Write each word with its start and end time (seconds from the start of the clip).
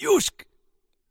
Južk, 0.00 0.48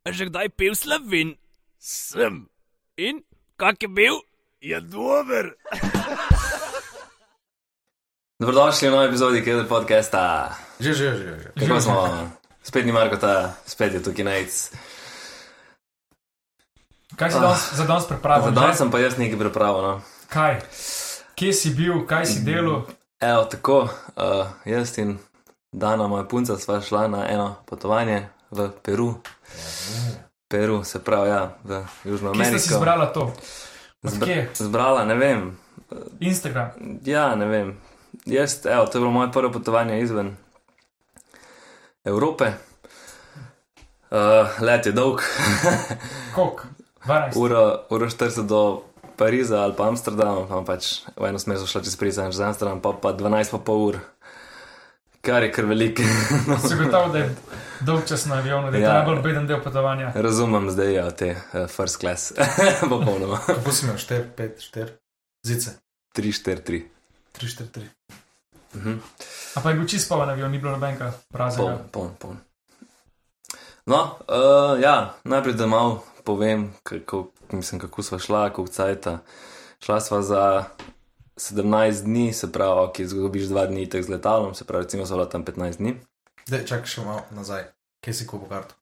a 0.02 0.10
že 0.10 0.34
kdaj 0.34 0.50
pil 0.58 0.74
slovin? 0.74 1.38
Sem. 1.78 2.50
In 2.98 3.22
kak 3.54 3.78
je 3.86 3.86
bil? 3.86 4.18
Je 4.66 4.82
dober. 4.82 5.54
Dobrodošli 8.42 8.90
v 8.90 8.94
novi 8.98 9.06
epizodi 9.14 9.46
Keder 9.46 9.70
podcasta. 9.70 10.58
Že, 10.82 10.92
že, 10.98 11.08
že. 11.22 11.32
že. 11.38 11.50
Kako 11.54 11.78
smo? 11.78 12.02
Spet 12.66 12.82
ni 12.82 12.90
Marko, 12.90 13.22
ta, 13.22 13.62
spet 13.70 13.94
je 13.94 14.02
tukaj 14.02 14.26
najc. 14.26 14.74
Kaj 17.14 17.30
si 17.30 17.38
danes, 17.38 17.62
za 17.78 17.86
danes 17.86 18.10
pripravil? 18.10 18.50
Za 18.50 18.54
danes 18.58 18.76
sem 18.82 18.90
pa 18.90 19.06
jaz 19.06 19.22
nekaj 19.22 19.38
pripravil. 19.38 19.82
No. 19.86 19.96
Kaj? 20.34 20.66
Kje 21.38 21.54
si 21.54 21.78
bil, 21.78 22.10
kaj 22.10 22.26
si 22.26 22.42
delal? 22.42 22.90
Evo, 23.22 23.46
tako, 23.46 23.86
uh, 24.18 24.50
jaz 24.66 24.98
in 24.98 25.22
Dana, 25.70 26.10
moja 26.10 26.26
punca, 26.26 26.58
sva 26.58 26.82
šla 26.82 27.06
na 27.06 27.30
eno 27.30 27.62
potovanje 27.70 28.39
v 28.52 28.70
Peru. 28.82 29.22
Peru, 30.48 30.84
se 30.84 31.00
pravi, 31.00 31.30
ja, 31.30 31.54
v 31.64 31.84
Južno 32.06 32.32
Kje 32.32 32.42
Ameriko. 32.42 32.60
si 32.60 32.74
zbrala 32.74 33.06
to? 33.06 33.34
Zbra- 34.04 34.26
kje? 34.26 34.50
Zbrala, 34.56 35.06
ne 35.06 35.16
vem. 35.16 35.58
Instagram. 36.20 36.72
Ja, 37.04 37.36
ne 37.36 37.46
vem. 37.46 37.78
Jaz, 38.26 38.66
evo, 38.66 38.86
to 38.86 38.98
je 38.98 39.02
bilo 39.02 39.12
moje 39.12 39.32
prvo 39.32 39.52
potovanje 39.52 40.02
izven 40.02 40.36
Evrope. 42.04 42.54
Uh, 44.10 44.18
let 44.62 44.86
je 44.86 44.92
dolg, 44.92 45.22
Kok? 46.36 46.66
12. 47.06 47.38
uro, 47.38 47.86
uro 47.90 48.06
40 48.06 48.46
do 48.46 48.82
Pariza 49.16 49.62
ali 49.62 49.74
pa 49.78 49.88
Amsterdama, 49.88 50.48
pa 50.48 50.62
pač 50.66 51.06
v 51.14 51.30
eno 51.30 51.38
smer 51.40 51.58
so 51.58 51.68
šla 51.68 51.82
čez 51.82 51.94
Pariz 51.96 52.18
in 52.18 52.32
čez 52.32 52.42
Amsterdam, 52.42 52.82
pa 52.82 52.94
pa 52.94 53.14
12 53.14 53.52
pa 53.52 53.60
pol 53.60 53.80
ur, 53.86 53.96
kar 55.22 55.44
je 55.44 55.52
kar 55.52 55.66
veliko. 55.66 56.02
Si 56.66 56.74
gotovo, 56.76 57.14
da 57.14 57.20
je 57.20 57.30
dolg 57.82 58.06
čas 58.06 58.26
na 58.26 58.36
avionu, 58.36 58.72
da 58.72 58.78
je 58.78 58.84
Ja. 58.84 58.94
najbolj 58.94 59.22
beden 59.22 59.48
del 59.48 59.62
potovanja. 59.64 60.12
Razumem 60.16 60.70
zdaj, 60.70 60.94
ja, 60.94 61.12
te 61.12 61.32
uh, 61.32 61.68
first 61.68 61.98
class, 61.98 62.34
popolnoma. 62.90 63.38
Kako 63.38 63.72
si 63.72 63.86
imel 63.86 63.98
4, 63.98 64.24
5, 64.38 64.50
4, 64.74 64.88
zice, 65.44 65.72
3, 66.16 66.22
4, 66.36 66.62
3. 66.62 66.84
3, 67.34 67.48
4, 67.48 67.68
3. 67.72 67.86
Mhm. 68.76 68.98
A 69.56 69.62
pa 69.62 69.70
je 69.70 69.76
bil 69.76 69.88
čist 69.88 70.10
poln 70.10 70.30
avion, 70.30 70.52
ni 70.52 70.60
bilo 70.60 70.72
nobenega 70.72 71.12
praznega. 71.30 71.78
poln, 71.92 72.12
poln. 72.20 72.38
No, 73.86 74.04
uh, 74.22 74.82
ja, 74.82 75.14
najprej 75.24 75.54
da 75.54 75.66
malo 75.66 76.04
povem, 76.24 76.74
kako, 76.84 77.24
mislim, 77.52 77.82
kako 77.82 78.04
sva 78.04 78.20
šla, 78.20 78.50
koliko 78.50 78.74
cajta. 78.74 79.20
Šla 79.80 80.02
sva 80.02 80.22
za 80.22 80.64
17 81.38 81.64
dni, 82.04 82.34
se 82.34 82.52
pravi, 82.52 82.88
ki 82.94 83.04
izgubiš 83.04 83.44
2 83.44 83.68
dni 83.68 83.90
tek 83.90 84.04
z 84.04 84.10
letalom, 84.10 84.54
se 84.54 84.66
pravi, 84.66 84.84
recimo, 84.84 85.06
so 85.06 85.16
bila 85.16 85.30
tam 85.30 85.46
15 85.46 85.78
dni. 85.78 85.96
Dej, 86.50 86.66
čakaj 86.66 86.90
še 86.90 87.06
malo 87.06 87.22
nazaj. 87.38 87.68
Kje 88.02 88.14
si 88.14 88.26
kupil 88.26 88.50
karto? 88.50 88.74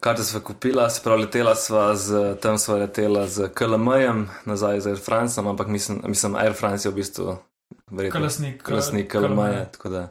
Karte 0.00 0.22
sva 0.22 0.38
kupila, 0.44 0.84
se 0.92 1.00
pravi, 1.02 1.24
letela 1.24 1.54
sva 1.58 1.88
z, 1.98 2.36
tam 2.38 2.60
sva 2.62 2.76
letela 2.84 3.24
z 3.26 3.48
KLM-jem, 3.56 4.26
nazaj 4.46 4.84
z 4.84 4.92
Air 4.92 5.00
France, 5.02 5.40
ampak 5.40 5.72
mislim, 5.72 6.02
mislim, 6.06 6.36
Air 6.36 6.54
France 6.54 6.86
je 6.86 6.92
v 6.92 6.98
bistvu 7.00 7.36
verjetno 7.90 8.20
Kolesnik. 8.20 8.62
klasnik 8.62 9.08
eh, 9.08 9.18
KLM-ja, 9.18 9.64
tako 9.74 9.88
da 9.88 10.02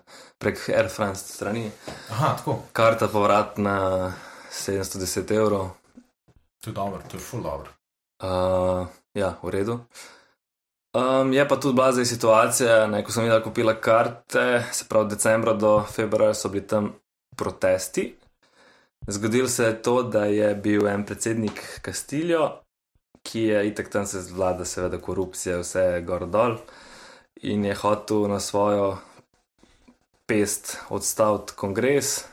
prek 0.41 0.59
Air 0.73 0.89
France 0.91 1.37
strani. 1.37 1.69
Aha, 2.09 2.33
tako. 2.41 2.57
Karta 2.73 3.07
povratna 3.07 4.11
710 4.51 5.31
evrov. 5.37 5.69
To 6.63 6.69
je 6.69 6.73
dobro, 6.73 6.99
to 7.07 7.17
je 7.17 7.21
full 7.21 7.43
dobro. 7.43 7.71
Uh, 8.19 8.87
ja, 9.13 9.37
v 9.43 9.49
redu. 9.49 9.79
Um, 10.95 11.33
je 11.33 11.47
pa 11.47 11.55
tudi 11.59 11.75
bila 11.75 11.91
zdaj 11.91 12.05
situacija, 12.05 12.87
ne, 12.87 13.01
ko 13.03 13.11
sem 13.11 13.25
videla 13.25 13.43
kupila 13.43 13.73
karte, 13.75 14.63
se 14.71 14.85
pravi, 14.89 15.09
decembra 15.11 15.53
do 15.53 15.81
februarja 15.91 16.33
so 16.33 16.49
bili 16.49 16.67
tam 16.67 16.93
protesti. 17.35 18.15
Zgodilo 19.07 19.47
se 19.47 19.65
je 19.65 19.81
to, 19.81 20.03
da 20.03 20.25
je 20.25 20.53
bil 20.55 20.87
en 20.87 21.03
predsednik 21.05 21.59
Kastiljo, 21.81 22.47
ki 23.23 23.41
je 23.41 23.67
itek 23.67 23.89
tam 23.91 24.05
se 24.07 24.21
zvlada, 24.21 24.65
seveda, 24.65 24.97
korupcija, 24.97 25.59
vse 25.59 25.83
je 25.83 26.01
gor 26.01 26.29
dol 26.31 26.55
in 27.43 27.65
je 27.65 27.75
hotel 27.75 28.29
na 28.31 28.39
svojo 28.39 28.95
pest 30.25 30.77
odstaviti 30.89 31.53
kongres, 31.55 32.23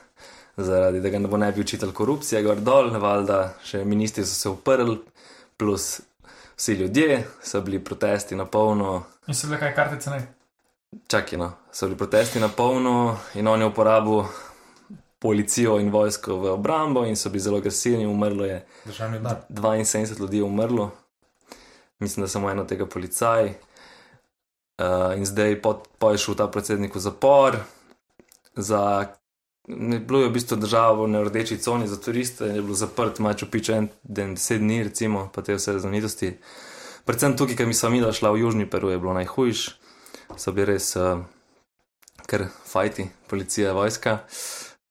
zaradi 0.57 1.01
da 1.01 1.09
ga 1.09 1.19
ne 1.19 1.29
bo 1.29 1.37
ne 1.37 1.51
bi 1.53 1.61
učitelj 1.61 1.93
korupcije, 1.93 2.43
gor 2.47 2.63
dol, 2.63 2.95
valjda 2.95 3.57
še 3.67 3.83
ministri 3.85 4.25
so 4.25 4.39
se 4.39 4.55
uprli, 4.55 5.01
plus 5.57 6.01
vsi 6.63 6.73
ljudje, 6.73 7.27
so 7.43 7.61
bili 7.61 7.85
protesti 7.85 8.37
na 8.37 8.45
polno, 8.47 9.03
In 9.27 9.35
so 9.35 9.47
bile 9.47 9.59
kaj 9.59 9.75
kartice 9.75 10.11
ne? 10.11 10.27
čakaj, 11.07 11.39
no, 11.39 11.53
so 11.73 11.87
bili 11.87 11.99
protesti 11.99 12.41
na 12.41 12.49
polno 12.49 13.19
in 13.35 13.49
on 13.49 13.61
je 13.61 13.67
uporabil 13.67 14.23
policijo 15.19 15.81
in 15.81 15.91
vojsko 15.91 16.37
v 16.37 16.53
obrambo 16.53 17.05
in 17.07 17.17
so 17.17 17.31
bili 17.31 17.41
zelo 17.41 17.59
agresivni, 17.59 18.07
umrlo 18.07 18.45
je 18.45 18.67
Državni 18.85 19.19
dar. 19.19 19.37
72 19.49 20.21
ljudi 20.21 20.37
je 20.37 20.43
umrlo, 20.43 20.91
mislim, 21.99 22.25
da 22.25 22.29
samo 22.29 22.51
eno 22.51 22.65
tega 22.65 22.87
policaj. 22.87 23.47
Uh, 24.79 25.17
in 25.17 25.27
zdaj 25.27 25.63
po, 25.63 25.83
po 25.99 26.11
je 26.11 26.19
šel 26.19 26.35
ta 26.35 26.47
predsednik 26.47 26.95
v 26.95 26.99
zapor, 27.01 27.57
za, 28.55 29.07
ne, 29.69 29.99
bilo 29.99 30.21
je 30.21 30.29
v 30.29 30.33
bistvu 30.33 30.57
država 30.57 31.07
na 31.07 31.23
rdeči 31.23 31.59
coni 31.59 31.89
za 31.89 32.01
turiste, 32.01 32.45
je 32.45 32.63
bilo 32.63 32.75
zaprt, 32.75 33.19
mačo 33.19 33.47
piče 33.51 33.73
en 33.73 33.89
den, 34.03 34.35
deset 34.35 34.61
dni, 34.61 34.83
recimo, 34.83 35.31
pa 35.35 35.43
te 35.43 35.55
vse 35.55 35.79
znamenitosti. 35.79 36.37
Predvsem 37.05 37.37
tukaj, 37.37 37.57
ker 37.57 37.67
mi 37.67 37.75
smo 37.75 37.91
mi 37.91 38.03
šla 38.13 38.31
v 38.31 38.41
Južni 38.41 38.71
Peru, 38.71 38.91
je 38.91 38.99
bilo 38.99 39.15
najhujš, 39.15 39.71
so 40.37 40.53
bili 40.53 40.75
res 40.75 40.97
uh, 40.97 41.23
kar 42.27 42.47
fajti, 42.67 43.09
policija, 43.29 43.73
vojska, 43.73 44.19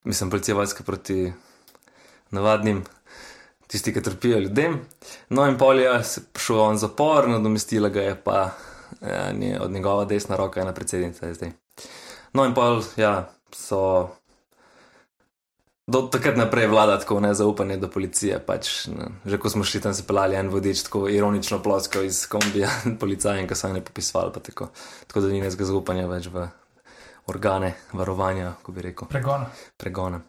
mislim, 0.04 0.30
policija, 0.30 0.56
vojska 0.56 0.84
proti 0.84 1.34
navadnim 2.32 2.84
tisti, 3.68 3.94
ki 3.94 4.04
trpijo 4.04 4.40
ljudem. 4.40 4.80
No, 5.30 5.48
in 5.48 5.58
pol 5.58 5.80
je 5.80 6.04
se 6.04 6.22
šel 6.36 6.60
on 6.60 6.78
zapor, 6.78 7.30
nadomestila 7.30 7.90
ga 7.90 8.02
je 8.02 8.16
pa 8.24 8.52
nje- 9.34 9.60
od 9.62 9.72
njegova 9.72 10.06
desna 10.06 10.36
roka, 10.36 10.62
ena 10.62 10.74
predsednica 10.74 11.28
je 11.28 11.34
zdaj. 11.34 11.52
No, 12.34 12.46
in 12.46 12.54
pol, 12.54 12.84
ja, 12.98 13.32
so. 13.52 14.10
Do 15.88 16.02
takrat 16.08 16.38
naprej 16.38 16.68
vlada 16.68 17.00
tako 17.00 17.20
nezaupanje 17.20 17.78
do 17.78 17.88
policije. 17.90 18.40
Pač, 18.46 18.88
ne, 18.88 19.08
že 19.26 19.38
ko 19.42 19.50
smo 19.50 19.64
šli 19.64 19.82
tam, 19.82 19.94
se 19.94 20.06
pelali 20.08 20.36
en 20.36 20.50
vodič, 20.50 20.84
tako 20.84 21.08
ironično 21.10 21.60
plosko 21.64 22.02
iz 22.06 22.28
kombija, 22.30 22.70
policajem, 23.02 23.48
ki 23.48 23.56
so 23.56 23.68
jim 23.68 23.84
popisovali. 23.84 24.34
pa 24.34 24.40
Tako, 24.40 24.70
tako 25.08 25.22
da 25.22 25.28
ni 25.28 25.42
nezga 25.42 25.66
zaupanja 25.66 26.08
več 26.08 26.30
v 26.32 26.48
organe 27.32 27.74
varovanja, 27.94 28.54
ko 28.62 28.72
bi 28.72 28.82
rekel 28.82 29.08
Pregona. 29.08 29.46
pregona. 29.78 30.22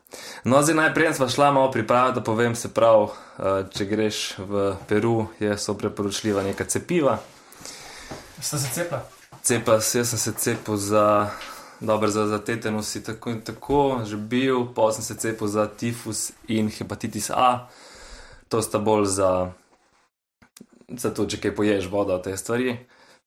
No, 0.45 0.63
zdaj 0.63 0.75
najprej 0.77 1.15
smo 1.15 1.29
šla 1.29 1.53
malo 1.53 1.71
pripraviti, 1.71 2.15
da 2.15 2.25
povem 2.25 2.55
se 2.55 2.69
prav, 2.75 3.11
eh, 3.39 3.65
če 3.73 3.85
greš 3.85 4.39
v 4.39 4.77
Peru, 4.89 5.27
je 5.41 5.59
so 5.59 5.75
preporočljiva 5.75 6.43
neka 6.43 6.65
cepiva. 6.65 7.19
Ste 8.41 8.59
se 8.59 8.69
cepila? 8.75 9.03
Cepa, 9.43 9.73
jaz 9.73 10.09
sem 10.09 10.19
se 10.19 10.33
cepil 10.33 10.77
za, 10.77 11.31
dobro, 11.83 12.09
za, 12.09 12.27
za 12.27 12.39
tetanus 12.39 12.97
in 12.97 13.03
tako 13.03 13.31
in 13.31 13.41
tako, 13.41 14.01
že 14.05 14.17
bil, 14.17 14.67
pa 14.75 14.93
sem 14.93 15.05
se 15.05 15.15
cepil 15.15 15.49
za 15.49 15.67
tifus 15.67 16.31
in 16.49 16.71
hepatitis 16.71 17.31
A. 17.31 17.69
To 18.49 18.63
sta 18.63 18.79
bolj 18.79 19.07
za, 19.07 19.51
za 20.89 21.11
to, 21.11 21.27
če 21.27 21.41
kaj 21.41 21.55
poješ 21.57 21.89
vodo, 21.91 22.19
te 22.19 22.37
stvari. 22.37 22.77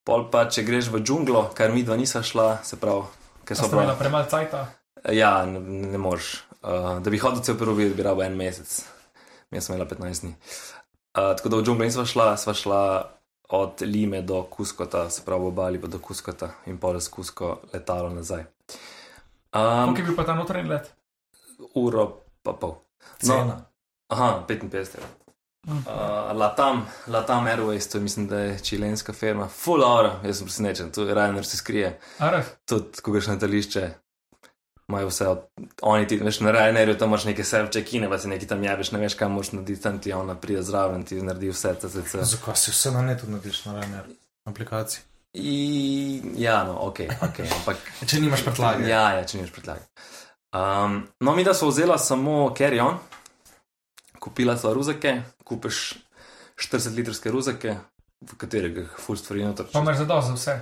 Pol 0.05 0.27
pa, 0.31 0.45
če 0.49 0.63
greš 0.63 0.91
v 0.93 1.01
džunglo, 1.01 1.49
kar 1.57 1.73
mi 1.73 1.83
dva 1.83 1.97
nisva 1.97 2.21
šla, 2.21 2.59
se 2.63 2.77
pravi, 2.77 3.07
ker 3.45 3.57
so 3.57 3.65
ste 3.65 3.77
imela 3.77 3.97
premalo 3.97 4.29
cajta? 4.29 4.67
Ja, 5.09 5.45
ne, 5.49 5.59
ne 5.93 6.01
moreš. 6.01 6.45
Uh, 6.61 7.01
da 7.01 7.13
bi 7.13 7.21
hodil 7.21 7.41
cel 7.45 7.57
Peru, 7.57 7.73
bi 7.77 7.89
rabo 8.05 8.23
en 8.25 8.37
mesec. 8.37 8.83
Mi 9.51 9.61
smo 9.61 9.75
imeli 9.75 9.89
15 9.89 10.21
dni. 10.21 10.35
Uh, 11.15 11.33
tako 11.37 11.49
da 11.49 11.57
v 11.57 11.65
džungli 11.65 11.89
nisva 11.89 12.05
šla, 12.05 12.27
sva 12.37 12.53
šla 12.53 12.81
od 13.49 13.81
Lime 13.81 14.21
do 14.21 14.43
Kuskota, 14.43 15.09
se 15.09 15.21
pravi 15.25 15.45
obali 15.45 15.81
pa 15.81 15.87
do 15.87 15.99
Kuskota 15.99 16.49
in 16.65 16.77
pol 16.77 16.99
z 16.99 17.07
Kusko 17.07 17.59
letalo 17.73 18.09
nazaj. 18.09 18.45
Um, 19.55 19.85
Koliko 19.85 19.99
je 19.99 20.05
bil 20.05 20.15
pa 20.15 20.23
ta 20.23 20.35
notranji 20.35 20.69
let? 20.69 20.95
uro 21.73 22.21
pa 22.43 22.53
pol. 22.53 22.75
Cena. 23.19 23.61
Aha, 24.07 24.45
55 24.47 24.97
evrov. 24.97 25.09
Uh, 25.65 26.37
Latam, 26.37 26.85
Latam 27.07 27.47
Airways, 27.47 27.91
to 27.91 27.97
je, 27.97 28.01
mislim, 28.01 28.27
da 28.27 28.39
je 28.39 28.59
čilenska 28.59 29.13
firma, 29.13 29.47
full 29.47 29.81
hour, 29.83 30.09
jaz 30.23 30.37
sem 30.37 30.45
presenečen, 30.45 30.91
tu 30.91 31.05
Ryanair 31.05 31.43
se 31.43 31.57
skrije 31.57 31.99
tudi, 32.65 33.01
ko 33.01 33.11
greš 33.11 33.27
na 33.27 33.33
letališče, 33.33 33.89
imajo 34.89 35.07
vse 35.07 35.27
od 35.27 35.47
oni 35.81 36.07
ti, 36.07 36.17
veš, 36.17 36.39
na 36.45 36.51
Ryanairu 36.51 36.97
tam 36.97 37.09
imaš 37.09 37.25
neke 37.25 37.43
self-check-ine, 37.43 38.09
pa 38.09 38.19
si 38.19 38.29
neki 38.29 38.47
tam 38.47 38.63
jabeš, 38.63 38.91
ne 38.91 38.99
veš, 38.99 39.15
kam 39.17 39.31
moraš 39.31 39.51
narediti, 39.51 39.81
tam 39.81 39.99
ti 39.99 40.13
ona 40.13 40.35
pride 40.35 40.61
zraven, 40.63 41.03
ti 41.03 41.21
naredi 41.21 41.49
vse, 41.49 41.73
CCC. 41.81 42.21
Zakaj 42.21 42.55
si 42.55 42.71
vse 42.71 42.91
na 42.91 43.01
netu 43.01 43.29
narediš 43.31 43.65
na 43.65 43.79
Ryanair 43.79 44.13
aplikaciji? 44.45 45.03
I, 45.33 46.21
ja, 46.37 46.63
no, 46.63 46.77
ok, 46.87 46.99
ok, 47.21 47.39
ampak. 47.59 47.77
Če 48.09 48.21
nimaš 48.23 48.45
prtljage. 48.45 48.87
Ja, 48.87 49.09
ja, 49.17 49.25
če 49.27 49.41
nimaš 49.41 49.51
predlage. 49.51 49.83
Um, 50.55 51.01
no, 51.19 51.33
mi 51.35 51.43
da 51.43 51.51
so 51.53 51.67
vzela 51.67 51.97
samo 51.99 52.53
carry-on, 52.55 53.01
kupila 54.23 54.55
sva 54.57 54.71
ruzake, 54.77 55.17
kupiš 55.43 55.81
40 56.55 56.95
litrske 56.95 57.33
ruzake, 57.33 57.75
v 58.23 58.37
katerega 58.39 58.85
full 58.95 59.19
stvari 59.19 59.43
noter. 59.43 59.67
pa 59.73 59.83
imaš 59.83 59.97
zadost 60.05 60.27
za 60.27 60.37
vse. 60.37 60.55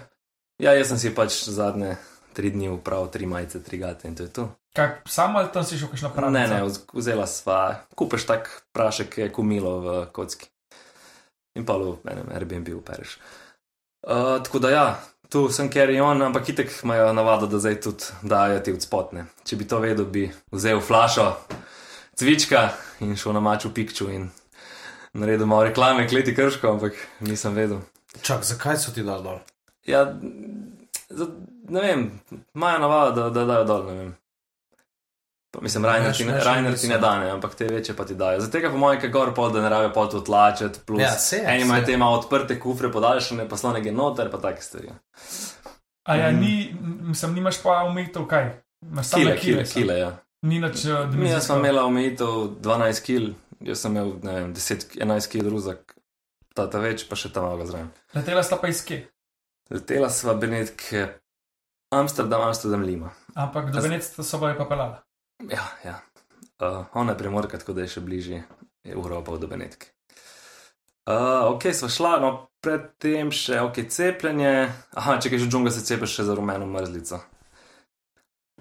Ja, 0.63 0.73
jaz 0.73 0.89
sem 0.89 0.99
si 1.01 1.13
pač 1.13 1.37
zadnje 1.49 1.93
tri 2.33 2.51
dni 2.53 2.69
upravil 2.74 3.07
tri 3.13 3.30
majice, 3.30 3.63
tri 3.63 3.77
gate 3.77 4.07
in 4.07 4.15
to 4.15 4.27
je 4.27 4.33
to. 4.33 4.50
Kaj, 4.74 4.89
samo 5.06 5.39
ali 5.39 5.51
tam 5.53 5.63
si 5.63 5.77
šel 5.77 5.91
kakšno 5.94 6.09
pravo? 6.15 6.31
Ne, 6.33 6.47
ne, 6.50 6.63
vz- 6.65 6.89
vzela 6.94 7.27
sva, 7.30 7.85
kupeš 7.95 8.25
tak 8.25 8.50
prašek, 8.74 9.18
je 9.18 9.30
kumilo 9.33 9.80
v 9.80 9.95
kocki. 10.12 10.50
In 11.53 11.65
pa 11.65 11.77
v 11.77 12.00
enem 12.09 12.33
Airbnb 12.33 12.74
upereš. 12.74 13.19
Uh, 14.03 14.41
tako 14.44 14.59
da 14.59 14.69
ja, 14.74 14.85
tu 15.30 15.45
sem 15.53 15.69
carry 15.69 16.01
on, 16.01 16.21
ampak 16.21 16.50
itek 16.50 16.74
imajo 16.83 17.13
navado, 17.13 17.47
da 17.47 17.62
zdaj 17.62 17.77
tudi 17.81 18.09
dajo 18.21 18.59
ti 18.59 18.74
odspotne. 18.74 19.27
Če 19.45 19.57
bi 19.62 19.68
to 19.69 19.80
vedel, 19.80 20.06
bi 20.09 20.25
vzel 20.51 20.81
flašo 20.81 21.30
cvička 22.18 22.71
in 23.06 23.15
šel 23.18 23.38
na 23.38 23.41
mač 23.45 23.65
v 23.65 23.74
pikču 23.77 24.09
in 24.09 24.27
naredil 25.13 25.45
malo 25.45 25.69
reklame, 25.69 26.07
kleti 26.09 26.33
krško, 26.35 26.75
ampak 26.75 26.97
nisem 27.21 27.53
vedel. 27.53 27.81
Čak, 28.21 28.44
zakaj 28.45 28.77
so 28.81 28.94
ti 28.94 29.06
dal 29.06 29.21
dol? 29.25 29.39
Ja, 29.85 30.06
ne 31.69 31.81
vem, 31.81 32.04
imajo 32.56 32.80
navado, 32.80 33.12
da, 33.24 33.30
da 33.31 33.45
dajo 33.45 33.63
dol, 33.65 33.86
ne 33.86 33.94
vem. 33.94 34.12
Pa, 35.51 35.62
mislim, 35.62 35.86
Rajner 35.86 36.13
ti, 36.13 36.25
ne- 36.25 36.75
ti 36.75 36.88
ne 36.88 36.98
dane, 36.98 37.30
ampak 37.30 37.56
te 37.56 37.65
večje 37.65 37.95
pa 37.95 38.06
ti 38.06 38.15
dajo. 38.15 38.39
Zato 38.39 38.51
tega, 38.51 38.69
po 38.69 38.77
mojem, 38.77 39.01
kaj 39.01 39.10
gor 39.10 39.33
pol, 39.33 39.51
da 39.51 39.62
ne 39.62 39.69
rabijo 39.69 39.94
pol 39.94 40.10
to 40.10 40.19
tlačeti, 40.21 40.80
plus 40.81 41.00
Ja, 41.00 41.12
je, 41.31 41.44
eni 41.45 41.62
imajo 41.62 41.69
saj 41.75 41.81
je. 41.81 41.86
te 41.88 41.98
malo 41.98 42.18
odprte 42.18 42.60
kufre, 42.60 42.92
podaljšane, 42.92 43.50
pa 43.50 43.57
slonege 43.57 43.92
noter, 43.92 44.31
pa 44.31 44.38
take 44.39 44.62
stvari. 44.62 44.89
A 46.04 46.15
ja, 46.15 46.31
Mhm. 46.31 46.39
ni, 46.39 46.75
mislim, 47.04 47.33
nimaš 47.33 47.62
pa 47.63 47.69
omejitev 47.83 48.25
kaj? 48.25 48.50
Imaš 48.83 49.06
samo 49.07 49.24
Kile, 49.24 49.38
kile, 49.38 49.63
kile, 49.63 49.74
kile, 49.75 50.00
ja. 50.00 50.12
Ni 50.42 50.59
nič 50.59 50.86
uh, 50.86 51.13
Mi 51.13 51.30
jaz 51.30 51.45
sem 51.45 51.57
imela 51.57 51.86
omejitev 51.86 52.27
12 52.59 53.00
kg, 53.01 53.30
jaz 53.62 53.80
sem 53.80 53.92
imel, 53.92 54.13
ne 54.24 54.33
vem, 54.33 54.54
10, 54.54 54.75
11 54.98 55.27
kg 55.30 55.48
ruzak, 55.48 55.95
ta 56.54 56.68
ta 56.68 56.80
več, 56.80 57.06
pa 57.07 57.16
še 57.16 57.31
tam 57.31 57.44
malo 57.45 57.66
zraven. 57.66 57.88
Letela 58.13 58.44
sta 58.44 58.57
pa 58.57 58.68
iz 58.68 58.81
kje? 58.83 59.06
Letela 59.73 60.09
sva 60.13 60.35
Benetke, 60.37 61.07
Amsterdam, 61.93 62.41
Amsterdam, 62.45 62.83
Lima. 62.85 63.09
Ampak 63.33 63.71
do 63.73 63.81
Venece 63.81 64.23
so 64.23 64.37
bile 64.37 64.53
pa 64.57 64.65
pelala. 64.69 65.01
Ja, 65.49 65.65
ja. 65.85 65.97
Uh, 66.61 66.85
ona 66.93 67.11
je 67.11 67.17
primorka, 67.17 67.57
tako 67.57 67.73
da 67.73 67.81
je 67.81 67.95
še 67.95 68.03
bližje 68.05 68.43
Evropa 68.85 69.37
do 69.41 69.49
Benetke. 69.49 69.89
Uh, 71.09 71.49
ok, 71.55 71.73
sva 71.73 71.89
šla, 71.89 72.13
no 72.21 72.29
predtem 72.63 73.33
še 73.33 73.59
ok, 73.65 73.81
cepljenje. 73.89 74.53
Aha, 74.93 75.17
če 75.17 75.33
kaj 75.33 75.41
že 75.41 75.49
džunga 75.49 75.73
se 75.73 75.81
cepiš 75.83 76.19
še 76.19 76.27
za 76.29 76.37
rumeno 76.37 76.69
mrzlico. 76.69 77.23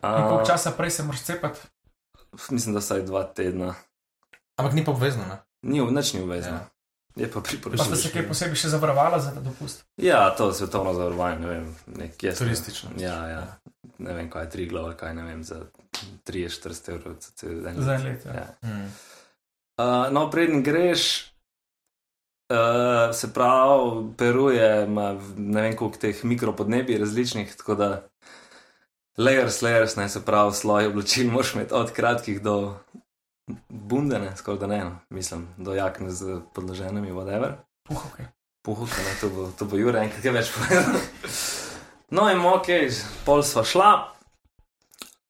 In 0.03 0.09
koliko 0.09 0.41
Uh, 0.41 0.49
časa 0.49 0.73
prej 0.75 0.97
se 0.97 1.05
moraš 1.07 1.29
cepati? 1.29 1.61
mislim, 2.51 2.75
da 2.75 2.81
vsaj 2.81 3.05
dva 3.07 3.23
tedna. 3.37 3.75
Ampak 4.57 4.75
ni 4.75 4.85
pa 4.85 4.91
obvezno, 4.97 5.29
ne? 5.29 5.39
Ni, 5.63 5.85
nič 5.93 6.15
ni 6.17 6.25
uvezno. 6.25 6.57
Ja. 6.57 6.72
Je 7.17 7.29
pa 7.29 7.41
Pa 7.71 7.77
ste 7.79 7.97
se 7.99 8.11
kaj 8.11 8.25
posebej 8.25 8.57
še 8.57 8.69
zavarovala 8.69 9.19
za 9.21 9.31
ta 9.31 9.41
dopust? 9.41 9.85
Ja, 9.97 10.31
to 10.31 10.49
je 10.49 10.55
svetovno 10.55 10.95
zavarovanje, 10.95 11.39
ne 11.39 11.49
vem, 11.49 11.67
nekje. 11.89 12.33
Turistično. 12.35 12.91
Ja, 12.97 13.27
ja. 13.29 13.43
Ne 13.99 14.15
vem, 14.15 14.31
kaj 14.31 14.43
je 14.43 14.51
tri 14.51 14.67
glava, 14.67 14.95
kaj 14.95 15.15
ne 15.15 15.23
vem, 15.23 15.45
za 15.45 15.61
30-40 16.25 16.89
evrov 16.89 17.15
za 17.21 17.31
cel 17.35 17.67
en 17.67 17.77
Za 17.79 17.93
let. 17.93 18.01
en 18.01 18.07
let. 18.07 18.25
Ja. 18.25 18.33
Ja. 18.35 18.47
Mm. 18.65 18.89
Uh, 19.79 19.85
no, 20.11 20.31
preden 20.31 20.63
greš, 20.63 21.33
uh, 22.51 22.57
se 23.13 23.29
pravi, 23.29 23.85
peruje, 24.15 24.85
ima 24.85 25.13
v- 25.13 25.35
ne 25.37 25.63
vem 25.63 25.77
koliko 25.77 25.97
teh 25.99 26.25
mikropodnebij 26.25 26.99
različnih, 26.99 27.57
tako 27.57 27.75
da 27.75 27.91
layers, 29.19 29.61
layers, 29.61 29.97
ne 29.97 30.09
se 30.09 30.21
pravi, 30.23 30.53
sloj 30.55 30.87
oblačil 30.87 31.31
moš 31.31 31.55
imeti 31.55 31.75
od 31.75 31.93
kratkih 31.93 32.43
do 32.43 32.57
bundene, 33.69 34.37
skoraj 34.37 34.61
da 34.61 34.67
ne, 34.67 34.85
no, 34.85 34.99
mislim, 35.11 35.49
do 35.57 35.75
jakne 35.75 36.11
z 36.11 36.41
podloženimi, 36.55 37.13
whatever. 37.13 37.59
Puhovke. 37.89 38.27
Puhuka, 38.63 38.97
ne, 39.03 39.15
to 39.21 39.29
bo, 39.29 39.51
to 39.59 39.67
bo 39.67 39.77
Jure 39.77 40.05
enkrat 40.05 40.25
več 40.35 40.53
povedal. 40.55 41.01
No, 42.15 42.29
in 42.31 42.39
ok, 42.45 42.69
pol 43.27 43.43
sva 43.43 43.65
šla, 43.67 43.91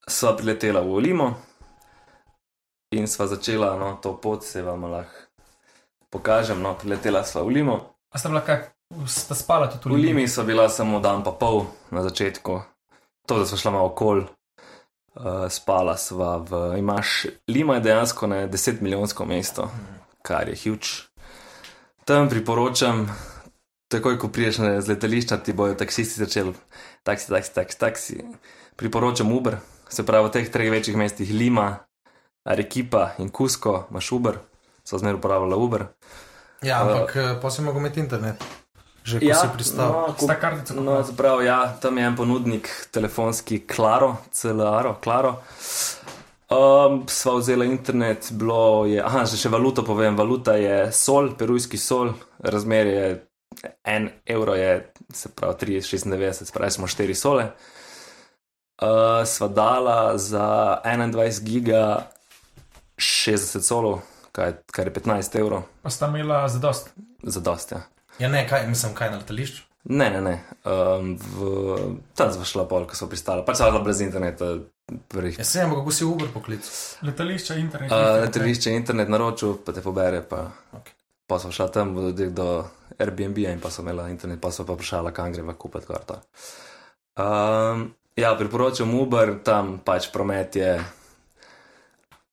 sva 0.04 0.32
priletela 0.36 0.82
v 0.84 0.92
Olimo 0.98 1.28
in 2.92 3.06
sva 3.08 3.28
začela 3.30 3.72
no, 3.80 3.94
to 4.02 4.12
pot, 4.20 4.44
se 4.44 4.60
vam 4.62 4.84
lahko 4.90 5.32
pokažem. 6.12 6.60
No, 6.60 6.74
priletela 6.76 7.24
sva 7.24 7.40
v 7.46 7.56
Limo. 7.56 7.78
A 8.12 8.20
sta 8.20 8.28
bila 8.28 8.44
kaj? 8.44 8.68
Sta 9.08 9.32
spala 9.32 9.70
tudi 9.72 9.94
V 9.94 9.96
Limi 9.96 10.28
sva 10.28 10.44
bila 10.44 10.68
samo 10.68 11.00
dan 11.00 11.24
pa 11.24 11.32
pol 11.32 11.64
na 11.88 12.04
začetku, 12.04 12.60
to, 13.24 13.38
da 13.40 13.48
sva 13.48 13.56
šla 13.56 13.72
malo 13.72 13.94
okol. 13.94 14.26
Uh, 15.12 15.44
spala 15.52 15.92
sva 16.00 16.38
v, 16.40 16.78
imaš, 16.80 17.26
Lima 17.44 17.74
je 17.76 17.80
dejansko 17.80 18.26
ne 18.26 18.46
10 18.48 18.80
milijonsko 18.80 19.26
mesto, 19.28 19.68
kar 20.24 20.48
je 20.48 20.56
huge. 20.56 21.04
Tam 22.08 22.30
priporočam, 22.32 23.04
takoj 23.92 24.16
ko 24.18 24.30
priješ 24.32 24.62
na 24.64 24.70
letališča, 24.80 25.36
ti 25.44 25.52
bojo 25.52 25.76
taksisti 25.76 26.24
začeli, 26.24 26.54
taksi, 27.04 27.28
taksi, 27.28 27.54
taksi, 27.54 27.78
taksi. 27.78 28.16
Priporočam 28.76 29.32
Uber, 29.32 29.60
se 29.88 30.00
pravi 30.00 30.30
v 30.30 30.32
teh 30.32 30.48
treh 30.48 30.72
večjih 30.72 30.96
mestih 30.96 31.28
Lima, 31.28 31.84
Arequipa 32.48 33.12
in 33.20 33.28
Cusco, 33.28 33.84
imaš 33.90 34.12
Uber, 34.16 34.40
so 34.80 34.96
zmeraj 34.98 35.20
uporabljala 35.20 35.60
Uber. 35.60 35.86
Ja, 36.64 36.80
ampak 36.86 37.16
uh, 37.16 37.36
pa 37.42 37.50
si 37.50 37.60
mogel 37.60 37.84
imeti 37.84 38.00
internet. 38.00 38.61
Že 39.04 39.18
ko 39.18 39.24
Ja, 39.24 39.34
si 39.34 39.48
pristal. 39.48 39.88
no, 39.90 40.14
Sta 40.14 40.34
kartico 40.34 40.74
No, 40.74 40.80
kupila? 40.80 41.02
zapravo, 41.02 41.40
ja, 41.40 41.76
tam 41.76 41.98
je 41.98 42.04
en 42.04 42.16
ponudnik, 42.16 42.68
telefonski 42.90 43.66
Claro, 43.66 44.16
CLR, 44.30 44.94
Claro. 45.00 45.42
Um, 46.48 47.08
sva 47.08 47.34
vzela 47.34 47.64
internet, 47.64 48.28
bilo 48.30 48.84
je, 48.84 49.00
aha, 49.00 49.24
že 49.24 49.36
še 49.36 49.48
valuto 49.48 49.80
povem, 49.82 50.12
valuta 50.12 50.52
je 50.52 50.92
sol, 50.92 51.32
perujski 51.32 51.78
sol, 51.78 52.12
razmer 52.38 52.86
je 52.86 53.06
en 53.82 54.10
evro, 54.26 54.52
je, 54.54 54.84
se 55.08 55.28
pravi 55.30 55.80
3,96, 55.80 56.44
se 56.44 56.52
pravi 56.52 56.70
smo 56.70 56.86
4 56.86 57.14
sole. 57.14 57.46
Uh, 58.76 59.24
sva 59.24 59.48
dala 59.48 60.18
za 60.18 60.44
21 60.84 61.40
giga 61.40 62.10
60 62.96 63.60
solov, 63.60 64.02
kaj, 64.30 64.52
kar 64.68 64.86
je 64.86 64.94
15 64.94 65.38
evrov, 65.38 65.62
Pa 65.82 65.88
sta 65.88 66.06
imela 66.08 66.48
zadost. 66.48 66.92
za 67.22 67.40
dost, 67.40 67.72
ja. 67.72 67.80
Ja, 68.18 68.28
ne, 68.28 68.44
kaj, 68.48 68.66
mislim, 68.68 68.94
kaj 68.94 69.10
na 69.10 69.20
letališču. 69.22 69.62
Ne, 69.84 70.10
ne, 70.10 70.20
ne. 70.20 70.34
Um, 70.64 71.16
v, 71.18 71.76
tam 72.14 72.30
smo 72.32 72.44
šla 72.46 72.68
pol, 72.70 72.84
ko 72.86 72.94
so 72.94 73.08
pristala. 73.10 73.42
Pač 73.42 73.58
bila 73.64 73.80
brez 73.82 74.02
interneta, 74.04 74.52
prvih. 75.10 75.38
Ja, 75.40 75.46
sem, 75.46 75.70
kako 75.74 75.90
si 75.90 76.04
Uber 76.06 76.28
poklic? 76.30 76.68
Letališče, 77.02 77.56
internet. 77.58 77.90
Uh, 77.90 77.98
internet, 77.98 78.26
letališče, 78.28 78.74
internet 78.78 79.10
naročil, 79.10 79.56
pa 79.64 79.74
te 79.74 79.82
pobere. 79.82 80.20
Pa, 80.22 80.44
Ok. 80.78 80.92
pa 81.26 81.38
so 81.42 81.50
šla 81.50 81.66
tam 81.74 81.94
do, 81.96 82.12
do 82.12 82.46
Airbnb 82.98 83.38
in 83.42 83.60
pa 83.60 83.70
so 83.74 83.82
imela 83.82 84.06
internet, 84.10 84.38
pa 84.40 84.52
so 84.54 84.66
pa 84.68 84.76
vprašala, 84.76 85.10
kam 85.10 85.32
greva 85.32 85.54
kupiti 85.58 85.88
karto. 85.90 86.20
Um, 87.18 87.88
ja, 88.16 88.34
priporočam 88.38 88.94
Uber, 88.94 89.40
tam 89.42 89.80
pač 89.84 90.12
promet 90.12 90.56
je. 90.56 90.76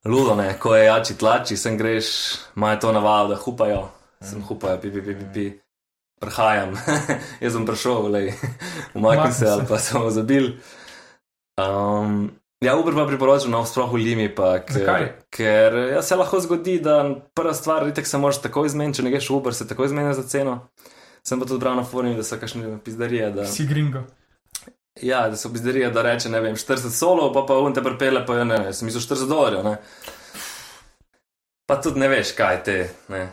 Ludo, 0.06 0.36
ne, 0.36 0.54
ko 0.60 0.76
je 0.76 0.86
jači 0.86 1.18
tlači, 1.18 1.58
sem 1.58 1.78
greš, 1.78 2.12
imajo 2.56 2.80
to 2.80 2.92
navado, 2.96 3.34
da 3.34 3.40
hupajo, 3.42 3.82
sem 4.22 4.44
hupajo, 4.44 4.78
pi, 4.80 4.92
pi, 4.94 5.02
pi, 5.02 5.16
pi, 5.16 5.26
pi. 5.34 5.48
Prehajam, 6.20 6.76
jaz 7.44 7.54
sem 7.56 7.66
prišel, 7.66 8.10
le, 8.12 8.22
umaknil 8.94 9.32
se 9.34 9.48
ali 9.48 9.64
se. 9.64 9.68
pa 9.70 9.78
sem 9.80 10.10
zabil. 10.12 10.50
Um, 11.60 12.32
ja, 12.64 12.76
Uber 12.76 12.94
pa 12.96 13.06
priporočam, 13.08 13.52
no, 13.52 13.64
sploh 13.66 13.92
v 13.94 14.02
Limi, 14.04 14.28
pa, 14.32 14.60
ker, 14.60 14.82
Zakaj? 14.82 15.08
ker 15.32 15.78
ja, 15.94 16.02
se 16.04 16.16
lahko 16.16 16.40
zgodi, 16.44 16.78
da 16.84 17.02
prva 17.36 17.54
stvar, 17.56 17.88
itek 17.88 18.08
se 18.08 18.20
moraš 18.20 18.42
takoj 18.44 18.70
zmeniti, 18.70 19.00
če 19.00 19.08
ne 19.08 19.12
greš 19.12 19.30
v 19.32 19.38
Uber, 19.40 19.56
se 19.56 19.68
takoj 19.68 19.92
zmeni 19.92 20.12
za 20.16 20.24
ceno. 20.28 20.58
Sem 21.24 21.40
pa 21.40 21.46
tudi 21.46 21.60
bral 21.60 21.76
na 21.76 21.84
forumu, 21.84 22.16
da 22.16 22.24
so 22.24 22.38
kakšne 22.40 22.78
pizdarije, 22.84 23.32
da, 23.36 23.46
Si 23.48 23.66
gringo. 23.68 24.04
ja, 25.02 25.26
da 25.30 25.36
so 25.40 25.52
pizdarije, 25.52 25.90
da 25.92 26.02
reče, 26.04 26.30
ne 26.30 26.40
vem, 26.42 26.56
40 26.56 26.92
solov, 26.92 27.34
pa 27.36 27.44
pa 27.48 27.60
un 27.60 27.76
te 27.76 27.84
prepele, 27.84 28.26
pa 28.26 28.36
jo 28.36 28.48
ne, 28.48 28.60
vem, 28.60 28.74
sem 28.74 28.88
mislil 28.88 29.04
40 29.04 29.28
dolarjev, 29.28 29.64
ne. 29.64 29.78
Pa 31.68 31.78
tudi 31.78 32.00
ne 32.02 32.08
veš, 32.10 32.32
kaj 32.34 32.64
te, 32.66 32.78
ne, 33.08 33.28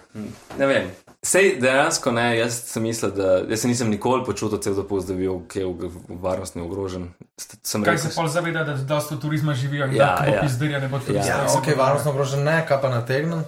ne 0.59 0.67
vem. 0.67 0.91
Sej 1.27 1.57
dejansko 1.59 2.13
ne, 2.15 2.27
jaz 2.39 2.61
sem 2.71 2.85
mislil, 2.87 3.11
da 3.11 3.41
jaz 3.51 3.61
se 3.65 3.69
nisem 3.69 3.91
nikoli 3.91 4.23
počutil 4.25 4.61
cel 4.63 4.77
dopust, 4.79 5.09
da 5.09 5.15
bi 5.15 5.25
bil 5.27 5.41
kje 5.51 5.65
v, 5.67 5.89
v 5.91 6.19
varnostni 6.23 6.63
ogrožen. 6.63 7.09
Sem 7.37 7.83
Kaj 7.83 7.97
rekel, 7.97 8.11
se 8.11 8.15
pol 8.15 8.29
zaveda, 8.31 8.63
da 8.69 8.77
dosta 8.79 9.19
turizma 9.19 9.55
živijo 9.55 9.89
in 9.91 9.97
Ja, 9.99 10.13
da 10.21 10.27
bo 10.29 10.37
ja. 10.37 10.43
pizderja 10.47 10.79
ne 10.81 10.89
bo 10.89 11.01
tudi 11.03 11.19
Ja, 11.19 11.27
Ja, 11.27 11.39
ok, 11.59 11.73
varnostno 11.79 12.15
ogrožen 12.15 12.47
ne, 12.47 12.61
kaj 12.69 12.79
pa 12.83 12.93
nategnen. 12.95 13.43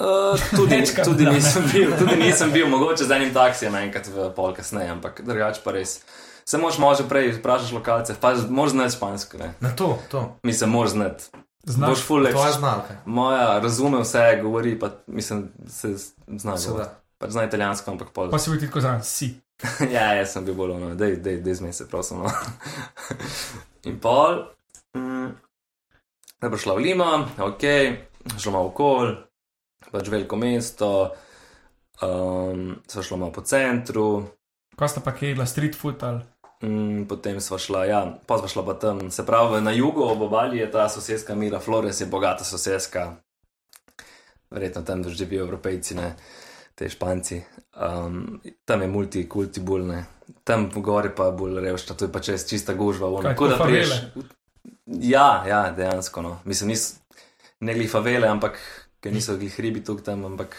Uh, 0.00 0.40
tudi, 0.56 0.80
tudi, 1.04 1.26
nisem 1.26 1.68
bil, 1.72 1.92
tudi 1.98 2.16
nisem 2.16 2.52
bil, 2.52 2.66
mogoče 2.68 3.04
z 3.04 3.16
enim 3.20 3.34
taksijem 3.34 3.76
enkrat 3.84 4.08
v 4.12 4.30
pol 4.36 4.56
kasneje, 4.56 4.88
ampak 4.96 5.20
drugače 5.24 5.60
pa 5.64 5.76
res. 5.76 6.00
Se 6.48 6.58
moš 6.58 6.78
malo 6.78 6.94
že 6.94 7.04
prej 7.08 7.36
vprašati 7.36 7.74
lokalce, 7.74 8.16
pa 8.20 8.32
moraš 8.48 8.72
znati 8.72 8.96
špansko, 8.96 9.38
ne. 9.38 9.52
Na 9.60 9.76
to, 9.76 9.98
to. 10.08 10.24
Mislim, 10.42 10.70
moraš 10.70 10.96
znati. 10.96 11.44
Znaš, 11.66 11.90
Boš 11.90 12.02
full 12.06 12.26
Tvoja 12.30 12.52
znalka. 12.52 12.94
Moja 13.04 13.58
razume 13.58 13.98
vse, 14.00 14.38
govori, 14.42 14.78
pa 14.78 14.90
mislim, 15.06 15.48
se 15.68 15.94
zna. 16.26 16.56
Seveda. 16.56 16.72
govoriti. 16.72 16.94
Pač 17.18 17.30
zna 17.30 17.44
italijansko, 17.44 17.90
ampak 17.90 18.12
pol. 18.12 18.30
pa 18.30 18.38
si 18.38 18.50
bil 18.50 18.60
ti 18.60 18.68
tako 18.68 18.80
zraven, 18.80 19.02
si. 19.04 19.30
ja, 19.94 20.12
jaz 20.14 20.34
sem 20.36 20.44
bil 20.44 20.54
bolj 20.54 20.76
ono, 20.76 20.94
dej, 20.94 21.16
dej, 21.24 21.40
dej 21.42 21.54
zmej 21.58 21.72
se, 21.72 21.88
prosim. 21.88 22.20
No. 22.22 22.30
In 23.88 23.96
pol, 24.00 24.42
mm, 24.94 25.30
da 26.42 26.50
bo 26.52 26.60
šla 26.60 26.76
v 26.76 26.84
Lima, 26.84 27.08
ok, 27.40 27.64
šlo 28.36 28.52
malo 28.52 28.70
okol, 28.70 29.14
pač 29.90 30.12
veliko 30.12 30.36
mesto, 30.36 30.92
um, 32.04 32.76
so 32.86 33.02
šlo 33.02 33.18
malo 33.24 33.32
po 33.32 33.42
centru. 33.48 34.10
Ko 34.76 34.88
sta 34.92 35.00
pa 35.00 35.16
kaj 35.16 35.32
jedla 35.32 35.48
street 35.48 35.74
food 35.74 36.04
ali 36.04 36.20
Mm, 36.66 37.04
potem 37.08 37.40
smo 37.40 37.58
šla, 37.58 37.84
ja, 37.84 38.00
pa 38.26 38.38
smo 38.38 38.48
šla 38.48 38.64
pa 38.66 38.74
tam. 38.74 39.10
Se 39.10 39.26
pravi, 39.26 39.60
na 39.62 39.70
jugu 39.70 40.02
ob 40.02 40.22
obali 40.22 40.58
je 40.58 40.70
ta 40.70 40.88
sosedska 40.88 41.34
Mira 41.34 41.60
Flores, 41.60 42.00
je 42.00 42.06
bogata 42.06 42.44
sosedska. 42.44 43.12
Verjetno 44.50 44.82
tam 44.82 45.04
živijo 45.08 45.44
Evropejci, 45.44 45.94
ne 45.94 46.14
te 46.74 46.88
Španci. 46.88 47.42
Um, 47.76 48.40
tam 48.64 48.82
je 48.82 48.88
multikulti 48.88 49.60
bolj 49.60 49.82
ne. 49.82 50.04
Tam 50.44 50.68
gori 50.74 51.10
pa 51.16 51.30
bolj 51.30 51.60
revšča, 51.60 51.94
to 51.94 52.04
je 52.04 52.12
pa 52.12 52.20
čez 52.20 52.48
čista 52.48 52.74
gužva. 52.74 53.08
Kaj, 53.22 53.32
Tako 53.32 53.48
da 53.48 53.58
priješ. 53.64 53.94
Ja, 54.86 55.44
ja, 55.48 55.70
dejansko. 55.76 56.22
No. 56.22 56.38
Mislim, 56.44 56.68
nis, 56.68 56.96
ne 57.60 57.74
glih 57.74 57.90
favele, 57.90 58.28
ampak 58.28 58.58
ker 59.00 59.12
niso 59.12 59.36
glih 59.36 59.54
hribi 59.56 59.84
tukaj 59.84 60.04
tam, 60.04 60.24
ampak 60.24 60.56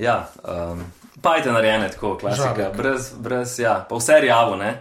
ja, 0.00 0.24
um, 0.42 0.82
pajte 1.22 1.52
narejene 1.52 1.90
tako, 1.92 2.16
klasika, 2.18 2.54
Žarek. 2.56 2.76
brez, 2.76 3.12
brez, 3.18 3.58
ja, 3.58 3.74
pa 3.88 4.00
vse 4.00 4.20
rjavo, 4.20 4.56
ne. 4.56 4.72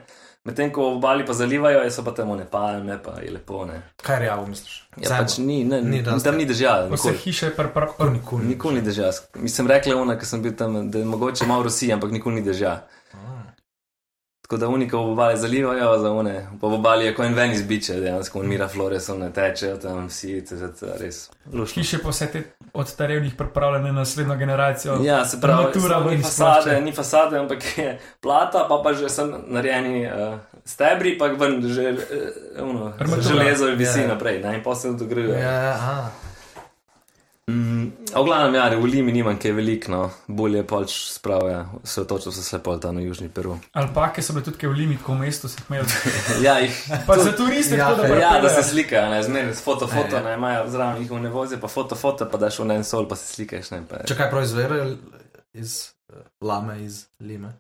Medtem 0.46 0.72
ko 0.72 0.81
v 0.81 0.98
obali 0.98 1.25
pa 1.25 1.34
zalivajo, 1.34 1.84
so 1.91 2.03
pa 2.03 2.12
tam 2.12 2.29
one 2.31 2.46
palme, 2.46 2.96
pa 3.03 3.19
je 3.19 3.31
lepo, 3.31 3.65
ne. 3.65 3.81
Kaj 4.00 4.15
je 4.15 4.19
rjavo, 4.19 4.46
misliš? 4.48 4.75
Ja, 4.98 5.17
pač 5.17 5.38
ni, 5.38 5.63
ne, 5.63 5.81
Ni 5.81 5.89
ni 5.89 6.01
dosti. 6.01 6.24
tam 6.24 6.38
ni 6.38 6.46
dežja, 6.46 6.88
Vse 6.88 7.12
hiše 7.13 7.50
pripravljene. 7.50 7.98
Nikoli, 7.98 8.13
nikoli. 8.13 8.46
Nikoli 8.46 8.75
ni 8.75 8.81
dežja. 8.81 9.12
Mislim, 9.36 9.67
rekla 9.67 9.91
je 9.91 9.96
ona, 9.96 10.15
ker 10.15 10.25
sem 10.25 10.41
bil 10.41 10.55
tam, 10.55 10.91
da 10.91 10.98
je 10.98 11.05
mogoče 11.05 11.46
malo 11.46 11.63
Rusija, 11.63 11.96
ampak 11.96 12.12
nikoli 12.12 12.36
ni 12.36 12.41
dežja. 12.41 12.77
Tako 14.49 14.57
da 14.57 14.67
unika 14.67 14.97
v 14.97 15.11
obali 15.11 15.37
zalivajo, 15.37 15.99
za 15.99 16.11
one, 16.11 16.47
pa 16.61 16.67
obali 16.67 17.05
je 17.05 17.15
kot 17.15 17.25
en 17.25 17.33
ven 17.33 17.51
izbiče, 17.51 17.93
dejansko, 17.93 18.39
on 18.39 18.47
mira 18.47 18.67
flores, 18.67 19.09
one 19.09 19.27
tečejo 19.33 19.77
tam 19.77 20.07
vsi, 20.07 20.31
je 20.31 20.43
res. 20.99 21.29
luštno. 21.53 21.83
Hiše 21.83 21.97
pa 22.03 22.09
vse 22.09 22.27
te 22.27 22.41
od 22.73 22.87
starevnih 22.87 23.33
pripravljene 23.37 23.91
na 23.91 23.99
naslednjo 23.99 24.35
generacijo. 24.35 24.97
Ja, 25.03 25.25
se 25.25 25.41
pravi, 25.41 25.65
ven 26.05 26.17
ni 26.17 26.23
fasade, 26.23 26.81
ni 26.81 26.91
fasade, 26.91 27.37
ampak 27.39 27.77
je 27.77 27.99
plata, 28.21 28.65
pa 28.69 28.81
pa 28.83 28.93
že 28.93 29.09
sem 29.09 29.33
narejeni 29.47 30.07
uh, 30.07 30.39
stebri, 30.65 31.17
pa 31.17 31.25
ven 31.27 31.61
že 31.69 31.91
uh, 32.57 32.69
uno, 32.69 32.93
Armatura. 32.99 33.21
železo 33.21 33.65
visi 33.65 34.01
Ja. 34.01 34.07
naprej, 34.07 34.41
ne, 34.41 34.55
in 34.57 34.63
pa 34.63 34.75
se 34.75 34.89
dograjuje. 34.91 35.39
Ja, 35.39 35.51
ja, 35.51 35.69
aha. 35.73 36.09
Mm, 37.49 37.91
v 38.13 38.23
glavnem, 38.25 38.53
ja, 38.55 38.69
v 38.77 38.85
Limi 38.85 39.11
nimam 39.11 39.37
kaj 39.41 39.51
veliko, 39.51 39.89
no. 39.91 40.01
bolje 40.27 40.61
pač 40.67 40.93
spravlja, 41.09 41.65
se 41.83 42.03
točno 42.07 42.31
se 42.31 42.41
vse 42.41 42.59
pol 42.63 42.77
tam 42.79 42.95
na 42.95 43.01
južni 43.01 43.29
Peru. 43.29 43.57
Alpake 43.73 44.21
so 44.21 44.33
bile 44.33 44.45
tudi 44.45 44.67
v 44.67 44.75
limit, 44.77 45.01
ko 45.01 45.13
v 45.13 45.25
mestu 45.25 45.49
si 45.49 45.57
jih 45.57 45.65
imel. 45.69 45.85
Ja, 46.45 46.59
jih, 46.59 46.75
Pa 47.07 47.17
za 47.17 47.31
turiste, 47.31 47.77
Ja, 47.77 47.89
tako 47.89 48.07
da 48.07 48.15
ja, 48.15 48.41
da 48.41 48.49
se 48.49 48.63
slikajo, 48.69 49.09
ne, 49.09 49.23
zmeraj 49.23 49.55
s 49.55 49.63
foto, 49.63 49.87
foto, 49.87 50.15
Ja, 50.15 50.21
ja. 50.21 50.23
ne, 50.23 50.33
imajo 50.33 50.69
zraven 50.69 51.01
jih 51.01 51.11
ne 51.11 51.29
vozijo, 51.29 51.59
pa 51.59 51.67
foto, 51.67 51.95
foto, 51.95 52.29
pa 52.29 52.37
daš 52.37 52.59
v 52.59 52.69
en 52.71 52.83
sol, 52.83 53.07
pa 53.07 53.15
se 53.15 53.33
slikaš, 53.33 53.71
ne, 53.71 53.81
pa 53.89 54.03
Če 54.05 54.15
kaj 54.15 54.29
proizvedejo 54.29 54.97
iz 55.53 55.89
eh, 56.13 56.21
lame, 56.41 56.83
iz 56.85 57.05
lime. 57.19 57.53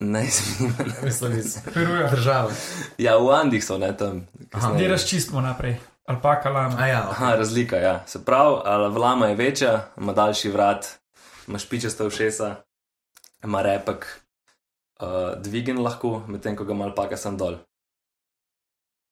ne. 0.00 0.24
Mislim, 1.04 1.38
iz 1.38 1.58
Peruja. 1.74 2.08
države. 2.10 2.54
Ja, 2.98 3.16
v 3.16 3.28
Andih 3.30 3.64
so, 3.64 3.78
ne, 3.78 3.96
tam. 3.96 4.26
Aha. 4.52 4.72
Gdje 4.74 4.88
razčistimo 4.88 5.40
naprej? 5.40 5.76
Alpaka 6.06 6.50
lama. 6.50 6.76
A 6.78 6.86
ja, 6.86 7.00
Aha, 7.10 7.34
razlika, 7.36 7.76
ja. 7.76 8.02
Se 8.06 8.24
pravi, 8.24 8.56
ali 8.64 8.90
vlama 8.94 9.26
je 9.26 9.34
večja, 9.34 9.80
ima 9.98 10.12
daljši 10.12 10.50
vrat, 10.50 10.86
ima 11.48 11.58
špičaste 11.58 12.04
ušesa, 12.04 12.54
ima 13.44 13.62
repek, 13.62 14.06
uh, 15.00 15.08
dvigen 15.36 15.82
lahko, 15.82 16.22
medtem 16.28 16.56
ko 16.56 16.64
ga 16.64 16.74
mal 16.74 16.94
paka 16.94 17.16
sem 17.16 17.36
dol. 17.36 17.56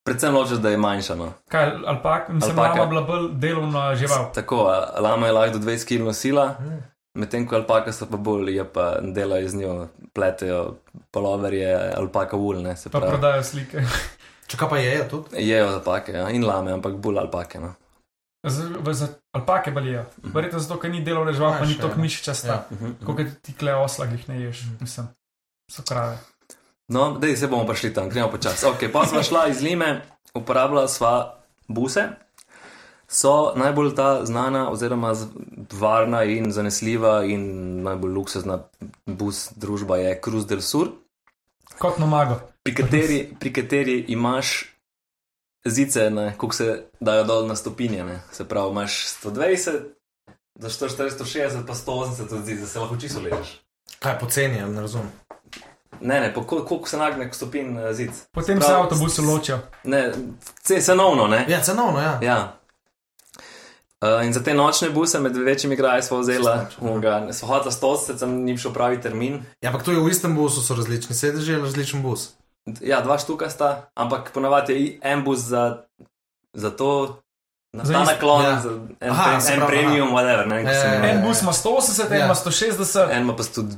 Predvsem 0.04 0.34
ločeš, 0.34 0.58
da 0.58 0.68
je 0.70 0.76
manjša. 0.76 1.14
No. 1.14 1.32
Kaj, 1.49 1.70
alpak, 1.87 2.28
mislim, 2.28 2.58
Alpaka. 2.58 2.78
lama 2.78 2.87
bila 2.90 3.02
bolj 3.02 3.28
delovna 3.32 3.94
žival. 3.94 4.32
Tako, 4.34 4.56
lama 4.99 5.26
je 5.26 5.32
lahko 5.32 5.58
do 5.58 5.64
20 5.66 5.88
kg 5.88 6.04
nosila, 6.04 6.54
Hm. 6.58 6.78
medtem 7.14 7.49
ko 7.49 7.54
alpaka 7.56 7.92
so 7.92 8.06
pa 8.11 8.16
bolj, 8.16 8.50
je 8.56 8.64
pa 8.72 8.99
delajo 9.00 9.49
z 9.49 9.54
njo, 9.54 9.88
pletejo 10.12 10.76
poloverje, 11.11 11.92
alpaka 11.96 12.37
ul, 12.37 12.62
ne 12.62 12.76
se 12.76 12.90
Pa 12.90 13.00
prodajo 13.00 13.42
slike. 13.42 13.80
Če 14.52 14.59
kaj 14.61 14.68
pa 14.68 14.76
jejo 14.76 15.04
tudi? 15.09 15.40
Jejo 15.40 15.71
alpake 15.71 16.12
ja, 16.12 16.26
in 16.28 16.44
lame, 16.44 16.75
ampak 16.75 16.99
bolj 17.00 17.23
alpake. 17.23 17.56
No. 17.56 17.71
Z, 18.44 18.66
v, 18.85 18.92
za 18.92 19.06
alpake 19.32 19.71
balijo. 19.73 20.02
Verjetno 20.26 20.61
zato, 20.61 20.76
ker 20.76 20.90
ni 20.92 21.00
delovna 21.00 21.32
žival, 21.32 21.54
pa 21.56 21.64
ni 21.64 21.78
tako 21.78 21.97
ja. 21.97 22.02
mišičasta. 22.02 22.49
Ja. 22.49 22.59
Mhm. 22.71 22.99
Kot 23.06 23.23
ti 23.40 23.54
kle 23.56 23.73
osla, 23.75 24.11
jih 24.12 24.26
ne 24.28 24.40
ješ. 24.42 24.66
Mislim, 24.80 25.09
so 25.73 25.85
krave. 25.88 26.18
No, 26.92 27.16
da 27.16 27.30
se 27.32 27.49
bomo 27.49 27.64
prišli 27.64 27.94
tam, 27.94 28.11
gremo 28.12 28.28
počasi. 28.28 28.66
Okay, 28.66 28.92
pa 28.92 29.06
smo 29.06 29.23
šla 29.23 29.47
iz 29.49 29.62
Lime, 29.62 30.02
uporabljala 30.35 30.88
sva 30.88 31.14
buse. 31.64 32.11
So 33.09 33.52
najbolj 33.56 33.94
ta 33.94 34.25
znana, 34.25 34.66
oziroma 34.71 35.14
z- 35.14 35.28
varna 35.73 36.25
in 36.25 36.52
zanesljiva, 36.52 37.25
in 37.25 37.47
najbolj 37.82 38.12
luksuzna 38.12 38.59
bus 39.06 39.49
družba 39.56 39.97
je 39.97 40.21
Cruise 40.21 40.49
del 40.49 40.61
Sur, 40.61 40.92
Kot 41.78 41.97
nomago. 41.99 42.37
Pri 42.62 42.75
kateri, 42.75 43.35
pri 43.40 43.52
kateri 43.52 44.04
imaš 44.09 44.64
zice, 45.64 46.11
kako 46.33 46.54
se 46.54 46.85
dajo 47.00 47.25
dol 47.25 47.47
na 47.47 47.57
stopinje. 47.57 48.04
Ne. 48.04 48.21
Se 48.33 48.45
pravi, 48.45 48.71
imaš 48.71 49.07
120, 49.25 49.73
do 50.54 50.69
460, 50.69 51.11
160, 51.19 51.66
pa 51.66 51.75
180 51.75 52.35
od 52.35 52.45
zice, 52.45 52.66
se 52.66 52.78
lahko 52.78 52.97
čisto 52.97 53.21
ležeš. 53.21 53.61
Kaj 53.99 54.19
poceni, 54.19 54.61
ne 54.62 54.81
razumem. 54.81 55.12
Ne, 56.00 56.21
ne, 56.21 56.35
po 56.35 56.40
kol- 56.40 56.64
koliko 56.66 56.88
se 56.88 56.97
nagne 56.97 57.31
k 57.31 57.35
stopin 57.35 57.78
eh, 57.78 57.95
zic. 57.95 58.11
Potem 58.33 58.59
Prav, 58.59 58.69
se 58.69 58.75
avtobusi 58.75 59.21
ločijo. 59.21 59.59
Ne, 59.85 60.12
ce- 60.62 60.81
cenovno, 60.81 61.26
ne. 61.26 61.45
Ja, 61.49 61.61
cenovno, 61.61 62.00
ja. 62.00 62.19
Ja. 62.23 62.59
Uh, 64.00 64.26
in 64.26 64.33
za 64.33 64.42
te 64.42 64.54
nočne 64.54 64.90
buse 64.90 65.21
med 65.21 65.37
večjimi 65.37 65.76
kraji 65.76 66.02
smo 66.02 66.19
vzela, 66.19 66.66
smo 66.71 66.92
hotela 67.42 67.71
180, 67.73 68.19
sem 68.19 68.45
njim 68.45 68.59
šel 68.59 68.73
pravi 68.73 69.00
termin. 69.00 69.45
Ja, 69.61 69.71
ampak 69.71 69.85
to 69.85 69.92
je 69.92 70.00
v 70.00 70.09
istem 70.09 70.35
busu, 70.37 70.62
so 70.62 70.75
različni 70.75 71.14
sedeži 71.14 71.54
različen 71.54 72.02
bus. 72.02 72.31
Ja, 72.81 73.00
dva 73.00 73.19
štuka 73.19 73.50
sta, 73.50 73.90
ampak 73.95 74.31
ponavadi 74.33 74.73
je 74.75 74.99
en 75.02 75.25
bus 75.25 75.38
za, 75.40 75.83
za 76.52 76.71
to, 76.71 77.19
na 77.73 77.85
Za 77.85 77.92
ta 77.92 78.04
naklon, 78.04 78.45
ja. 78.45 78.62
en, 79.00 79.11
Aha, 79.11 79.31
pre, 79.31 79.40
se 79.40 79.52
en 79.52 79.59
pravi, 79.59 79.73
premium, 79.73 80.09
whatever. 80.09 80.47
Ne, 80.47 80.57
vem, 80.57 80.66
se 80.66 80.73
Ja, 80.73 80.85
ja, 80.85 80.95
imenuje. 80.95 81.11
En 81.12 81.23
bus 81.23 81.42
ima 81.42 81.52
180, 81.52 82.11
en 82.11 82.19
Ja. 82.19 82.25
ima 82.25 82.35
160. 82.35 83.11
En 83.11 83.23
ima 83.23 83.37
pa 83.37 83.42
120, 83.42 83.69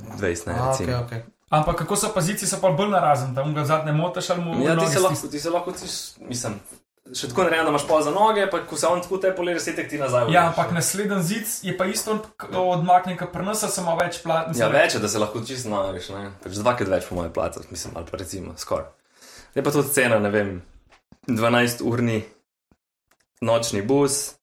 ne, 0.47 0.53
A, 0.53 0.71
recimo. 0.71 0.88
okay, 0.88 1.07
okay. 1.07 1.21
Ampak 1.50 1.76
kako 1.76 1.97
so 1.97 2.09
pozicije, 2.09 2.49
so 2.49 2.57
pa 2.61 2.71
bolj 2.71 2.91
narazen, 2.91 3.35
tam 3.35 3.55
ga 3.55 3.64
zadnje 3.64 3.93
motaš 3.93 4.31
ali 4.31 4.41
mu 4.43 4.62
Ja, 4.62 4.75
noge 4.75 4.87
ti 4.87 4.93
se 4.93 5.00
lahko, 5.00 5.29
ti 5.29 5.41
se 5.41 5.50
lahko, 5.50 5.73
ti, 5.73 5.85
mislim, 6.21 6.61
še 7.14 7.28
tako 7.28 7.44
narejeno, 7.44 7.68
imaš 7.68 7.87
pol 7.87 8.02
za 8.02 8.11
noge, 8.11 8.44
pa 8.47 8.59
ko 8.61 8.76
se 8.76 8.87
on 8.87 9.00
tako 9.00 9.18
te 9.18 9.30
polere, 9.33 9.61
setek 9.61 9.88
ti 9.88 9.99
nazaj. 9.99 10.21
Ja, 10.23 10.26
vlečeš. 10.26 10.49
ampak 10.49 10.73
naslednji 10.73 11.23
zid 11.23 11.47
je 11.62 11.76
pa 11.78 11.87
isto 11.87 12.18
odmaknjen, 12.52 13.16
kot 13.16 13.33
prnasa, 13.33 13.68
samo 13.68 13.97
več 13.97 14.23
plat. 14.23 14.50
Ja, 14.56 14.68
več 14.68 14.94
je, 14.94 15.00
da 15.00 15.09
se 15.09 15.18
lahko 15.18 15.40
čisto 15.42 15.71
naveš, 15.71 16.09
ne. 16.11 16.30
Pač 16.42 16.52
dvakrat 16.54 16.88
več 16.90 17.09
po 17.09 17.14
moje 17.14 17.30
plate, 17.30 17.61
mislim, 17.71 17.97
ali 17.97 18.06
pa 18.06 18.16
recimo 18.16 18.54
skoraj. 18.56 18.90
Je 19.54 19.62
pa 19.62 19.71
tudi 19.71 19.88
cena, 19.90 20.18
ne 20.18 20.30
vem, 20.30 20.56
12-urni 21.28 22.25
nočni 23.40 23.83
bus, 23.83 24.35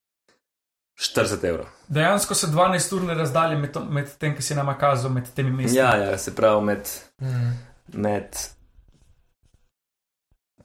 40 0.97 1.43
evrov. 1.43 1.67
Dejansko 1.89 2.35
so 2.35 2.47
12 2.47 2.93
urne 2.93 3.13
razdalje 3.15 3.57
med, 3.57 3.71
to- 3.73 3.83
med 3.85 4.07
tem, 4.17 4.35
ki 4.35 4.41
si 4.41 4.55
nam 4.55 4.69
kazal, 4.77 5.11
med 5.11 5.27
temi 5.33 5.51
mesti. 5.51 5.75
Ja, 5.75 5.95
ja, 5.97 6.17
se 6.17 6.31
pravi 6.31 6.63
med, 6.63 6.89
Mm. 7.19 7.51
med 7.95 8.37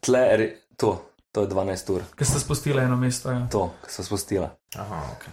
tle, 0.00 0.22
to, 0.76 0.92
to 1.36 1.44
je 1.44 1.48
12 1.52 1.90
ur, 1.92 2.00
Ki 2.16 2.24
ste 2.24 2.40
spustili 2.40 2.80
eno 2.80 2.96
mesto. 2.96 3.28
Ja. 3.28 3.44
to, 3.52 3.68
ki 3.84 3.92
so 3.92 4.02
spustila. 4.02 4.48
Aha, 4.80 5.02
ok. 5.12 5.24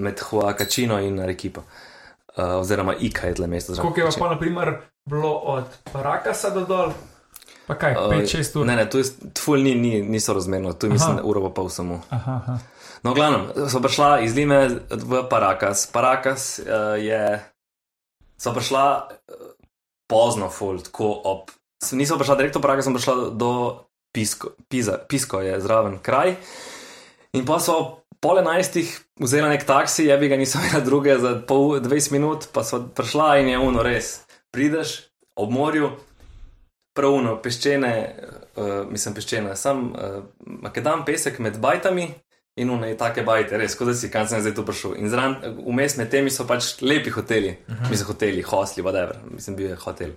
Med 0.00 0.20
Huacachino 0.30 0.96
in 1.04 1.20
Arequipa. 1.20 1.60
Uh, 1.60 2.56
oziroma 2.62 2.94
Ika 2.96 3.28
je 3.28 3.34
tle 3.34 3.46
mesto. 3.46 3.76
Koliko 3.76 4.00
je 4.00 4.06
pa, 4.18 4.30
na 4.30 4.38
primer, 4.38 4.72
bilo 5.04 5.34
od 5.36 5.68
Parakasa 5.92 6.50
do 6.56 6.64
dol? 6.64 6.94
Pa 7.68 7.76
kaj, 7.76 7.92
Uh, 7.92 8.14
5-6 8.24 8.56
ur? 8.56 8.66
Ne, 8.66 8.76
ne, 8.76 8.88
tu 8.88 8.98
je 8.98 9.04
tvul 9.36 9.60
ni, 9.60 9.74
ni, 9.74 10.00
niso 10.02 10.32
razmerno, 10.32 10.72
tu 10.72 10.88
je 10.88 10.96
mislim, 10.96 11.20
Aha. 11.20 11.26
uro 11.28 11.44
pa 11.44 11.52
pol 11.60 11.68
samo. 11.68 12.00
Aha, 12.08 12.40
aha. 12.40 12.56
No, 13.04 13.12
v 13.12 13.20
glavnem, 13.20 13.68
so 13.68 13.84
prišla 13.84 14.24
iz 14.24 14.32
Lime 14.32 14.80
v 14.88 15.22
Parakas. 15.28 15.84
Parakas 15.92 16.56
uh, 16.64 16.96
je. 16.96 17.36
So 18.40 18.56
prišla 18.56 18.84
uh, 19.12 19.52
pozno, 20.08 20.48
ful, 20.48 20.80
tako 20.80 21.12
ob. 21.20 21.52
Nisem 21.92 22.16
prišla 22.16 22.40
direkt 22.40 22.56
v 22.56 22.64
Parakas, 22.64 22.88
sem 22.88 22.96
prišla 22.96 23.36
do 23.36 23.84
Pisko, 24.12 24.54
Piza, 24.68 24.98
Pisko 25.08 25.40
je 25.40 25.60
zraven 25.60 25.98
kraj. 26.02 26.34
In 27.32 27.46
pa 27.46 27.60
so 27.62 28.02
pol 28.20 28.40
enajstih 28.42 28.90
vzela 29.20 29.48
nek 29.48 29.64
taksi, 29.66 30.06
je 30.08 30.18
bi 30.18 30.28
ga 30.28 30.36
nisem 30.36 30.62
imela 30.66 30.84
druge 30.84 31.18
za 31.18 31.36
pol 31.46 31.80
20 31.80 32.12
minut, 32.12 32.48
pa 32.52 32.64
so 32.64 32.82
prišla 32.94 33.38
in 33.40 33.52
je 33.54 33.58
uno 33.58 33.82
res. 33.86 34.20
Prideš 34.50 34.98
ob 35.36 35.52
morju, 35.54 35.92
pravuno, 36.96 37.36
peščene, 37.42 37.92
uh, 38.56 38.72
mislim 38.90 39.14
peščene, 39.14 39.54
sam 39.56 39.92
uh, 39.92 40.18
makedam 40.44 41.04
pesek 41.06 41.38
med 41.38 41.60
bajtami. 41.60 42.10
In 42.60 42.68
une 42.74 42.90
take 42.98 43.22
bajte, 43.24 43.56
res, 43.56 43.76
kot 43.78 43.88
da 43.88 43.92
si, 43.96 44.08
kam 44.12 44.26
sem 44.28 44.40
zdaj 44.42 44.52
tu 44.56 44.64
prišel. 44.66 44.96
In 44.98 45.08
zraven, 45.08 45.36
vmes 45.62 45.94
med 45.96 46.10
temi 46.12 46.32
so 46.34 46.44
pač 46.44 46.74
lepi 46.82 47.12
hoteli, 47.14 47.54
uh 47.54 47.74
-huh. 47.74 47.90
mislim, 47.90 48.08
hoteli, 48.08 48.42
hostli, 48.42 48.82
whatever, 48.82 49.16
mislim, 49.30 49.56
bil 49.56 49.70
je 49.70 49.76
hotel. 49.76 50.10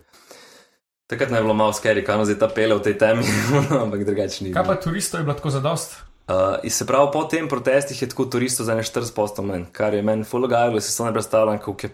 Takrat 1.09 1.29
naj 1.29 1.41
bilo 1.41 1.53
malo 1.53 1.73
skeri, 1.73 2.03
kam 2.05 2.23
zdaj 2.25 2.39
ta 2.39 2.47
pele 2.47 2.75
v 2.75 2.81
tej 2.81 2.95
temi, 2.97 3.23
ampak 3.83 4.05
drugače 4.05 4.43
ni. 4.43 4.53
Kaj 4.53 4.63
pa 4.63 4.75
turistov 4.75 5.19
je 5.19 5.23
bilo 5.23 5.35
tako 5.35 5.49
zadost? 5.49 5.99
Uh, 6.23 6.63
se 6.63 6.85
pravi, 6.87 7.09
po 7.13 7.23
tem 7.23 7.49
protestih 7.49 8.01
je 8.01 8.09
tako 8.09 8.25
turistov 8.25 8.65
za 8.65 8.75
ne 8.75 8.83
40% 8.83 9.11
manj, 9.41 9.65
kar 9.71 9.93
je 9.93 10.01
meni 10.01 10.23
fulogajalo, 10.23 10.79
se 10.79 10.97
to 10.97 11.05
ne 11.05 11.11
predstavljam, 11.11 11.59
koliko 11.59 11.87
je 11.87 11.91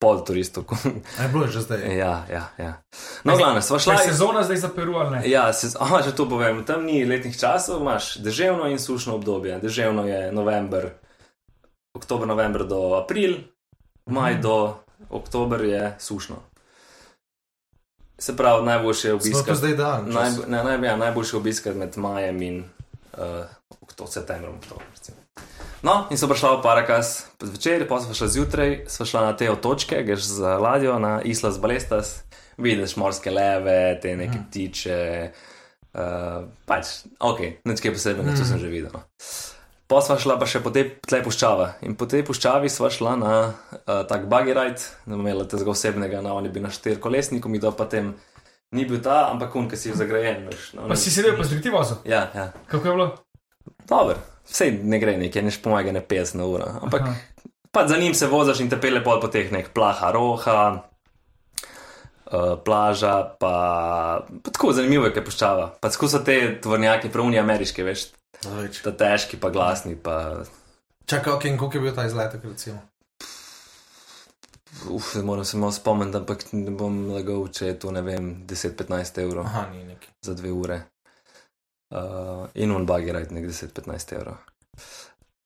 pol 0.00 0.24
turistov. 0.24 0.64
Je 1.20 1.28
bilo 1.28 1.44
je 1.44 1.50
že 1.50 1.60
zdaj. 1.60 1.96
ja, 1.96 2.24
ja, 2.30 2.44
ja. 2.58 2.72
No, 3.24 3.36
glavno, 3.36 3.60
sva 3.60 3.78
šla. 3.78 3.92
Je 3.94 4.12
sezona 4.12 4.42
zdaj 4.42 4.56
za 4.56 4.68
Peru 4.68 4.96
ali 4.96 5.10
ne? 5.10 5.20
Ja, 5.24 5.52
se, 5.52 5.76
aha, 5.80 6.00
že 6.00 6.16
to 6.16 6.28
povem. 6.28 6.64
Tam 6.64 6.84
ni 6.84 7.04
letnih 7.04 7.36
časov, 7.36 7.80
imaš 7.80 8.16
deževno 8.16 8.68
in 8.68 8.78
sušno 8.78 9.14
obdobje. 9.14 9.58
Deževno 9.60 10.06
je 10.08 10.32
november, 10.32 10.90
oktober, 11.92 12.28
november 12.28 12.64
do 12.64 12.94
april, 12.96 13.34
maj 14.08 14.32
Mhm. 14.32 14.42
do 14.42 14.74
oktober 15.10 15.64
je 15.64 15.96
sušno. 15.98 16.36
Se 18.20 18.36
pravi, 18.36 18.66
najboljše 18.66 19.08
to 19.08 19.14
obiskati. 19.16 19.56
zdaj 19.56 19.74
dan. 19.74 20.04
Naj, 20.08 20.30
ne, 20.46 20.60
naj, 20.62 20.78
ja, 20.82 20.96
najboljše 20.96 21.36
obiskati 21.36 21.78
med 21.78 21.96
majem 21.96 22.42
in 22.42 22.64
uh, 23.14 23.44
okto, 23.80 24.06
septembrom. 24.06 24.54
Oktober, 24.56 24.84
no, 25.82 26.06
in 26.10 26.18
so 26.18 26.28
prišla 26.28 26.52
v 26.52 26.62
Parakas 26.62 27.08
zvečer, 27.40 27.88
pa 27.88 28.00
smo 28.00 28.14
šla 28.14 28.28
zjutraj, 28.28 28.84
smo 28.86 29.06
šla 29.06 29.20
na 29.22 29.32
te 29.32 29.50
otočke, 29.50 30.02
greš 30.02 30.20
z 30.30 30.40
ladjo 30.60 30.98
na 30.98 31.22
Islas 31.22 31.56
Balestas, 31.56 32.20
vidiš 32.56 32.96
morske 32.96 33.30
leve, 33.30 33.78
te 33.98 34.12
neke 34.14 34.36
Mhm. 34.36 34.44
ptiče. 34.44 35.30
Uh, 35.90 36.00
pač, 36.66 36.86
ok, 37.18 37.40
nič 37.64 37.80
kaj 37.80 37.92
posebnega, 37.92 38.30
to 38.30 38.36
Mhm. 38.36 38.44
sem 38.44 38.58
že 38.58 38.68
videl. 38.68 38.90
No. 38.92 39.02
Pa 39.90 39.98
sva 40.06 40.14
šla 40.22 40.36
pa 40.38 40.46
še 40.46 40.60
po 40.62 40.70
tej 40.70 41.02
tle 41.02 41.18
puščava. 41.24 41.80
In 41.82 41.96
po 41.98 42.06
tej 42.06 42.22
puščavi 42.22 42.70
sva 42.70 42.92
šla 42.94 43.16
na 43.18 43.32
uh, 43.50 44.02
tak 44.06 44.28
buggy 44.30 44.54
ride, 44.54 44.84
ne 45.10 45.16
bomo 45.16 45.26
imeli 45.26 45.48
tega 45.50 45.72
osebnega, 45.72 46.20
na 46.22 46.36
oni 46.38 46.52
bi 46.54 46.62
na 46.62 46.70
štir 46.70 47.00
kolesniku, 47.02 47.50
mi 47.50 47.58
do 47.58 47.72
pa 47.74 47.88
tem 47.90 48.12
ni 48.70 48.84
bil 48.86 49.00
ta, 49.02 49.24
ampak 49.32 49.56
un, 49.58 49.66
ki 49.66 49.74
si 49.74 49.90
je 49.90 49.96
zagrajen. 49.98 50.46
Veš, 50.46 50.68
no, 50.78 50.86
Pa 50.86 50.94
si 50.94 51.10
sedel 51.10 51.34
pa 51.34 51.42
zdaj 51.42 51.62
ti 51.64 51.72
vozil. 51.74 51.98
Ja, 52.06 52.28
ja. 52.34 52.52
Kako 52.70 52.86
je 52.86 52.94
bilo? 52.94 53.08
Dober, 53.90 54.22
vse 54.46 54.70
ne 54.78 55.02
gre 55.02 55.16
nekaj, 55.18 55.42
neš 55.48 55.58
pomaga 55.64 55.90
ne 55.90 56.04
50 56.06 56.38
na 56.38 56.46
uro. 56.46 56.70
Ampak 56.86 57.08
Aha. 57.08 57.16
pa 57.74 57.86
za 57.90 57.98
njim 57.98 58.14
se 58.14 58.30
voziš 58.30 58.62
in 58.62 58.70
te 58.70 58.78
pele 58.78 59.02
pol 59.02 59.18
po 59.18 59.26
teh 59.26 59.50
nek 59.50 59.74
plaha, 59.74 60.12
roha. 60.14 60.86
Uh, 62.30 62.54
plaža, 62.62 63.34
pa, 63.42 63.54
pa 64.22 64.50
tako 64.54 64.70
zanimivo 64.70 65.08
je, 65.08 65.16
kaj 65.18 65.24
puščava. 65.26 65.64
Pa 65.82 65.90
tako 65.90 66.06
so 66.06 66.22
te 66.22 66.38
tvornjaki, 66.62 67.10
pravni 67.10 67.42
ameriški, 67.42 67.82
veš. 67.82 68.04
Ta 68.82 68.92
težki, 68.92 69.36
pa 69.36 69.50
glasni. 69.50 69.96
Pa, 69.96 70.44
Čakaj, 71.06 71.32
ok, 71.32 71.44
in 71.44 71.58
koliko 71.58 71.76
je 71.76 71.82
bil 71.82 71.94
ta 71.94 72.06
izletek, 72.06 72.44
recimo? 72.44 72.78
uf, 74.90 75.14
moram 75.14 75.44
se 75.44 75.56
malo 75.56 75.72
spomniti, 75.72 76.16
ampak 76.16 76.44
ne 76.52 76.70
bom 76.70 77.10
lagal, 77.10 77.48
če 77.52 77.66
je 77.66 77.78
to, 77.78 77.90
ne 77.90 78.02
vem, 78.02 78.46
10-15 78.46 79.18
evrov 79.22 79.44
Aha, 79.44 79.66
ni 79.72 79.84
neki. 79.84 80.08
za 80.22 80.34
dve 80.34 80.52
ure. 80.52 80.80
Uh, 81.90 82.46
in 82.54 82.70
on 82.70 82.86
bagi 82.86 83.12
ride 83.12 83.34
nek 83.34 83.44
10-15 83.50 84.14
evrov. 84.14 84.36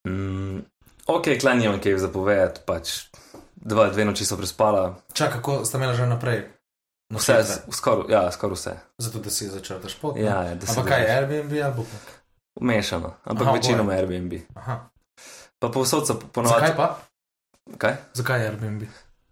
Mm, 0.09 0.61
ok, 1.07 1.31
klej 1.41 1.57
nimam 1.57 1.81
kaj 1.81 1.97
zapovedati, 1.99 2.61
pač 2.69 3.09
dva, 3.57 3.88
dve 3.91 4.05
noči 4.05 4.29
so 4.29 4.37
prespala, 4.37 4.93
Čakaj, 5.17 5.41
kako 5.41 5.64
ste 5.64 5.81
imeli 5.81 5.97
že 5.97 6.07
naprej? 6.07 6.45
vse, 7.09 7.33
Nosilce? 7.41 7.57
skoraj 7.73 8.12
ja, 8.12 8.23
skor 8.31 8.53
vse. 8.53 8.76
Zato, 9.00 9.19
da 9.25 9.31
si 9.31 9.49
začel 9.49 9.81
ta 9.81 9.88
šport. 9.88 10.21
ne? 10.21 10.29
Ja, 10.29 10.43
ja, 10.43 10.55
da 10.55 10.67
se 10.67 10.76
Ampak 10.76 10.93
kaj, 10.93 11.09
Airbnb 11.17 11.53
ali 11.64 11.75
Booking? 11.75 12.07
Mešano, 12.61 13.15
ampak 13.25 13.47
Aha, 13.47 13.53
večinoma 13.53 13.83
oboje. 13.85 13.99
Airbnb. 13.99 14.33
Aha. 14.55 14.89
Pa 15.59 15.69
povsod 15.69 16.07
so 16.07 16.15
Zakaj 16.15 16.31
ponovadi. 16.33 16.73
pa? 16.77 16.99
Kaj? 17.79 17.95
Zakaj 18.15 18.47
Airbnb? 18.47 18.83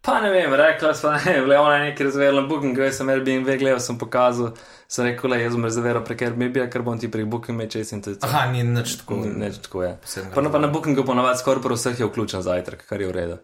Pa 0.01 0.21
ne 0.21 0.31
vem, 0.31 0.51
rekla 0.53 0.95
sva, 0.95 1.13
ne, 1.25 1.41
bile 1.41 1.59
ona 1.59 1.75
je 1.75 1.85
nekaj 1.85 2.07
razverjala 2.07 2.41
na 2.41 2.49
Booking, 2.49 2.79
jaz 2.79 2.97
sem 2.97 3.09
Airbnb 3.09 3.47
gledal, 3.53 3.79
sem 3.79 3.95
pokazal, 3.95 4.51
sem 4.89 5.07
rekel, 5.07 5.31
le, 5.31 5.39
jaz 5.39 5.55
bom 5.55 5.65
rezerviral 5.65 6.03
prek 6.03 6.23
Airbnb, 6.23 6.59
ker 6.67 6.83
bom 6.83 6.99
ti 6.99 7.07
prek 7.07 7.27
Booking 7.27 7.55
mečes 7.55 7.93
in 7.93 8.03
to 8.03 8.11
je 8.11 8.19
to. 8.19 8.27
Aha, 8.27 8.51
ni 8.51 8.65
nič 8.65 8.97
tako. 8.99 9.21
Ne, 9.23 9.53
tako 9.53 9.83
je. 9.83 9.93
posebnega. 9.97 10.35
Pa, 10.35 10.41
na- 10.41 10.51
pa 10.51 10.59
na 10.59 10.67
Bookingu 10.69 11.05
ponovadi 11.05 11.39
skoraj 11.39 11.63
pri 11.63 11.75
vseh 11.75 11.95
je 11.97 12.07
vključen 12.07 12.43
zajtrk, 12.43 12.83
kar 12.83 13.01
je 13.01 13.07
v 13.07 13.13
redu. 13.13 13.37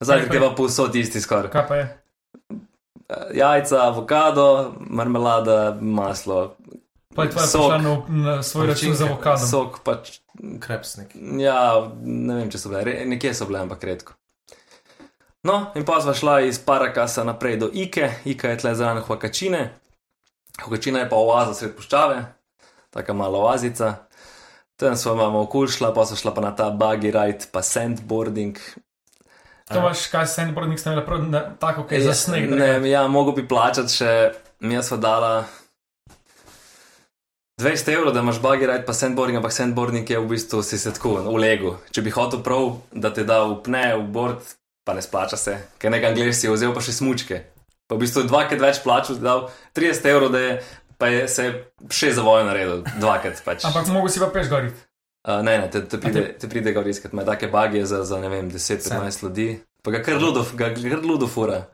Zajtrk 0.00 0.34
je 0.34 0.40
pa 0.40 0.50
povsod 0.52 0.92
isti 0.94 1.20
skoraj. 1.20 1.48
Kaj 1.50 1.66
pa 1.66 1.76
je? 1.76 1.86
Jajca, 3.32 3.80
avokado, 3.82 4.46
marmelada, 4.80 5.72
maslo. 5.80 6.56
Pa 7.16 7.24
je 7.24 7.30
tvoja 7.30 7.46
Sok. 7.46 7.72
prišla 7.72 7.78
na, 7.78 7.92
na 8.08 8.42
svoj 8.42 8.66
račun 8.66 8.94
z 8.94 8.98
Palačinke. 8.98 9.12
avokadom. 9.12 9.48
Sok 9.48 9.80
pač, 9.80 10.12
Krepsnik. 10.60 11.16
ja, 11.40 11.60
ne 12.02 12.34
vem, 12.34 12.50
če 12.50 12.58
so 12.58 12.68
bile, 12.68 12.84
re- 12.84 13.04
nekje 13.06 13.34
so 13.34 13.46
bile, 13.46 13.60
ampak 13.60 13.84
redko. 13.84 14.12
No, 15.42 15.70
in 15.74 15.84
pa 15.84 16.00
sva 16.00 16.14
šla 16.14 16.40
iz 16.42 16.58
Parakasa 16.58 17.24
naprej 17.24 17.56
do 17.56 17.68
Ike, 17.72 18.10
Ika 18.24 18.48
je 18.48 18.58
tle 18.58 18.74
zraven 18.74 19.02
Huakačine. 19.02 19.70
Huakačina 20.58 20.98
je 20.98 21.08
pa 21.08 21.16
oaza 21.16 21.54
sred 21.54 21.76
puščave, 21.76 22.24
taka 22.90 23.12
mala 23.12 23.38
oazica. 23.38 23.94
Tam 24.76 24.96
sva 24.96 25.14
malo 25.14 25.40
okul 25.40 25.68
šla, 25.68 25.94
pa 25.94 26.04
sva 26.04 26.16
šla 26.16 26.34
pa 26.34 26.40
na 26.40 26.50
ta 26.50 26.70
buggy 26.70 27.08
ride, 27.08 27.46
pa 27.52 27.62
sandboarding, 27.62 28.58
To 29.66 29.78
imaš, 29.78 30.06
kaj 30.06 30.26
sandboarding 30.30 30.78
ste 30.78 30.90
imeli 30.90 31.02
prav, 31.06 31.22
na, 31.26 31.40
tako, 31.58 31.82
kaj 31.82 32.00
za 32.00 32.12
sneg. 32.14 32.50
Ne, 32.50 32.90
ja, 32.90 33.08
mogo 33.08 33.32
bi 33.32 33.42
plačati 33.42 33.90
še, 33.92 34.10
mi 34.60 34.78
smo 34.78 34.96
dala 34.96 35.44
200 37.60 37.92
evrov, 37.94 38.12
da 38.12 38.20
imaš 38.20 38.40
buggy 38.40 38.66
ride, 38.66 38.84
pa 38.86 38.92
sandboarding, 38.92 39.36
ampak 39.36 39.52
sandboarding 39.52 40.10
je 40.10 40.18
v 40.18 40.28
bistvu 40.28 40.62
si 40.62 40.78
se 40.78 40.92
tako 40.92 41.14
v 41.24 41.36
legu. 41.40 41.76
Če 41.90 42.02
bi 42.04 42.12
hotel 42.12 42.42
prav, 42.44 42.82
da 42.92 43.08
te 43.16 43.24
da 43.24 43.38
upne 43.48 43.94
v 43.96 44.02
board, 44.12 44.42
pa 44.84 44.92
ne 44.92 45.00
splača 45.00 45.38
se, 45.40 45.54
ker 45.80 45.90
nekaj 45.94 46.12
angliš 46.12 46.36
si 46.36 46.46
je 46.46 46.52
vzel 46.52 46.74
pa 46.76 46.84
še 46.84 46.92
smučke. 46.92 47.38
Pa 47.88 47.96
v 47.96 48.02
bistvu 48.04 48.26
dvakrat 48.28 48.60
več 48.60 48.82
plačal, 48.84 49.16
dal 49.24 49.46
30 49.72 50.08
evrov, 50.12 50.34
da 50.36 50.42
je, 50.44 50.52
pa 51.00 51.08
je 51.08 51.24
se 51.32 51.48
še 51.88 52.12
za 52.18 52.26
vojo 52.26 52.44
naredil, 52.44 52.84
dvakrat 53.00 53.40
pač. 53.46 53.64
Ampak 53.64 53.88
mogo 53.88 54.12
si 54.12 54.20
pa 54.20 54.28
peš 54.36 54.52
goriti. 54.52 54.76
Uh, 55.24 55.40
ne, 55.40 55.56
ne, 55.64 55.72
te, 55.72 55.80
te 55.80 55.96
pride, 55.98 56.28
te 56.36 56.52
pride 56.52 56.76
ga 56.76 56.84
riskat, 56.84 57.16
ima 57.16 57.24
take 57.24 57.48
bagije 57.48 57.88
za, 57.88 58.04
za 58.04 58.20
ne 58.20 58.28
vem, 58.30 58.52
10-15 58.52 59.24
ljudi, 59.24 59.48
pa 59.82 59.96
ga 59.96 60.04
kar 60.04 60.20
ludo, 60.20 60.44
ga 60.60 60.74
kar 60.76 61.00
ludo 61.00 61.24
fura. 61.24 61.64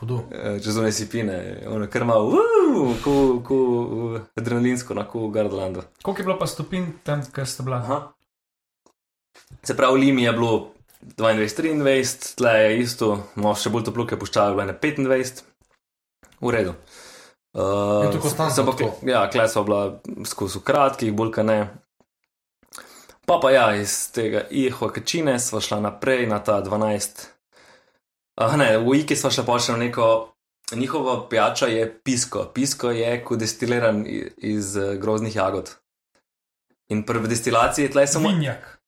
Hudo. 0.00 0.24
Eh, 0.32 0.56
čez 0.62 0.76
one 0.78 0.90
sipine, 0.94 1.36
ono 1.68 1.86
kar 1.92 2.08
malo, 2.08 2.32
uh, 2.32 2.57
ku, 3.02 3.14
uh, 3.54 4.20
adrenalinsko, 4.38 4.94
na 4.94 5.04
ku 5.08 5.28
Gardlandu. 5.34 5.82
Koliko 6.02 6.20
je 6.20 6.24
bilo 6.24 6.38
pa 6.38 6.46
stopinj 6.46 6.86
tam, 7.04 7.22
kjer 7.34 7.46
ste 7.46 7.62
bila? 7.62 7.76
Aha. 7.76 7.98
Se 9.62 9.76
pravi, 9.76 9.98
v 9.98 10.00
Limi 10.02 10.22
je 10.22 10.32
bilo 10.32 10.52
22-23, 11.16 12.34
tle 12.36 12.54
je 12.58 12.80
isto, 12.82 13.12
malo 13.34 13.54
še 13.54 13.70
bolj 13.70 13.88
toplo, 13.88 14.06
ker 14.06 14.18
puščajo 14.18 14.56
bilo 14.56 14.66
je 14.66 14.72
na 14.72 14.78
25, 14.78 15.44
v 16.40 16.54
redu. 16.54 16.74
Uh, 17.58 18.06
Je 18.14 18.20
se 18.20 18.36
pa 18.36 18.72
tako? 18.72 18.92
Ja, 19.02 19.26
kle 19.30 19.48
so 19.48 19.64
bila 19.64 20.00
skozi 20.24 20.58
v 20.58 20.64
kratkih, 20.64 21.14
bolj 21.16 21.32
ka 21.38 21.42
ne. 21.42 21.60
Pa 23.28 23.38
pa 23.42 23.50
ja, 23.50 23.74
iz 23.76 24.10
tega 24.12 24.46
Iho 24.50 24.88
Kačine 24.88 25.38
sva 25.40 25.60
šla 25.60 25.80
naprej 25.80 26.26
na 26.28 26.38
ta 26.44 26.60
12. 26.64 27.24
Uh, 28.40 28.56
ne, 28.56 28.78
v 28.78 29.00
Iki 29.02 29.16
sva 29.16 29.32
šla 29.32 29.44
pa 29.48 29.58
še 29.60 29.74
na 29.76 29.84
neko. 29.86 30.37
Njihova 30.76 31.28
pijača 31.28 31.66
je 31.66 32.00
pisko. 32.04 32.50
Pisko 32.54 32.90
je 32.90 33.24
kot 33.24 33.38
destiliran 33.38 34.04
iz 34.36 34.76
eh, 34.76 34.96
groznih 34.96 35.36
jagod. 35.36 35.70
In 36.88 37.06
pri 37.06 37.20
destilaciji 37.28 37.90
tle 37.90 38.02
je 38.02 38.06
samo. 38.06 38.28
Vinjak. 38.28 38.78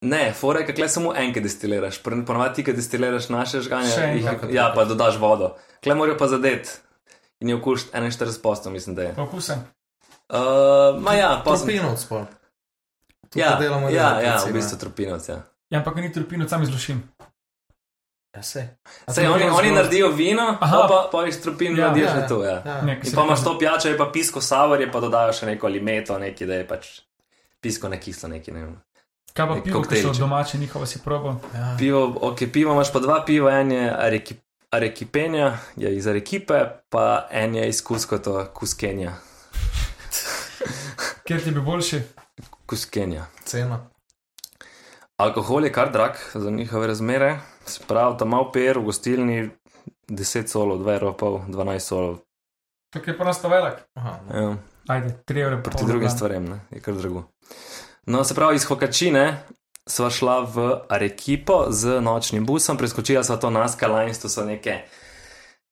Ne, 0.00 0.32
fore, 0.32 0.66
kaj 0.66 0.88
samo 0.88 1.12
enkrat 1.16 1.44
destiliraš. 1.44 1.98
Ti, 2.54 2.64
ki 2.64 2.72
destiliraš 2.72 3.28
naše 3.28 3.60
žganje, 3.60 3.90
jih, 4.14 4.28
ja, 4.52 4.72
pa 4.74 4.84
dodaš 4.84 5.18
vodo. 5.20 5.56
Kle 5.82 5.94
morajo 5.94 6.18
pa 6.18 6.28
zadeti. 6.28 6.70
In 7.40 7.48
je 7.48 7.56
okuš 7.56 7.90
41 7.92 8.42
posto, 8.42 8.70
mislim, 8.70 8.96
da 8.96 9.02
je. 9.02 9.14
Pa 9.14 9.22
okusen. 9.22 9.58
Uh, 10.28 11.02
ma 11.02 11.14
ja, 11.14 11.42
pa 11.44 11.56
sem. 11.56 11.68
Tropinovc 11.68 12.04
pol. 12.08 12.24
Tukaj 13.28 13.42
Ja, 13.42 13.58
delamo 13.60 13.90
ja, 13.90 14.20
ja, 14.20 14.38
v 14.48 14.52
bistvu 14.52 14.78
tropinovc, 14.78 15.28
ja. 15.28 15.42
Ja, 15.70 15.78
ampak 15.78 15.96
ni 15.96 16.12
trpino, 16.12 16.48
sam 16.48 16.62
izlušim. 16.62 17.02
Ja, 18.34 18.42
sej. 18.42 18.64
A 19.06 19.12
Sej, 19.14 19.26
oni, 19.30 19.44
oni 19.44 19.70
naredijo 19.70 20.08
vino, 20.10 20.56
Aha. 20.60 20.86
pa, 20.88 21.08
pa 21.12 21.26
iz 21.26 21.40
tropin 21.42 21.76
Ja, 21.76 21.86
naredijo 21.86 22.06
ja, 22.06 22.16
ja. 22.16 22.28
to. 22.28 22.44
Ja. 22.44 22.62
Ja. 22.66 22.82
Nek 22.82 23.04
In 23.06 23.12
pa 23.14 23.24
imaš 23.24 23.44
to 23.44 23.58
pijačo, 23.58 23.88
je 23.88 23.98
pa 23.98 24.10
pisko 24.12 24.40
savorje, 24.40 24.90
pa 24.92 25.00
dodajo 25.00 25.32
še 25.32 25.46
neko 25.46 25.68
limeto, 25.68 26.18
neki, 26.18 26.46
da 26.46 26.54
je 26.54 26.66
pač 26.68 26.88
pisko 27.60 27.88
ne 27.88 28.00
kislo, 28.00 28.28
neki 28.28 28.52
ne 28.52 28.64
vem. 28.64 28.74
Kaj 29.34 29.48
pa 29.48 29.54
pivo, 29.64 29.82
ki 29.82 30.02
so 30.02 30.12
domače, 30.18 30.58
njihovo 30.58 30.86
si 30.86 30.98
probo. 31.02 31.36
Ja. 31.54 31.76
Pivo, 31.78 32.02
ok, 32.20 32.42
pivo 32.52 32.74
imaš 32.74 32.92
pa 32.92 32.98
dva 33.02 33.22
piva, 33.26 33.54
en 33.60 33.72
je 33.72 33.86
areki, 33.90 34.36
arekipenja, 34.70 35.58
je 35.76 35.94
iz 35.96 36.06
arekipe, 36.06 36.60
pa 36.90 37.28
en 37.30 37.54
je 37.54 37.68
iz 37.68 37.82
kuskoto, 37.82 38.44
kuskenja. 38.54 39.14
Kjer 41.26 41.42
ti 41.44 41.50
bi 41.50 41.60
boljši? 41.60 42.02
Kuskenja. 42.66 43.26
Cena. 43.44 43.80
Alkohol 45.16 45.64
je 45.64 45.72
kar 45.72 45.92
drag 45.92 46.18
za 46.34 46.50
njihove 46.50 46.86
razmere, 46.86 47.38
se 47.66 47.80
pravi, 47.88 48.18
tam 48.18 48.28
malo 48.28 48.50
per 48.52 48.78
v 48.78 48.84
gostilni 48.84 49.50
10 50.08 50.46
solov, 50.48 50.82
2 50.82 50.94
evrov, 50.94 51.16
pol, 51.16 51.40
12 51.48 51.78
solov. 51.80 52.18
Kako 52.94 53.10
je 53.10 53.18
pa 53.18 53.24
nas 53.24 53.42
to 53.42 53.48
velik? 53.48 53.74
Aha, 53.94 54.18
no. 54.28 54.40
Ja, 54.40 54.56
Ajde, 54.88 55.14
3 55.26 55.40
evre. 55.42 55.62
proti 55.62 55.84
drugim 55.84 56.08
dan. 56.08 56.16
stvarem, 56.16 56.44
ne, 56.48 56.60
je 56.70 56.80
kar 56.80 56.94
drago. 56.94 57.24
No, 58.06 58.24
se 58.24 58.34
pravi, 58.34 58.56
iz 58.56 58.64
Hokačine 58.64 59.42
sva 59.86 60.10
šla 60.10 60.40
v 60.44 60.80
Arekipo 60.88 61.66
z 61.70 62.00
nočnim 62.00 62.46
busom, 62.46 62.76
preskočila 62.76 63.24
sva 63.24 63.36
to 63.36 63.50
Naska 63.50 63.88
Lines, 63.88 64.18
to 64.18 64.28
so 64.28 64.44
neke 64.44 64.82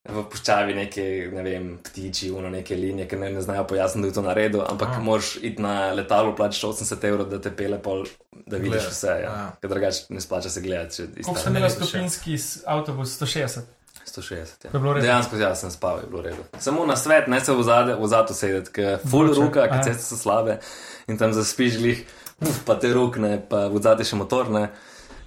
v 0.02 0.22
puščavi 0.26 0.74
neke, 0.74 1.04
ne 1.30 1.42
vem, 1.46 1.66
ptiči, 1.84 2.32
uno 2.34 2.50
neke 2.50 2.74
linije, 2.74 3.06
ki 3.08 3.18
ne, 3.20 3.28
ne 3.36 3.42
znajo 3.42 3.68
pojasniti, 3.70 4.02
da 4.02 4.10
je 4.10 4.16
to 4.16 4.24
naredil, 4.26 4.62
ampak 4.66 4.96
Aha. 4.96 5.02
moraš 5.02 5.36
iti 5.36 5.62
na 5.62 5.92
letalo, 5.94 6.34
plačati 6.36 6.66
80 6.66 7.04
evrov, 7.06 7.28
da 7.30 7.38
te 7.40 7.52
pele 7.56 7.78
pol, 7.82 8.02
da 8.46 8.58
vidiš 8.58 8.88
vse. 8.90 9.12
Ja. 9.22 9.30
ja. 9.30 9.44
Ker 9.60 9.70
drugače 9.70 10.08
ne 10.10 10.20
splača 10.20 10.50
se 10.50 10.60
gledati. 10.60 10.96
če 10.96 11.02
iz 11.02 11.26
Koliko 11.26 11.34
tam 11.34 11.42
sem 11.42 11.56
imel 11.56 11.62
ne 11.62 11.68
vidiš, 11.68 11.78
ja. 11.78 11.86
stopinski 11.86 12.38
avtobus? 12.66 13.14
160. 13.20 13.70
160. 14.06 14.66
Ja. 14.66 15.00
Dejansko 15.00 15.38
jaz 15.38 15.62
sem 15.62 15.70
spal, 15.70 16.02
je 16.02 16.10
bilo 16.10 16.22
redo. 16.22 16.48
Samo 16.58 16.86
na 16.86 16.96
svet, 16.96 17.30
ne 17.30 17.38
se 17.40 17.54
v 17.54 17.62
zadu 17.62 18.34
sedeti, 18.34 18.74
ker 18.74 18.98
full 19.06 19.30
Vroče, 19.30 19.40
ruka, 19.40 19.68
ker 19.70 19.84
ceste 19.86 20.02
so 20.02 20.18
slabe 20.18 20.58
in 21.06 21.18
tam 21.18 21.32
zaspiš 21.32 21.78
glih, 21.78 22.02
uf, 22.42 22.64
pa 22.66 22.74
te 22.74 22.90
rukne, 22.92 23.36
pa 23.48 23.68
v 23.70 23.82
zadnji 23.82 24.10
še 24.10 24.18
motorne 24.18 24.66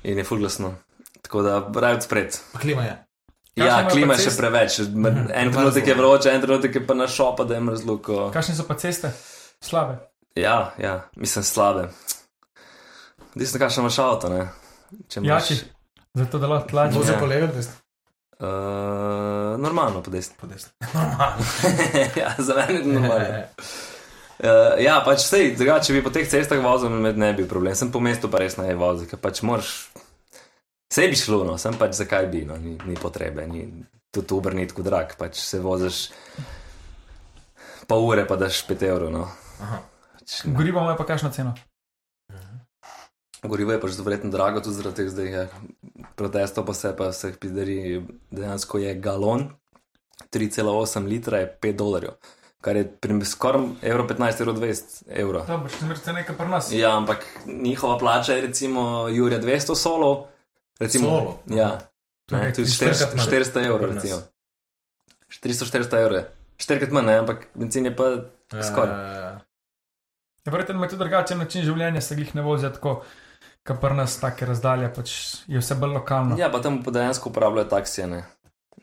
in 0.04 0.20
je 0.20 0.28
full 0.28 0.44
glasno. 0.44 0.76
Tako 1.24 1.48
da 1.48 1.58
raj 1.64 2.02
odspred. 2.04 2.36
Pa 2.52 2.60
klima 2.60 2.84
je. 2.84 3.05
Ja, 3.56 3.88
klima 3.88 4.14
je 4.14 4.26
še 4.30 4.34
preveč. 4.38 4.80
Mhm. 4.80 5.30
En 5.34 5.52
trenutek 5.54 5.88
je 5.88 5.96
vroče, 5.96 6.32
en 6.36 6.42
trenutek 6.44 6.76
je 6.76 6.82
pa 6.88 6.94
na 6.94 7.08
šopa, 7.08 7.44
da 7.48 7.56
je 7.56 7.62
mrzlo. 7.62 7.98
Ko... 8.04 8.30
Kakšne 8.34 8.56
so 8.56 8.66
pa 8.68 8.76
ceste? 8.76 9.12
Slabe. 9.64 9.98
Ja, 10.36 10.74
ja, 10.78 10.98
mislim 11.16 11.44
slabe. 11.48 11.88
Desno, 13.36 13.60
kakšno 13.60 13.86
imaš 13.86 14.00
avto, 14.00 14.30
ne? 14.30 14.50
Če 15.08 15.20
imaš- 15.20 15.30
Jači. 15.52 15.62
Zato 16.16 16.40
da 16.40 16.48
lahko 16.48 16.70
tlači. 16.70 16.98
Vozi 16.98 17.12
Ja. 17.12 17.20
po 17.20 17.26
levi, 17.26 17.48
desni. 17.56 17.74
Uh, 18.40 19.56
normalno, 19.60 20.02
po 20.04 20.12
desni. 20.12 20.36
Po 20.40 20.48
desni. 20.48 20.72
Normalno. 20.94 21.46
ja, 22.22 22.34
za 22.38 22.54
mene 22.56 22.80
je 22.80 22.86
normalno. 22.86 23.44
Uh, 24.40 24.76
ja, 24.88 25.02
pač 25.06 25.24
sej, 25.24 25.56
drugače, 25.56 25.88
če 25.88 25.94
bi 25.94 26.04
po 26.04 26.12
teh 26.12 26.28
cestah 26.28 26.60
vozil, 26.64 26.90
med 26.92 27.18
ne 27.18 27.32
bi 27.34 27.44
bil 27.44 27.50
problem. 27.50 27.76
Sem 27.76 27.92
po 27.92 28.00
mestu 28.04 28.28
pa 28.32 28.44
res 28.44 28.58
naj 28.60 28.76
vozil, 28.76 29.08
ker 29.08 29.20
pač 29.24 29.40
moraš. 29.48 29.72
Vse 30.92 31.08
bi 31.10 31.18
šlo, 31.18 31.44
no, 31.48 31.58
sem 31.58 31.76
pač 31.80 31.96
zakaj 31.98 32.28
bi, 32.32 32.44
no, 32.46 32.58
ni, 32.62 32.76
ni 32.86 32.96
potrebe, 33.00 33.48
ni 33.50 33.66
tudi 34.16 34.34
Uber 34.34 34.56
ni 34.56 34.68
tako 34.68 34.86
drag, 34.86 35.16
pač 35.20 35.40
se 35.42 35.60
voziš 35.60 36.10
pol 37.90 38.06
ure, 38.06 38.26
pa 38.30 38.38
daš 38.40 38.62
5 38.70 38.86
evrov. 38.88 39.12
No. 39.14 39.26
Pač, 39.60 40.44
ne. 40.46 40.54
Gorivo 40.58 40.86
ima 40.86 40.96
pa 40.98 41.08
kakšno 41.08 41.32
ceno? 41.36 41.56
Gorivo 43.46 43.76
je 43.76 43.82
pač 43.82 44.00
verjetno 44.02 44.32
drago, 44.34 44.62
tudi 44.64 44.78
zaradi 44.80 45.04
teh 45.04 45.12
zdaj 45.12 45.50
protestov, 46.18 46.66
pa 46.66 46.74
se 46.74 46.94
pa 46.98 47.12
vseh 47.12 47.36
pizderij, 47.42 48.00
dejansko 48.34 48.82
je 48.82 48.96
galon, 49.02 49.50
3,8 50.34 51.10
litra 51.10 51.44
je 51.44 51.50
5 51.62 51.78
dolarjev, 51.82 52.16
kar 52.66 52.80
je 52.80 52.88
skoraj 53.26 53.68
evro 53.82 54.08
15, 54.08 54.42
evro 54.42 54.54
20 54.58 54.96
evro. 55.10 55.44
Dobro, 55.50 55.70
še 55.70 55.84
zmeraj 55.84 56.22
nekaj 56.22 56.38
pri 56.40 56.50
nas. 56.50 56.72
Ja, 56.74 56.96
ampak 56.98 57.28
njihova 57.46 58.00
plača 58.02 58.40
je 58.40 58.48
recimo 58.48 59.08
Jurija 59.14 59.42
200 59.44 59.76
solov. 59.76 60.32
Recimo, 60.80 61.10
Solov? 61.10 61.34
Ja, 61.48 61.78
To 62.26 62.36
je 62.36 62.42
ne, 62.42 62.54
tudi 62.54 62.72
štirikrat 62.72 63.14
400, 63.14 63.18
manj 63.18 63.28
400 63.30 63.66
evrov, 63.66 63.92
recimo. 63.94 64.22
300-400 65.44 66.02
evrov. 66.02 66.24
Štirikrat 66.58 66.92
manj, 66.92 67.06
ne, 67.06 67.18
ampak 67.22 67.48
benzin 67.54 67.86
je 67.86 67.96
pa 67.96 68.08
skoraj. 68.62 68.96
Uh, 68.96 69.44
Ja, 70.46 70.52
Verjetno 70.52 70.76
ima 70.76 70.88
tudi 70.88 71.02
drugačen 71.02 71.40
način 71.42 71.64
življenja, 71.66 72.02
se 72.06 72.14
jih 72.16 72.36
ne 72.38 72.44
vozijo 72.46 72.70
tako, 72.70 72.92
kot 73.66 73.80
pri 73.82 73.96
nas, 73.98 74.20
take 74.22 74.46
razdalje, 74.46 74.92
pač 74.94 75.14
je 75.50 75.58
vse 75.58 75.74
bolj 75.82 75.96
lokalno. 75.98 76.38
Ja, 76.38 76.52
pa 76.54 76.60
tam 76.62 76.84
pa 76.86 76.94
dejansko 76.94 77.32
uporabljajo 77.32 77.66
taksije, 77.72 78.06
ne. 78.12 78.20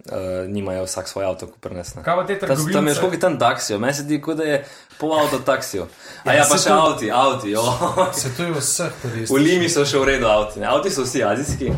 Uh, 0.03 0.17
nimajo 0.49 0.83
vsak 0.83 1.07
svoj 1.07 1.25
avto, 1.25 1.47
kot 1.47 1.61
pri 1.61 1.75
nas. 1.75 1.95
ne. 1.95 2.03
Kaj 2.03 2.17
pa 2.17 2.23
te 2.27 2.35
Ta, 2.35 2.47
tam 2.47 2.57
je 2.57 2.65
trgovine? 2.65 2.95
škogi 2.95 3.19
tam 3.19 3.39
taksijo, 3.39 3.79
meni 3.79 3.95
se 3.95 4.03
zdi, 4.03 4.21
kot 4.21 4.37
da 4.37 4.45
je 4.45 4.57
pol 4.99 5.13
avto 5.15 5.39
taksijo. 5.41 5.87
A 6.25 6.33
Ja, 6.33 6.35
ja, 6.35 6.47
pa 6.51 6.57
se 6.57 6.65
še 6.65 6.69
to- 6.69 6.81
avti, 6.81 7.11
avti, 7.13 7.51
jo. 7.51 7.63
Svetujo 8.15 8.55
vseh 8.55 8.93
turistov. 9.03 9.37
V 9.37 9.41
Limi 9.41 9.69
so 9.69 9.85
še 9.85 9.99
v 9.99 10.05
redu 10.07 10.27
avti, 10.27 10.59
ne. 10.59 10.67
Avti 10.67 10.91
so 10.91 11.03
vsi 11.03 11.23
azijski. 11.23 11.71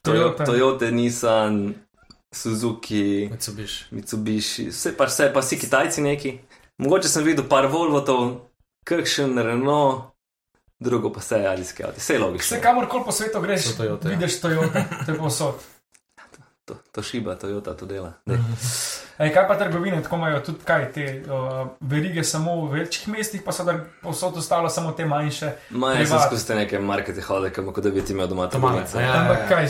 Toyota. 0.00 0.44
Toyota, 0.44 0.44
Toyota 0.46 0.90
Nissan, 0.90 1.74
Suzuki. 2.34 3.28
Mitsubishi. 3.28 3.84
Mitsubishi, 3.90 4.68
vse 4.68 4.92
pa 4.92 5.04
vse, 5.04 5.28
pa 5.28 5.40
vsi 5.40 5.58
Kitajci 5.58 6.00
neki. 6.02 6.38
Mogoče 6.78 7.08
sem 7.08 7.24
videl 7.24 7.44
par 7.44 7.66
Volvotov, 7.66 8.38
kakšen 8.82 9.36
Renault, 9.36 10.08
drugo 10.80 11.12
pa 11.12 11.20
vse 11.20 11.42
azijske 11.46 11.84
avto, 11.84 12.00
vse 12.00 12.14
je 12.14 12.18
logično. 12.18 12.46
Vse 12.46 12.62
kamorkoli 12.62 13.04
po 13.04 13.12
svetu 13.12 13.40
greš, 13.40 13.66
So 13.66 13.76
Toyote, 13.76 14.08
ja. 14.08 14.16
vidiš 14.16 14.40
Toyota, 14.40 14.86
to 15.04 15.12
je 15.12 15.18
povsod. 15.18 15.60
To, 16.70 16.76
to 16.92 17.02
šiba, 17.02 17.34
Toyota 17.34 17.74
to 17.74 17.86
dela. 17.86 18.12
Ej, 19.18 19.32
kaj 19.34 19.48
pa 19.48 19.56
trgovine, 19.58 19.98
tako 20.02 20.16
imajo 20.16 20.40
tudi 20.40 20.58
kaj, 20.64 20.84
te 20.94 21.06
uh, 21.26 21.66
verige 21.80 22.22
samo 22.24 22.54
v 22.66 22.78
večjih 22.78 23.08
mestih, 23.08 23.42
pa 23.42 23.52
so 23.52 23.64
da 23.66 23.74
povsod 24.02 24.36
ostalo 24.38 24.70
samo 24.70 24.92
te 24.92 25.04
manjše. 25.04 25.50
Sem 25.70 25.80
Privat. 25.80 26.26
skozi 26.26 26.46
te 26.46 26.54
neke 26.54 26.78
markete 26.78 27.24
hodil, 27.26 27.50
kot 27.72 27.82
da 27.84 27.90
bi 27.90 28.04
ti 28.06 28.14
imel 28.14 28.30
doma 28.30 28.46
to 28.46 28.58
malice. 28.58 29.02
ja. 29.02 29.16
Ampak 29.20 29.48
kaj, 29.48 29.66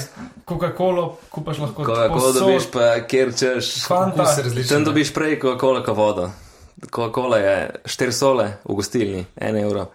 Coca-Cola 0.48 1.06
kupaš 1.30 1.58
lahko 1.58 1.84
Coca-Cola 1.88 2.32
dobiš 2.32 2.68
pa, 2.72 2.90
kjer 3.08 3.32
češ. 3.38 3.72
Fanta. 3.88 4.28
Tam 4.68 4.84
dobiš 4.84 5.14
prej 5.16 5.40
Coca-Cola 5.40 5.84
kot 5.84 5.96
vodo. 5.96 6.28
Coca-Cola 6.90 7.40
je 7.40 7.56
4 7.84 8.12
sole 8.12 8.52
v 8.64 8.76
gostilni, 8.76 9.24
1 9.40 9.62
evro, 9.64 9.88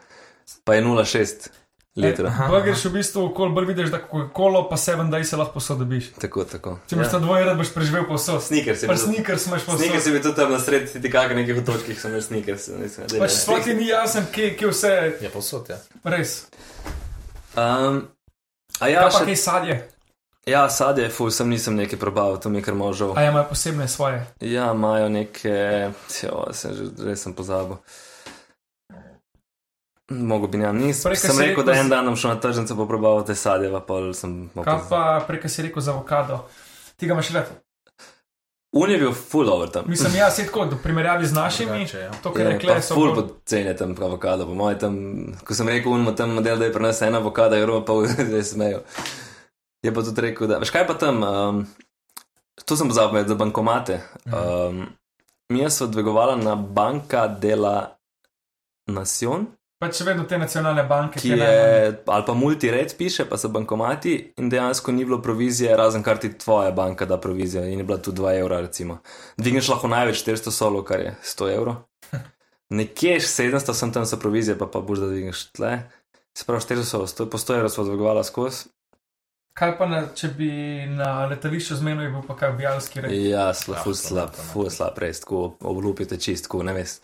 pa 0.64 0.74
je 0.74 0.82
0,6 0.84 1.50
litra. 1.96 2.32
Pa 2.50 2.60
greš 2.60 2.86
v 2.86 2.92
bistvu, 2.94 3.30
kol 3.32 3.50
bolj 3.50 3.66
vidiš, 3.66 3.90
da 3.90 4.00
Coca-Cola 4.02 4.66
pa 4.70 4.76
7 4.76 5.10
daj 5.10 5.24
se 5.24 5.38
lahko 5.38 5.54
posod 5.54 5.80
dobiš. 5.80 6.10
Tako, 6.20 6.44
tako. 6.44 6.80
Če 6.88 6.96
imaš 6.96 7.08
ja. 7.08 7.12
ta 7.12 7.20
dvoje, 7.20 7.56
boš 7.56 7.72
preživel 7.74 8.04
posod. 8.04 8.44
Sneakers 8.44 8.84
je 8.84 8.88
Pa 8.88 8.94
bil- 8.94 9.04
sneakers 9.04 9.48
imaš 9.48 9.64
posod. 9.64 9.80
Sneakers 9.80 10.06
je 10.06 10.12
bil 10.12 10.22
tudi 10.22 10.36
tam 10.36 10.52
na 10.52 10.60
sredi, 10.60 11.02
ti 11.02 11.12
kakor 11.12 11.36
nekih 11.36 11.58
otočkih 11.58 11.96
sem 11.96 12.12
da 13.08 13.16
je 13.16 13.20
Pač 13.20 13.32
sploh 13.32 13.64
ti 13.64 13.74
ni 13.74 13.88
jasen, 13.88 14.28
kje, 14.32 14.56
kje 14.56 14.68
vse, 14.68 14.94
Je 15.22 15.30
posod, 15.30 15.70
ja. 15.70 15.78
res. 16.04 16.46
Um, 17.56 18.08
a 18.80 18.88
ja, 18.88 19.00
Ja, 19.00 19.02
pa 19.02 19.12
še, 19.12 19.26
kaj 19.26 19.36
sadje, 19.38 19.76
ja, 20.46 20.70
sadje, 20.70 21.08
fuj, 21.10 21.32
sem 21.32 21.48
nisem 21.50 21.76
nekaj 21.76 21.96
probal, 21.96 22.36
to 22.38 22.50
mi 22.50 22.60
je 22.60 22.64
kar 22.64 22.76
možal. 22.76 23.16
a 23.16 23.22
ja, 23.22 23.32
imajo 23.32 23.48
posebne 23.50 23.88
svoje. 23.88 24.20
Ja, 24.44 24.74
imajo 24.74 25.08
neke, 25.10 25.56
jo, 26.22 26.44
sem 26.52 26.76
že, 26.76 26.92
res 27.00 27.24
sem 27.24 27.32
pozabil. 27.34 27.80
Mogo 30.10 30.48
bi 30.48 30.58
njam, 30.58 30.78
nisem. 30.78 31.10
Prej, 31.10 31.22
ko 31.22 31.28
Sem 31.28 31.40
rekel, 31.42 31.64
da 31.66 31.74
en 31.74 31.90
dan 31.90 32.06
bom 32.06 32.16
šel 32.16 32.36
na 32.36 32.40
tržnico 32.40 32.78
pa 32.78 32.86
probal 32.86 33.24
te 33.26 33.36
sadje, 33.36 33.72
pa 33.88 34.02
sem. 34.14 34.50
Kaj 34.54 34.82
pa 34.90 35.24
preka 35.28 35.50
si 35.50 35.66
rekel 35.66 35.82
za 35.82 35.92
avokado? 35.92 36.44
Ti 36.96 37.08
ga 37.08 37.14
imaš 37.14 37.30
let. 37.34 37.54
Un 38.76 38.92
je 38.92 38.98
bil 38.98 39.14
full 39.14 39.50
over 39.50 39.70
tam. 39.70 39.84
Mislim, 39.88 40.16
ja, 40.16 40.32
se 40.32 40.46
tako, 40.46 40.66
v 40.66 40.78
primerjavi 40.84 41.26
z 41.26 41.34
našimi, 41.34 41.72
Drugače, 41.72 42.00
ja. 42.00 42.12
to, 42.24 42.34
kar 42.34 42.42
Je, 42.42 42.50
rekle 42.50 42.74
pa 42.74 42.82
so. 42.82 42.94
full 42.94 43.14
bolj- 43.16 43.28
poceni 43.28 43.76
tam 43.78 43.96
avokado, 44.02 44.46
po 44.46 44.54
mojem 44.54 44.80
tam, 44.80 44.98
ko 45.48 45.56
sem 45.56 45.70
rekel, 45.70 45.94
unmo 45.96 46.12
tam 46.12 46.34
model, 46.36 46.60
da 46.60 46.66
je 46.66 46.74
pri 46.74 46.84
nas 46.84 47.02
ena 47.02 47.18
avokada, 47.18 47.56
je 47.60 47.68
pa 47.86 47.94
zdaj 48.04 48.44
smejo. 48.44 48.84
Je 49.84 49.94
pa 49.94 50.04
tudi 50.04 50.22
rekel, 50.22 50.48
da, 50.48 50.60
veš 50.60 50.74
kaj 50.76 50.88
pa 50.88 50.94
tam, 50.94 51.24
um, 51.24 51.64
to 52.66 52.76
sem 52.76 52.92
pozabil, 52.92 53.24
za 53.28 53.36
bankomate. 53.36 54.02
Um, 54.28 54.86
mi 55.50 55.64
so 55.72 55.88
dvigovala 55.88 56.36
na 56.36 56.56
banka 56.56 57.28
dela 57.28 57.96
Nacion, 58.92 59.48
Pač 59.86 60.00
še 60.02 60.06
vedno 60.08 60.24
te 60.26 60.38
nacionalne 60.42 60.82
banke, 60.90 61.20
ki 61.22 61.36
je, 61.38 61.50
ali 62.10 62.26
pa 62.26 62.34
multired 62.34 62.96
piše, 62.98 63.28
pa 63.30 63.38
so 63.38 63.52
bankomati 63.54 64.16
in 64.42 64.50
dejansko 64.50 64.94
ni 64.96 65.06
bilo 65.06 65.20
provizije, 65.22 65.76
razen 65.78 66.02
kar 66.06 66.18
ti 66.22 66.32
tvoja 66.34 66.72
banka 66.74 67.06
da 67.06 67.20
provizijo 67.22 67.62
in 67.70 67.84
je 67.84 67.86
bila 67.86 68.00
tu 68.02 68.14
2 68.16 68.40
evra, 68.40 68.64
recimo. 68.66 68.98
Dvigneš 69.38 69.70
lahko 69.76 69.92
največ 69.94 70.24
400 70.26 70.54
solov, 70.56 70.88
kar 70.90 71.04
je 71.06 71.14
100 71.22 71.52
evrov. 71.54 71.84
Nekje 72.82 73.20
700 73.22 73.78
sem 73.78 73.94
tam 73.94 74.10
so 74.10 74.18
provizije, 74.18 74.58
pa 74.58 74.66
pa 74.66 74.82
boš 74.82 75.06
da 75.06 75.12
dvigneš 75.14 75.46
tle. 75.54 75.76
Se 76.34 76.50
pravi, 76.50 76.66
400 76.66 76.90
solov, 76.90 77.12
100, 77.14 77.30
po 77.30 77.38
100 77.38 77.60
evrov 77.60 77.76
smo 77.76 77.86
dvigovali 77.92 78.26
skozi. 78.26 78.74
Kaj 79.56 79.78
pa, 79.78 79.86
na, 79.88 80.02
če 80.12 80.28
bi 80.36 80.50
na 80.92 81.26
letališču 81.32 81.78
zmenil, 81.80 82.04
je 82.04 82.12
bil 82.12 82.24
pa 82.28 82.36
kaj 82.36 82.50
objalski 82.58 83.02
red. 83.06 83.14
Ja, 83.16 83.54
slab, 83.56 83.78
Ja, 83.78 83.84
ful 83.86 83.96
slab, 83.96 84.34
slab, 84.34 84.40
ne. 84.42 84.48
ful 84.52 84.70
slab, 84.70 84.98
res, 85.00 85.22
tako 85.24 85.44
oblupite 85.64 86.18
čist, 86.20 86.50
tako 86.50 86.64
ne 86.68 86.74
veš. 86.76 86.98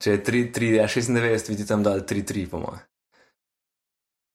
Če 0.00 0.14
je 0.14 0.20
3, 0.24 0.40
3, 0.56 0.70
ja, 0.78 0.86
96, 0.88 1.50
vidi 1.52 1.66
tam 1.68 1.84
dal 1.84 2.00
3, 2.08 2.22
3, 2.30 2.46
po 2.48 2.62
mojem. 2.62 2.80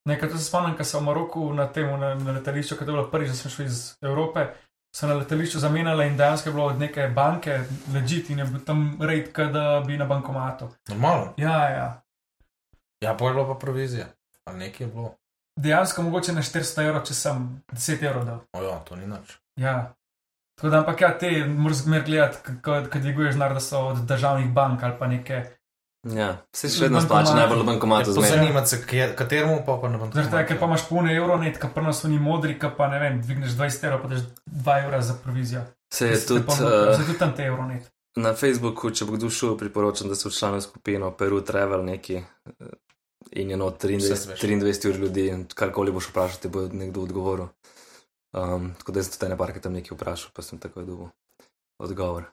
Nekaj 0.05 0.29
to 0.29 0.37
se 0.37 0.45
spomnim, 0.45 0.75
ko 0.77 0.85
sem 0.85 0.99
v 0.99 1.07
Maroku 1.07 1.47
na 1.55 1.65
tem, 1.73 1.87
na, 1.97 2.11
na 2.19 2.35
letališču, 2.37 2.75
ko 2.77 2.83
je 2.85 2.91
bilo 2.91 3.07
prvič, 3.09 3.31
da 3.31 3.39
sem 3.39 3.53
šel 3.55 3.65
iz 3.65 3.81
Evrope, 4.03 4.43
so 4.93 5.07
na 5.09 5.15
letališču 5.17 5.63
zamenjali 5.63 6.07
in 6.11 6.17
dejansko 6.19 6.51
je 6.51 6.53
bilo 6.53 6.65
od 6.75 6.79
neke 6.79 7.07
banke 7.15 7.57
ležit 7.95 8.29
in 8.29 8.43
je 8.43 8.47
bil 8.51 8.61
tam 8.67 8.85
red, 9.01 9.31
kot 9.33 9.49
da 9.55 9.79
bi 9.87 9.97
na 9.97 10.05
bankomatu. 10.05 10.69
Normalno. 10.91 11.33
Ja, 11.41 11.57
ja. 11.73 11.87
Ja, 13.01 13.17
pa 13.17 13.25
je 13.31 13.33
bilo 13.33 13.47
pa 13.47 13.55
provizija. 13.59 14.11
Ali 14.45 14.67
nekaj 14.67 14.85
je 14.85 14.91
bilo. 14.91 15.15
Dejansko 15.55 16.01
mogoče 16.01 16.33
na 16.33 16.41
400 16.41 16.87
evrov, 16.87 17.03
če 17.05 17.13
sem 17.13 17.43
10 17.71 18.03
evrov 18.03 18.25
dal. 18.25 18.39
Ojo, 18.53 18.77
to 18.89 18.95
ni 18.95 19.07
nič. 19.07 19.37
Ja. 19.55 19.93
Tako 20.57 20.69
da, 20.69 20.79
ampak 20.79 21.01
ja, 21.01 21.17
te 21.17 21.45
moraš 21.45 21.83
zmer 21.83 22.03
gledati, 22.05 22.37
ko 22.61 22.79
dviguješ 22.93 23.35
znar, 23.35 23.53
da 23.53 23.59
so 23.59 23.79
od 23.87 23.97
državnih 24.05 24.49
bank 24.53 24.83
ali 24.83 24.97
pa 24.99 25.07
neke. 25.07 25.43
Ja, 26.03 26.33
se 26.55 26.67
še 26.67 26.83
vedno 26.83 26.99
splača 27.01 27.31
najbolj 27.31 27.61
v 27.61 27.65
bankomatu 27.65 28.11
zmeraj. 28.11 28.29
zanima 28.29 28.65
se, 28.65 28.81
kje- 28.83 29.13
kateremu 29.15 29.61
pa 29.65 29.77
pa 29.81 29.87
ne 29.87 29.97
bom 29.97 30.11
Zaradi 30.11 30.31
tega, 30.31 30.43
ker 30.45 30.59
pa 30.59 30.65
imaš 30.65 30.83
polne 30.89 31.15
evro, 31.15 31.37
net, 31.37 31.55
ki 31.61 31.69
pa 31.73 31.81
nas 31.81 32.01
so 32.03 32.07
ni 32.11 32.19
modri, 32.19 32.57
ki 32.59 32.73
pa 32.77 32.89
ne 32.91 32.99
vem, 32.99 33.21
dvigneš 33.21 33.55
20 33.55 33.85
evrov, 33.87 34.01
pa 34.01 34.07
daš 34.07 34.25
2 34.45 34.75
evra 34.83 35.01
za 35.01 35.15
provizijo. 35.23 35.61
Se 35.93 36.07
je 36.07 36.25
tudi, 36.25 36.43
uh, 36.43 36.59
uh, 36.59 36.97
tudi 36.99 37.17
tam 37.17 37.31
te 37.33 37.43
evro 37.43 37.63
net. 37.65 37.87
Na 38.19 38.33
Facebooku, 38.33 38.91
če 38.91 39.05
bo 39.05 39.15
kdo 39.15 39.29
šel, 39.29 39.55
priporočam, 39.57 40.09
da 40.11 40.15
se 40.15 40.29
včlani 40.29 40.59
v 40.59 40.61
skupino 40.61 41.11
Peru 41.17 41.39
Travel 41.41 41.85
neki 41.85 42.19
eh, 42.19 42.75
in 43.31 43.49
je 43.49 43.57
not 43.57 43.83
23, 43.83 43.97
Vse 43.97 44.15
zveš. 44.15 44.41
23 44.41 44.89
ur 44.89 44.95
ljudi 44.95 45.27
in 45.27 45.45
karkoli 45.55 45.91
boš 45.91 46.09
vprašal, 46.09 46.39
ti 46.41 46.47
bo 46.47 46.67
nekdo 46.67 47.01
odgovoril. 47.01 47.47
Um, 48.33 48.73
tako 48.77 48.91
da 48.91 49.03
sem 49.03 49.19
tudi 49.19 49.37
parke 49.37 49.61
tam 49.61 49.73
nekaj 49.73 49.95
vprašal, 49.95 50.31
pa 50.33 50.41
sem 50.41 50.59
takoj 50.59 50.85
dobil. 50.85 51.07
odgovor. 51.77 52.23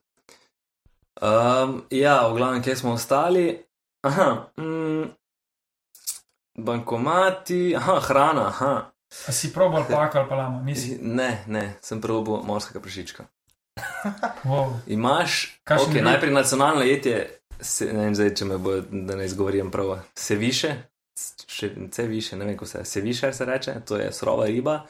Um, 1.21 1.83
ja, 1.91 2.29
v 2.29 2.37
glavnem, 2.37 2.63
kje 2.63 2.77
smo 2.77 2.93
ostali? 2.93 3.67
Aha, 4.03 4.49
mm, 4.57 5.05
bankomati, 6.59 7.75
aha, 7.77 8.01
hrana, 8.01 8.47
aha. 8.47 8.93
A 9.29 9.33
si 9.33 9.53
probal 9.53 9.83
alpako 9.83 10.19
ali 10.19 10.29
pa 10.29 10.35
lamo? 10.35 10.63
Nisi. 10.63 10.99
Ne, 11.03 11.45
ne, 11.47 11.75
sem 11.83 12.01
probil 12.01 12.41
morskega 12.47 12.81
prašička. 12.81 13.25
Wow. 14.45 14.73
Imaš, 14.87 15.61
Kakšen 15.65 15.93
okay, 15.93 16.05
najprej 16.05 16.33
nacionalno 16.33 16.83
jetje, 16.83 17.40
se, 17.63 17.93
ne 17.93 18.05
vem 18.05 18.15
zdaj, 18.15 18.35
če 18.35 18.45
me 18.45 18.59
bo, 18.59 18.81
da 18.81 19.17
ne 19.17 19.27
izgovorim 19.27 19.71
prav, 19.71 19.99
se 20.15 20.37
više, 20.37 20.75
še 21.47 21.71
vse 21.77 22.07
više, 22.07 22.37
ne 22.37 22.45
vem, 22.45 22.55
kako 22.57 22.67
se 22.67 22.85
se 22.85 23.01
više 23.01 23.33
se 23.33 23.45
reče, 23.45 23.75
to 23.87 23.97
je 23.97 24.13
surova 24.13 24.47
riba. 24.47 24.83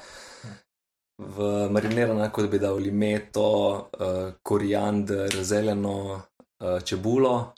V 1.18 1.68
marinirana, 1.70 2.30
kot 2.32 2.48
bi 2.50 2.58
dal 2.58 2.76
limeto, 2.76 3.48
uh, 3.92 4.32
koriander, 4.42 5.34
zeleno, 5.44 6.22
uh, 6.60 6.82
čebulo, 6.84 7.52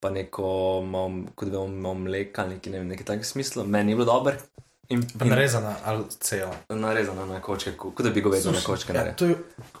pa 0.00 0.10
neko, 0.10 0.82
malo, 0.84 1.22
kot 1.34 1.48
bi 1.48 1.56
imel 1.56 1.94
mleka, 1.94 2.42
ali 2.42 2.54
nekaj, 2.54 2.72
ne 2.72 2.78
vem, 2.78 2.88
nekaj 2.88 3.06
takega 3.06 3.24
smisla. 3.24 3.64
Meni 3.64 3.92
je 3.92 3.96
bilo 3.96 4.04
dobro. 4.04 4.34
In, 4.88 5.00
in 5.22 5.28
narezana 5.28 5.74
ali 5.84 6.04
celo. 6.20 6.52
narezano 6.68 7.26
na 7.26 7.40
kočke, 7.42 7.72
ko- 7.72 7.90
kot 7.94 8.06
da 8.06 8.10
bi 8.12 8.20
govedel 8.20 8.52
na 8.52 8.60
kočke. 8.66 8.92
Ja, 8.92 9.14
je, 9.20 9.36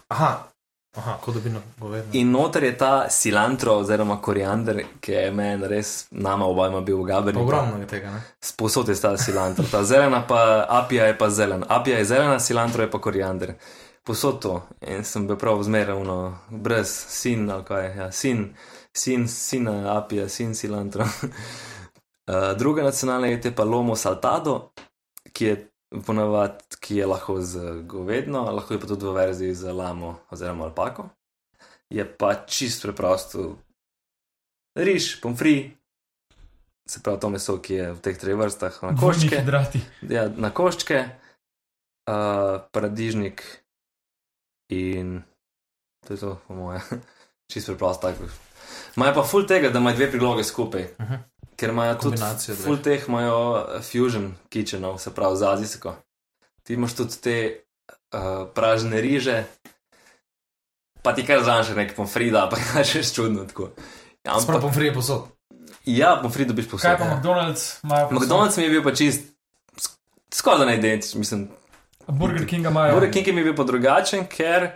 aha, 0.08 0.48
aha 0.96 1.18
kot 1.20 1.34
da 1.34 1.40
bi 1.40 1.50
no 1.50 1.60
govedno. 1.80 2.10
In 2.12 2.30
noter 2.30 2.64
je 2.64 2.76
ta 2.78 3.08
cilantro 3.08 3.76
oziroma 3.78 4.20
koriander, 4.20 4.82
ki 5.00 5.12
je 5.12 5.30
meni 5.30 5.68
res, 5.68 6.06
nama 6.10 6.46
obajma 6.46 6.80
bil 6.80 7.02
Gaberniku. 7.04 7.44
ogromno 7.44 7.80
je 7.80 7.86
tega, 7.86 8.10
ne? 8.10 8.22
Sposod 8.40 8.88
je 8.88 9.00
ta 9.00 9.16
cilantro. 9.16 9.64
Ta 9.70 9.84
zelena 9.84 10.22
pa, 10.26 10.66
apija 10.68 11.06
je 11.06 11.18
pa 11.18 11.30
zelen. 11.30 11.64
Apija 11.68 11.98
je 11.98 12.04
zelena, 12.04 12.38
cilantro 12.38 12.82
je 12.82 12.90
pa 12.90 13.00
koriander. 13.00 13.54
Posod 14.04 14.40
to. 14.42 14.62
In 14.80 15.04
sem 15.04 15.26
bil 15.26 15.36
prav 15.36 15.62
zmeraj, 15.62 16.02
brez 16.50 16.90
sin, 17.08 17.50
ali 17.50 17.64
kaj, 17.64 17.86
ja, 17.96 18.10
sin, 18.12 18.54
sin, 18.92 19.28
sin, 19.28 19.68
apija, 19.68 20.28
sin, 20.28 20.54
cilantro. 20.54 21.04
Uh, 21.04 22.52
druga 22.60 22.82
nacionalna 22.82 23.26
jed 23.26 23.44
je 23.44 23.54
pa 23.54 23.64
lomo 23.64 23.96
saltado, 23.96 24.70
ki 25.32 25.44
je 25.44 25.56
ponavadi, 26.06 26.80
ki 26.80 26.96
je 26.96 27.06
lahko 27.06 27.40
z 27.40 27.82
govedno, 27.86 28.44
lahko 28.52 28.74
je 28.74 28.80
pa 28.80 28.86
tudi 28.86 29.06
v 29.06 29.12
verziji 29.12 29.54
z 29.54 29.72
lamo 29.72 30.18
oziroma 30.30 30.64
alpako. 30.64 31.08
Je 31.90 32.04
pa 32.18 32.34
čist 32.46 32.82
preprosto 32.82 33.56
riž, 34.76 35.20
pomfri, 35.20 35.76
se 36.88 37.02
pravi 37.02 37.20
to 37.20 37.30
meso, 37.30 37.58
ki 37.58 37.74
je 37.74 37.92
v 37.92 38.00
teh 38.00 38.18
treh 38.18 38.36
vrstah, 38.36 38.82
na 38.82 38.94
koščke, 38.98 39.42
ja, 40.10 40.26
na 40.28 40.50
koščke, 40.54 40.98
uh, 42.10 42.66
paradižnik 42.72 43.42
in 44.74 45.22
to 46.06 46.14
je 46.14 46.20
to, 46.20 46.34
po 46.46 46.54
moje, 46.54 46.82
čist 47.52 47.72
preprosto 47.72 48.10
tako. 48.10 48.28
Imajo 48.96 49.14
pa 49.14 49.24
full 49.24 49.48
tega, 49.48 49.70
da 49.70 49.80
imajo 49.80 49.96
dve 49.96 50.10
priloge 50.12 50.44
skupaj. 50.44 50.84
Uh 50.98 51.06
-huh. 51.06 51.18
Ker 51.56 51.70
imajo 51.72 51.94
tudi 52.00 52.20
full 52.62 52.78
teh 52.84 53.04
imajo 53.08 53.36
eh, 53.56 53.82
fusion 53.82 54.34
kitchenov, 54.48 54.98
se 54.98 55.14
pravi 55.14 55.36
z 55.36 55.42
azijsko. 55.42 55.94
Ti 56.62 56.74
imaš 56.74 56.94
tudi 56.98 57.16
te 57.22 57.36
uh, 58.12 58.48
pražne 58.54 59.00
riže, 59.00 59.44
pa 61.02 61.14
ti 61.14 61.22
kar 61.26 61.42
znaš 61.44 61.68
nek 61.76 61.94
pomfrida, 61.96 62.48
pa 62.50 62.56
kaj 62.72 62.84
še 62.84 63.02
čudno 63.14 63.44
tako. 63.46 63.70
Ja, 64.26 64.34
ampak, 64.36 64.60
pomfrije 64.60 64.94
posod. 64.94 65.28
ja, 65.86 66.16
pomfrid 66.22 66.48
dobiš 66.50 66.66
posod. 66.70 66.90
Kaj 66.90 66.98
pa 66.98 67.04
McDonald's? 67.14 67.78
imajo 67.84 68.08
povsod? 68.08 68.22
McDonald's 68.22 68.56
mi 68.58 68.64
je 68.64 68.70
bil 68.70 68.82
pa 68.82 68.92
čist 68.94 69.22
sk- 69.78 69.96
skoraj 70.34 70.66
da 70.66 70.74
identičen, 70.74 71.18
mislim. 71.22 71.48
Burger 72.08 72.46
Kinga 72.46 72.70
imajo. 72.70 72.94
Burger 72.94 73.12
King 73.12 73.32
mi 73.34 73.40
je 73.40 73.44
bil 73.44 73.56
pa 73.56 73.64
drugačen, 73.64 74.26
ker 74.26 74.70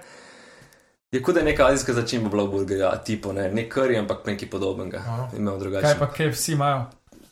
je 1.12 1.22
kot 1.22 1.34
da 1.34 1.40
je 1.40 1.46
neka 1.46 1.66
azijska 1.66 1.92
začimba 1.92 2.28
bila 2.28 2.44
v 2.44 2.50
burgerju, 2.50 2.86
a 2.86 2.96
tipo 2.96 3.32
ne, 3.32 3.50
ne 3.50 3.68
curry, 3.68 3.98
ampak 3.98 4.26
nekaj 4.26 4.50
podobnega. 4.50 5.02
Kaj 5.80 5.98
pa 5.98 6.06
KFC 6.08 6.48
imajo? 6.48 6.84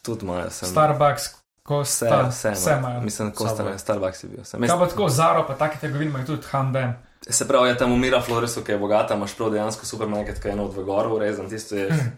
Tudi 0.02 0.24
imajo, 0.24 0.50
sem. 0.50 0.68
Starbucks, 0.68 1.22
Vse, 1.22 1.36
Costa, 1.68 2.28
vse, 2.28 2.50
vse 2.50 2.74
imajo. 2.78 3.00
Mislim, 3.00 3.32
Subway. 3.32 3.64
ne, 3.64 3.78
Starbucks 3.78 4.24
je 4.24 4.28
bil. 4.28 4.44
Sem, 4.44 4.60
Kaj 4.60 4.78
pa 4.78 4.86
tako, 4.88 5.08
Zaro, 5.08 5.44
pa 5.46 5.54
take 5.54 5.78
trgovine 5.78 6.10
imajo 6.10 6.26
tudi 6.26 6.46
Hanben. 6.50 6.92
Se 7.28 7.48
pravi, 7.48 7.68
ja, 7.68 7.76
tam 7.76 7.92
umira 7.92 8.20
Floresu, 8.20 8.62
ki 8.64 8.72
je 8.72 8.78
bogata, 8.78 9.14
imaš 9.14 9.34
prav 9.36 9.50
dejansko 9.50 9.86
supermarket, 9.86 10.40
ki 10.42 10.48
je 10.48 10.56
not 10.56 10.76
v 10.76 10.84
goru 10.84 11.16
urezan, 11.16 11.48
tisto 11.48 11.76
je, 11.76 11.88
Hm. 11.90 12.08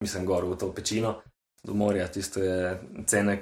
mislim, 0.00 0.26
gor 0.26 0.44
v 0.44 0.56
to 0.56 0.72
pečino, 0.72 1.14
do 1.64 1.74
morja, 1.74 2.06
tisto 2.08 2.40
je 2.40 2.78
cene, 3.06 3.38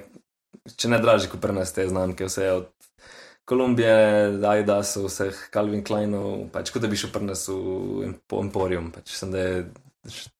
če 0.75 0.89
ne 0.89 0.99
dražji, 0.99 1.29
kot 1.29 1.41
pri 1.41 1.53
nas 1.53 1.73
te 1.73 1.87
znamke, 1.87 2.25
vse 2.25 2.51
od 2.51 2.71
Kolumbije, 3.45 3.95
Adidasu, 4.41 5.05
vseh 5.05 5.49
Calvin 5.53 5.83
Kleinov, 5.85 6.47
pač 6.53 6.71
kot 6.73 6.81
da 6.81 6.89
bi 6.89 6.97
šel 6.97 7.11
pri 7.13 7.27
nas 7.27 7.45
v 7.47 8.07
Empo- 8.07 8.41
Emporium, 8.41 8.89
pač 8.93 9.13
sem 9.19 9.29
da 9.33 9.43
je, 9.43 9.59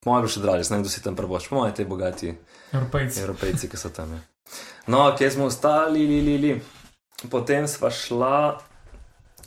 po 0.02 0.10
mojem, 0.10 0.30
še 0.34 0.41
dražje, 0.41 0.70
ne 0.72 0.80
vem, 0.80 0.86
kdo 0.86 0.94
si 0.94 1.04
tam 1.06 1.18
prvoč, 1.18 1.50
po 1.52 1.60
mojem, 1.60 1.76
te 1.78 1.86
bogati 1.86 2.34
Evropejci. 2.74 3.22
Evropejci, 3.22 3.70
ki 3.70 3.78
so 3.78 3.94
tam. 3.94 4.18
Ja. 4.18 4.24
No, 4.89 5.06
kje 5.18 5.32
smo 5.38 5.50
ostali, 5.52 6.02
li, 6.10 6.22
li, 6.26 6.38
li. 6.41 6.56
Potem 7.30 7.70
sva 7.70 7.94
šla, 7.94 8.36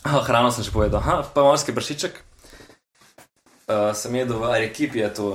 oh, 0.07 0.23
hrano 0.27 0.55
sem 0.55 0.63
že 0.63 0.75
povedal, 0.75 1.03
aha, 1.03 1.21
pa 1.35 1.43
morski 1.43 1.75
pršiček. 1.75 2.23
Uh, 3.69 3.91
sem 3.93 4.15
jedel 4.17 4.39
v 4.39 4.55
ekipi, 4.65 5.03
je 5.03 5.11
to 5.19 5.27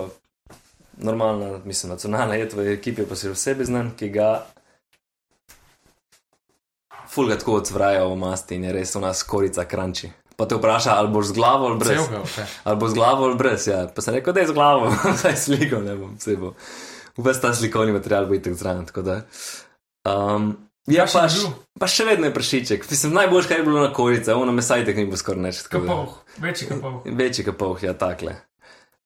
normalna, 0.97 1.59
mislim, 1.67 1.91
nacionalna 1.93 2.39
jed 2.39 2.55
v 2.55 2.71
ekipi, 2.79 3.05
pa 3.05 3.19
si 3.19 3.29
vsebi 3.29 3.67
znan, 3.67 3.91
ki 3.99 4.09
ga 4.15 4.47
fulga 7.13 7.37
tako 7.37 7.59
odzvraja 7.61 8.05
v 8.05 8.17
masti 8.17 8.55
in 8.55 8.63
je 8.67 8.73
res 8.73 8.95
u 8.95 9.01
nas 9.03 9.23
korica 9.23 9.65
kranči. 9.65 10.11
Pa 10.35 10.47
te 10.49 10.57
vpraša, 10.57 10.95
ali 10.97 11.11
boš 11.13 11.25
z 11.29 11.37
glavo 11.37 11.65
ali 11.69 11.77
brez. 11.79 11.99
Celega, 12.01 12.23
okay. 12.23 12.45
Ali 12.63 12.77
bo 12.77 12.87
z 12.89 12.93
glavo 12.93 13.25
ali 13.25 13.37
brez, 13.37 13.67
ja. 13.67 13.87
Pa 13.95 14.01
sem 14.01 14.15
rekel, 14.15 14.33
da 14.33 14.41
je 14.41 14.47
z 14.47 14.53
glavo, 14.53 14.93
zdaj 15.21 15.35
sliko 15.37 15.81
ne 15.85 15.95
bom, 15.95 16.15
vse 16.17 16.37
bo. 16.41 16.53
Ves 17.17 17.41
ta 17.41 17.53
slikovni 17.53 17.93
material 17.93 18.25
bo 18.25 18.33
itek 18.33 18.55
zraven, 18.57 18.85
tako 18.89 19.01
da. 19.05 19.19
Um, 20.09 20.55
ja, 20.89 21.05
pa, 21.05 21.27
š, 21.29 21.51
pa 21.79 21.87
še 21.87 22.07
vedno 22.09 22.27
je 22.27 22.33
prašiček. 22.33 22.89
Mislim, 22.89 23.13
najboljš, 23.13 23.51
kar 23.51 23.61
je 23.61 23.67
bilo 23.67 23.83
na 23.85 23.93
korice, 23.93 24.33
ono 24.33 24.51
mesajtek 24.51 24.97
ni 24.97 25.05
bilo 25.05 25.21
skoraj 25.21 25.45
nič. 25.45 25.61
Kapov, 25.69 26.17
večji 26.41 26.67
kapov. 26.71 27.03
Večji 27.21 27.45
kapov, 27.45 27.77
ja, 27.85 27.93
takle. 27.93 28.35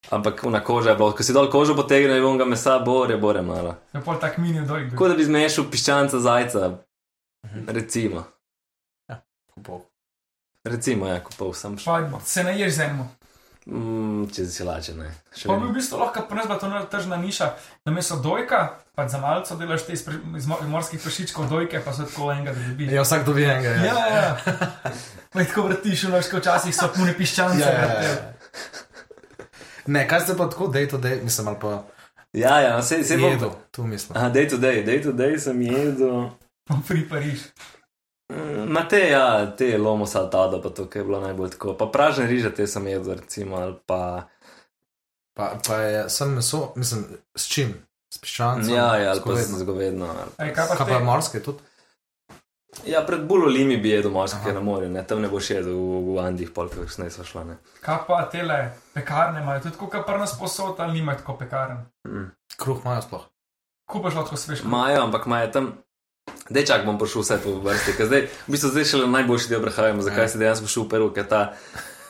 Ampak 0.09 0.45
una 0.47 0.63
koža 0.63 0.93
je 0.93 0.95
bila, 0.95 1.11
ko 1.11 1.23
si 1.23 1.35
dol 1.35 1.49
kožo 1.51 1.75
potegnil, 1.75 2.15
je 2.15 2.23
onga 2.25 2.45
mesa, 2.47 2.79
bore, 2.79 3.17
bore 3.19 3.41
malo. 3.43 3.75
Je 3.91 3.99
pol 4.01 4.15
tak 4.21 4.37
mini 4.39 4.63
dojk. 4.63 4.93
Tako 4.93 5.09
da 5.11 5.17
bi 5.19 5.25
zmešal 5.27 5.67
piščanca 5.67 6.21
zajca, 6.23 6.69
recimo. 7.67 8.23
Kupov. 9.49 9.81
Recimo, 10.63 11.07
ja, 11.07 11.19
kupov 11.19 11.53
sem 11.53 11.75
Pa 11.75 11.81
šel. 11.99 12.19
se 12.25 12.43
ne 12.43 12.59
ješ 12.59 12.73
z 12.73 12.79
enim. 12.81 13.07
Mm, 13.67 14.27
če 14.27 14.45
si 14.45 14.63
lače, 14.63 14.93
ne. 14.93 15.09
Še 15.35 15.47
Pa 15.47 15.55
bi 15.55 15.65
v 15.65 15.73
bistvu 15.73 15.97
lahko 15.99 16.21
bila 16.29 16.55
to 16.55 16.67
tržna 16.87 17.17
niša, 17.17 17.47
namesto 17.85 18.15
dojka, 18.15 18.59
pa 18.95 19.07
za 19.07 19.17
malce 19.17 19.55
delaš 19.55 19.83
te 19.83 19.93
iz, 19.93 20.05
pre- 20.05 20.21
iz 20.37 20.45
mo- 20.45 20.61
morskih 20.63 21.01
prašičkov 21.01 21.49
dojke, 21.49 21.79
pa 21.79 21.91
so 21.91 22.05
tako 22.05 22.31
enega, 22.31 22.53
da 22.53 22.63
dobiš. 22.63 22.91
Ja, 22.91 23.01
vsak 23.01 23.25
dobi 23.25 23.43
enega. 23.43 23.69
Ja, 23.69 23.83
ja. 23.83 24.07
ja. 24.07 24.37
Pa 25.33 25.39
jih 25.39 25.49
tako 25.49 25.67
vrtiš, 25.67 26.03
noč, 26.03 26.29
ko 26.31 26.37
včasih 26.37 26.71
so 26.71 26.87
pune 26.95 27.11
piščance. 27.13 27.59
ja, 27.59 27.71
ja, 27.71 28.01
ja. 28.01 28.15
Ne, 29.87 30.07
kaj 30.07 30.21
ste 30.21 30.35
pa 30.35 30.47
tako, 30.47 30.67
day 30.67 30.87
to 30.87 30.97
day, 30.97 31.19
mislim, 31.23 31.47
ali 31.47 31.59
pa 31.59 31.83
Ja, 32.33 32.59
ja, 32.59 32.81
se, 32.81 33.03
se 33.03 33.17
bom. 33.17 33.31
jedu, 33.31 33.51
tu 33.71 33.83
mislim. 33.83 34.17
Aha, 34.17 34.29
day 34.29 34.47
to 34.49 34.57
day, 34.57 34.85
day 34.85 35.03
to 35.03 35.11
day 35.11 35.35
sem 35.37 35.61
jedel. 35.61 36.29
Pri 36.87 37.09
Pariž. 37.09 37.43
Mm, 38.33 38.67
Ma 38.71 38.83
te, 38.87 38.99
ja, 39.09 39.55
te 39.55 39.77
lomo 39.77 40.05
saltado, 40.05 40.59
pa 40.61 40.69
to, 40.69 40.89
ki 40.91 40.99
je 40.99 41.03
bilo 41.07 41.19
najbolj 41.23 41.53
tako. 41.55 41.73
Pa 41.79 41.87
pražne 41.87 42.27
riže 42.27 42.51
te 42.51 42.67
sem 42.67 42.87
jedel, 42.87 43.15
recimo, 43.21 43.55
ali 43.57 43.77
pa. 43.85 44.27
Pa, 45.37 45.53
pa 45.67 45.75
je 45.85 46.09
sem 46.09 46.33
meso, 46.33 46.73
mislim, 46.75 47.05
s 47.37 47.47
čim? 47.47 47.71
S 48.13 48.19
piščancem? 48.23 48.73
Ja, 48.73 48.95
ja, 48.97 49.11
ali 49.13 49.19
s 49.19 49.23
pa 49.23 49.35
z 49.35 49.63
govedno. 49.63 50.09
Ali. 50.11 50.31
Ej, 50.47 50.53
kaj 50.55 50.67
pa 50.67 50.75
Kaj 50.75 50.87
pa 50.87 50.97
te? 50.97 51.03
morske 51.05 51.41
tudi? 51.43 51.63
Ja, 52.85 53.01
pred 53.05 53.23
bulolimi 53.27 53.77
bi 53.77 53.89
jedel 53.89 54.11
morske 54.11 54.37
Aha. 54.43 54.51
na 54.51 54.61
morju, 54.61 54.89
ne, 54.89 55.01
tam 55.07 55.21
ne 55.21 55.29
boš 55.31 55.49
jedel 55.49 55.73
v, 55.73 56.01
v 56.13 56.19
Andih, 56.21 56.51
polk, 56.53 56.75
kakšne 56.75 57.07
so 57.13 57.23
šla, 57.25 57.43
ne. 57.47 57.55
Kaj 57.81 58.03
pa 58.07 58.19
tele 58.31 58.57
pekarne 58.93 59.41
imajo 59.41 59.63
tudi 59.65 59.79
kot 59.79 60.03
pri 60.05 60.19
nas 60.19 60.35
posod 60.39 60.79
ali 60.83 60.99
nimajo 60.99 61.21
tako 61.23 61.37
pekarn? 61.39 61.79
Mm. 62.07 62.27
Kruh 62.57 62.81
imajo 62.83 63.01
sploh. 63.07 63.25
Kupaš 63.87 64.19
lahko 64.19 64.37
svež. 64.37 64.63
Majo, 64.67 65.03
ampak 65.07 65.25
imajo 65.25 65.51
tam. 65.53 65.69
Dečak 66.49 66.85
bom 66.87 66.95
prišel 66.95 67.21
vse 67.21 67.37
po 67.43 67.59
vrsti, 67.59 67.93
ker 67.97 68.07
zdaj, 68.07 68.21
v 68.47 68.51
bistvu 68.51 68.71
zdaj 68.71 68.85
šele 68.87 69.07
najboljši 69.11 69.49
del 69.51 69.61
prehajamo, 69.61 70.01
zakaj 70.01 70.23
Ja. 70.23 70.29
si 70.31 70.37
dejansko 70.39 70.67
šel 70.67 70.83
v 70.83 70.89
Peru, 70.89 71.07
ker 71.11 71.27
ta, 71.27 71.41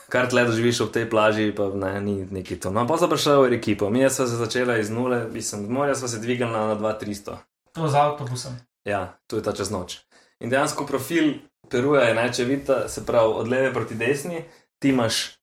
kar 0.08 0.30
tle 0.30 0.44
doživiš 0.46 0.86
ob 0.86 0.92
tej 0.94 1.10
plaži, 1.10 1.50
pa 1.50 1.68
ne, 1.74 1.98
ni 2.00 2.22
neki 2.22 2.60
to. 2.60 2.70
No, 2.70 2.86
pa 2.86 2.98
sem 2.98 3.10
prišel 3.10 3.50
v 3.50 3.58
ekipo, 3.58 3.90
mi 3.90 4.06
smo 4.10 4.26
se 4.26 4.38
začeli 4.38 4.78
iz 4.80 4.90
nule, 4.90 5.26
mislim, 5.26 5.66
z 5.66 5.68
morja 5.68 5.94
smo 5.98 6.08
se 6.08 6.22
dvigali 6.22 6.52
na, 6.52 6.70
na 6.70 6.76
2300. 6.78 7.36
To 7.74 7.88
z 7.88 7.94
avtobusom. 7.94 8.54
Ja, 8.86 9.18
to 9.26 9.36
je 9.36 9.42
ta 9.42 9.52
čez 9.52 9.70
noč. 9.70 10.06
In 10.40 10.50
dejansko 10.50 10.86
profil 10.86 11.42
Peruja 11.68 12.08
je 12.08 12.14
najčevita, 12.14 12.88
se 12.88 13.06
pravi 13.06 13.32
od 13.42 13.48
leve 13.48 13.72
proti 13.74 13.94
desni, 13.94 14.44
ti 14.78 14.88
imaš 14.88 15.34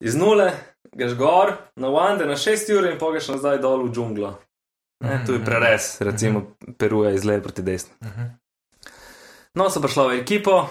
iz 0.00 0.14
nule, 0.14 0.52
greš 0.94 1.14
gor, 1.18 1.52
na 1.76 1.90
Wande, 1.90 2.24
na 2.26 2.38
6 2.38 2.70
ur 2.78 2.86
in 2.86 2.98
pogeš 2.98 3.28
nazaj 3.34 3.58
dol 3.58 3.84
v 3.84 3.92
džunglo. 3.92 4.38
Ne, 5.00 5.22
to 5.26 5.32
je 5.32 5.44
prerez, 5.44 5.96
recimo 6.00 6.42
Peruja 6.78 7.10
iz 7.14 7.24
leve 7.24 7.42
proti 7.42 7.62
desni. 7.62 7.94
Mhm. 8.02 8.22
No, 9.54 9.70
so 9.70 9.80
prišla 9.80 10.06
v 10.08 10.18
ekipo, 10.20 10.68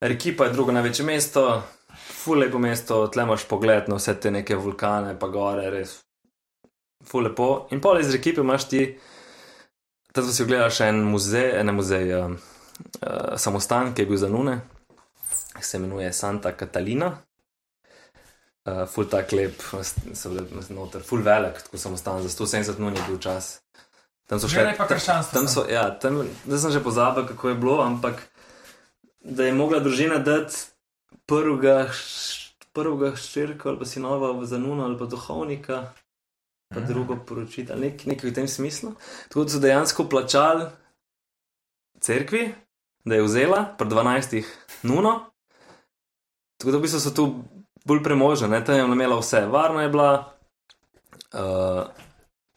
ekipa 0.00 0.46
je 0.46 0.52
drugo 0.52 0.72
največje 0.72 1.04
mesto, 1.06 1.62
ful 1.94 2.38
lepo 2.38 2.58
mesto, 2.58 3.06
tle 3.06 3.26
imaš 3.26 3.44
pogled 3.50 3.90
na 3.90 3.98
vse 3.98 4.14
te 4.20 4.30
neke 4.30 4.56
vulkane, 4.56 5.14
pa 5.18 5.28
gore, 5.28 5.68
res. 5.70 6.00
Ful 7.06 7.26
lepo. 7.28 7.66
In 7.70 7.82
pol 7.82 8.00
iz 8.00 8.14
ekipe 8.14 8.42
imaš 8.42 8.68
ti, 8.70 8.82
tam 10.12 10.30
si 10.30 10.42
ogledaš 10.42 10.80
en 10.86 11.02
muzej, 11.06 11.58
ne 11.66 11.74
muzej, 11.74 12.14
uh, 12.14 12.30
uh, 13.02 13.34
samostan, 13.36 13.92
ki 13.94 14.02
je 14.02 14.10
bil 14.10 14.22
za 14.22 14.30
nune, 14.30 14.60
se 15.60 15.76
imenuje 15.76 16.12
Santa 16.12 16.56
Catalina. 16.56 17.12
Uh, 18.62 18.84
ful 18.86 19.08
tak 19.10 19.32
lep, 19.34 19.58
bile 20.30 20.62
noter, 20.70 21.02
ful 21.02 21.22
velik, 21.22 21.56
tako 21.64 21.78
samostan, 21.78 22.22
za 22.22 22.30
170 22.30 22.78
nun 22.78 22.94
je 22.94 23.02
bil 23.08 23.18
čas. 23.18 23.56
Tam 24.30 24.38
so 24.38 24.46
še 24.46 24.62
ne 24.62 24.76
pa 24.78 24.86
krščanstvo. 24.86 25.34
Tam 25.34 25.48
so, 25.50 25.64
ja, 25.66 25.88
tam, 25.98 26.20
sem 26.46 26.70
že 26.70 26.82
pozabil, 26.84 27.26
kako 27.26 27.50
je 27.50 27.56
bilo, 27.58 27.80
ampak 27.82 28.22
da 29.18 29.48
je 29.48 29.52
mogla 29.52 29.80
družina 29.82 30.20
dati 30.22 30.54
prvega, 31.26 31.90
prvega 32.72 33.16
ščirka 33.18 33.72
ali 33.72 33.82
pa 33.82 33.88
sinova 33.88 34.30
v 34.38 34.46
zanuno 34.46 34.86
ali 34.86 34.98
pa 34.98 35.10
duhovnika, 35.10 35.80
pa 36.70 36.80
Mhm. 36.80 36.86
drugo 36.88 37.16
poročiti, 37.26 37.72
ali 37.72 37.90
nek, 37.90 38.06
nekaj 38.06 38.30
v 38.30 38.34
tem 38.34 38.48
smislu. 38.48 38.94
Tako 39.28 39.44
da 39.44 39.50
so 39.50 39.58
dejansko 39.58 40.06
plačali 40.08 40.70
cerkvi, 42.00 42.54
da 43.04 43.18
je 43.18 43.26
vzela 43.26 43.74
pri 43.78 43.88
12 43.88 44.46
nuno. 44.82 45.18
Tako 46.56 46.70
da 46.70 46.78
v 46.78 46.82
bistvu 46.86 47.00
so 47.02 47.10
tu 47.10 47.26
bolj 47.84 48.02
premožni, 48.02 48.48
ne, 48.48 48.64
tam 48.64 48.74
je 48.74 48.82
imela 48.82 49.18
vse, 49.18 49.46
varna 49.46 49.82
je 49.82 49.88
bila. 49.88 50.10
Uh, 51.32 51.86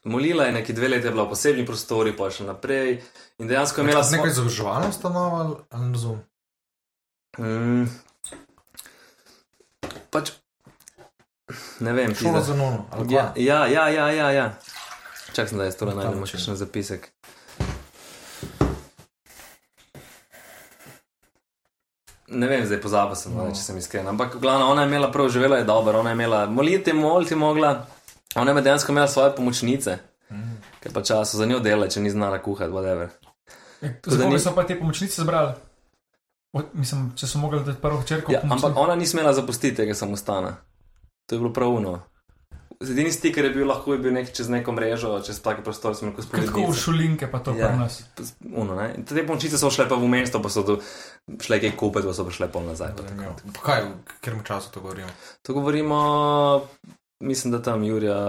Molila 0.05 0.43
je 0.43 0.51
neki 0.51 0.73
dve 0.73 0.87
leti, 0.87 1.07
je 1.07 1.11
bila 1.11 1.23
v 1.23 1.29
posebni 1.29 1.65
prostori, 1.65 2.11
pa 2.13 2.29
še 2.29 2.43
naprej. 2.43 2.99
In 3.37 3.47
dejansko 3.47 3.81
je 3.81 3.83
imela 3.83 4.01
Nekaj 4.01 4.19
svoj- 4.19 4.29
izobraževalna 4.29 4.87
ustanova 4.87 5.39
ali, 5.39 5.55
ali 5.69 5.85
ne 5.85 5.91
razumem? 5.91 6.21
Mm. 7.37 7.87
Pač, 10.09 10.31
ne 11.79 11.93
vem, 11.93 12.13
pizda. 12.13 12.41
za 12.41 12.53
nono. 12.53 12.85
Ja, 13.09 13.33
ja, 13.35 13.65
ja, 13.67 13.89
ja, 13.89 14.31
ja. 14.31 14.45
Čakaj, 15.27 15.47
sem, 15.47 15.57
da 15.57 15.65
jaz 15.65 15.75
to 15.75 15.85
Na 15.85 15.91
ta 15.91 15.97
najdem, 15.97 16.19
način. 16.19 16.39
še 16.39 16.51
en 16.51 16.57
zapisek. 16.57 17.09
Ne 22.35 22.47
vem, 22.47 22.65
zdaj 22.65 22.81
pozabil 22.81 23.15
sem, 23.15 23.31
no. 23.31 23.43
No. 23.43 23.51
če 23.51 23.61
sem 23.61 23.77
iskren. 23.77 24.07
Ampak, 24.07 24.35
glavno, 24.37 24.67
ona 24.67 24.81
je 24.81 24.87
imela 24.87 25.11
prav, 25.11 25.29
živela 25.29 25.57
je 25.57 25.63
dobro, 25.63 25.99
ona 25.99 26.09
je 26.09 26.15
imela 26.15 26.45
moliti, 26.47 26.93
moliti 26.93 27.35
mogla. 27.35 27.85
Ona 28.35 28.51
je 28.51 28.61
dejansko 28.61 28.91
imela 28.91 29.07
svoje 29.07 29.31
pomočnice, 29.33 29.97
Mm. 30.27 30.57
ker 30.79 30.91
pa 30.91 31.01
času 31.01 31.37
za 31.37 31.45
njo 31.45 31.59
dela, 31.59 31.87
če 31.87 32.01
ni 32.01 32.09
znala 32.09 32.39
kuhati, 32.39 32.71
whatever. 32.71 33.07
Da 33.81 33.89
koga 34.05 34.25
ni- 34.25 34.39
so 34.39 34.51
pa 34.51 34.63
te 34.63 34.75
pomočnice 34.75 35.21
zbrali? 35.21 35.53
Mislim, 36.73 37.11
če 37.15 37.27
so 37.27 37.37
mogli 37.37 37.59
dati 37.61 37.81
prvo 37.81 37.99
hčerko. 37.99 38.31
Ja, 38.31 38.39
ampak 38.43 38.73
ona 38.75 38.95
ni 38.95 39.05
smela 39.05 39.33
zapustiti 39.33 39.75
tega 39.75 39.93
samostana. 39.93 40.55
To 41.25 41.35
je 41.35 41.39
bilo 41.39 41.53
pravuno. 41.53 41.99
Edini 42.77 43.07
stik, 43.09 43.31
ki 43.31 43.41
je 43.41 43.49
bil 43.51 43.65
lahko, 43.65 43.93
je 43.93 43.99
bil 43.99 44.11
nek 44.11 44.27
čez 44.29 44.47
neko 44.47 44.71
mrežo, 44.71 45.13
čez 45.19 45.39
take 45.39 45.61
prostore, 45.61 45.93
smo 45.93 46.09
lahko 46.09 46.25
Tako 46.27 46.65
v 46.65 46.75
šulinke 46.75 47.27
pa 47.27 47.39
to 47.39 47.53
Ja. 47.53 47.67
pri 47.67 47.77
nas. 47.77 48.03
Uno, 48.45 48.75
ne. 48.75 48.89
Te 49.01 49.21
pomočnice 49.21 49.55
so 49.55 49.69
šle 49.69 49.85
pa 49.85 49.95
v 49.95 50.05
mesto, 50.05 50.37
pa 50.37 50.49
so 50.49 50.61
do, 50.61 50.75
šle 51.37 51.57
kaj 51.57 51.71
kupiti, 51.73 52.03
pa 52.03 52.11
so 52.11 52.21
pa 52.21 52.31
šle 52.31 52.47
pol 52.47 52.63
nazaj. 52.63 52.91
pa 52.91 53.03
tako. 53.05 53.31
Pa 53.53 53.61
Kaj, 53.61 53.79
v 53.81 53.91
katerem 54.05 54.43
času 54.43 54.67
to 54.69 54.79
govorimo? 54.79 55.07
To 55.41 55.53
govorimo, 55.53 55.97
mislim, 57.21 57.49
da 57.49 57.61
tam 57.61 57.79
Jurija 57.81 58.19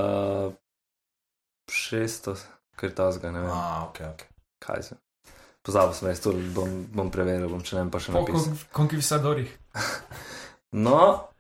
600, 1.67 2.37
ker 2.77 2.91
ta 2.93 3.11
zga, 3.11 3.31
ne 3.31 3.41
vem, 3.41 3.51
A, 3.51 3.85
ok, 3.85 3.99
ok. 4.09 4.21
kaj 4.59 4.83
se. 4.85 4.95
Pozabil 5.61 5.95
sem, 5.95 6.09
jaz 6.09 6.21
to 6.21 6.31
bom, 6.55 6.71
bom 6.89 7.11
preveril, 7.11 7.49
bom 7.49 7.59
če 7.61 7.77
ne 7.77 7.91
pa 7.91 7.99
še 7.99 8.13
Po 8.13 8.23
napisal. 8.23 8.55
kon- 8.55 8.67
konkvisadorjih. 8.73 9.51
No, 10.77 11.31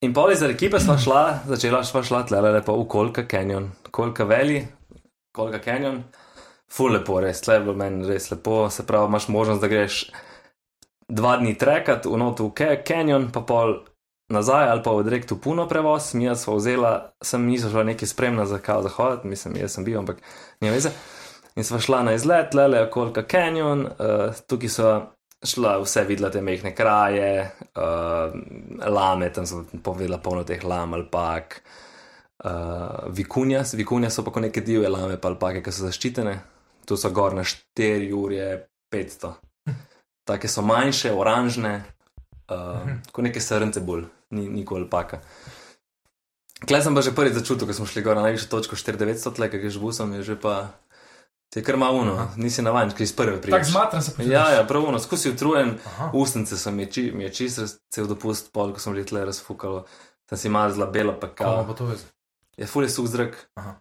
in 0.00 0.14
pol 0.16 0.32
iz 0.32 0.42
ekipe 0.42 0.80
sva 0.80 0.96
šla, 0.98 1.22
začela 1.50 1.82
sva 1.84 2.02
šla 2.06 2.22
tle 2.28 2.40
lepo 2.40 2.76
v 2.80 2.86
Kolka 2.88 3.26
Canyon, 3.28 3.70
Kolka 3.90 4.24
Valley, 4.24 4.64
Kolka 5.36 5.60
Canyon. 5.64 6.02
Ful 6.70 6.94
lepo, 6.94 7.18
res, 7.20 7.40
tle 7.42 7.56
je 7.56 7.62
bilo 7.64 7.74
meni 7.74 8.06
res 8.06 8.30
lepo, 8.30 8.68
se 8.70 8.86
pravi, 8.86 9.10
imaš 9.10 9.28
možnost, 9.28 9.60
da 9.60 9.68
greš 9.68 10.04
dva 11.10 11.36
dni 11.40 11.56
trekat 11.58 12.06
v 12.06 12.16
notu 12.16 12.46
v 12.48 12.54
Ca- 12.54 12.82
Canyon, 12.86 13.28
pa 13.34 13.42
pol 13.42 13.80
nazaj 14.30 14.70
ali 14.70 14.82
pa 14.84 14.94
v 14.94 15.04
direkt 15.08 15.34
v 15.34 15.40
puno 15.42 15.66
prevoz, 15.68 16.12
mi 16.14 16.30
smo 16.38 16.54
vzela, 16.56 17.10
sem 17.22 17.42
niso 17.46 17.70
šla 17.70 17.82
neki 17.90 18.06
spremna 18.06 18.46
za 18.46 18.60
kao 18.62 18.82
zahod, 18.86 19.26
mislim, 19.26 19.58
jaz 19.58 19.74
sem 19.74 19.84
bil, 19.84 19.98
ampak 19.98 20.22
nima 20.60 20.76
veze. 20.78 20.94
In 21.58 21.66
sva 21.66 21.80
šla 21.82 22.04
na 22.06 22.14
izlet, 22.14 22.54
le 22.54 22.68
le 22.70 22.84
Kolka 22.90 23.26
Canyon, 23.26 23.88
uh, 23.98 24.30
tukaj 24.46 24.70
so 24.70 24.92
šla 25.46 25.78
vse 25.80 26.04
videla 26.04 26.30
te 26.30 26.42
mehne 26.44 26.74
kraje, 26.76 27.50
uh, 27.76 28.34
lame, 28.92 29.30
tam 29.32 29.46
sem 29.46 29.82
povedala 29.82 30.20
polno 30.20 30.44
teh 30.44 30.64
lam, 30.64 30.94
alpak, 30.98 31.60
uh, 32.44 33.08
vikunja, 33.16 33.64
vikunja 33.74 34.10
so 34.12 34.24
pa 34.26 34.34
kot 34.34 34.44
neke 34.44 34.64
divje 34.64 34.90
lame, 34.92 35.16
pa 35.20 35.32
alpake, 35.32 35.62
ki 35.64 35.72
so 35.72 35.86
zaščitene, 35.88 36.36
tu 36.84 36.98
so 37.00 37.12
gor 37.16 37.36
na 37.36 37.46
4 37.46 38.10
ure 38.16 38.50
500. 38.92 39.32
Take 40.28 40.50
so 40.52 40.62
manjše, 40.62 41.14
oranžne, 41.16 41.78
uh, 42.52 42.92
kot 43.08 43.24
neke 43.24 43.40
srnce 43.40 43.80
bolj, 43.84 44.04
ni 44.36 44.44
nikoli 44.52 44.84
alpaka. 44.84 45.22
Klej 46.60 46.84
sem 46.84 46.92
pa 46.92 47.00
že 47.00 47.16
prvi 47.16 47.32
začutil, 47.32 47.64
ko 47.64 47.72
smo 47.72 47.88
šli 47.88 48.04
gor 48.04 48.20
na 48.20 48.28
najvišjo 48.28 48.52
točko 48.52 48.76
4900, 48.76 49.32
tle, 49.32 49.48
kaj 49.48 49.70
že 49.72 49.80
busom, 49.80 50.12
je 50.20 50.34
že 50.34 50.36
pa. 50.36 50.76
Ti 51.50 51.58
je 51.58 51.64
kar 51.66 51.76
malo 51.76 51.98
uno, 51.98 52.28
nisi 52.36 52.62
navaden, 52.62 52.92
ki 52.94 53.02
iz 53.02 53.12
prve 53.16 53.32
Tako 53.32 53.42
priješ. 53.42 53.66
zmatran 53.72 54.02
se 54.02 54.10
počutiš. 54.10 54.32
Ja, 54.32 54.50
ja, 54.54 54.64
prav, 54.66 54.86
no, 54.92 54.98
skozi 54.98 55.32
utrujen, 55.32 55.78
Aha. 55.86 56.10
ustnice 56.14 56.58
so 56.58 56.70
mi, 56.70 56.86
či, 56.86 57.10
mi 57.14 57.24
je 57.24 57.32
čisto 57.34 57.66
cel 57.90 58.06
dopust, 58.06 58.52
pol, 58.52 58.70
ko 58.72 58.78
sem 58.78 58.94
že 58.94 59.04
tle 59.04 59.24
razfukal, 59.26 59.82
sem 60.30 60.38
si 60.38 60.48
mazla 60.48 60.86
belo, 60.86 61.16
pa 61.20 61.26
kao. 61.34 61.64
pa 61.66 61.74
to 61.74 61.90
veze? 61.90 62.06
Je 62.56 62.66
fulje 62.66 62.88
suh 62.88 63.08
zrak. 63.10 63.34
Aha. 63.58 63.80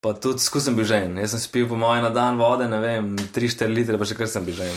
Pa 0.00 0.14
tudi 0.14 0.40
skozi 0.40 0.70
sem 0.70 0.76
bil 0.78 0.86
žen, 0.88 1.18
jaz 1.18 1.34
sem 1.34 1.40
spil 1.42 1.68
po 1.68 1.76
moje 1.76 2.00
na 2.02 2.08
dan 2.08 2.38
vode, 2.38 2.68
ne 2.70 2.80
vem, 2.80 3.16
3-4 3.36 3.68
litre, 3.68 3.98
pa 3.98 4.08
še 4.08 4.16
kar 4.16 4.30
sem 4.30 4.44
bil 4.46 4.56
žen. 4.56 4.76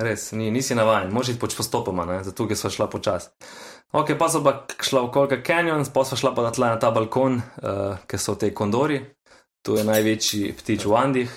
Res, 0.00 0.30
ni, 0.32 0.48
nisi 0.50 0.72
navaden, 0.74 1.12
moraš 1.12 1.34
iti 1.34 1.40
poč 1.42 1.52
postopoma, 1.58 2.06
ne? 2.08 2.22
zato 2.24 2.46
ker 2.48 2.56
sva 2.56 2.70
šla 2.72 2.86
počasi. 2.88 3.28
Ok, 3.92 4.14
pa 4.16 4.30
so 4.32 4.40
pa 4.40 4.62
šla 4.80 5.02
v 5.04 5.10
Kolka 5.12 5.42
Canyon, 5.44 5.84
pa 5.92 6.06
sva 6.08 6.16
šla 6.16 6.32
pa 6.32 6.46
na 6.46 6.52
tle 6.56 6.70
na 6.70 6.78
ta 6.80 6.88
balkon, 6.94 7.42
uh, 7.60 7.98
ker 8.08 8.22
so 8.22 8.38
te 8.38 8.54
kondori, 8.56 9.02
tu 9.62 9.76
je 9.76 9.84
največji 9.84 10.52
ptič 10.58 10.84
v 10.84 10.94
Andih, 10.96 11.30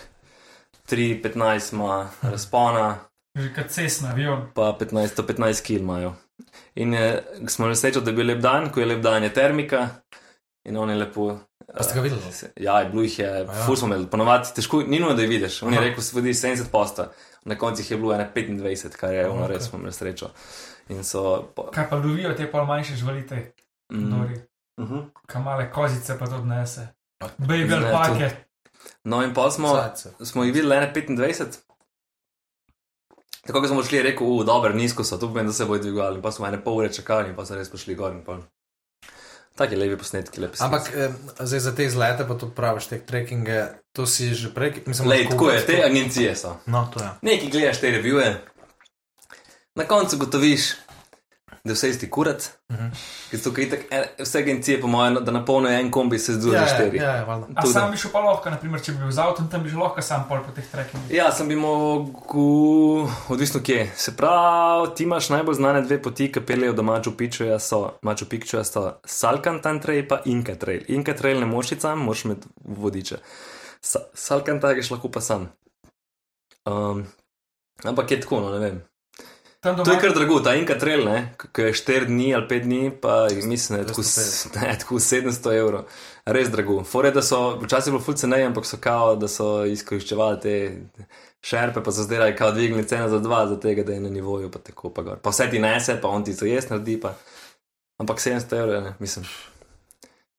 3-15 0.89 1.73
ima 1.73 2.09
razpona, 2.21 2.99
Že 3.36 3.49
kot 3.55 3.67
cesna, 3.69 4.12
avion. 4.12 4.51
pa 4.53 4.77
15, 4.79 5.23
15 5.25 5.62
kg 5.65 5.79
imajo. 5.81 6.13
In 6.75 6.93
je, 6.93 7.23
smo 7.47 7.65
imeli 7.65 7.75
srečo, 7.75 8.01
da 8.01 8.12
je 8.12 8.15
bil 8.15 8.27
lep 8.27 8.39
dan, 8.39 8.69
ko 8.69 8.79
je 8.79 8.86
lep 8.86 9.01
dan, 9.01 9.23
je 9.23 9.33
termika 9.33 9.88
in 10.65 10.77
on 10.77 10.89
je 10.89 10.95
lepo. 10.95 11.39
Pa 11.77 11.83
ste 11.83 11.95
ga 11.95 12.01
videli? 12.01 12.21
Uh, 12.21 12.49
ja, 12.62 12.79
je 12.79 12.89
bilo 12.89 13.01
jih 13.01 13.19
je, 13.19 13.25
ja. 13.25 13.38
ja. 13.38 13.63
ful 13.65 13.75
smo 13.75 13.88
imeli, 13.88 14.05
ponovadi 14.07 14.53
težko, 14.55 14.83
ni 14.88 14.99
nujno, 14.99 15.15
da 15.15 15.21
jih 15.21 15.29
vidiš. 15.29 15.63
On 15.63 15.73
je 15.73 15.79
Aha. 15.79 15.88
rekel, 15.88 16.03
se 16.03 16.15
vodi 16.15 16.29
70 16.33 16.69
posta, 16.71 17.09
na 17.45 17.57
koncu 17.57 17.81
jih 17.81 17.91
je 17.91 17.97
bilo 17.97 18.13
ene 18.13 18.29
25, 18.36 18.95
kar 18.99 19.13
je 19.13 19.23
Aha, 19.25 19.33
ono 19.33 19.45
ok. 19.45 19.49
res 19.49 19.69
smo 19.69 19.79
imeli 19.79 19.93
srečo. 19.93 20.29
In 20.89 21.03
so. 21.03 21.49
Po, 21.55 21.71
Kaj 21.73 21.89
pa 21.89 21.95
lovijo 21.95 22.33
te 22.38 22.51
pol 22.51 22.65
manjše 22.65 22.95
živalite, 22.95 23.53
mm, 23.93 24.09
dori. 24.12 24.38
uh 24.77 24.89
-huh. 24.89 25.05
Kamale 25.27 25.71
kozice 25.71 26.19
pa 26.19 26.27
to 26.27 26.36
odnese. 26.36 26.88
Baby 27.38 27.67
ne, 27.67 27.76
alpake. 27.76 28.30
No, 29.04 29.21
in 29.23 29.34
pa 29.34 29.52
smo, 29.52 29.76
smo 30.23 30.43
jih 30.43 30.54
videli 30.54 30.76
ene 30.76 30.93
25. 30.95 31.60
Tako 33.47 33.62
kot 33.62 33.69
smo 33.69 33.84
šli, 33.84 33.97
je 33.97 34.04
rekel, 34.04 34.28
uh, 34.28 34.45
dobro, 34.45 34.73
nizko 34.73 35.04
so, 35.04 35.17
tu 35.17 35.28
pomeni, 35.28 35.47
da 35.47 35.54
se 35.54 35.65
bodo 35.65 35.84
dvigovali. 35.84 36.21
Pa 36.21 36.32
smo 36.32 36.47
ene 36.47 36.63
pol 36.63 36.78
ure 36.78 36.93
čakali, 36.93 37.30
in 37.30 37.36
pa 37.36 37.45
so 37.45 37.56
res 37.56 37.71
prišli 37.71 37.95
gor 37.95 38.13
in 38.15 38.21
pol. 38.23 38.39
Taki 39.60 39.76
lepi 39.78 39.97
posnetki, 39.99 40.41
lepi 40.41 40.58
Ampak 40.65 40.88
eh, 40.95 41.12
zdaj 41.39 41.60
za 41.60 41.76
te 41.76 41.86
izlete, 41.86 42.26
pa 42.28 42.38
to 42.39 42.49
praviš, 42.49 42.88
te 42.89 42.97
trekkinge, 43.06 43.60
to 43.93 44.08
si 44.10 44.32
že 44.34 44.49
prej, 44.56 44.82
mislim, 44.88 45.10
Lej, 45.10 45.28
lahko 45.28 45.34
tako 45.36 45.49
je, 45.49 45.60
kupiti 45.60 45.76
te 45.76 45.84
agencije 45.86 46.36
so. 46.36 46.56
No, 46.65 46.88
to 46.93 47.04
je. 47.04 47.10
Nekaj 47.21 47.52
gledaš 47.54 47.82
te 47.84 47.91
revije, 47.91 48.32
na 49.76 49.86
koncu 49.86 50.17
gotoviš, 50.17 50.71
da 51.63 51.71
je 51.71 51.73
vse 51.73 51.89
isti 51.89 52.09
kurat. 52.09 52.49
Itak, 53.57 53.79
eh, 53.91 54.07
vse 54.19 54.39
agencije, 54.39 54.81
po 54.81 54.87
mojem, 54.87 55.17
da 55.21 55.31
napolnijo 55.31 55.79
en 55.79 55.91
kombi, 55.91 56.19
se 56.19 56.33
združijo 56.33 56.61
Ja, 56.61 56.67
štiri. 56.67 56.97
ja, 56.97 57.15
ja, 57.15 57.23
valjda. 57.23 57.47
A 57.55 57.61
Tudi. 57.61 57.73
sam 57.73 57.91
bi 57.91 57.97
šel 57.97 58.11
pa 58.11 58.19
lahko, 58.19 58.49
naprimer, 58.49 58.81
če 58.81 58.91
bi 58.91 58.97
bil 58.97 59.11
z 59.11 59.19
avtom, 59.19 59.47
tam 59.47 59.63
bi 59.63 59.69
že 59.69 59.77
lahko 59.77 60.01
sam 60.01 60.25
pol 60.29 60.43
po 60.43 60.51
teh 60.51 60.67
trekkingih. 60.71 61.11
Ja, 61.11 61.31
sem 61.31 61.47
bi 61.47 61.55
mogel, 61.55 63.07
odvisno 63.29 63.61
kje. 63.63 63.91
Se 63.95 64.15
pravi, 64.15 64.95
ti 64.95 65.03
imaš 65.03 65.29
najbolj 65.29 65.55
znane 65.55 65.81
dve 65.81 66.01
poti, 66.01 66.31
ki 66.31 66.41
peljejo 66.41 66.73
do 66.73 66.83
Maču 66.83 67.17
Picchuja, 67.17 67.59
so 67.59 67.91
Maču 68.01 68.25
Picchuja, 68.25 68.63
so 68.63 68.93
Salkantan 69.05 69.81
Trail 69.81 70.05
in 70.25 70.31
Inka 70.37 70.55
Trail. 70.55 70.81
Inka 70.87 71.13
Trail 71.13 71.39
ne 71.39 71.45
moš 71.45 71.71
iti 71.71 71.81
sam, 71.81 71.99
moš 71.99 72.25
imeti 72.25 72.47
vodiče. 72.63 73.17
Sa 73.81 73.99
Salkantan 74.13 74.73
greš 74.73 74.91
lahko 74.91 75.10
pa 75.12 75.21
sam. 75.21 75.49
Um, 76.65 77.06
ampak 77.83 78.12
je 78.12 78.21
tako, 78.21 78.39
no 78.39 78.51
ne 78.51 78.60
vem. 78.60 78.83
Tam 79.63 79.75
To 79.75 79.83
doma 79.83 79.93
je 79.93 80.01
kar 80.01 80.11
drago, 80.11 80.39
ta 80.39 80.55
Inka 80.55 80.75
Trail, 80.75 81.05
ne, 81.05 81.19
ki 81.49 81.61
je 81.61 81.73
4 81.73 82.05
dni 82.05 82.33
ali 82.35 82.47
5 82.47 82.63
dni, 82.63 82.91
pa 82.93 83.13
mislim, 83.43 83.77
da 83.77 83.81
je 83.81 83.87
tako, 83.87 84.01
250. 84.01 84.03
s- 84.03 84.53
ne, 84.57 84.79
tako 84.79 84.95
700 84.95 85.53
evrov. 85.53 85.83
Res 86.27 86.49
drago. 86.49 86.83
Fore, 86.83 87.11
da 87.11 87.21
so, 87.21 87.39
včasih 87.57 87.93
bilo 87.93 88.03
ful 88.03 88.13
ceneje, 88.15 88.45
ampak 88.45 88.65
so 88.65 88.77
kao, 88.77 89.15
da 89.15 89.27
so 89.27 89.63
izkoriščevali 89.65 90.39
te 90.41 90.53
šerpe, 91.41 91.79
pa 91.79 91.91
so 91.91 92.03
zdaj 92.03 92.35
kao 92.35 92.51
dvignili 92.51 92.83
ceno 92.85 93.07
za 93.09 93.19
dva, 93.19 93.47
za 93.47 93.55
tega, 93.57 93.83
da 93.83 93.93
je 93.93 93.99
na 93.99 94.09
nivoju, 94.09 94.51
pa 94.51 94.59
tako 94.59 94.89
pa 94.89 95.01
gor. 95.01 95.17
Pa 95.17 95.29
vse 95.29 95.49
ti 95.49 95.59
nese, 95.59 95.95
pa 96.01 96.07
on 96.09 96.23
ti 96.23 96.35
to 96.35 96.45
jaz 96.45 96.69
naredi, 96.69 96.99
pa 96.99 97.13
Ampak 97.99 98.17
700 98.19 98.57
evrov, 98.57 98.83
ne, 98.83 98.93
mislim, 98.99 99.25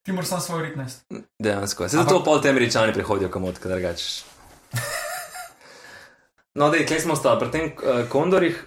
Ti 0.03 0.13
moraš 0.13 0.29
sam 0.29 0.41
svoj 0.41 0.63
rit 0.63 0.77
nesti. 0.77 1.05
dejansko. 1.39 1.89
Se 1.89 1.97
zato 1.97 2.25
pol 2.25 2.41
te 2.41 2.51
američani 2.51 2.93
prihodijo 2.93 3.31
kamot, 3.31 3.59
kaj 3.59 3.73
drugače. 3.73 4.05
No, 6.55 6.71
da, 6.71 6.79
kje 6.79 7.01
smo 7.01 7.17
stali, 7.17 7.41
pri 7.41 7.51
tem 7.51 7.65
uh, 7.65 8.09
kondorjih, 8.09 8.59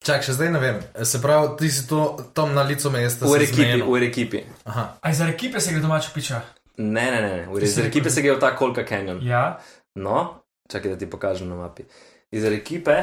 Čak, 0.00 0.24
še 0.24 0.32
zdaj 0.32 0.48
ne 0.48 0.60
vem. 0.60 0.76
Se 1.04 1.20
pravi, 1.20 1.56
ti 1.60 1.68
si 1.68 1.84
to 1.84 2.16
tam 2.32 2.54
na 2.56 2.64
licu 2.64 2.88
mesta. 2.88 3.28
v 3.28 3.44
ekipi, 3.44 3.82
v 3.84 4.02
ekipi. 4.08 4.40
Aha. 4.64 4.96
Aj 4.96 5.12
za 5.12 5.28
ekipe 5.28 5.60
se 5.60 5.74
gre 5.76 5.84
domač 5.84 6.08
piča. 6.14 6.40
Ne, 6.80 7.04
ne, 7.10 7.20
ne, 7.20 7.32
v 7.44 7.60
si 7.60 7.68
iz 7.68 7.78
ekipe 7.84 8.08
se 8.08 8.24
gre 8.24 8.32
v 8.32 8.40
ta 8.40 8.56
Kolka 8.56 8.86
Canyon. 8.88 9.20
Ja, 9.20 9.60
No, 9.94 10.40
čakaj, 10.70 10.94
da 10.94 10.96
ti 10.96 11.10
pokažem 11.10 11.48
na 11.48 11.54
mapi. 11.54 11.84
Iz 12.30 12.44
ekipe 12.44 12.94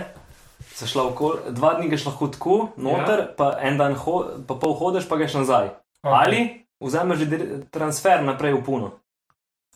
se 0.73 0.87
šla 0.87 1.03
okol, 1.11 1.51
dva 1.53 1.75
dni 1.77 1.89
greš 1.91 2.07
lahko 2.07 2.27
tako, 2.27 2.55
noter, 2.77 3.19
ja. 3.19 3.33
pa 3.37 3.57
en 3.61 3.77
dan, 3.77 3.93
ho, 3.93 4.23
pa 4.47 4.55
pol 4.55 4.73
hodiš, 4.73 5.05
pa 5.05 5.19
greš 5.19 5.37
nazaj. 5.43 5.69
Okay. 6.01 6.15
Ali 6.15 6.39
vzameš 6.81 7.27
transfer 7.69 8.23
naprej 8.23 8.55
v 8.57 8.63
puno. 8.63 8.87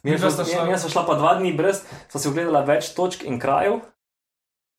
Mi 0.03 0.17
smo 0.17 0.31
šla- 0.31 1.05
pa 1.05 1.15
dva 1.19 1.35
dni 1.37 1.53
brez, 1.53 1.83
sva 2.09 2.17
si 2.17 2.31
ogledala 2.31 2.63
več 2.65 2.95
točk 2.95 3.27
in 3.27 3.37
krajev, 3.37 3.81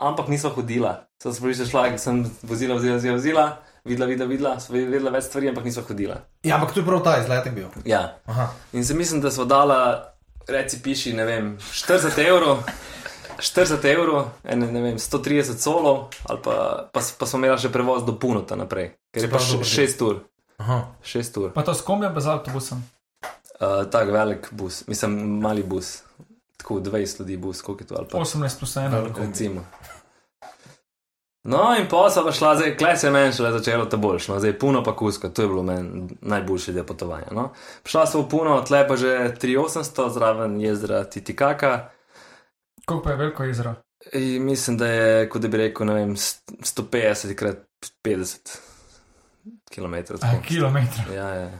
ampak 0.08 0.28
nisva 0.28 0.50
hodila. 0.54 0.96
Sem 1.22 1.34
se 1.34 1.42
prvič 1.42 1.62
šla, 1.70 1.98
sem 1.98 2.24
vozila, 2.42 2.74
vozila, 2.74 2.96
vozila, 2.98 3.14
vozila 3.18 3.46
videla, 3.84 4.06
videla, 4.06 4.28
videla, 4.28 4.54
sva 4.60 4.78
videla 4.78 5.12
več 5.14 5.26
stvari, 5.26 5.50
ampak 5.50 5.66
nisva 5.66 5.84
hodila. 5.88 6.16
Ja, 6.46 6.56
ampak 6.56 6.74
to 6.74 6.82
je 6.82 6.86
prav 6.86 7.02
ta 7.04 7.16
izletek 7.22 7.54
bil. 7.56 7.68
Ja. 7.88 8.02
Aha. 8.30 8.50
In 8.72 8.86
se 8.86 8.94
mislim, 8.94 9.20
da 9.20 9.30
smo 9.30 9.44
dala, 9.44 9.78
reci, 10.48 10.82
piši, 10.82 11.14
ne 11.18 11.26
vem, 11.26 11.52
40 11.58 12.18
evrov. 12.26 12.62
40 13.42 13.84
evrov, 13.90 14.28
ene, 14.44 14.68
ne 14.70 14.80
vem, 14.84 14.98
130 15.02 15.58
solov, 15.58 16.12
ali 16.30 16.38
pa, 16.44 16.56
pa, 16.92 17.00
pa 17.18 17.26
smo 17.26 17.40
imeli 17.40 17.58
še 17.58 17.72
prevoz 17.74 18.04
do 18.06 18.14
Punota 18.20 18.54
naprej, 18.54 18.92
ker 19.10 19.24
je 19.24 19.30
pa 19.32 19.40
pravi, 19.40 19.56
dobro, 19.56 19.70
6 19.72 20.04
ur. 20.06 20.20
Aha. 20.62 20.76
6 21.02 21.38
ur. 21.40 21.48
pa 21.56 21.64
to 21.66 21.74
s 21.74 21.82
kombijem, 21.82 22.14
pa 22.14 22.22
z 22.22 22.36
avtobusom. 22.36 22.84
Uh, 23.62 23.82
tak 23.90 24.12
velik 24.14 24.46
bus, 24.54 24.84
mislim, 24.86 25.16
mali 25.42 25.64
bus, 25.66 26.04
tako 26.60 26.78
20 26.84 27.24
ljudi 27.24 27.40
bus, 27.42 27.64
koliko 27.66 27.82
je 27.82 27.88
to 27.88 27.98
ali 27.98 28.08
pa 28.12 28.22
18 28.22 28.58
plus 28.58 28.76
1. 28.76 28.94
Veliko. 28.94 29.26
recimo. 29.26 29.66
No, 31.44 31.74
in 31.74 31.88
pa 31.90 32.04
so 32.10 32.22
pa 32.22 32.30
šla, 32.32 32.56
zdaj, 32.56 32.76
klej 32.78 32.96
se 32.96 33.06
je 33.06 33.10
meni 33.10 33.32
šele 33.34 33.50
začelo 33.52 33.86
ta 33.90 33.96
boljš, 33.96 34.28
no, 34.28 34.38
zdaj 34.38 34.58
puno 34.58 34.82
pa 34.86 34.96
kuska, 34.96 35.28
to 35.28 35.42
je 35.42 35.48
bilo 35.48 35.62
meni 35.62 36.06
najboljši 36.20 36.72
del 36.72 36.84
potovanja. 36.86 37.32
No. 37.34 37.48
Šla 37.84 38.06
sem 38.06 38.20
v 38.22 38.28
puno, 38.30 38.60
tle 38.62 38.84
pa 38.88 38.96
že 38.96 39.34
3800 39.42 40.06
zraven 40.14 40.60
jezera 40.60 41.02
Titikaka. 41.04 41.88
Koliko 42.86 43.04
pa 43.04 43.10
je 43.10 43.16
veliko 43.16 43.44
jezero? 43.44 43.74
In 44.12 44.44
mislim, 44.44 44.76
da 44.78 44.86
je, 44.86 45.28
kot 45.30 45.42
da 45.42 45.48
bi 45.48 45.56
rekel, 45.56 45.86
ne 45.86 45.94
vem, 45.94 46.14
st- 46.14 46.54
150 46.62 47.34
krat 47.34 47.66
50 48.04 48.56
km. 49.74 49.94
A, 50.22 50.32
kilometrov. 50.46 51.14
Ja, 51.14 51.28
ja. 51.28 51.50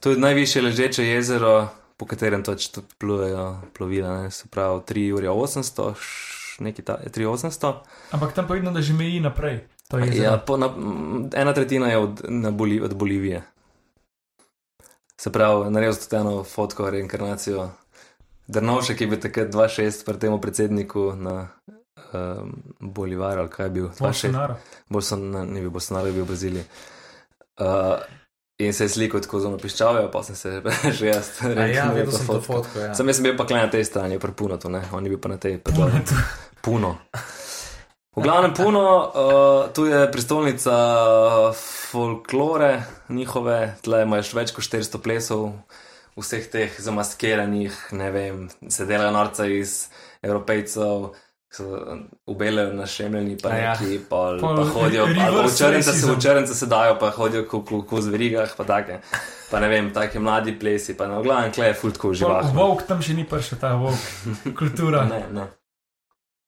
To 0.00 0.10
je 0.10 0.18
najvišje 0.18 0.62
ležeče 0.62 1.06
jezero, 1.06 1.68
po 1.96 2.06
katerem 2.06 2.42
točno 2.42 2.82
plujejo 2.98 3.60
plovila, 3.74 4.22
ne, 4.22 4.30
se 4.30 4.48
pravi 4.50 4.80
3 4.80 5.12
ure 5.14 5.28
800, 5.28 5.94
nekaj 6.60 6.84
ta, 6.84 6.98
3800. 7.14 7.74
Ampak 8.10 8.32
tam 8.32 8.46
pa 8.48 8.54
vidno, 8.54 8.72
da 8.72 8.82
že 8.82 8.94
meji 8.94 9.20
naprej. 9.20 9.60
Ja, 10.12 10.38
po, 10.38 10.56
na, 10.56 10.70
ena 11.34 11.52
tretjina 11.54 11.88
je 11.88 11.98
od, 11.98 12.22
Boli, 12.52 12.80
od 12.80 12.94
Bolivije. 12.94 13.42
Se 15.20 15.32
pravi, 15.32 15.70
naredil 15.70 15.94
sem 15.94 16.20
eno 16.20 16.44
fotko, 16.44 16.90
reinkarnacijo. 16.90 17.70
Drnovšek 18.46 19.00
je 19.00 19.06
bil 19.06 19.20
takrat 19.20 19.48
2-6 19.48 20.04
pri 20.04 20.18
temu 20.18 20.40
predsedniku 20.40 21.12
na 21.16 21.48
um, 22.12 22.62
Bolivaru, 22.80 23.40
ali 23.40 23.50
kaj 23.50 23.66
je 23.66 23.70
bil? 23.70 23.88
2-6. 23.88 24.00
Bolsonaro. 24.00 24.56
Bolsonaro, 24.88 25.44
ni 25.44 25.60
bil 25.60 25.70
Bolsonaro, 25.70 26.06
je 26.06 26.12
bil 26.12 26.24
v 26.24 26.28
Braziliji. 26.28 26.64
Uh, 27.56 28.02
in 28.58 28.72
se 28.72 28.84
je 28.84 28.88
slikal 28.88 29.20
tako 29.20 29.40
zelo 29.40 29.58
piščavijo, 29.60 30.10
pa 30.12 30.22
sem 30.22 30.36
se 30.36 30.60
že 30.98 31.06
jaz 31.06 31.30
Ja, 31.42 31.54
rekel, 31.54 31.94
videl 31.94 32.12
sem 32.12 32.26
to 32.26 32.40
fotko. 32.40 32.80
Ja. 32.80 32.94
Sem 32.96 33.08
jaz 33.08 33.20
bil 33.20 33.36
pa 33.36 33.46
klej 33.48 33.66
na 33.66 33.72
tej 33.72 33.84
strani, 33.84 34.20
pri 34.22 34.32
Punotu, 34.32 34.72
ne? 34.72 34.84
on 34.92 35.04
je 35.04 35.12
bil 35.12 35.20
pa 35.20 35.32
na 35.32 35.40
tej 35.40 35.58
je 35.60 36.04
tu. 36.08 36.16
Puno. 36.64 36.96
V 38.16 38.24
glavnem 38.24 38.54
Puno, 38.56 38.84
uh, 38.88 39.72
tu 39.76 39.84
je 39.84 40.06
prestolnica 40.12 40.72
uh, 40.72 41.56
folklore 41.90 42.82
njihove, 43.12 43.76
tle 43.84 44.02
imaš 44.02 44.32
več 44.34 44.54
kot 44.56 44.64
400 44.64 45.02
plesov, 45.04 45.50
vseh 46.16 46.48
teh 46.48 46.72
zamaskiranih, 46.80 47.76
ne 47.92 48.08
vem, 48.10 48.48
se 48.72 48.88
delajo 48.88 49.12
norca 49.12 49.44
iz 49.52 49.92
evropejcev. 50.24 51.12
So 51.56 51.64
ubele 52.26 52.66
našemljeni, 52.74 53.38
pa 53.42 53.48
A 53.48 53.56
ja. 53.56 53.72
neki, 53.72 53.98
pa, 54.10 54.16
Pol 54.40 54.56
pa 54.56 54.64
hodijo, 54.64 55.06
pa 55.08 55.30
v 55.30 55.48
črnce 55.56 55.92
se, 55.92 56.06
v 56.06 56.16
črnce 56.20 56.54
se 56.54 56.66
dajo, 56.66 56.98
pa 57.00 57.08
hodijo 57.10 57.46
ko, 57.48 57.62
ko, 57.62 57.78
ko 57.82 58.00
z 58.00 58.12
verigah, 58.12 58.50
pa 58.56 58.64
take, 58.64 58.98
pa 59.50 59.60
ne 59.60 59.68
vem, 59.68 59.88
take 59.90 60.20
mladi 60.20 60.52
plesi, 60.52 60.92
pa 60.92 61.06
na 61.06 61.22
glavnem 61.22 61.52
klej 61.52 61.70
je 61.70 61.78
fultko 61.80 62.12
živahno. 62.12 62.52
Vok 62.52 62.82
tam 62.84 63.00
še 63.00 63.14
ni 63.14 63.24
prišel, 63.24 63.56
ta 63.58 63.72
vok. 63.74 63.96
Kultura. 64.58 65.06
Ne, 65.06 65.22
ne. 65.32 65.46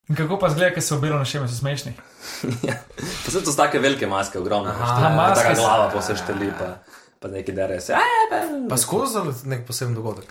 In 0.09 0.17
kako 0.17 0.37
pa 0.37 0.49
zgleda, 0.49 0.75
ker 0.75 0.83
se 0.83 0.95
obelo 0.95 1.17
na 1.17 1.25
šeme, 1.25 1.49
so 1.49 1.57
smešni. 1.57 1.95
Ja. 2.69 2.77
Pa 3.25 3.33
so 3.33 3.41
to 3.41 3.53
take 3.53 3.81
velike 3.81 4.07
maske, 4.07 4.37
ogromne. 4.39 4.71
Aha, 4.71 4.93
Aha, 4.99 5.09
maske 5.17 5.41
Taka 5.41 5.55
so- 5.55 5.63
glava 5.63 5.89
pa 5.89 6.03
se 6.03 6.17
šteli, 6.17 6.53
pa, 6.53 6.69
pa 7.21 7.29
neki 7.29 7.53
dere 7.53 7.81
se. 7.81 7.97
"Aj, 7.97 8.45
Pa 8.69 8.77
skozi 8.77 9.25
nek 9.49 9.65
poseben 9.65 9.97
dogodek. 9.97 10.29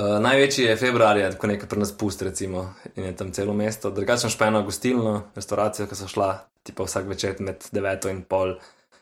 Uh, 0.00 0.16
največji 0.24 0.64
je 0.64 0.76
februarja, 0.80 1.32
ko 1.36 1.46
nekaj 1.50 1.68
pri 1.68 1.82
nas 1.82 1.90
pust, 1.92 2.22
recimo, 2.24 2.70
in 2.96 3.10
je 3.10 3.16
tam 3.16 3.32
celo 3.36 3.52
mesto. 3.52 3.90
Drugače 3.92 4.30
še 4.32 4.38
pa 4.40 4.48
eno 4.48 4.62
gostilno, 4.64 5.18
restauracijo, 5.36 5.84
ki 5.90 5.98
so 5.98 6.08
šla, 6.08 6.30
ti 6.64 6.72
pa 6.72 6.86
vsak 6.86 7.10
večer 7.10 7.36
med 7.44 7.66
9 7.76 8.08
in 8.10 8.22
pol, 8.24 8.56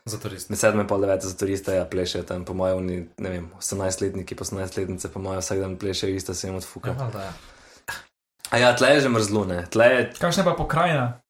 Za 0.08 0.18
turiste. 0.18 0.50
med 0.50 0.58
7 0.58 0.80
in 0.80 0.88
pol 0.90 1.04
9 1.06 1.22
za 1.28 1.36
turiste, 1.38 1.76
ja, 1.76 1.84
plešejo 1.86 2.24
tam, 2.26 2.44
po 2.48 2.56
mojem, 2.58 2.82
oni, 2.82 2.98
ne 3.22 3.30
vem, 3.30 3.46
18-letniki, 3.60 4.34
pa 4.34 4.44
18-letnice, 4.48 5.12
po 5.12 5.22
mojem, 5.22 5.44
vsak 5.44 5.60
dan 5.62 5.76
plešejo 5.78 6.16
isto, 6.16 6.34
se 6.34 6.48
jim 6.48 6.56
odfuka. 6.58 6.90
Ja, 6.90 6.96
valjda, 7.04 7.22
ja. 7.28 7.32
A 8.50 8.58
ja, 8.58 8.70
tle 8.74 8.94
je 8.96 9.00
že 9.06 9.08
mrzlo, 9.14 9.44
ne, 9.46 9.60
tle 9.70 9.86
je 9.86 9.98
Kakšna 10.18 10.42
pa 10.42 10.56
pokrajina? 10.58 11.20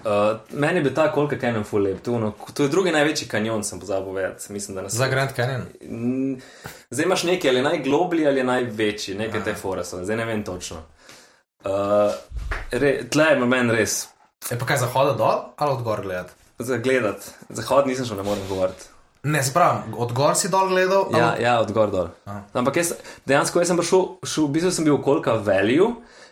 Uh, 0.00 0.38
meni 0.50 0.80
bi 0.80 0.94
ta 0.94 1.12
kolka 1.12 1.36
canyon 1.40 1.64
full 1.64 1.82
lep. 1.84 1.98
To, 2.02 2.18
no, 2.18 2.30
to 2.54 2.62
je 2.62 2.68
drugi 2.68 2.92
največji 2.92 3.28
kanjon, 3.28 3.64
sem 3.64 3.80
pozabil 3.80 4.04
povedati. 4.04 4.52
Mislim, 4.52 4.74
da 4.74 4.82
na 4.82 4.88
Za. 4.88 5.08
Grand 5.08 5.30
Canyon. 5.36 5.66
Zdaj 6.90 7.04
imaš 7.04 7.22
nekaj, 7.24 7.50
ali 7.50 7.58
je 7.58 7.62
najgloblji 7.62 8.26
ali 8.26 8.38
je 8.40 8.44
največji, 8.44 9.14
nekaj 9.14 9.40
Aha. 9.40 9.44
te 9.44 9.54
fore 9.54 9.84
so, 9.84 10.04
zdaj 10.04 10.16
ne 10.16 10.24
vem 10.24 10.44
točno. 10.44 10.76
Uh, 11.64 11.70
re, 12.72 13.08
tle 13.10 13.24
je 13.24 13.44
meni 13.44 13.76
res. 13.76 14.06
Je 14.50 14.56
pa 14.58 14.64
kaj 14.66 14.80
zahoda 14.80 15.12
dol 15.12 15.42
ali 15.56 15.72
od 15.72 15.82
gor 15.82 16.00
gledati? 16.02 16.32
Za 16.58 16.76
gledati, 16.76 17.26
zahod 17.48 17.86
nisem 17.86 18.04
šel, 18.06 18.16
ne 18.16 18.22
morem 18.22 18.48
govoriti. 18.48 18.84
Ne, 19.22 19.42
se 19.44 19.52
pravi, 19.52 19.92
od 19.96 20.12
gor 20.12 20.32
si 20.36 20.48
dol 20.48 20.68
gledal. 20.68 21.06
Ja, 21.12 21.32
od- 21.34 21.40
ja, 21.40 21.60
od 21.60 21.72
gor 21.72 21.90
dol. 21.92 22.08
Aha. 22.24 22.40
Ampak 22.52 22.76
jaz, 22.76 22.94
dejansko 23.26 23.60
jaz 23.60 23.68
sem 23.68 23.76
prišel, 23.76 24.06
šel, 24.24 24.46
v 24.46 24.52
bistvu 24.56 24.70
sem 24.72 24.84
bil 24.84 24.96
v 24.96 25.02
kolka 25.04 25.34
value. 25.36 25.90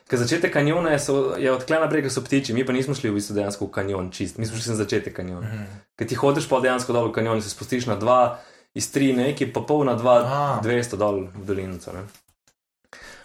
Ker 0.09 0.19
začetek 0.19 0.53
kanjona 0.53 0.91
je, 0.91 0.99
so- 0.99 1.37
je 1.37 1.53
odklen 1.53 1.81
naprej, 1.81 2.03
ker 2.03 2.13
so 2.13 2.23
ptiči, 2.25 2.55
mi 2.55 2.65
pa 2.65 2.73
nismo 2.73 2.95
šli 2.97 3.11
v 3.11 3.19
bistvu 3.19 3.35
dejansko 3.37 3.67
v 3.67 3.71
kanjon 3.71 4.11
čist, 4.11 4.39
mi 4.39 4.47
smo 4.47 4.57
šli 4.57 4.73
na 4.73 4.77
začetek 4.77 5.13
kanjona. 5.13 5.47
Mhm. 5.47 5.65
Ker 5.97 6.09
ti 6.09 6.15
hodiš 6.15 6.49
pa 6.49 6.61
dejansko 6.61 6.93
dol 6.93 7.09
v 7.09 7.13
kanjon, 7.13 7.43
se 7.43 7.51
spustiš 7.51 7.87
na 7.87 7.97
dva, 7.97 8.39
iz 8.75 8.89
tri 8.93 9.13
neki, 9.13 9.53
pa 9.53 9.61
pol 9.61 9.85
na 9.85 9.95
dva, 9.95 10.15
A. 10.25 10.61
200 10.63 10.97
dol 10.97 11.29
v 11.29 11.45
dolinico. 11.45 11.93
Ne? 11.93 12.07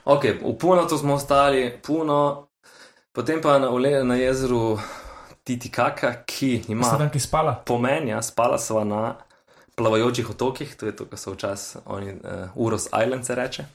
Ok, 0.05 0.43
v 0.43 0.53
Punotu 0.59 0.97
smo 0.97 1.13
ostali, 1.13 1.71
Puno, 1.79 2.49
potem 3.13 3.39
pa 3.41 3.59
na, 3.59 3.71
na 4.03 4.15
jezeru 4.15 4.75
Titikaka, 5.43 6.23
ki 6.25 6.65
ima 6.67 6.83
tam 6.97 7.09
ki 7.09 7.19
spala? 7.19 7.63
pomen, 7.65 8.07
ja, 8.07 8.21
spala 8.21 8.59
sva 8.59 8.83
na 8.83 9.15
plavajočih 9.75 10.29
otokih, 10.29 10.75
to 10.75 10.85
je 10.85 10.95
to, 10.95 11.05
kar 11.05 11.19
so 11.19 11.31
včasih 11.31 11.81
oni, 11.85 12.11
uh, 12.13 12.51
Uros 12.55 12.87
Island 12.91 13.25
se 13.25 13.35
reče. 13.35 13.65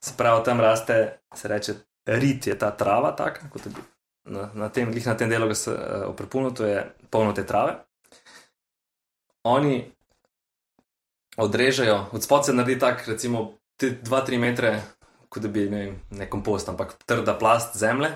Se 0.00 0.14
pravi, 0.16 0.44
tam 0.44 0.60
raste, 0.60 1.18
se 1.34 1.48
reče, 1.48 1.74
rit 2.06 2.46
je 2.46 2.58
ta 2.58 2.70
trava, 2.70 3.12
taka, 3.16 3.48
kot 3.50 3.66
je. 3.66 3.72
Na, 4.30 4.50
na 4.54 4.68
tem, 4.68 4.90
glih 4.92 5.06
na 5.06 5.16
tem 5.16 5.30
delu, 5.30 5.48
ki 5.48 5.56
se 5.56 5.72
uh, 5.72 6.04
oprepuno, 6.10 6.50
to 6.54 6.66
je 6.68 6.82
polno 7.10 7.32
te 7.32 7.46
trave. 7.46 7.78
Oni 9.48 9.80
odrežejo, 11.40 12.10
od 12.12 12.22
spod 12.22 12.46
se 12.46 12.52
naredi 12.52 12.78
tak, 12.78 13.08
recimo 13.08 13.56
2-3 13.80 14.38
metre, 14.38 14.74
kot 15.28 15.42
da 15.42 15.48
bi 15.48 15.64
ne, 15.70 15.84
vem, 15.84 15.96
ne 16.10 16.28
kompost, 16.30 16.68
ampak 16.68 16.98
trda 17.08 17.34
plast 17.38 17.78
zemlje. 17.80 18.12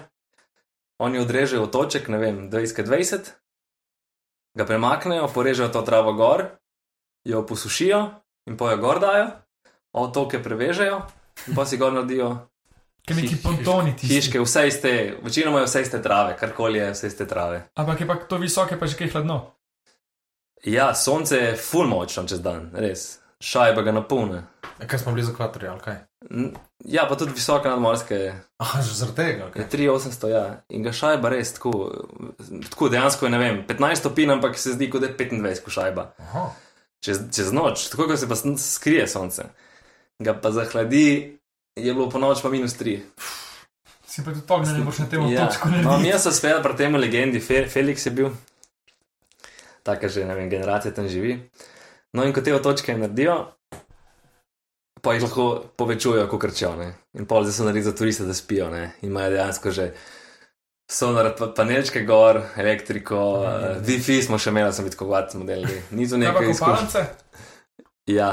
Oni 0.99 1.19
odrežejo 1.19 1.65
otoček, 1.65 2.09
ne 2.13 2.21
vem, 2.21 2.45
20-20, 2.53 3.33
ga 4.55 4.67
premaknejo, 4.69 5.29
porežejo 5.35 5.73
to 5.73 5.83
travo 5.83 6.13
gor, 6.13 6.47
jo 7.25 7.47
posušijo 7.47 8.05
in 8.47 8.57
pojo 8.61 8.77
gor 8.77 9.01
dajo, 9.01 9.31
otoke 9.93 10.43
prevežejo 10.43 11.01
in 11.49 11.57
pa 11.57 11.65
si 11.67 11.81
gor 11.81 11.93
naredijo 11.97 12.37
Ker 13.05 13.17
neki 13.17 13.37
pontoni 13.37 13.93
tisti. 13.93 14.15
hiške, 14.15 14.41
vse 14.41 14.67
iz 14.67 14.79
te, 14.81 14.93
večinoma 15.23 15.59
je 15.59 15.67
vse 15.67 15.83
iz 15.83 15.91
te 15.91 16.03
trave, 16.03 16.37
karkoli 16.37 16.79
je 16.79 16.91
vse 16.91 17.07
iz 17.07 17.17
te 17.17 17.27
trave. 17.27 17.67
Ampak 17.75 18.01
je 18.01 18.07
pa 18.07 18.15
to 18.17 18.37
visoke, 18.37 18.79
pa 18.79 18.87
že 18.87 18.97
kaj 18.97 19.11
hladno. 19.11 19.41
Ja, 20.65 20.95
sonce 20.95 21.37
je 21.37 21.57
full 21.57 21.87
močno 21.87 22.25
čez 22.25 22.41
dan, 22.41 22.71
res. 22.75 23.19
Šajba 23.41 23.83
ga 23.83 23.93
napolne. 23.93 24.45
Kaj 24.81 24.99
smo 24.99 25.13
blizu 25.13 25.33
ekvatorja, 25.33 25.73
ali 25.73 25.81
kaj? 25.81 25.97
N- 26.31 26.55
Ja, 26.87 27.07
pa 27.09 27.17
tudi 27.17 27.33
visoke 27.33 27.69
nadmorske 27.69 28.15
je. 28.15 28.33
Ah, 28.59 28.81
že 28.81 28.95
zaradi 28.95 29.17
tega. 29.17 29.45
Je 29.45 29.65
Okay. 29.65 29.69
3800, 29.71 30.29
ja. 30.29 30.43
In 30.69 30.83
ga 30.83 30.93
šajba 30.93 31.29
res 31.29 31.53
tako, 31.53 31.73
tako 32.71 32.89
dejansko 32.89 33.27
je, 33.27 33.31
ne 33.31 33.39
vem, 33.39 33.63
15 33.69 33.95
stopinj, 33.97 34.31
ampak 34.31 34.59
se 34.59 34.73
zdi, 34.73 34.89
kot 34.91 35.01
da 35.01 35.07
je 35.07 35.17
25 35.19 35.61
ko 35.61 35.71
šajba. 35.71 36.05
Aha. 36.19 36.45
čez, 37.01 37.21
čez 37.31 37.53
noč, 37.53 37.89
tako 37.89 38.07
kot 38.07 38.19
se 38.19 38.29
pa 38.29 38.37
skrije 38.59 39.09
sonce, 39.09 39.45
ga 40.19 40.35
pa 40.35 40.51
zahladi, 40.51 41.39
je 41.77 41.95
bilo 41.95 42.11
po 42.11 42.19
noč 42.19 42.43
pa 42.43 42.49
minus 42.49 42.77
3. 42.79 43.01
Si 44.07 44.23
pa 44.25 44.31
tudi 44.31 44.47
ognjen, 44.49 44.79
ne 44.79 44.85
boš 44.87 44.99
na 45.03 45.07
tem 45.11 45.27
Ja, 45.27 45.47
točku 45.49 45.69
no, 45.69 45.77
naredil. 45.83 46.13
mi 46.13 46.19
smo 46.19 46.31
spet 46.33 46.63
pri 46.63 46.77
tem 46.79 46.95
legendi, 46.95 47.41
Fe, 47.43 47.67
Felix 47.67 48.07
je 48.07 48.13
bil, 48.15 48.31
taka 49.83 50.09
že, 50.09 50.25
ne 50.25 50.35
vem, 50.35 50.51
generacija 50.51 50.95
tam 50.95 51.09
živi. 51.09 51.51
No, 52.15 52.23
in 52.23 52.31
ko 52.33 52.41
te 52.41 52.55
otočke 52.55 52.95
naredijo, 52.95 53.51
pa 55.03 55.17
jih 55.17 55.27
lahko 55.27 55.65
povečujejo, 55.77 56.29
kot 56.31 56.41
krčijo. 56.41 56.77
ne. 56.79 56.95
In 57.19 57.27
pol 57.27 57.43
zdaj 57.43 57.53
so 57.59 57.67
naredili 57.67 57.91
za 57.91 57.93
turiste, 57.93 58.25
da 58.25 58.35
spijo, 58.35 58.71
ne. 58.71 58.95
in 59.03 59.11
imajo 59.11 59.35
dejansko 59.35 59.71
že 59.71 59.91
sonar, 60.87 61.35
pa, 61.35 61.51
panelčke 61.51 62.05
gor, 62.07 62.39
elektriko, 62.57 63.19
uh, 63.43 63.83
Wi-Fi 63.83 64.23
smo 64.23 64.39
še 64.39 64.55
imeli, 64.55 64.71
sem 64.73 64.85
videl, 64.87 64.99
kako 64.99 65.27
smo 65.31 65.45
delali. 65.45 65.83
Ni 65.91 66.07
to 66.09 66.17
nekaj 66.17 66.53
kopalnice? 66.55 67.03
Ja. 68.07 68.31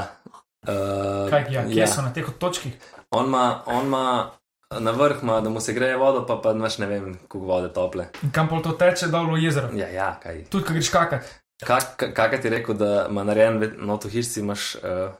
Uh, 0.62 1.26
Kaj, 1.26 1.48
ja, 1.50 1.66
kje 1.66 1.86
so 1.90 2.02
na 2.06 2.12
teh 2.14 2.28
točkih? 2.38 2.76
On 3.12 3.26
ima, 3.26 3.44
on 3.66 3.86
ima 3.86 4.30
na 4.72 4.90
vrh, 4.90 5.20
ima, 5.22 5.40
da 5.40 5.50
mu 5.50 5.60
se 5.60 5.72
greje 5.72 5.96
vodo, 5.96 6.24
pa 6.26 6.36
pa 6.36 6.52
imaš 6.52 6.78
ne 6.78 6.86
vem, 6.86 7.18
koliko 7.28 7.46
vode 7.46 7.68
tople. 7.68 8.06
In 8.22 8.30
kam 8.30 8.48
pol 8.48 8.62
to 8.62 8.72
teče, 8.72 9.08
dol 9.08 9.28
v 9.28 9.42
jezero? 9.42 9.68
Ja, 9.74 9.88
ja, 9.88 10.10
kaj. 10.16 10.44
Tudi, 10.48 10.64
ko 10.64 10.72
greš 10.72 10.88
kakat. 10.90 11.28
Kak, 11.60 12.00
kak 12.10 12.40
ti 12.42 12.48
rekel, 12.48 12.74
da 12.74 13.06
ima 13.06 13.22
narejen 13.22 13.60
not 13.78 14.04
v 14.04 14.10
hišci, 14.10 14.40
imaš. 14.40 14.74
Uh, 14.76 15.12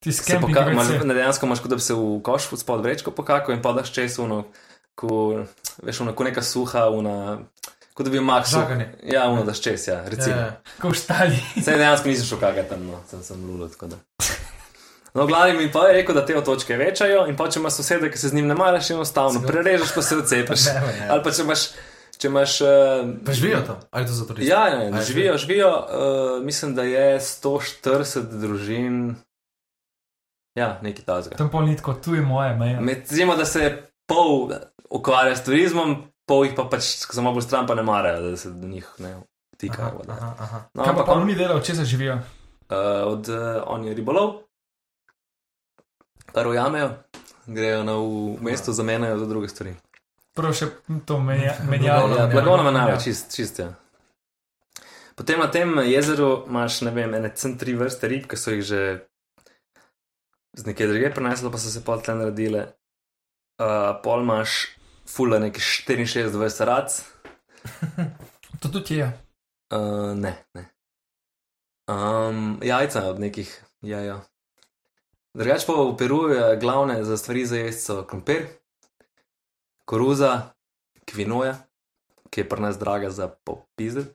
Ti 0.00 0.12
se 0.12 0.22
skempi, 0.22 0.46
poka- 0.46 0.64
ki 0.64 0.72
imaš, 0.72 0.88
greš. 0.88 1.02
ne, 1.04 1.14
dejansko 1.14 1.46
imaš, 1.46 1.60
kot 1.60 1.70
da 1.70 1.76
bi 1.76 1.82
se 1.82 1.94
v 1.94 2.20
koš 2.22 2.46
spod 2.56 2.80
vrečko 2.80 3.10
pokakal 3.10 3.54
in 3.54 3.62
podaš 3.62 3.92
čez 3.92 4.18
uno, 4.18 4.44
ko, 4.94 5.42
veš, 5.82 6.00
uno, 6.00 6.14
ko 6.14 6.24
neka 6.24 6.42
suha, 6.42 6.86
una, 6.88 7.38
kot 7.94 8.06
da 8.06 8.10
bi 8.10 8.20
mak 8.20 8.46
suh. 8.46 8.62
Žaganje. 8.62 8.86
Ja, 9.04 9.26
uno, 9.28 9.44
daš 9.44 9.60
čez, 9.60 9.88
ja, 9.88 10.00
recimo. 10.06 10.36
Ja, 10.36 10.48
Ko 10.80 10.88
v 10.88 10.94
štali. 10.94 11.38
Sej 11.58 11.76
dejansko 11.76 12.08
nisem 12.08 12.26
šel 12.26 12.40
kakati 12.40 12.68
tam, 12.68 12.86
no, 12.86 13.02
sem, 13.06 13.22
sem 13.22 13.42
lulo, 13.42 13.68
tako 13.68 13.86
da. 13.86 14.00
No, 15.14 15.26
glavni 15.26 15.58
mi 15.58 15.72
pa 15.72 15.86
je 15.88 15.92
rekel, 15.92 16.14
da 16.14 16.26
te 16.26 16.36
otočke 16.38 16.76
večajo 16.76 17.26
in 17.28 17.36
pa 17.36 17.48
če 17.50 17.60
imaš 17.60 17.80
sosede, 17.82 18.08
ki 18.10 18.18
se 18.18 18.28
z 18.28 18.38
njim 18.38 18.46
ne 18.48 18.54
maraš, 18.56 18.90
enostavno 18.90 19.42
prerežeš, 19.46 19.92
pa 19.94 20.02
se 20.02 20.16
odcepiš. 20.16 20.68
Ali 21.12 21.24
pa 21.24 21.30
če 21.30 21.42
imaš, 21.44 21.64
če 22.16 22.30
imaš 22.30 22.54
uh, 22.64 22.70
Pa 23.26 23.34
živijo 23.36 23.60
tam, 23.66 23.82
ali 23.90 24.06
to 24.08 24.12
za 24.12 24.26
turiste? 24.26 24.48
Ja, 24.48 24.62
ja, 24.68 24.82
ja 24.88 25.02
živijo, 25.02 25.36
živijo. 25.36 25.68
Uh, 25.68 26.44
mislim, 26.44 26.74
da 26.74 26.82
je 26.88 27.20
140 27.20 28.38
družin. 28.40 29.14
Ja, 30.56 30.78
nekaj 30.82 31.04
tazga. 31.04 31.36
Tam 31.36 31.50
pol 31.52 31.68
ni 31.68 31.76
tako, 31.76 31.94
tu 31.94 32.14
je 32.14 32.22
moje 32.22 32.56
meje. 32.56 32.80
Medtem, 32.80 33.36
da 33.36 33.44
se 33.44 33.82
pol 34.08 34.50
ukvarja 34.90 35.36
s 35.36 35.44
turizmom, 35.44 35.96
pol 36.28 36.46
jih 36.46 36.56
pa 36.56 36.64
pač, 36.72 36.94
malo 37.16 37.36
bolj 37.36 37.46
stran, 37.48 37.68
pa 37.68 37.76
ne 37.76 37.84
marajo, 37.84 38.30
da 38.30 38.36
se 38.36 38.50
do 38.50 38.68
njih 38.68 38.88
ne 38.98 39.14
tika. 39.60 39.82
Aha, 39.82 40.00
aha, 40.08 40.34
aha. 40.38 40.62
No, 40.74 40.84
Kaj 40.84 40.96
pa 40.96 41.04
pa 41.04 41.16
on, 41.16 41.22
oni 41.24 41.36
delajo, 41.36 41.60
če 41.64 41.74
se 41.80 41.84
živijo? 41.84 42.16
uh, 42.72 43.12
od 43.12 43.28
uh, 43.28 43.62
on 43.66 43.84
je 43.84 43.94
ribolov, 43.94 44.34
kar 46.34 46.46
ujamejo, 46.46 46.90
grejo 47.46 47.84
na 47.84 47.92
v 47.92 48.08
mesto, 48.40 48.72
zamenjajo 48.72 49.18
za 49.18 49.26
druge 49.26 49.48
stvari. 49.48 49.74
Prvo 50.34 50.52
še 50.52 50.66
to 51.04 51.18
menja- 51.18 51.58
menjavo. 51.64 52.00
Ja, 52.00 52.06
menjavo. 52.08 52.30
blagovno 52.32 52.62
menjavo, 52.62 52.90
Ja. 52.90 53.00
čist, 53.00 53.34
čist 53.36 53.58
ja. 53.58 53.74
Potem 55.14 55.38
na 55.38 55.50
tem 55.50 55.78
jezeru 55.78 56.44
imaš, 56.48 56.80
ne 56.80 56.90
vem, 56.90 57.14
ene 57.14 57.28
cen 57.34 57.58
tri 57.58 57.74
vrste 57.74 58.08
rib, 58.08 58.26
ki 58.26 58.36
so 58.36 58.50
jih 58.50 58.64
že 58.64 58.80
z 60.56 60.66
nekje 60.66 60.86
druge 60.86 61.10
prenesli, 61.10 61.50
pa 61.50 61.58
so 61.58 61.68
se 61.68 61.84
pol 61.84 62.00
tle 62.00 62.14
naredile. 62.14 62.72
Uh, 63.60 64.00
pol 64.02 64.22
imaš 64.22 64.72
fula 65.06 65.38
neki 65.38 65.60
64 65.60 66.32
vrst 66.32 66.60
rac. 66.60 66.88
To 68.60 68.68
tudi 68.68 68.94
je. 68.96 69.06
Uh, 69.74 70.14
ne, 70.14 70.44
ne. 70.54 70.64
Um, 71.88 72.60
jajca 72.62 73.02
od 73.04 73.20
nekih 73.20 73.48
jajo. 73.82 74.20
Drugač 75.32 75.64
pa 75.64 75.72
v 75.72 75.96
Peruju 75.96 76.34
je 76.36 76.56
glavne 76.60 77.04
za 77.04 77.16
stvari 77.16 77.46
za 77.48 77.56
jesti 77.56 77.82
so 77.82 78.02
krompir, 78.04 78.46
koruza, 79.88 80.52
kvinoja, 81.08 81.56
ki 82.28 82.44
je 82.44 82.48
pri 82.48 82.60
nas 82.60 82.76
draga 82.78 83.08
za 83.10 83.28
popizd. 83.32 84.12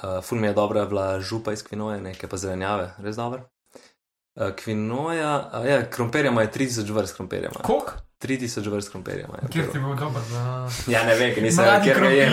Uh, 0.00 0.20
ful 0.24 0.38
mi 0.38 0.46
je 0.46 0.56
dobra 0.56 0.84
bila 0.84 1.20
župa 1.20 1.52
iz 1.52 1.64
kvinoje, 1.64 2.00
nekaj 2.00 2.28
pa 2.28 2.36
zelenjave, 2.36 2.92
res 3.00 3.16
dobro. 3.16 3.48
Uh, 4.34 4.50
kvinoja, 4.56 5.50
uh, 5.60 5.66
ja, 5.66 5.90
krompirja 5.90 6.30
ima 6.30 6.46
3000 6.46 6.92
vrst 6.92 7.16
krompirja. 7.16 7.50
Kok? 7.62 7.92
3000 8.22 8.70
vrst 8.70 8.90
krompirja. 8.90 9.26
Kjer 9.50 9.70
ti 9.72 9.78
je 9.78 9.80
bil 9.80 9.94
dober? 9.96 10.22
Ja, 10.86 11.04
ne 11.06 11.14
vem, 11.14 11.34
nisem 11.42 11.64
Mladi 11.64 11.88
ker 11.88 12.00
ga 12.00 12.10
jem. 12.10 12.32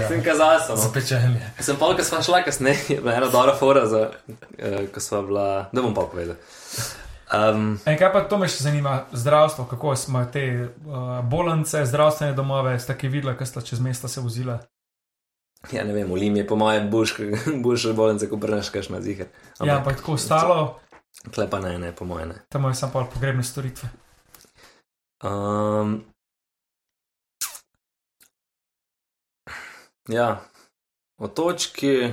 ja. 0.00 0.08
Sem 0.08 0.24
kazal, 0.24 0.58
no. 0.68 0.76
Zapečenje. 0.76 1.50
Sem 1.60 1.76
pa, 1.76 1.92
ko 1.96 2.04
smo 2.04 2.22
šla 2.22 2.42
kasneje, 2.42 2.80
je 2.88 3.00
bila 3.00 3.14
ena 3.14 3.28
dobra 3.28 3.54
fora, 3.54 3.86
za, 3.86 4.10
uh, 4.28 4.80
ko 4.94 5.00
smo 5.00 5.22
bila, 5.22 5.46
da 5.72 5.82
bom 5.82 5.94
pa 5.94 6.08
povedal. 6.10 6.34
Um, 7.30 7.78
En 7.86 7.94
kaj 7.98 8.10
pa 8.12 8.24
to 8.26 8.38
me 8.42 8.48
še 8.50 8.64
zanima, 8.64 9.04
zdravstvo, 9.12 9.68
kako 9.70 9.94
smo 9.96 10.24
te 10.32 10.44
uh, 10.66 11.20
bolnice, 11.22 11.84
zdravstvene 11.86 12.34
domove, 12.34 12.74
ste 12.82 12.96
ki 12.98 13.08
videli, 13.08 13.36
kaj 13.38 13.46
sta 13.46 13.62
čez 13.62 13.78
mesta 13.80 14.08
se 14.08 14.20
vozila. 14.20 14.58
ja, 15.70 15.84
ne 15.84 15.92
vem, 15.92 16.10
v 16.10 16.16
Limi 16.16 16.42
je 16.42 16.46
po 16.46 16.56
mojem 16.56 16.90
boljše 17.64 17.92
bolnice, 17.92 18.26
ko 18.28 18.36
brneš 18.36 18.72
kaš 18.74 18.88
na 18.88 19.00
zihar. 19.00 19.30
Ja, 19.62 19.76
ampak 19.78 20.00
tako 20.02 20.18
ostalo, 20.18 20.80
Klepa 21.34 21.60
ne, 21.60 21.78
ne, 21.78 21.92
po 21.92 22.04
mojem 22.04 22.32
tam 22.48 22.64
je 22.64 22.74
samo 22.74 23.06
pogrebne 23.14 23.42
storitve. 23.44 23.88
Um, 25.24 26.04
ja, 30.08 30.40
otočki. 31.18 32.12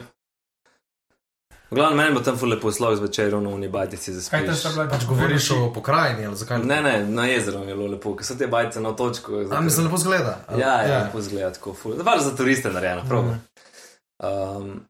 V 1.70 1.76
glavnem, 1.76 1.98
meni 1.98 2.16
bo 2.16 2.22
tam 2.24 2.38
ful 2.38 2.50
lepo 2.50 2.72
slog 2.72 2.96
zvečer, 2.96 3.34
no, 3.34 3.52
v 3.52 3.68
bajtici 3.68 4.14
za 4.14 4.30
Kaj 4.32 4.46
te 4.46 4.54
sta 4.56 4.70
bila? 4.70 4.88
Pač 4.88 5.04
govoriš 5.06 5.52
o 5.52 5.74
pokrajini, 5.74 6.26
ali 6.26 6.36
zakaj? 6.36 6.60
Ne, 6.60 6.82
ne, 6.82 7.06
na 7.06 7.26
jezeru 7.26 7.60
je 7.60 7.76
bilo 7.76 7.88
lepo, 7.88 8.16
ker 8.16 8.24
so 8.26 8.36
te 8.36 8.48
bajce 8.48 8.80
na 8.80 8.90
otočku. 8.90 9.52
A 9.52 9.62
mislim, 9.62 9.86
lepo 9.86 9.98
zgleda. 9.98 10.38
ali- 10.48 10.62
Ja, 10.62 10.82
ja, 10.82 11.04
lepo 11.04 11.22
zgleda 11.22 11.52
tako 11.54 11.74
ful. 11.74 11.96
Zvar 12.00 12.20
za 12.20 12.36
turiste 12.36 12.72
narejeno, 12.72 13.04
prav. 13.10 13.24
Mhm. 13.24 13.36
Um, 14.20 14.88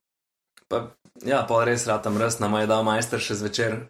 pa, 0.68 0.84
ja, 1.26 1.46
pa 1.50 1.64
res 1.64 1.88
rad 1.88 2.04
tam 2.04 2.18
res, 2.18 2.40
nam 2.40 2.54
je 2.54 2.68
dal 2.68 2.84
majster 2.84 3.20
še 3.20 3.36
zvečer. 3.36 3.90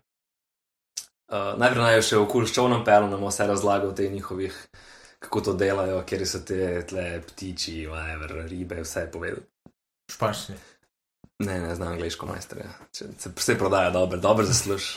Uh, 1.28 1.58
najprej 1.60 1.84
naj 1.84 2.02
še 2.08 2.22
okul 2.22 2.46
s 2.48 2.56
čovnom 2.56 2.86
pelom, 2.88 3.12
nam 3.12 3.26
vse 3.28 3.50
razlagal 3.50 3.92
o 3.92 3.96
teh 3.96 4.08
njihovih, 4.12 4.56
kako 5.20 5.42
to 5.50 5.54
delajo, 5.60 6.00
kjer 6.08 6.24
so 6.24 6.40
te 6.48 6.86
tle 6.88 7.20
ptiči, 7.28 7.82
whatever, 7.92 8.46
ribe, 8.48 8.80
vse 8.86 9.04
je 9.04 9.12
povedal. 9.12 9.44
Španščini. 10.12 10.58
Ne, 11.44 11.60
ne 11.62 11.76
znam 11.76 11.94
angliško 11.94 12.26
majster. 12.26 12.64
Ja. 12.64 12.72
Se 12.92 13.30
vse 13.36 13.58
prodaja 13.60 13.92
dobro, 13.92 14.18
dobro 14.18 14.46
zasluž. 14.46 14.88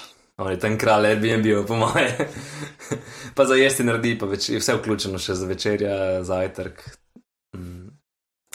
On 0.40 0.50
je 0.50 0.58
tam 0.58 0.78
kralj 0.78 1.06
Airbnb, 1.06 1.66
po 1.68 1.76
moje. 1.76 2.28
pa 3.36 3.44
za 3.44 3.58
jesti 3.58 3.84
naredi, 3.84 4.14
pa 4.18 4.26
več, 4.30 4.48
je 4.48 4.60
vse 4.62 4.78
vključeno 4.78 5.18
še 5.20 5.36
za 5.36 5.48
večerja, 5.50 5.96
zajtrk. 6.24 6.80
Mm. 7.58 7.90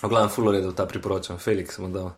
V 0.02 0.10
glavnem, 0.10 0.32
full 0.34 0.50
redo 0.52 0.72
ta 0.74 0.88
priporočam, 0.90 1.38
Felix 1.38 1.78
mu 1.78 1.92
dal. 1.94 2.16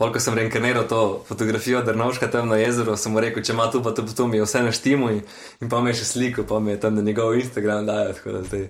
Polk 0.00 0.16
sem 0.16 0.32
reinkarniral 0.34 0.86
to 0.88 1.24
fotografijo 1.28 1.82
Drnovška 1.82 2.30
tam 2.32 2.48
na 2.48 2.56
jezeru, 2.56 2.96
sem 2.96 3.12
mu 3.12 3.20
rekel, 3.20 3.42
če 3.44 3.52
ima 3.52 3.66
tu, 3.68 3.82
pa 3.84 3.90
to, 3.92 4.00
to 4.08 4.24
mi 4.26 4.38
je 4.38 4.46
vse 4.46 4.62
na 4.64 4.72
štimu 4.72 5.10
in, 5.12 5.18
in 5.60 5.68
pa 5.68 5.82
mi 5.84 5.92
je 5.92 5.98
še 5.98 6.06
sliko, 6.08 6.44
pa 6.48 6.56
mi 6.56 6.72
je 6.72 6.78
tam 6.80 6.94
na 6.96 7.04
njegov 7.04 7.34
Instagram 7.36 7.84
dajo, 7.84 8.14
tako 8.16 8.32
da 8.32 8.40
zdaj 8.46 8.64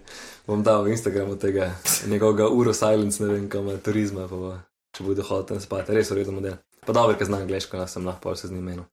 bom 0.49 0.65
dal 0.67 0.89
Instagramu 0.91 1.37
tega 1.39 1.71
njegovega 2.11 2.49
Uro 2.51 2.75
Silence, 2.75 3.23
ne 3.23 3.31
vem, 3.31 3.47
kam 3.49 3.71
turizma, 3.79 4.27
pa 4.27 4.41
bo, 4.41 4.51
če 4.91 5.07
bude 5.07 5.23
hodil 5.29 5.47
tam 5.53 5.61
spati, 5.63 5.95
res 5.95 6.11
v 6.11 6.19
redu 6.19 6.35
model. 6.35 6.59
Pa 6.83 6.99
dobro, 6.99 7.15
ker 7.15 7.31
znam 7.31 7.47
angliško, 7.47 7.79
no, 7.79 7.87
sem 7.87 8.11
lahko 8.11 8.35
se 8.35 8.51
z 8.51 8.57
njim 8.57 8.67
menil. 8.73 8.91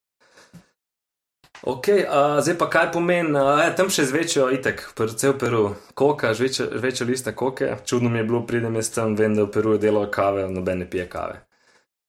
Ok, 1.65 1.89
uh, 1.89 2.37
zdaj 2.45 2.59
pa 2.61 2.69
kaj 2.69 2.91
pomeni, 2.93 3.33
uh, 3.33 3.63
ja, 3.63 3.73
tam 3.73 3.89
še 3.89 4.05
zvečjo 4.11 4.51
itek, 4.53 4.85
predvsem 4.93 5.33
v 5.33 5.39
Peru, 5.41 5.65
koka, 5.97 6.35
večjo 6.37 7.09
lista 7.09 7.33
koke, 7.33 7.73
čudno 7.81 8.13
mi 8.13 8.21
je 8.21 8.29
bilo, 8.29 8.45
pridem 8.45 8.77
jaz 8.77 8.93
tam, 8.93 9.17
vem, 9.17 9.33
da 9.33 9.49
v 9.49 9.53
Peru 9.57 9.79
delajo 9.81 10.13
kave, 10.13 10.45
noben 10.53 10.85
ne 10.85 10.89
pije 10.89 11.09
kave, 11.09 11.46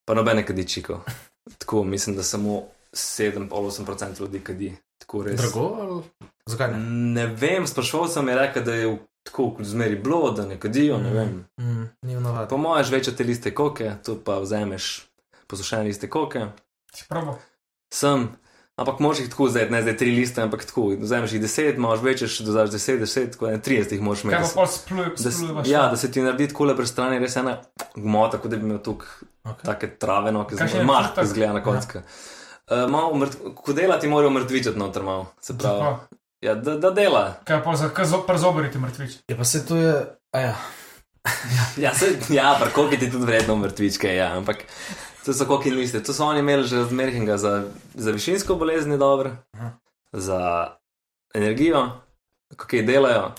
pa 0.09 0.15
noben 0.17 0.41
ne 0.41 0.47
kadi 0.47 0.65
čiko. 0.69 1.01
Tako, 1.61 1.85
mislim, 1.85 2.17
da 2.17 2.23
samo 2.23 2.63
7-8% 2.93 4.21
ljudi 4.21 4.41
kadi. 4.41 4.77
Drago 5.37 5.77
ali 5.81 6.03
zakaj 6.47 6.73
ne? 6.73 6.79
Ne 7.13 7.27
vem, 7.27 7.67
sprašval 7.67 8.09
sem 8.09 8.29
je 8.29 8.35
rekel, 8.35 8.65
da 8.65 8.75
je 8.75 8.99
tako 9.23 9.51
kot 9.57 9.67
zmeri 9.67 9.97
bilo, 9.97 10.31
da 10.31 10.47
ne 10.47 10.59
kadijo, 10.61 10.99
ne 10.99 11.11
vem. 11.11 11.45
Mm. 11.61 12.49
Po 12.49 12.57
mojem, 12.57 12.85
žvečo 12.85 13.13
te 13.13 13.25
liste 13.25 13.55
koke, 13.55 13.93
tu 14.05 14.19
pa 14.25 14.39
vzameš 14.39 15.07
posušene 15.47 15.85
liste 15.85 16.11
koke, 16.11 16.47
Si 16.95 17.05
prav. 17.09 17.35
sem, 17.95 18.29
ampak 18.79 19.01
moraš 19.01 19.19
jih 19.19 19.29
tako 19.29 19.49
zdaj, 19.49 19.67
ne 19.69 19.83
zdaj 19.83 19.97
tri 19.97 20.11
liste, 20.13 20.41
ampak 20.41 20.65
tako, 20.65 20.89
vzameš 20.97 21.33
jih 21.33 21.43
deset, 21.43 21.77
imaš 21.77 22.01
večeš, 22.01 22.39
dodaš 22.41 22.71
deset, 22.71 23.01
deset, 23.01 23.33
tako 23.33 23.49
ne, 23.49 23.59
30 23.59 23.93
jih 23.93 24.01
Kaj 24.23 24.23
imeti. 24.25 24.43
pa 24.45 24.55
pol 24.55 24.67
spluje, 24.69 25.09
Da, 25.09 25.17
spluje 25.27 25.33
s- 25.45 25.55
vaš. 25.55 25.69
ja, 25.69 25.83
da 25.87 25.97
se 25.97 26.09
ti 26.09 26.23
naredi 26.23 26.49
tako 26.49 26.65
le 26.65 26.77
pri 26.77 26.87
strani, 26.87 27.19
res 27.19 27.37
ena 27.37 27.59
gmota, 27.97 28.39
kot 28.39 28.51
da 28.51 28.57
bi 28.57 28.65
imel 28.65 28.79
tukaj 28.81 29.09
Okay. 29.45 29.65
take 29.65 29.89
trave, 29.97 30.29
no, 30.31 30.45
ki 30.45 30.57
še 30.59 30.67
zelo 30.67 30.81
je 30.81 30.85
mah, 30.85 30.99
občutek? 31.03 31.25
ki 31.25 31.29
zgleda 31.29 31.53
na 31.53 31.63
kocka. 31.63 32.03
Uh, 32.69 32.85
malo 32.87 33.15
mrt, 33.15 33.33
ko 33.57 33.73
dela 33.73 33.97
ti 33.97 34.09
morajo 34.09 34.31
mrtvičati 34.31 34.77
noter 34.77 35.03
malo, 35.03 35.31
se 35.41 35.55
pravi. 35.55 35.79
Tako. 35.79 36.17
Ja, 36.41 36.55
da, 36.57 36.75
da 36.77 36.91
dela. 36.93 37.23
Kaj 37.45 37.63
pa 37.63 37.73
za 37.75 38.19
przoboriti 38.21 38.79
mrtvič? 38.79 39.17
Je 39.27 39.35
pa 39.35 39.45
se 39.45 39.63
to 39.65 39.77
je, 39.77 39.95
a 40.33 40.41
ja. 40.41 40.55
Ja, 41.79 41.95
se, 41.95 42.07
ja 42.29 42.57
pa 42.57 42.69
koliko 42.69 42.97
ti 42.97 43.11
tudi 43.11 43.25
vredno 43.25 43.57
mrtvičke, 43.57 44.11
ja, 44.11 44.37
ampak 44.37 44.57
To 45.29 45.35
so 45.35 45.45
kokin 45.45 45.75
liste. 45.77 46.01
To 46.03 46.13
so 46.13 46.25
oni 46.25 46.41
imeli 46.41 46.65
že 46.65 46.79
od 46.81 46.93
Merkinga 46.93 47.37
za, 47.37 47.65
za 47.95 48.11
višinsko 48.11 48.55
bolezen, 48.55 48.93
je 48.93 48.99
dobro, 48.99 49.37
Aha. 49.53 49.71
za 50.13 50.71
energijo, 51.35 51.91
kako 52.57 52.77
jih 52.77 52.87
delajo. 52.87 53.33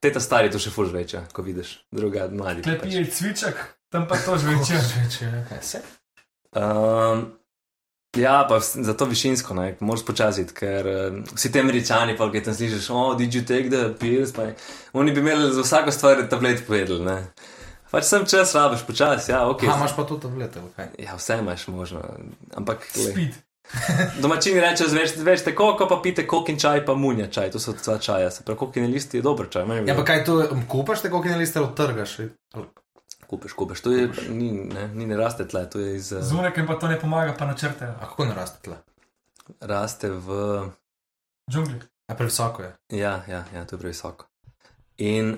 Te 0.00 0.12
ta 0.12 0.20
stari 0.20 0.50
to 0.52 0.60
še 0.60 0.70
fulž 0.70 0.92
večja, 0.92 1.24
ko 1.32 1.42
vidiš, 1.42 1.78
druga 1.90 2.28
mladi. 2.28 2.62
Tle 2.62 2.76
pač. 2.76 2.90
pije 2.90 3.06
cviček, 3.10 3.64
tam 3.88 4.04
pa 4.08 4.20
to 4.20 4.36
že 4.36 4.52
se? 5.62 5.80
Um, 6.52 7.32
ja, 8.16 8.44
pa 8.48 8.60
vs- 8.60 8.84
zato 8.84 9.08
višinsko, 9.08 9.54
ne, 9.54 9.76
moraš 9.80 10.04
počasiti, 10.04 10.54
ker 10.54 10.86
um, 10.92 11.22
vsi 11.32 11.52
ti 11.52 11.60
američani, 11.60 12.18
pa 12.20 12.28
ki 12.32 12.44
tam 12.44 12.54
slišiš, 12.54 12.90
oh, 12.92 13.16
did 13.16 13.32
you 13.32 13.40
take 13.48 13.72
the 13.72 13.94
pills, 13.96 14.36
pa 14.36 14.52
ne. 14.52 14.54
oni 14.92 15.12
bi 15.12 15.24
imeli 15.24 15.54
za 15.56 15.64
vsako 15.64 15.92
stvar 15.92 16.28
tablet 16.28 16.66
povedali, 16.66 17.00
ne. 17.04 17.32
Pač 17.90 18.04
sem 18.04 18.24
čas, 18.28 18.54
rabiš 18.54 18.84
počasi, 18.86 19.32
ja, 19.32 19.46
ok. 19.48 19.62
Okay. 19.62 19.76
Imaš 19.76 19.96
pa 19.96 20.04
tudi 20.04 20.26
tablete, 20.26 20.62
kaj? 20.76 20.90
Ja, 21.00 21.16
vse 21.16 21.38
imaš 21.40 21.68
možno, 21.72 22.02
ampak 22.56 22.84
Speed. 22.92 23.38
domačini 24.22 24.60
rečejo, 24.64 24.88
več, 24.96 25.14
več 25.24 25.44
tako, 25.44 25.70
ko 25.76 25.88
pa 25.88 26.00
pite 26.04 26.24
kokin 26.28 26.56
čaj, 26.60 26.82
pa 26.88 26.96
munja 26.96 27.28
čaj, 27.32 27.52
to 27.52 27.60
so 27.60 27.74
dva 27.76 27.98
čaja, 28.00 28.30
se 28.32 28.44
pravi, 28.44 28.60
kokin 28.60 28.88
listi 28.92 29.20
je 29.20 29.24
dober 29.24 29.48
čaj. 29.52 29.66
Ja, 29.88 29.96
pa 29.96 30.04
kaj 30.08 30.24
to, 30.28 30.38
um, 30.52 30.64
kupaš 30.68 31.04
te 31.04 31.12
kokine 31.12 31.36
liste 31.40 31.60
ali 31.60 31.74
trgaš? 31.76 32.20
Ali- 32.56 32.68
Kupiš, 33.28 33.52
kupiš, 33.52 33.82
to 33.84 33.90
je, 33.92 34.06
ni, 34.32 34.46
ne, 34.72 34.86
ni 34.96 35.04
ne 35.04 35.16
raste 35.16 35.44
tle, 35.44 35.60
to 35.68 35.82
je 35.82 35.96
iz, 35.98 36.06
uh, 36.16 36.22
Zunekem 36.24 36.64
pa 36.64 36.78
to 36.80 36.88
ne 36.88 36.96
pomaga, 36.96 37.34
pa 37.36 37.44
načrtejo. 37.44 37.92
A 38.00 38.08
kako 38.08 38.24
ne 38.24 38.36
raste 38.36 38.62
tle? 38.64 38.78
raste 39.60 40.10
v. 40.10 40.28
Džungli. 41.50 41.80
A 42.08 42.14
previsoko 42.14 42.62
je. 42.62 42.72
Ja, 42.88 43.22
ja, 43.28 43.44
ja 43.54 43.64
to 43.64 43.76
je 43.76 43.80
previsoko. 43.80 44.26
In 44.98 45.36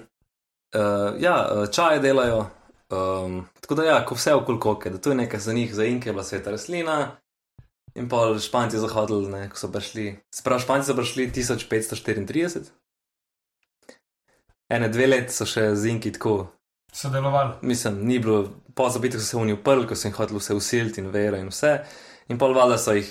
uh, 0.74 1.20
ja, 1.22 1.36
uh, 1.52 1.70
čaje 1.70 2.00
delajo, 2.00 2.46
um, 2.90 3.46
tako 3.60 3.74
da 3.74 3.84
ja, 3.84 4.04
ko 4.06 4.14
vse 4.14 4.34
okoli 4.34 4.60
koke, 4.60 4.90
da 4.90 4.98
to 4.98 5.10
je 5.10 5.16
nekaj 5.16 5.40
za 5.40 5.52
njih, 5.52 5.74
za 5.74 5.84
inke 5.84 6.08
je 6.08 6.12
bila 6.12 6.24
sveta 6.24 6.50
rastlina. 6.50 7.16
In 7.94 8.08
pa 8.08 8.38
Španci 8.38 8.78
zahodili, 8.78 9.28
ne, 9.28 9.48
ko 9.50 9.58
so 9.58 9.68
prišli. 9.72 10.20
Sprav, 10.34 10.60
Španci 10.62 10.86
so 10.86 10.94
prišli 10.94 11.30
1534. 11.34 12.70
Ene 14.70 14.88
dve 14.88 15.06
let 15.06 15.32
so 15.34 15.46
še 15.46 15.72
z 15.74 15.90
inki 15.90 16.12
tako, 16.14 16.46
Sodelovali. 16.92 17.54
mislim, 17.62 17.98
ni 18.06 18.18
bilo, 18.18 18.48
po 18.74 18.88
zabitek 18.90 19.20
so 19.20 19.26
se 19.26 19.36
oni 19.36 19.52
uprli, 19.52 19.86
ko 19.86 19.96
so 19.96 20.08
jim 20.08 20.14
hoteli 20.14 20.38
vse 20.38 20.54
usiliti 20.54 21.00
in 21.00 21.10
vero 21.10 21.36
in 21.36 21.50
vse. 21.50 21.80
In 22.28 22.38
pol 22.38 22.54
valjda 22.54 22.78
so 22.78 22.94
jih 22.94 23.10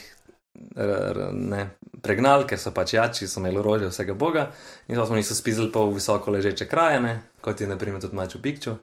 ne, 1.34 1.70
pregnali, 2.02 2.48
ker 2.48 2.60
so 2.60 2.74
pač 2.76 2.94
jači, 2.94 3.28
so 3.28 3.40
imeli 3.40 3.60
orožje 3.62 3.90
vsega 3.92 4.14
boga. 4.14 4.50
In 4.88 4.96
to 4.96 5.06
smo 5.06 5.16
niso 5.16 5.36
spizili 5.36 5.72
po 5.72 5.86
visoko 5.92 6.32
ležeče 6.32 6.68
krajine, 6.68 7.20
kot 7.42 7.62
je 7.62 7.68
naprimer 7.68 8.02
tudi 8.02 8.16
Maču 8.16 8.42
Pikču. 8.42 8.76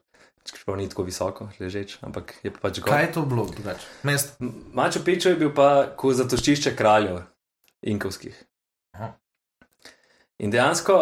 Čeprav 0.47 0.77
ni 0.79 0.87
tako 0.89 1.03
visoko 1.03 1.49
ležeč, 1.59 1.97
ampak 2.07 2.37
je 2.43 2.53
pa 2.55 2.68
pač 2.68 2.81
gor. 2.81 2.93
Kaj 2.93 3.05
je 3.05 3.12
to 3.12 3.22
bilo 3.27 3.47
drugače? 3.51 3.87
Mest. 4.07 4.37
Maču 4.72 5.03
Pikču 5.05 5.33
je 5.33 5.41
bil 5.41 5.51
pa 5.55 5.89
kot 5.99 6.16
zatočišče 6.20 6.77
kraljev 6.79 7.24
inkovskih. 7.83 8.37
Aha. 8.95 9.11
In 10.39 10.53
dejansko 10.55 11.01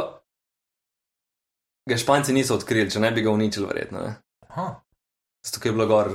ga 1.90 1.98
Španci 2.00 2.32
niso 2.32 2.56
odkrili, 2.56 2.90
če 2.90 3.02
ne 3.04 3.10
bi 3.12 3.24
ga 3.26 3.34
uničili, 3.34 3.68
verjetno. 3.68 4.00
Ne? 4.00 4.14
Zato 5.44 5.68
je 5.68 5.72
bilo 5.72 5.86
gor 5.86 6.10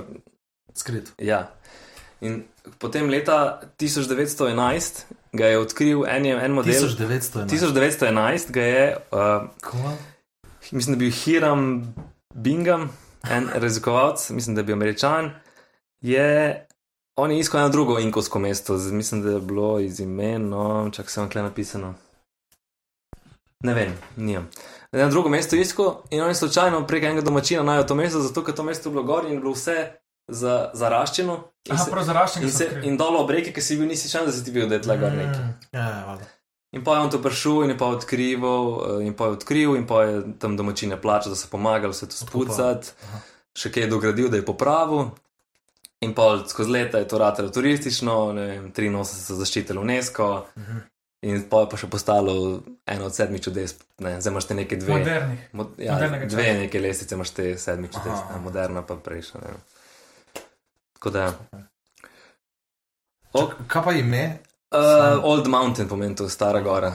skrit. 0.74 1.14
Ja. 1.18 1.44
In 2.22 2.44
potem 2.78 3.10
leta 3.10 3.62
1911 3.78 5.04
ga 5.32 5.46
je 5.46 5.60
odkril 5.60 6.06
en, 6.08 6.26
en 6.26 6.52
model. 6.52 6.74
1900. 6.74 7.46
1911 7.48 8.52
ga 8.52 8.62
je, 8.62 8.98
uh, 9.12 9.48
mislim, 10.72 10.98
da 10.98 11.04
je 11.04 11.10
bil 11.10 11.12
Hiram 11.12 11.96
Bingham, 12.36 12.90
en 13.30 13.50
raziskovalec, 13.64 14.30
mislim, 14.30 14.56
da 14.56 14.62
je 14.62 14.66
bil 14.66 14.76
američan, 14.76 15.32
je. 16.02 16.66
On 17.20 17.32
je 17.32 17.40
iskal 17.40 17.60
eno 17.60 17.70
drugo 17.70 18.00
inkovsko 18.00 18.40
mesto, 18.40 18.78
z- 18.78 18.92
mislim, 18.92 19.22
da 19.22 19.30
je 19.32 19.40
bilo 19.40 19.80
iz 19.80 20.00
imena, 20.00 20.92
čak 20.92 21.10
se 21.10 21.20
vam 21.20 21.30
kle 21.30 21.42
napisano. 21.42 21.94
Ne 23.64 23.74
vem, 23.74 23.98
nijem. 24.16 24.48
Na 24.92 25.10
drugo 25.10 25.30
mesto 25.30 25.56
je 25.56 25.62
iskal 25.62 26.02
in 26.10 26.22
on 26.22 26.30
je 26.30 26.36
slučajno 26.36 26.88
prek 26.88 27.04
enega 27.04 27.22
domačina 27.22 27.64
najel 27.64 27.84
to 27.86 27.96
mesto, 27.96 28.20
zato 28.20 28.44
ker 28.44 28.56
to 28.56 28.64
mesto 28.64 28.90
je 28.90 28.92
bilo 28.92 29.04
gor 29.04 29.26
in 29.26 29.34
je 29.34 29.40
bilo 29.40 29.52
vse 29.52 29.92
za, 30.30 30.72
zaraščeno. 30.74 31.38
In, 31.70 31.76
Aha, 31.76 31.86
se, 31.86 32.04
zaraščen, 32.06 32.44
in, 32.44 32.52
se, 32.52 32.68
in 32.88 32.98
dol 32.98 33.18
ob 33.20 33.30
reki, 33.30 33.54
ki 33.54 33.62
si 33.62 33.78
bil, 33.78 33.88
nisi 33.92 34.10
šel, 34.10 34.26
da 34.26 34.34
si 34.34 34.44
ti 34.46 34.52
bil, 34.56 34.68
da 34.70 34.80
je 34.80 34.86
tle 34.88 34.98
gor 34.98 35.12
neki. 35.14 35.40
Mm, 35.40 35.56
Ja, 35.76 35.88
ja. 35.90 36.18
In 36.72 36.84
pa 36.86 36.96
je 36.96 37.02
on 37.02 37.10
to 37.10 37.18
prišel 37.22 37.64
in 37.66 37.74
je 37.74 37.78
pa 37.78 37.88
odkrival, 37.90 38.68
eh, 39.02 39.08
in 39.08 39.14
pa 39.18 39.26
je 39.26 39.38
odkril, 39.40 39.76
in 39.76 39.88
pa 39.90 40.04
je 40.06 40.22
tam 40.40 40.58
domačine 40.58 41.02
plačal, 41.02 41.34
da 41.34 41.38
so 41.40 41.50
pomagali 41.50 41.94
vse 41.94 42.10
to 42.10 42.18
spucati, 42.20 42.94
še 43.58 43.72
kaj 43.74 43.84
je 43.84 43.90
dogradil, 43.90 44.30
da 44.30 44.38
je 44.38 44.46
popravil. 44.46 45.10
In 46.06 46.14
pa 46.16 46.46
skozi 46.48 46.72
leta 46.72 47.02
je 47.02 47.08
to 47.10 47.18
ratelo 47.18 47.50
turistično, 47.50 48.34
ne 48.34 48.46
vem, 48.46 48.70
83 48.72 49.26
so 49.26 49.36
zaščitili 49.36 49.82
UNESCO. 49.82 50.46
Mhm. 50.58 50.86
In 51.28 51.42
pa 51.52 51.66
je 51.66 51.68
pa 51.74 51.76
še 51.76 51.90
postalo 51.92 52.62
eno 52.88 53.10
od 53.10 53.16
sedmih 53.16 53.42
čudes, 53.44 53.74
ne, 54.00 54.14
zdaj 54.22 54.32
imaš 54.32 54.46
te 54.48 54.56
neke 54.56 54.78
dve. 54.80 54.94
Modernih. 55.02 55.42
Mod, 55.52 55.74
ja, 55.76 55.98
dve 56.00 56.22
časa. 56.30 56.54
neke 56.62 56.80
lestvice 56.80 57.18
imaš 57.18 57.34
te 57.36 57.48
sedmih 57.60 57.92
čudes, 57.92 58.22
ne, 58.30 58.38
moderna 58.40 58.86
pa 58.88 58.96
prejšnja. 58.96 59.42
Tako 61.00 61.10
da. 61.10 61.28
Ok, 63.34 63.50
Čak, 63.50 63.68
Kaj 63.68 63.84
pa 63.84 63.92
ime? 63.94 64.40
uh, 64.72 65.24
Old 65.24 65.48
Mountain 65.48 65.88
pomeni 65.88 66.16
to, 66.16 66.30
stara 66.30 66.62
gora. 66.62 66.92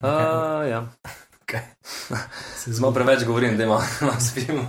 Uh, 0.00 0.08
ja. 0.64 0.88
Se 2.54 2.74
Smo 2.76 2.92
preveč 2.92 3.24
govorim, 3.24 3.56
da 3.56 3.64
imamo 3.64 3.82
spimo. 4.30 4.68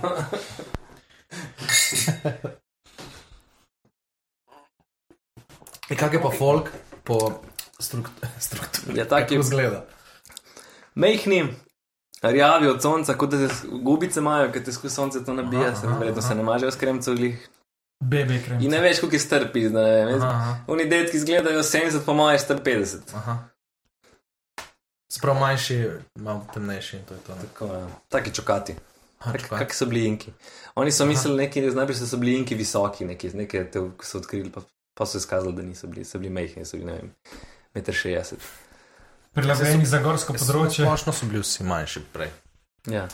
In 5.88 5.96
kak 5.96 6.12
je 6.12 6.22
pa 6.22 6.30
folk 6.30 6.70
po 7.04 7.40
struktu- 7.78 8.26
strukturi? 8.38 8.98
Ja, 8.98 9.04
tak 9.04 9.30
je. 9.30 9.42
Zgleda? 9.42 9.84
Mejhni, 10.94 11.54
rjavi 12.30 12.68
od 12.68 12.82
sonca, 12.82 13.14
kot 13.14 13.30
da 13.30 13.48
se 13.48 13.54
gubice 13.82 14.20
imajo, 14.20 14.52
ker 14.52 14.64
te 14.64 14.72
skozi 14.72 14.94
sonce 14.94 15.24
to 15.24 15.34
nabija, 15.34 15.68
Aha, 15.68 15.76
se 15.76 15.86
verjetno 15.86 16.22
se 16.22 16.34
ne 16.34 16.42
mažejo 16.42 16.70
s 16.70 16.76
kremcovih. 16.76 17.48
Bebe 18.00 18.42
krem. 18.44 18.60
In 18.60 18.70
ne 18.70 18.80
veš, 18.80 19.00
koliko 19.00 19.16
je 19.16 19.20
strpi, 19.20 19.68
zdaj. 19.68 20.04
ne 20.04 20.12
veš. 20.12 20.22
Oni 20.66 20.84
detki 20.84 21.16
izgledajo 21.16 21.62
70, 21.62 22.00
po 22.06 22.14
moje 22.14 22.38
star 22.38 22.60
50. 22.62 22.96
aha. 23.14 23.38
Sprav 25.12 25.38
manjši, 25.38 25.88
malo 26.14 26.46
temnejši 26.54 26.96
in 26.96 27.04
to 27.04 27.14
je 27.14 27.20
to. 27.20 27.34
ne? 27.34 27.40
Tako, 27.42 27.66
ja. 27.66 27.86
Taki 28.08 28.34
čokati. 28.34 28.74
Aha, 29.18 29.32
Kak, 29.32 29.40
čakaj. 29.40 29.58
kak 29.58 29.74
so 29.74 29.86
bili 29.86 30.04
inki? 30.06 30.32
Oni 30.74 30.92
so 30.92 31.06
mislili, 31.06 31.36
neki, 31.36 31.60
najprej 31.60 31.96
so 31.96 32.16
bili 32.16 32.34
inki 32.36 32.54
visoki, 32.54 33.04
neki, 33.04 33.30
neke 33.34 33.64
te 33.70 33.80
ko 33.96 34.04
so 34.04 34.18
odkrili, 34.18 34.50
pa, 34.52 34.60
pa 34.94 35.06
so 35.06 35.18
izkazali, 35.18 35.54
da 35.56 35.62
niso 35.62 35.86
bili, 35.86 36.04
so 36.04 36.18
bili 36.18 36.30
mehki, 36.30 36.64
so 36.64 36.76
bili, 36.76 36.86
ne 36.86 36.92
vem, 36.92 37.14
1,60 37.74 38.32
m. 38.32 38.38
Prilagojeni 39.36 39.86
za 39.86 40.00
gorsko 40.02 40.34
področje. 40.34 40.86
Splošno 40.86 41.12
so 41.12 41.30
bili 41.30 41.44
vsi 41.44 41.66
manjši 41.68 42.04
prej. 42.12 42.32
Ja, 42.90 43.06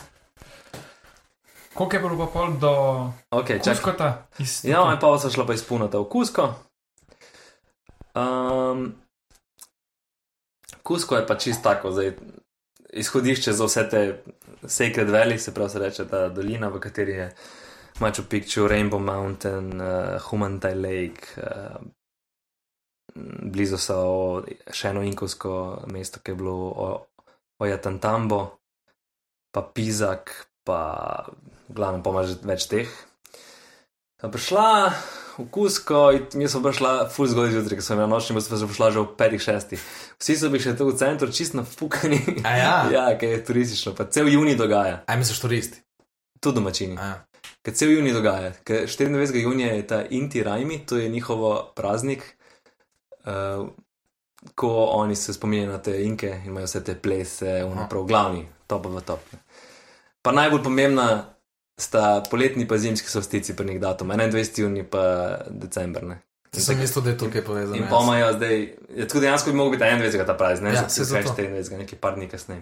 Koliko 1.73 1.95
je 1.95 1.99
bilo 1.99 2.17
pa 2.17 2.31
pol 2.33 2.57
do 2.61 2.73
ok, 3.31 3.47
čakaj. 3.47 3.73
Kuskota? 3.73 4.27
Ja, 4.63 4.85
in 4.93 4.99
pa 5.01 5.17
so 5.17 5.29
šla 5.33 5.45
pa 5.45 5.55
izpunata 5.57 5.99
v 5.99 6.09
Kusko. 6.09 6.45
Um, 8.13 8.93
Kusko 10.83 11.17
je 11.17 11.25
pa 11.27 11.37
čist 11.37 11.63
tako, 11.63 11.91
zdaj, 11.91 12.13
izhodišče 12.93 13.53
za 13.53 13.65
vse 13.65 13.87
te 13.89 14.01
Sacred 14.67 15.09
Valley, 15.09 15.37
se 15.37 15.53
pravi, 15.53 15.69
se 15.69 15.79
reče 15.79 16.05
ta 16.07 16.27
dolina, 16.29 16.69
v 16.69 16.79
kateri 16.79 17.17
je 17.17 17.31
Machu 17.99 18.23
Picchu, 18.29 18.67
Rainbow 18.67 18.99
Mountain, 18.99 19.81
uh, 19.81 20.21
Humantai 20.29 20.75
Lake, 20.75 21.41
uh, 21.41 21.81
blizu 23.53 23.77
so 23.77 23.97
še 24.71 24.91
eno 24.93 25.03
inkovsko 25.05 25.85
mesto, 25.91 26.19
ki 26.23 26.33
je 26.33 26.39
bilo 26.39 26.57
Ojatantambo, 27.61 28.39
pa 29.53 29.61
Pizak, 29.61 30.33
pa 30.65 30.79
v 31.69 31.75
glavnem 31.75 32.03
pa 32.03 32.13
imaš 32.13 32.37
več 32.43 32.67
teh. 32.71 32.89
Sem 34.19 34.31
prišla 34.31 34.67
v 35.37 35.45
Kusko 35.51 36.01
in 36.15 36.25
mi 36.39 36.47
smo 36.47 36.61
prišla 36.63 37.09
full 37.11 37.27
zgodaj 37.27 37.55
zjutraj, 37.57 37.79
ker 37.79 37.85
sem 37.85 37.97
imela 37.97 38.11
nočni, 38.15 38.35
pa 38.37 38.43
sem 38.43 38.69
prišla 38.69 38.91
že 38.95 39.03
v 39.03 39.15
petih 39.19 39.43
šestih. 39.43 39.81
Vsi 40.21 40.35
so 40.39 40.51
bili 40.53 40.63
še 40.63 40.75
tu 40.79 40.87
v 40.87 40.95
centru, 40.95 41.27
čist 41.27 41.57
nafukani. 41.57 42.21
Ja? 42.43 42.87
ja, 42.95 43.05
ker 43.19 43.35
je 43.35 43.43
turistično, 43.45 43.95
pa 43.97 44.07
cel 44.07 44.31
juni 44.31 44.55
dogaja, 44.59 45.03
Aj 45.07 45.19
misliš 45.19 45.41
turisti? 45.43 45.83
tu 46.43 46.51
domačini. 46.51 46.95
A 46.99 47.05
ja. 47.07 47.17
Ker 47.63 47.75
cel 47.75 47.93
juni 47.95 48.11
dogaja, 48.11 48.51
ker 48.67 48.87
24. 48.87 49.39
junija 49.39 49.71
je 49.75 49.83
ta 49.87 50.01
Inti 50.11 50.43
Rajmi, 50.43 50.81
to 50.87 50.99
je 50.99 51.07
njihovo 51.09 51.71
praznik, 51.75 52.23
uh, 53.25 53.67
ko 54.55 54.85
oni 54.85 55.15
se 55.15 55.33
spominjajo 55.33 55.71
na 55.71 55.77
te 55.77 56.03
inke 56.03 56.29
in 56.29 56.51
imajo 56.51 56.65
vse 56.65 56.83
te 56.83 56.95
plese, 56.95 57.63
unaprav 57.63 58.03
glavni, 58.03 58.47
top 58.67 58.85
v 58.85 59.01
top. 59.01 59.19
ne. 59.31 59.39
Pa 60.21 60.31
najbolj 60.31 60.63
pomembna 60.63 61.25
sta 61.77 62.23
poletni 62.29 62.67
pa 62.67 62.77
zimski 62.77 63.09
solstici 63.09 63.55
pri 63.55 63.67
njih 63.67 63.81
datum, 63.81 64.11
21. 64.11 64.61
juni 64.61 64.83
pa 64.83 65.37
december. 65.49 66.03
Ne. 66.03 66.21
Ti 66.51 66.61
sem 66.61 66.79
mislil, 66.79 67.03
da 67.03 67.09
je 67.09 67.17
tukaj 67.17 67.43
povezano. 67.43 67.75
In 67.75 67.87
pa 67.89 67.99
imajo 68.03 68.33
zdaj, 68.33 68.59
je 68.95 69.07
tako 69.07 69.19
dejansko 69.19 69.51
bi 69.51 69.57
mogel 69.57 69.71
biti 69.71 69.83
21. 69.83 70.25
ta 70.25 70.33
praznik, 70.37 70.63
ne 70.63 70.75
Ja, 70.75 70.81
ja, 70.81 70.89
se 70.89 71.03
zato. 71.03 71.29
24. 71.29 71.77
nekaj 71.77 71.99
par 71.99 72.15
dni 72.15 72.29
kasneje. 72.29 72.61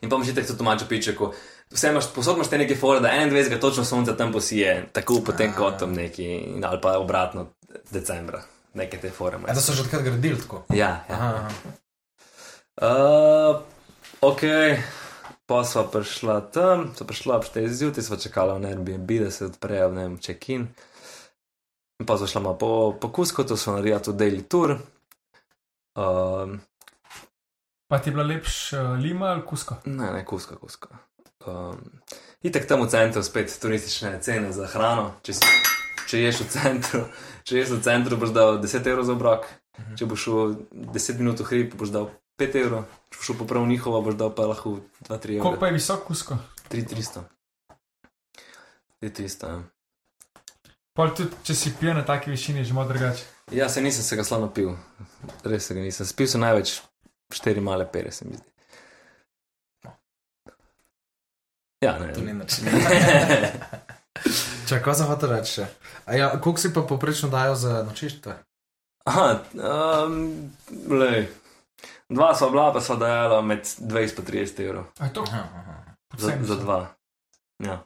In 0.00 0.10
pa 0.10 0.16
imaš 0.16 0.34
tako 0.34 0.52
domačo 0.52 0.86
piče, 0.88 1.16
ko 1.16 1.32
Vse 1.72 1.88
imaš, 1.88 2.04
posod 2.14 2.36
imaš 2.36 2.48
te 2.48 2.58
neke 2.58 2.76
fore, 2.76 3.00
da 3.00 3.08
21. 3.08 3.60
točno 3.60 3.84
sonce 3.84 4.16
tam 4.16 4.32
posije, 4.32 4.88
tako 4.92 5.20
potem 5.26 5.52
kot 5.56 5.78
tam 5.78 5.92
neki, 5.92 6.44
ali 6.64 6.80
pa 6.82 6.98
obratno 6.98 7.46
decembra, 7.90 8.42
neke 8.74 8.98
te. 8.98 9.08
A 9.08 9.36
imajo. 9.36 9.54
da 9.54 9.60
so 9.60 9.72
že 9.72 9.82
odkrat 9.82 10.02
gradili 10.02 10.40
tako. 10.40 10.64
Ja, 10.70 10.76
ja. 11.08 11.14
Aha, 11.16 11.34
aha. 11.36 11.48
Uh, 12.82 13.60
ok, 14.20 14.40
pa 15.46 15.64
sva 15.64 15.84
prišla 15.92 16.40
tam, 16.54 16.88
sva 16.96 17.06
prišla 17.06 17.36
ob 17.36 17.44
4 17.44 17.68
zjutraj, 17.68 18.04
sva 18.04 18.16
čakala 18.16 18.58
na 18.58 18.68
Airbnb, 18.72 19.10
da 19.20 19.30
se 19.30 19.46
odprejo, 19.46 19.90
ne 19.92 20.02
vem, 20.02 20.18
check-in. 20.18 20.66
In 22.00 22.06
Pa 22.08 22.16
sva 22.16 22.26
šla 22.26 22.40
malo 22.42 22.58
po, 22.58 22.70
po 23.00 23.12
Kusko, 23.12 23.44
to 23.44 23.56
sva 23.56 23.76
naredila 23.76 24.00
tudi 24.00 24.24
daily 24.24 24.42
tour. 24.48 24.78
Um, 25.94 26.60
Pa 27.88 27.98
ti 27.98 28.08
je 28.08 28.14
bila 28.14 28.24
lepša 28.24 28.82
uh, 28.82 28.98
Lima 28.98 29.26
ali 29.26 29.42
Kusko? 29.46 29.76
ne, 29.84 30.12
ne, 30.12 30.24
Kusko, 30.24 30.56
Kusko. 30.56 30.88
Um, 31.46 32.00
Itek 32.42 32.66
tam 32.68 32.82
v 32.82 32.88
centru 32.88 33.22
spet 33.22 33.52
turistične 33.60 34.16
cene 34.22 34.52
za 34.52 34.66
hrano. 34.66 35.12
Če, 35.22 35.34
si, 35.36 35.46
če 36.08 36.22
ješ 36.24 36.40
v 36.40 36.48
centru, 36.48 37.00
če 37.44 37.58
ješ 37.58 37.74
v 37.76 37.82
centru, 37.84 38.16
boš 38.20 38.32
dal 38.36 38.58
10 38.62 38.88
evrov 38.92 39.06
za 39.08 39.16
obrok. 39.16 39.46
Če 39.98 40.06
boš 40.06 40.26
šel 40.26 40.56
10 40.94 41.20
minut 41.22 41.40
v 41.40 41.48
hrib, 41.50 41.76
boš 41.80 41.92
dal 41.94 42.10
5 42.40 42.58
evrov. 42.62 42.88
Če 43.10 43.20
boš 43.20 43.30
šel 43.30 43.38
po 43.40 43.46
prav 43.48 43.66
njihovo, 43.68 44.02
boš 44.04 44.18
dal 44.20 44.32
pa 44.36 44.48
lahko 44.50 44.78
2-3 45.08 45.38
evra. 45.38 45.44
Koliko 45.46 45.60
pa 45.60 45.70
je 45.70 45.76
visok 45.78 46.04
Kusko? 46.08 46.38
3300. 46.70 47.24
3300. 49.02 49.48
ja. 49.48 49.62
Pol 50.92 51.14
tudi, 51.16 51.32
če 51.48 51.54
si 51.56 51.72
pijen 51.80 51.96
na 51.96 52.04
taki 52.04 52.28
višini, 52.30 52.60
je 52.60 52.68
že 52.68 52.74
malo 52.76 52.92
drugače. 52.92 53.24
Ja, 53.56 53.68
se 53.72 53.80
nisem 53.80 54.04
se 54.04 54.16
ga 54.16 54.24
slano 54.24 54.50
pil, 54.52 54.74
res 55.44 55.64
se 55.66 55.74
ga 55.74 55.80
nisem. 55.80 56.06
Spil 56.06 56.28
sem 56.28 56.40
največ 56.44 56.82
4 57.32 57.64
male 57.64 57.86
pere, 57.88 58.12
se 58.12 58.28
mi 58.28 58.36
zdi. 58.36 58.48
Ja, 61.82 61.96
ne. 61.98 62.12
To 62.12 62.20
ni 62.20 62.36
način. 62.42 62.68
Če 64.72 64.78
kaj 64.80 64.94
za 64.96 65.04
hotel 65.04 65.34
reči? 65.34 65.64
A 66.08 66.16
ja, 66.16 66.26
koliko 66.40 66.60
si 66.60 66.70
pa 66.72 66.80
poprečno 66.88 67.28
dajo 67.28 67.52
za 67.60 67.82
nočišče? 67.84 68.34
Aha, 69.04 69.26
um, 69.52 70.14
lej. 70.88 71.26
Dva 72.08 72.30
sva 72.32 72.48
bila, 72.48 72.70
pa 72.72 72.80
sva 72.80 72.96
dajala 72.96 73.42
med 73.44 73.68
20 73.68 74.22
in 74.22 74.28
30 74.30 74.62
evrov. 74.64 74.86
A 74.96 75.10
je 75.10 75.12
to? 75.18 75.26
Aha, 75.28 75.42
aha. 75.60 75.76
Za, 76.16 76.38
za 76.40 76.56
so. 76.56 76.60
dva. 76.64 76.78
Ja. 77.60 77.82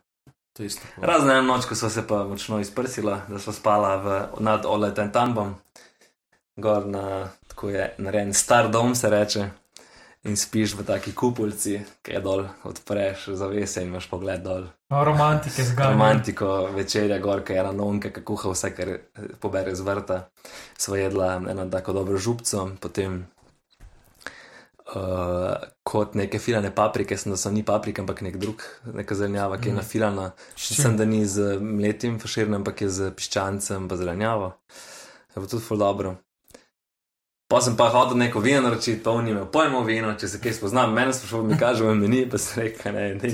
To 0.54 0.62
je 0.62 0.70
isto. 0.70 0.86
Razne 1.02 1.40
eno 1.40 1.56
noč, 1.56 1.66
ko 1.66 1.74
sva 1.74 1.90
se 1.90 2.06
pa 2.06 2.22
močno 2.22 2.62
izprsila, 2.62 3.18
da 3.26 3.42
sva 3.42 3.56
spala 3.56 3.92
v, 4.06 4.22
nad 4.46 4.62
Oletem 4.62 5.10
Tambom, 5.10 5.56
gor 6.54 6.86
na, 6.86 7.32
tako 7.50 7.74
je 7.74 7.90
narejen 7.98 8.30
star 8.34 8.70
dom, 8.70 8.94
se 8.94 9.10
reče. 9.10 9.50
In 10.30 10.38
spiš 10.38 10.78
v 10.78 10.86
taki 10.86 11.18
kupolci, 11.18 11.80
ki 12.06 12.14
je 12.14 12.22
dol, 12.22 12.46
odpreš 12.62 13.32
zavese 13.34 13.82
in 13.82 13.90
imaš 13.90 14.06
pogled 14.06 14.46
dol. 14.46 14.70
No, 14.90 15.04
romantike 15.04 15.64
zganja. 15.64 15.90
Romantiko, 15.90 16.66
večerja, 16.70 17.18
gor, 17.18 17.40
ki 17.42 17.52
je 17.52 17.58
ena 17.58 17.72
nonka, 17.74 18.10
ki 18.10 18.22
kuha 18.24 18.52
vse, 18.52 18.70
kar 18.70 18.92
pobere 19.40 19.74
z 19.74 19.82
vrta. 19.82 20.18
Sva 20.78 20.98
jedla 20.98 21.32
eno 21.50 21.64
tako 21.70 21.92
dobro 21.92 22.18
župco, 22.18 22.68
potem 22.80 23.16
uh, 24.94 25.54
kot 25.82 26.14
neke 26.14 26.38
filane 26.38 26.70
paprike, 26.70 27.16
sem 27.18 27.32
da 27.32 27.36
so 27.36 27.50
ni 27.50 27.64
paprika, 27.64 28.02
ampak 28.02 28.22
nek 28.22 28.36
drug, 28.38 28.62
neka 28.94 29.14
zelenjava, 29.14 29.58
ki 29.58 29.68
je 29.68 29.72
Mhm. 29.72 29.80
nafilana. 29.82 30.28
Sem 30.56 30.96
da 30.96 31.04
ni 31.04 31.26
z 31.26 31.58
mletim 31.60 32.20
faširjem, 32.20 32.54
ampak 32.54 32.80
je 32.80 32.88
z 32.90 33.10
piščancem, 33.10 33.88
pa 33.88 33.96
zelenjavo. 33.96 34.54
Je 35.34 35.42
pa 35.42 35.46
tudi 35.46 35.62
ful 35.62 35.78
dobro. 35.78 36.16
Pa 37.48 37.60
sem 37.62 37.76
pa 37.78 37.86
hodil 37.94 38.18
neko 38.18 38.40
vino 38.42 38.60
naročiti, 38.60 38.98
pa 39.04 39.12
on 39.14 39.28
ima 39.28 39.44
pojmo 39.46 39.84
vino, 39.86 40.10
če 40.18 40.28
se 40.28 40.40
kaj 40.42 40.56
spoznam, 40.56 40.90
meni 40.94 41.12
sprašuje, 41.14 41.44
mi 41.46 41.58
kaže 41.58 41.84
v 41.86 41.92
meni, 41.94 42.24
pa 42.30 42.40
se 42.42 42.60
reka, 42.60 42.90
ne, 42.90 43.04
ne, 43.14 43.30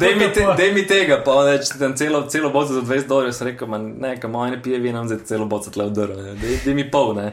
Dej 0.00 0.16
mi, 0.18 0.26
te, 0.34 0.46
dej 0.58 0.72
mi 0.74 0.82
tega, 0.86 1.20
pa 1.22 1.36
reče, 1.46 1.76
tam 1.78 1.94
celo, 1.94 2.24
celo 2.26 2.50
boco 2.50 2.74
za 2.74 2.82
20 2.82 3.06
dolarjev, 3.06 3.36
sem 3.38 3.46
rekel, 3.52 3.70
man, 3.70 3.84
ne, 4.02 4.16
kam 4.18 4.34
moj 4.34 4.50
ne 4.50 4.58
pije 4.62 4.80
vina, 4.82 5.04
zdaj 5.06 5.22
celo 5.30 5.46
boco 5.46 5.70
tle 5.70 5.86
vdrl, 5.92 6.34
dej, 6.42 6.58
dej 6.64 6.74
mi 6.74 6.88
pol, 6.90 7.14
ne. 7.20 7.28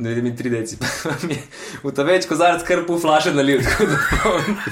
Ne, 0.00 0.14
dej 0.16 0.24
mi 0.24 0.32
tri 0.36 0.48
deci, 0.48 0.80
pa 0.80 0.88
mi 1.28 1.36
je 1.36 1.44
v 1.84 1.92
ta 1.92 2.08
več 2.08 2.24
kozarec 2.30 2.64
kar 2.64 2.86
pol 2.88 2.96
flaše 3.02 3.34
nalil, 3.36 3.60
tako 3.68 3.90
da 3.92 4.00
poln. 4.16 4.56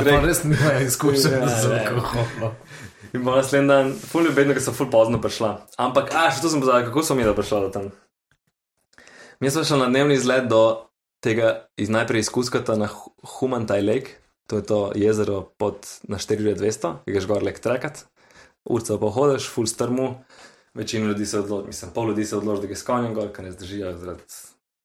Pa 0.00 0.02
res 0.24 0.42
nimajo 0.44 0.80
izkušenj 0.86 1.34
Ja, 1.36 1.48
z 1.60 1.68
ne. 1.68 1.80
alkoholom. 1.92 2.56
In 3.12 3.24
pa 3.24 3.36
naslednji 3.36 3.68
dan, 3.68 3.92
ful 4.12 4.24
ljubedno, 4.24 4.54
ker 4.56 4.62
sem 4.64 4.74
ful 4.74 4.88
pozno 4.90 5.20
prišla. 5.20 5.50
Ampak, 5.82 6.08
a, 6.16 6.28
še 6.32 6.40
to 6.40 6.50
sem 6.52 6.62
pozabila, 6.62 6.88
kako 6.88 7.04
sem 7.04 7.20
mi 7.20 7.26
da 7.26 7.34
prišla 7.36 7.60
do 7.66 7.70
tam. 7.74 7.90
Mi 9.40 9.50
smo 9.50 9.64
šli 9.64 9.78
na 9.78 9.88
dnevni 9.88 10.14
izlet 10.14 10.48
do 10.48 10.86
tega, 11.24 11.66
iz 11.76 11.88
najprej 11.88 12.20
iz 12.20 12.28
Kuskata 12.30 12.76
na 12.76 12.88
Hu- 12.88 13.12
Humantai 13.38 13.82
Lake, 13.82 14.10
to 14.46 14.56
je 14.56 14.66
to 14.66 14.92
jezero 14.94 15.42
pod 15.58 15.86
na 16.02 16.18
4200, 16.18 16.94
ki 17.04 17.12
ga 17.12 17.20
žgor 17.20 17.42
lek 17.42 17.60
trekat. 17.60 18.04
Urca 18.64 18.98
pa 19.00 19.08
hodiš, 19.10 19.48
ful 19.48 19.66
strmu, 19.66 20.14
večina 20.74 21.06
ljudi 21.06 21.26
se 21.26 21.40
odloči, 21.40 21.66
mislim, 21.66 21.90
pol 21.94 22.08
ljudi 22.08 22.24
se 22.24 22.36
odloči, 22.36 22.60
da 22.62 22.66
ga 22.66 22.76
s 22.76 22.82
konjem 22.82 23.14
gor, 23.14 23.30
ker 23.32 23.44
ne 23.44 23.52
zdržijo 23.52 23.94
zaradi 23.98 24.22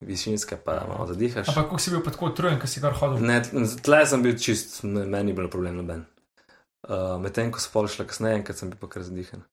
višinske, 0.06 0.56
pa 0.64 0.80
malo 0.88 1.08
zadihaš. 1.08 1.50
Ampak 1.50 1.64
kako 1.66 1.80
si 1.80 1.92
bil 1.92 2.02
tako 2.06 2.26
utrujen, 2.32 2.60
ko 2.60 2.68
si 2.68 2.80
gor 2.80 2.94
hodil? 2.94 3.26
Ne, 3.28 3.42
tle 3.84 4.06
sem 4.06 4.24
bil 4.24 4.38
čist, 4.40 4.84
meni 4.84 5.24
ni 5.24 5.34
bilo 5.34 5.50
problem 5.52 5.76
noben. 5.82 6.06
Uh, 6.88 7.18
Medtem 7.20 7.52
ko 7.52 7.60
so 7.60 7.72
pol 7.74 7.88
šla 7.92 8.06
kasneje, 8.08 8.44
ker 8.46 8.56
sem 8.56 8.70
bil 8.72 8.80
pa 8.80 8.88
kar 8.88 9.04
zadihan. 9.04 9.44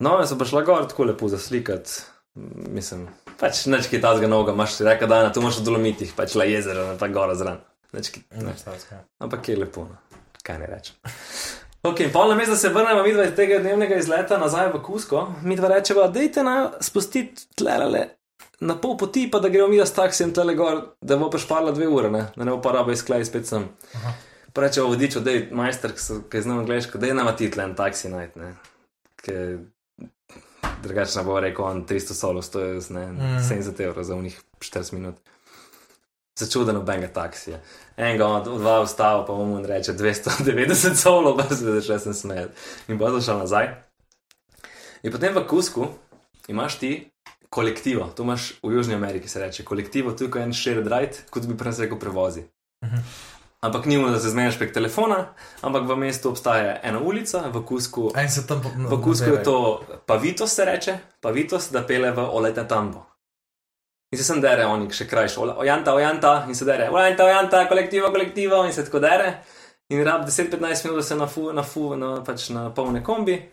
No, 0.00 0.16
jaz 0.20 0.30
sem 0.32 0.38
pa 0.38 0.46
šla 0.48 0.62
gor 0.64 0.86
tako 0.88 1.10
lepo 1.10 1.28
zaslikati. 1.28 2.00
Mislim, 2.70 3.08
pač 3.40 3.64
neč 3.72 3.90
ki 3.92 4.00
tazga 4.02 4.30
noga, 4.30 4.54
imaš 4.56 4.78
reka 4.86 5.08
dana, 5.10 5.32
tu 5.32 5.42
imaš 5.44 5.60
v 5.60 5.68
dolomitih, 5.68 6.12
pač 6.16 6.34
la 6.38 6.48
jezero, 6.48 6.88
ne 6.92 6.98
pa 7.00 7.10
gora 7.12 7.36
zran. 7.38 7.62
Neč 7.96 8.10
ki, 8.14 8.24
ne. 8.42 8.56
Ampak 9.22 9.48
je 9.48 9.56
lepo, 9.60 9.86
no. 9.88 10.22
kaj 10.44 10.60
ne 10.62 10.72
rečem. 10.72 10.98
Ok, 11.86 12.00
in 12.02 12.08
pol 12.10 12.32
namesto, 12.32 12.56
da 12.56 12.58
se 12.58 12.68
vrnemo 12.74 13.02
mi 13.04 13.12
dva 13.14 13.28
iz 13.28 13.34
tega 13.38 13.60
dnevnega 13.62 14.00
izleta 14.00 14.40
nazaj 14.42 14.72
v 14.72 14.80
Kusko, 14.82 15.20
mi 15.46 15.54
dva 15.54 15.68
rečeva, 15.70 16.08
dejte 16.10 16.42
na 16.42 16.72
spustiti 16.82 17.44
tlele 17.54 18.08
na 18.60 18.76
pol 18.80 18.96
poti, 18.96 19.26
pa 19.30 19.38
da 19.38 19.48
gremo 19.48 19.68
mi 19.68 19.80
s 19.80 19.92
taksijem 19.92 20.32
tlele 20.34 20.54
gor, 20.54 20.80
da 21.00 21.16
bo 21.16 21.28
prešparla 21.30 21.72
dve 21.76 21.88
ure, 21.88 22.10
ne, 22.10 22.24
da 22.36 22.44
ne 22.44 22.56
bo 22.56 22.60
pa 22.64 22.72
raba 22.72 22.92
izklej 22.92 23.24
spet 23.28 23.46
sem. 23.46 23.68
Aha. 24.00 24.14
Pa 24.52 24.64
rečeva 24.64 24.88
vodiču, 24.88 25.20
da 25.20 25.30
je 25.30 25.48
majster, 25.52 25.92
ki 26.30 26.42
znal 26.42 26.64
angliško, 26.64 26.98
da 26.98 27.06
je 27.06 27.14
nama 27.14 27.36
ti 27.36 27.50
tle 27.52 27.64
en 27.68 27.74
taksi 27.76 28.10
najti, 28.10 28.40
ne. 28.40 28.54
Drugače 30.82 31.18
ne 31.18 31.24
bo 31.24 31.40
rekel 31.40 31.64
on 31.64 31.86
300 31.86 32.14
solo, 32.14 32.42
100 32.42 32.60
je 32.60 32.80
ne, 32.90 33.06
Mhm. 33.06 33.38
70 33.40 33.80
evrov 33.80 34.04
za 34.04 34.14
unih 34.14 34.40
40 34.60 34.92
minut. 34.92 35.14
Začuden 36.38 36.74
nobenega 36.74 37.08
taksija. 37.08 37.58
Enega 37.96 38.26
od 38.26 38.58
dva 38.60 38.80
ustava, 38.80 39.24
pa 39.26 39.32
mu 39.32 39.66
reče 39.66 39.92
290 39.92 40.94
solo, 40.94 41.36
pa 41.36 41.42
se 41.48 41.64
začne 41.64 41.98
sem 41.98 42.14
smejati. 42.14 42.52
In 42.88 42.98
bo 42.98 43.10
zašel 43.10 43.38
nazaj. 43.38 43.74
In 45.02 45.12
potem 45.12 45.34
v 45.34 45.46
Kusku 45.46 45.88
imaš 46.48 46.78
ti 46.78 47.10
kolektivo, 47.48 48.12
tu 48.16 48.22
imaš 48.22 48.52
v 48.62 48.72
Južni 48.72 48.94
Ameriki 48.94 49.28
se 49.28 49.40
reče 49.40 49.64
kolektivo, 49.64 50.12
tu 50.12 50.24
je 50.24 50.42
en 50.42 50.52
shared 50.52 50.86
ride, 50.86 51.16
kot 51.30 51.46
bi 51.46 51.56
prej 51.56 51.72
rekel 51.78 51.98
prevozi. 51.98 52.44
Mhm. 52.84 52.96
Ampak 53.60 53.84
ni 53.86 53.98
mu, 53.98 54.08
da 54.08 54.20
se 54.20 54.28
zmeniš 54.30 54.58
prek 54.58 54.72
telefona, 54.72 55.26
ampak 55.62 55.82
v 55.82 55.96
mestu 55.96 56.28
obstaja 56.30 56.80
ena 56.82 57.00
ulica, 57.00 57.48
v 57.48 57.64
Kusku, 57.64 58.10
tam 58.46 58.62
po- 58.62 58.68
v 58.68 59.02
Kusku 59.02 59.24
je 59.26 59.42
to 59.42 59.56
Pavitos 60.06 60.52
se 60.52 60.64
reče, 60.64 60.98
Pavitos, 61.20 61.70
da 61.70 61.82
pele 61.82 62.10
v 62.10 62.18
Olete 62.20 62.64
Tambo. 62.64 63.06
In 64.12 64.18
se 64.18 64.24
sem 64.24 64.40
dere, 64.40 64.66
oni 64.66 64.90
še 64.90 65.06
krajši, 65.06 65.38
"Ola- 65.38 65.56
ojanta, 65.56 65.94
ojanta, 65.94 66.44
in 66.48 66.54
se 66.54 66.64
dere, 66.64 66.90
ojanta, 66.90 67.24
ojanta, 67.24 67.68
kolektivo, 67.68 68.10
kolektivo, 68.10 68.64
in 68.64 68.72
se 68.72 68.84
tako 68.84 68.98
dere. 68.98 69.32
In 69.88 70.04
rab 70.04 70.24
10-15 70.26 70.84
minut, 70.84 70.98
da 70.98 71.02
se 71.02 71.14
nafu, 71.14 71.52
nafu, 71.52 71.96
na, 71.96 72.24
pač 72.24 72.48
na 72.48 72.70
polne 72.70 73.04
kombi, 73.04 73.52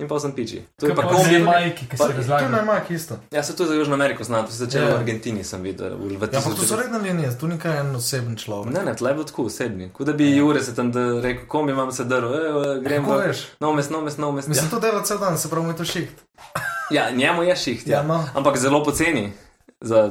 in 0.00 0.08
pa 0.08 0.18
sem 0.18 0.32
piči. 0.32 0.62
Tu 0.74 0.86
je 0.86 0.94
pa 0.94 1.02
Kot 1.02 1.12
kombi. 1.12 1.28
dve 1.28 1.38
majki, 1.40 1.86
ki 1.86 1.96
se 1.96 2.02
To 2.02 2.08
je 2.08 2.16
razlagajo. 2.16 2.48
najmanj 2.50 2.80
isto. 2.90 3.14
Ja, 3.30 3.42
se 3.42 3.56
tu 3.56 3.64
za 3.64 3.74
Južno 3.74 3.94
Ameriko 3.94 4.24
znam, 4.24 4.46
to 4.46 4.52
se 4.52 4.58
začelo 4.58 4.84
Ja. 4.84 4.90
v 4.90 4.98
Argentini, 4.98 5.44
sem 5.44 5.62
videl. 5.62 5.88
V, 5.90 6.10
Ja, 6.12 6.16
ampak 6.16 6.42
to 6.50 6.62
so 6.62 6.62
1900. 6.66 6.78
redne 6.78 6.98
linije, 7.00 7.38
tu 7.38 7.46
ni 7.46 7.58
kaj 7.58 7.80
en 7.80 7.96
oseben 7.96 8.36
človek. 8.36 8.72
Ne, 8.72 8.82
ne, 8.82 8.94
tle 8.94 9.10
je 9.10 9.14
bilo 9.14 9.24
tako, 9.24 9.44
osebni. 9.44 9.90
Kot 9.90 10.06
da 10.06 10.12
bi 10.12 10.30
Jure 10.32 10.60
se 10.60 10.74
tam 10.74 10.90
da 10.90 11.20
rekel, 11.20 11.46
kombi 11.46 11.72
imam 11.72 11.92
se 11.92 12.04
drl, 12.04 12.26
e, 12.26 12.40
grem 12.80 13.04
Kako 13.04 13.14
v 13.14 13.26
veš? 13.26 13.38
Nomes, 13.60 13.90
nomes, 13.90 14.16
nomes. 14.16 14.44
Ja. 14.44 14.48
Mislim, 14.48 14.70
to 14.70 14.80
dela 14.80 15.02
cel 15.02 15.18
dan, 15.18 15.38
se 15.38 15.48
pravi, 15.48 15.64
mu 15.64 15.72
je 15.72 15.76
to 15.76 15.84
šiht. 15.86 16.10
ja, 16.90 17.10
njemu 17.10 17.42
je 17.42 17.56
šiht, 17.58 17.86
ja. 17.86 17.96
Ja, 17.96 18.02
no. 18.02 18.24
ampak 18.34 18.56
zelo 18.56 18.84
poceni. 18.84 19.32
Za, 19.80 20.10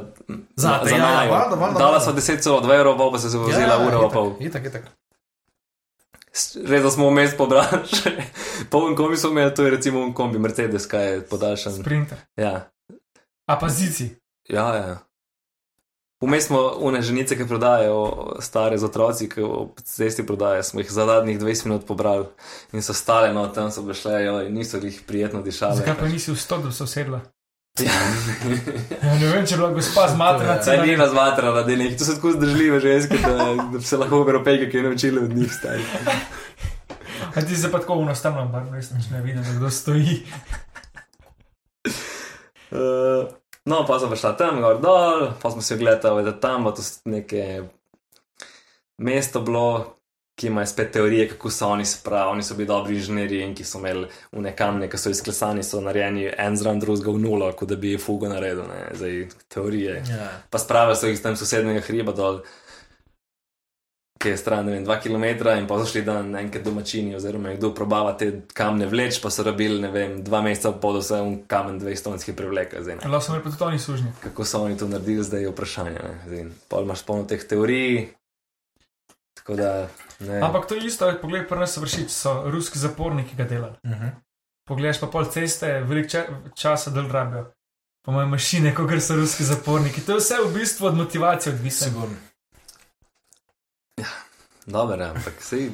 Zate, 0.56 0.90
za 0.90 0.96
ja, 0.96 0.98
ja, 0.98 1.26
najo. 1.30 1.74
Dala 1.74 2.00
so 2.00 2.12
10 2.12 2.40
celo, 2.40 2.62
2 2.62 2.74
evrov, 2.74 3.12
pa 3.12 3.20
se 3.20 3.28
je 3.28 3.38
vozila 3.38 3.74
ja, 3.74 3.78
uro, 3.80 4.02
pa 4.02 4.10
pol. 4.10 4.34
Itak, 4.40 4.66
itak. 4.66 4.84
Res 6.66 6.84
da 6.84 6.92
smo 6.92 7.10
vmes 7.10 7.36
pobrali 7.38 7.84
še 7.90 8.14
poln 8.72 8.96
kombi, 8.96 9.18
smo 9.18 9.34
imeli, 9.36 9.54
to 9.56 9.68
je 9.68 9.76
recimo 9.76 10.02
un 10.06 10.14
kombi 10.14 10.40
Mercedes, 10.40 10.88
kaj 10.90 11.12
je 11.12 11.22
podaljšan. 11.30 11.80
Sprinter. 11.82 12.18
Ja, 12.40 12.70
A 13.50 13.56
pa 13.60 13.70
zici. 13.70 14.16
ja. 14.50 14.68
ja. 14.76 14.98
Vmes 16.22 16.50
smo 16.50 16.60
une 16.84 17.00
ženice, 17.02 17.38
ki 17.38 17.46
prodajajo 17.48 18.00
stare 18.44 18.78
z 18.78 18.84
otroci, 18.84 19.30
ki 19.32 19.42
ob 19.42 19.80
cesti 19.88 20.26
prodajajo, 20.28 20.64
smo 20.64 20.82
jih 20.84 20.92
za 20.92 21.06
zadnjih 21.08 21.40
20 21.40 21.66
minut 21.66 21.86
pobrali 21.88 22.26
in 22.76 22.84
so 22.84 22.94
stale, 22.94 23.32
no 23.34 23.46
tam 23.48 23.72
so 23.72 23.82
bile 23.82 23.96
šle, 23.96 24.18
jo, 24.26 24.34
in 24.44 24.54
niso 24.54 24.82
jih 24.84 24.98
prijetno 25.08 25.42
dišale. 25.42 25.80
Zakaj 25.80 25.96
pa 26.00 26.10
nisi 26.12 26.32
v 26.32 26.36
sto, 26.36 26.58
da 26.60 26.68
bi 26.68 26.76
se 26.76 26.84
usedla? 26.84 27.22
Ja, 29.04 29.16
ne 29.20 29.28
vem, 29.28 29.46
če 29.46 29.56
je 29.56 29.58
bila 29.58 29.70
gospa 29.74 30.08
zmatrana. 30.12 30.58
Saj 30.64 30.82
ni 30.88 30.96
razmatrala, 30.96 31.64
da 31.64 31.72
je 31.72 31.78
nekaj, 31.78 31.98
to 31.98 32.08
so 32.08 32.16
tako 32.18 32.32
zdržljive 32.36 32.80
ženske, 32.80 33.18
da, 33.24 33.56
da 33.74 33.82
se 33.82 33.98
lahko 33.98 34.22
evropejke 34.26 34.72
kaj 34.72 34.86
naučili 34.88 35.24
od 35.24 35.36
njih 35.36 35.54
stari. 35.54 35.84
A 37.36 37.42
ti 37.42 37.56
se 37.56 37.72
pa 37.72 37.80
tako 37.80 38.00
unostavno, 38.04 38.42
ampak 38.42 38.72
res 38.74 38.92
nič 38.92 39.10
ne 39.12 39.22
vidim, 39.22 39.44
kdo 39.58 39.70
stoji. 39.70 40.24
Uh, 42.72 43.28
no, 43.70 43.84
pa 43.88 44.00
sem 44.00 44.16
šla 44.16 44.34
tam, 44.40 44.62
gor 44.62 44.82
dol, 44.82 45.30
pa 45.42 45.52
smo 45.52 45.62
si 45.62 45.74
ogledali, 45.74 46.24
da 46.24 46.34
tam 46.40 46.64
bo 46.64 46.72
to 46.72 46.82
neke 47.06 47.64
mesto 48.98 49.42
bilo, 49.42 49.99
ki 50.40 50.48
ima 50.48 50.66
spet 50.66 50.92
teorije, 50.92 51.28
kako 51.30 51.50
so 51.52 51.68
oni 51.68 51.86
spravili. 51.86 52.32
Oni 52.32 52.44
so 52.44 52.56
bili 52.56 52.68
dobri 52.68 52.96
inženirji 52.96 53.42
in 53.44 53.56
ki 53.56 53.64
so 53.64 53.80
imeli 53.80 54.08
v 54.32 54.54
kamne, 54.56 54.88
ki 54.90 54.98
so 54.98 55.12
izklesani, 55.12 55.64
so 55.64 55.82
narejeni 55.84 56.30
en 56.38 56.56
zraven 56.58 56.80
drugega 56.80 57.12
v 57.12 57.20
nulo, 57.20 57.52
kot 57.52 57.70
da 57.70 57.76
bi 57.76 57.98
fugo 57.98 58.30
naredil, 58.32 58.64
ne, 58.70 58.80
zdaj 58.96 59.28
teorije. 59.52 60.00
Ja. 60.08 60.32
Pa 60.50 60.60
spravili 60.60 60.96
so 60.96 61.12
jih 61.12 61.22
tam 61.22 61.36
sosednjega 61.36 61.84
hriba 61.90 62.16
dol, 62.16 62.40
ki 64.20 64.30
je 64.30 64.38
stran, 64.38 64.66
ne 64.68 64.74
vem, 64.74 64.84
dva 64.84 64.98
km, 65.00 65.26
in 65.56 65.68
pa 65.68 65.80
so 65.80 65.88
šli 65.92 66.04
dan 66.08 66.32
enkrat 66.36 66.64
domačini, 66.64 67.16
oziroma 67.16 67.54
nekdo 67.54 67.74
probava 67.76 68.14
te 68.20 68.32
kamne 68.54 68.88
vleč, 68.88 69.20
pa 69.24 69.32
so 69.32 69.44
rabili, 69.48 69.80
ne 69.84 69.92
vem, 69.92 70.18
dva 70.24 70.42
meseca 70.44 70.72
pod 70.72 71.02
vse 71.02 71.20
un 71.24 71.38
kamen 71.48 71.80
200 71.80 72.36
prevleka. 72.36 72.84
Zdaj, 72.84 73.00
ne. 73.00 73.12
Lahko 73.12 73.26
so 73.26 73.34
imeli 73.34 73.44
pa 73.44 73.54
tudi 73.56 73.68
oni 73.68 73.80
sužnji. 73.80 74.14
Kako 74.24 74.46
so 74.46 74.64
oni 74.68 74.80
to 74.80 74.88
naredili, 74.88 75.24
zdaj 75.24 75.48
je 75.48 75.52
vprašanje. 75.52 76.14
Zdaj, 76.28 76.48
pol 76.72 76.88
imaš 76.88 77.04
polno 77.08 77.28
teh 77.32 77.44
teorij. 77.44 78.19
Tako 79.50 79.62
da, 79.62 79.88
ne. 80.20 80.42
Ampak 80.42 80.68
to 80.68 80.76
je 80.76 80.86
isto, 80.86 81.14
poglej, 81.22 81.48
pri 81.48 81.60
nas 81.60 81.78
vršič 81.78 82.12
so 82.14 82.44
ruski 82.46 82.80
zaporniki 82.80 83.36
ga 83.36 83.44
delali. 83.44 83.74
Uh 83.84 83.92
-huh. 83.92 84.10
Pogledaš 84.68 85.00
pa 85.00 85.08
pol 85.08 85.26
ceste, 85.26 85.80
veliko 85.82 86.10
ča 86.10 86.24
časa 86.56 86.92
del 86.92 87.10
rabijo. 87.12 87.52
Po 88.06 88.12
mojem 88.12 88.30
mašine, 88.30 88.76
kot 88.76 89.02
so 89.02 89.16
ruski 89.16 89.44
zaporniki. 89.44 90.02
To 90.02 90.12
je 90.12 90.18
vse 90.18 90.36
v 90.46 90.54
bistvu 90.54 90.88
od 90.88 90.96
motivacije 90.96 91.54
odvisno. 91.54 91.88
Sigurno. 91.88 92.16
Dobro, 94.66 95.04
ja, 95.04 95.10
ampak 95.10 95.34
sej, 95.42 95.72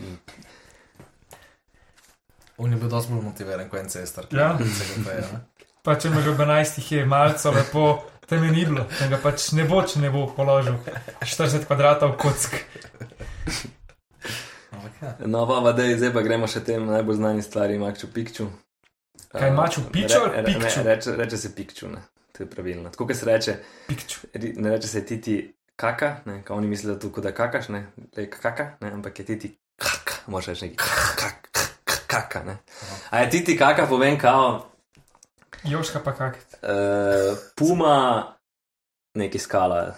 On 2.57 2.71
je 2.71 2.77
bil 2.77 2.89
dosti 2.89 3.13
bolj 3.13 3.23
motiviran 3.23 3.69
kot 3.69 3.79
en 3.79 3.89
cestar. 3.89 4.25
Ja. 4.31 4.57
Ne? 4.59 5.39
Pa 5.83 5.95
če 5.95 6.09
me 6.09 6.21
že 6.21 6.29
ob 6.29 6.39
11 6.39 6.93
je 6.93 7.05
malce 7.05 7.49
lepo, 7.51 8.03
tam 8.25 8.43
je 8.43 8.51
ni 8.51 8.65
bilo, 8.65 8.85
tam 8.99 9.09
ga 9.09 9.17
pač 9.17 9.51
ne 9.51 9.63
bo, 9.63 9.83
če 9.83 9.99
ne 9.99 10.09
bo 10.09 10.27
položil 10.27 10.77
40 11.21 11.65
kvadratov 11.65 12.15
kock. 12.17 12.55
No, 15.25 15.45
pa, 15.47 15.71
dej, 15.71 15.97
zdaj 15.97 16.13
pa 16.13 16.21
gremo 16.21 16.47
še 16.47 16.63
tem 16.63 16.85
najbolj 16.85 17.15
znani 17.15 17.41
stvari, 17.41 17.77
Maču 17.77 18.07
Pikču. 18.07 18.47
Kaj, 19.27 19.51
Uh, 19.51 19.91
Picchu 19.91 20.19
ali 20.19 20.31
re- 20.31 20.41
re- 20.41 20.45
Pikču? 20.45 20.79
Ne, 20.79 20.83
reče, 20.85 21.15
reče 21.15 21.37
se 21.37 21.55
Pikču, 21.55 21.87
ne. 21.87 22.01
To 22.31 22.43
je 22.43 22.49
pravilno. 22.49 22.89
Tako 22.89 23.07
kot 23.07 23.15
se 23.15 23.25
reče, 23.25 23.55
Pikču. 23.87 24.27
ne 24.33 24.69
reče 24.69 24.87
se 24.87 25.05
titi 25.05 25.35
kaka, 25.75 26.15
ne, 26.25 26.43
kao 26.43 26.57
oni 26.57 26.67
mislijo, 26.67 26.93
da 26.93 26.99
tu 26.99 27.21
da 27.21 27.31
kakaš, 27.31 27.69
ne, 27.69 27.87
je 28.15 28.29
kaka, 28.29 28.71
ne, 28.81 28.91
ampak 28.91 29.19
je 29.19 29.25
titi 29.25 29.57
kaka, 29.75 30.13
moraš 30.27 30.45
reči 30.45 30.65
neki 30.65 30.77
kaka, 30.77 31.59
kaka, 32.07 32.43
ne. 32.43 32.57
A 33.09 33.19
je 33.19 33.29
titi 33.29 33.57
kaka, 33.57 33.87
povem, 33.87 34.19
kao, 34.19 34.65
Joška 35.63 35.99
pa 35.99 36.13
kak. 36.13 36.37
uh, 36.63 37.37
puma 37.55 38.23
nekaj 39.15 39.39
skala. 39.39 39.95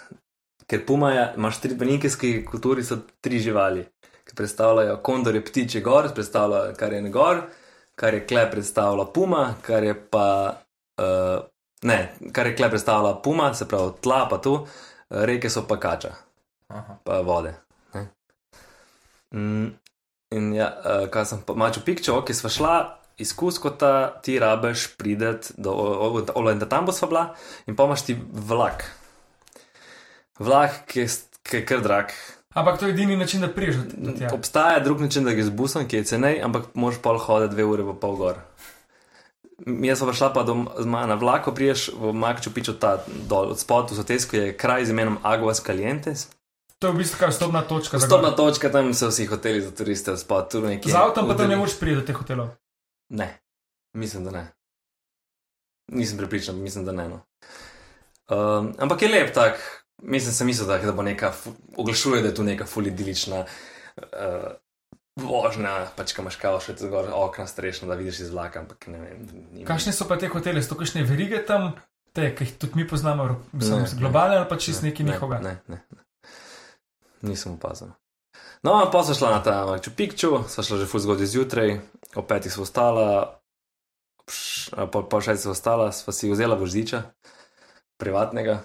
Ker 0.68 0.86
puma 0.86 1.12
je, 1.12 1.34
imaš 1.38 1.62
tri, 1.62 1.74
v 1.74 1.86
nikijski 1.86 2.46
kulturi 2.46 2.84
so 2.84 2.98
tri 3.22 3.40
živali, 3.40 3.86
ki 4.28 4.36
predstavljajo 4.36 4.98
kondor 5.04 5.36
je 5.36 5.46
ptiče 5.46 5.82
gor, 5.82 6.10
predstavlja 6.14 6.74
kar 6.74 6.94
je 6.94 7.02
gor, 7.10 7.42
kar 7.96 8.14
je 8.14 8.26
kle 8.28 8.52
predstavlja 8.52 9.06
puma, 9.14 9.56
kar 9.62 9.84
je 9.84 9.96
pa, 10.12 10.28
uh, 11.02 11.40
ne, 11.82 12.00
kar 12.34 12.48
je 12.48 12.56
kle 12.56 12.70
predstavlja 12.70 13.14
puma, 13.24 13.54
se 13.54 13.68
pravi 13.68 13.96
tla 14.02 14.28
pa 14.30 14.42
tu, 14.44 14.54
uh, 14.54 14.68
reke 15.10 15.50
so 15.50 15.64
pa 15.68 15.80
kača, 15.80 16.14
Aha. 16.68 17.00
pa 17.04 17.22
vode. 17.22 17.56
Ne. 17.94 18.08
Mm, 19.34 19.68
in 20.32 20.54
ja, 20.54 20.72
uh, 20.84 21.10
kaj 21.10 21.26
sem 21.32 21.44
pa 21.48 21.56
mačo 21.56 21.86
pikčo, 21.86 22.22
ki 22.26 22.36
sva 22.38 22.54
šla. 22.54 22.78
Iz 23.18 23.32
Kuskota 23.34 24.20
ti 24.22 24.36
rabeš 24.38 24.92
prideti 24.94 25.56
do 25.58 25.72
Olenda, 26.38 26.68
tam 26.70 26.86
bo 26.86 26.94
sva 26.94 27.08
bila, 27.10 27.24
in 27.66 27.74
pa 27.76 27.88
imaš 27.90 28.04
ti 28.06 28.14
vlak. 28.30 28.84
Vlak, 30.38 30.84
ki 30.86 31.00
je, 31.00 31.08
ki 31.42 31.58
je 31.58 31.66
kar 31.66 31.82
drag. 31.82 32.14
Ampak 32.58 32.80
to 32.80 32.86
je 32.86 32.92
edini 32.92 33.16
način, 33.16 33.42
da 33.42 33.48
priješ 33.54 33.76
do 33.98 34.12
tja. 34.18 34.30
Obstaja 34.34 34.80
drug 34.80 35.02
način, 35.02 35.24
da 35.24 35.32
greš 35.32 35.46
z 35.46 35.50
busom, 35.50 35.88
ki 35.88 35.96
je 35.96 36.04
cenej, 36.04 36.40
ampak 36.44 36.64
moraš 36.74 36.98
pol 37.02 37.20
hoditi 37.22 37.54
dve 37.54 37.66
ure 37.66 37.86
pa 37.86 37.94
pol 37.94 38.16
gor. 38.18 38.40
Jaz 39.66 40.02
sem 40.02 40.10
prišla 40.10 40.32
pa 40.34 40.44
do, 40.44 40.56
na 40.86 41.14
vlako, 41.14 41.54
priješ 41.54 41.92
v 41.94 42.14
Makču 42.14 42.54
pičo 42.54 42.74
ta 42.74 43.04
dol 43.30 43.54
od 43.54 43.62
spodaj, 43.62 43.94
v 43.94 44.00
Sotesku 44.02 44.36
je 44.36 44.58
kraj 44.58 44.86
z 44.90 44.96
imenom 44.96 45.20
Aguas 45.24 45.62
Calientes. 45.62 46.28
To 46.82 46.90
je 46.90 46.94
v 46.94 46.98
bistvu 46.98 47.22
kar 47.22 47.30
vstopna 47.30 47.62
točka. 47.62 47.98
gor. 47.98 48.34
točka, 48.36 48.74
tam 48.74 48.94
so 48.94 49.10
vsi 49.14 49.30
hoteli 49.30 49.62
za 49.62 49.72
turiste, 49.72 50.12
od 50.18 50.20
spodaj, 50.20 50.50
tu 50.50 50.62
nekje. 50.62 50.92
Z 50.92 50.98
avtom 50.98 51.30
pa 51.30 51.38
tam 51.38 51.50
ne 51.50 51.62
moreš 51.62 51.78
priti 51.78 52.02
do 52.02 52.06
teh 52.10 52.18
hotelov. 52.18 52.58
Ne, 53.14 53.38
mislim, 53.94 54.26
da 54.26 54.32
ne. 54.32 54.48
Nisem 55.94 56.18
pripričan, 56.18 56.58
mislim, 56.58 56.86
da 56.86 56.92
ne. 56.92 57.10
No. 57.10 57.22
Um, 58.34 58.74
ampak 58.78 59.02
je 59.02 59.10
lep 59.14 59.34
tak, 59.34 59.62
mislim, 60.00 60.34
sem 60.34 60.48
mislil, 60.48 60.68
da, 60.68 60.78
da 60.80 60.92
bo 60.92 61.02
neka, 61.02 61.34
oglašuje, 61.76 62.22
da 62.22 62.28
je 62.28 62.36
tu 62.36 62.44
neka 62.44 62.66
fulidilična 62.66 63.46
uh, 63.98 64.52
vožnja, 65.18 65.88
pač 65.96 66.14
kam 66.14 66.26
imaš 66.26 66.36
kao 66.36 66.60
še 66.60 66.76
zgor 66.78 67.10
okna 67.12 67.48
strešno, 67.48 67.88
da 67.88 67.96
vidiš 67.96 68.20
iz 68.20 68.30
vlaka, 68.30 68.60
ampak 68.60 68.88
ne 68.88 69.00
vem. 69.00 69.22
ni- 69.52 69.66
Kakšne 69.66 69.94
so 69.94 70.06
pa 70.06 70.18
te 70.18 70.28
hotele, 70.28 70.62
so 70.62 70.76
kakšne 70.76 71.02
verige 71.04 71.40
tam, 71.42 71.72
te, 72.14 72.30
ki 72.32 72.44
jih 72.44 72.58
tudi 72.58 72.76
mi 72.76 72.88
poznamo, 72.88 73.26
mislim, 73.52 73.80
Ne, 73.80 73.84
ne. 73.84 73.98
globalne 73.98 74.38
ali 74.38 74.50
pa 74.50 74.58
čist 74.58 74.82
neki 74.82 75.04
ne, 75.04 75.12
njihovega. 75.12 75.42
Ne, 75.42 75.56
ne, 75.68 75.82
ne. 75.90 76.04
Nisem 77.24 77.54
opazil. 77.54 77.90
No, 78.64 78.90
pa 78.92 79.04
sem 79.04 79.16
šla 79.16 79.32
na 79.32 79.42
ta 79.42 79.66
Machu 79.66 79.90
Picchu, 79.92 80.44
sva 80.48 80.64
šla 80.64 80.78
že 80.78 80.86
fuz 80.86 81.04
zgodaj 81.04 81.26
zjutraj, 81.26 81.80
ob 82.16 82.26
petih 82.26 82.54
sva 82.54 82.62
ostala, 82.64 83.08
pol, 84.88 85.04
pol 85.04 85.22
šestih 85.22 85.44
sva 85.44 85.52
ostala, 85.52 85.90
sva 85.92 86.14
si 86.14 86.30
vzela 86.30 86.56
voždiča, 86.56 87.04
privatnega. 87.98 88.62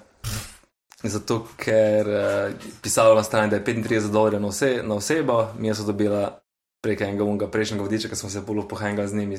Zato, 1.03 1.46
ker 1.59 2.07
uh, 2.07 2.68
pisalo 2.82 3.14
na 3.14 3.22
strani, 3.22 3.50
da 3.50 3.59
je 3.59 3.64
35 3.64 4.11
dolarjev 4.11 4.40
na, 4.40 4.48
vse, 4.48 4.82
na 4.86 4.94
osebo, 4.94 5.48
mi 5.59 5.74
smo 5.74 5.86
dobila 5.86 6.38
prek 6.82 7.00
enega 7.00 7.24
unga 7.24 7.48
prejšnjega 7.50 7.82
vodiča, 7.82 8.09
ki 8.09 8.16
smo 8.16 8.30
se 8.30 8.40
bolj 8.40 8.68
pohengali 8.68 9.09
z 9.09 9.14
njim, 9.14 9.34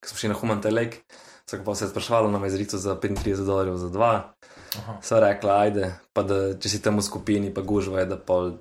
ko 0.00 0.08
smo 0.08 0.18
šli 0.18 0.28
na 0.28 0.34
Humante 0.34 0.70
Lake. 0.70 0.98
Vsak 1.46 1.64
pa 1.64 1.74
se 1.74 1.84
je 1.84 1.88
sprašvalo 1.88 2.30
na 2.30 2.38
mezrico 2.38 2.78
za 2.78 2.96
35 2.96 3.44
dolarjev 3.44 3.76
za 3.76 3.88
dva. 3.88 4.34
Aha. 4.78 4.98
So 5.02 5.20
rekla, 5.20 5.60
ajde, 5.60 5.94
pa 6.12 6.22
da 6.22 6.54
če 6.58 6.68
si 6.68 6.82
tam 6.82 6.98
v 6.98 7.04
skupini, 7.06 7.52
pa 7.54 7.62
gužva 7.62 8.00
je, 8.02 8.06
da 8.10 8.16
pol, 8.18 8.56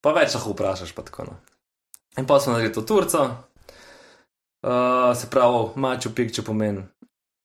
pa 0.00 0.14
več 0.16 0.34
lahko 0.34 0.54
vprašaš. 0.56 0.94
Pa 0.96 1.04
tako, 1.06 1.28
no. 1.28 1.36
In 2.18 2.26
pa 2.26 2.40
smo 2.40 2.54
naredili 2.54 2.74
to 2.74 2.82
turco, 2.88 3.26
uh, 3.28 5.12
se 5.16 5.28
pravi, 5.30 5.68
Maču 5.76 6.14
Pikču 6.14 6.42
pomeni 6.42 6.82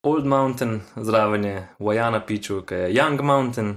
Old 0.08 0.26
Mountain, 0.26 0.82
zraven 0.96 1.46
je 1.46 1.68
Wajana 1.80 2.22
Piču, 2.26 2.62
ki 2.62 2.76
je 2.76 2.94
Young 2.96 3.22
Mountain. 3.22 3.76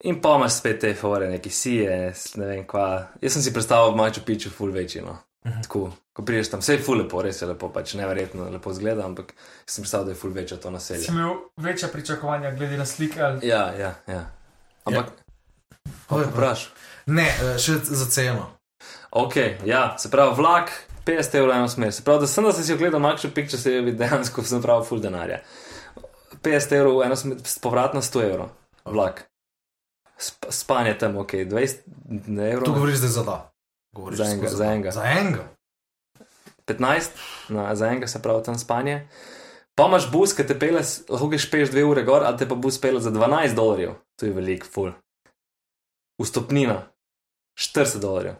In 0.00 0.20
pa 0.20 0.36
imaš 0.36 0.52
spet 0.54 0.80
te 0.80 0.94
fore, 0.94 1.28
neki 1.28 1.50
sije, 1.50 2.12
s- 2.14 2.36
ne 2.36 2.46
vem 2.46 2.66
kva. 2.66 3.06
Jaz 3.20 3.32
sem 3.32 3.42
si 3.42 3.52
predstavljal 3.52 3.94
Maču 3.94 4.20
Piču 4.26 4.50
ful 4.50 4.70
večji. 4.70 5.02
No. 5.02 5.16
Mhm. 5.46 5.62
Tako, 5.62 5.92
ko 6.12 6.22
prideš 6.22 6.50
tam, 6.50 6.60
vse 6.60 6.72
je 6.72 6.82
ful 6.82 6.98
lepo, 6.98 7.22
res 7.22 7.42
je 7.42 7.46
lepo, 7.46 7.68
pač 7.68 7.94
neverjetno 7.94 8.50
lepo 8.50 8.72
zgleda, 8.72 9.04
ampak 9.04 9.32
sem 9.66 9.82
predstavljal, 9.82 10.04
da 10.04 10.12
je 10.12 10.16
ful 10.16 10.30
večje 10.30 10.60
to 10.60 10.70
naselje. 10.70 11.02
Si 11.02 11.12
imel 11.12 11.34
večja 11.56 11.88
pričakovanja 11.88 12.50
glede 12.50 12.76
na 12.76 12.86
slike 12.86 13.22
ali 13.22 13.48
Ja, 13.48 13.72
ja, 13.74 13.94
ja. 14.06 14.30
Ampak, 14.84 15.06
Oj, 16.10 16.24
vprašaj. 16.24 16.70
Ne, 17.06 17.28
eh, 17.28 17.58
še 17.58 17.72
za 17.82 18.06
ceno. 18.06 18.50
Ok, 19.10 19.36
ja, 19.64 19.98
se 19.98 20.10
pravi, 20.10 20.34
vlak 20.36 20.70
50 21.04 21.34
evrov 21.34 21.56
eno 21.56 21.68
smer. 21.68 21.92
Se 21.92 22.04
pravi, 22.04 22.20
da 22.20 22.26
sem 22.26 22.44
da 22.44 22.52
sem 22.52 22.64
si 22.64 22.74
ogledal 22.74 23.00
Machu 23.00 23.30
Picchu, 23.34 23.56
se 23.56 23.72
je 23.72 23.82
dejansko 23.92 24.42
sem 24.42 24.62
prav 24.62 24.84
full 24.84 25.00
denarja. 25.00 25.40
50 26.42 26.72
evrov 26.72 27.02
eno 27.02 27.16
smer, 27.16 27.36
povratno 27.62 28.02
100 28.02 28.22
evrov, 28.24 28.48
vlak. 28.84 29.24
Sp 30.20 30.52
spanje 30.52 30.98
tam, 30.98 31.16
ok, 31.16 31.32
20 31.48 31.86
evrov. 32.28 32.64
Tu 32.64 32.72
govoriš 32.72 33.00
zdaj 33.00 33.08
za 33.10 33.22
da. 33.24 33.38
Govoriš 33.96 34.18
Za 34.18 34.24
enega, 34.24 34.48
za 34.48 34.64
da. 34.64 34.72
enega. 34.72 34.90
Za 34.90 35.04
enega. 35.04 35.44
15, 36.66 37.10
no, 37.48 37.64
za 37.74 37.86
enega 37.86 38.06
se 38.06 38.22
pravi 38.22 38.44
tam 38.44 38.58
spanje. 38.58 39.08
Pa 39.74 39.86
imaš 39.88 40.10
bus, 40.12 40.34
ki 40.36 40.44
te 40.46 40.58
pele, 40.58 40.82
lahko 41.08 41.28
greš 41.28 41.48
peš 41.50 41.72
2 41.72 41.84
ure 41.88 42.02
gor, 42.04 42.22
ali 42.26 42.38
te 42.38 42.48
pa 42.48 42.54
bus 42.54 42.76
pele 42.80 43.00
za 43.00 43.10
12 43.10 43.54
dolarjev. 43.54 43.96
To 44.20 44.26
je 44.26 44.32
velik, 44.32 44.66
full. 44.66 44.92
Vstopnina 46.20 46.82
40 47.58 47.98
dolarjev. 48.00 48.36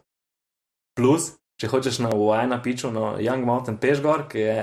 Plus, 0.98 1.32
če 1.60 1.70
hočeš 1.72 1.98
na 2.04 2.12
Wajna 2.12 2.60
piču, 2.62 2.90
na 2.92 3.16
Young 3.18 3.44
Mountain 3.48 3.78
peš 3.80 4.02
gor, 4.04 4.26
ki 4.28 4.38
je 4.38 4.56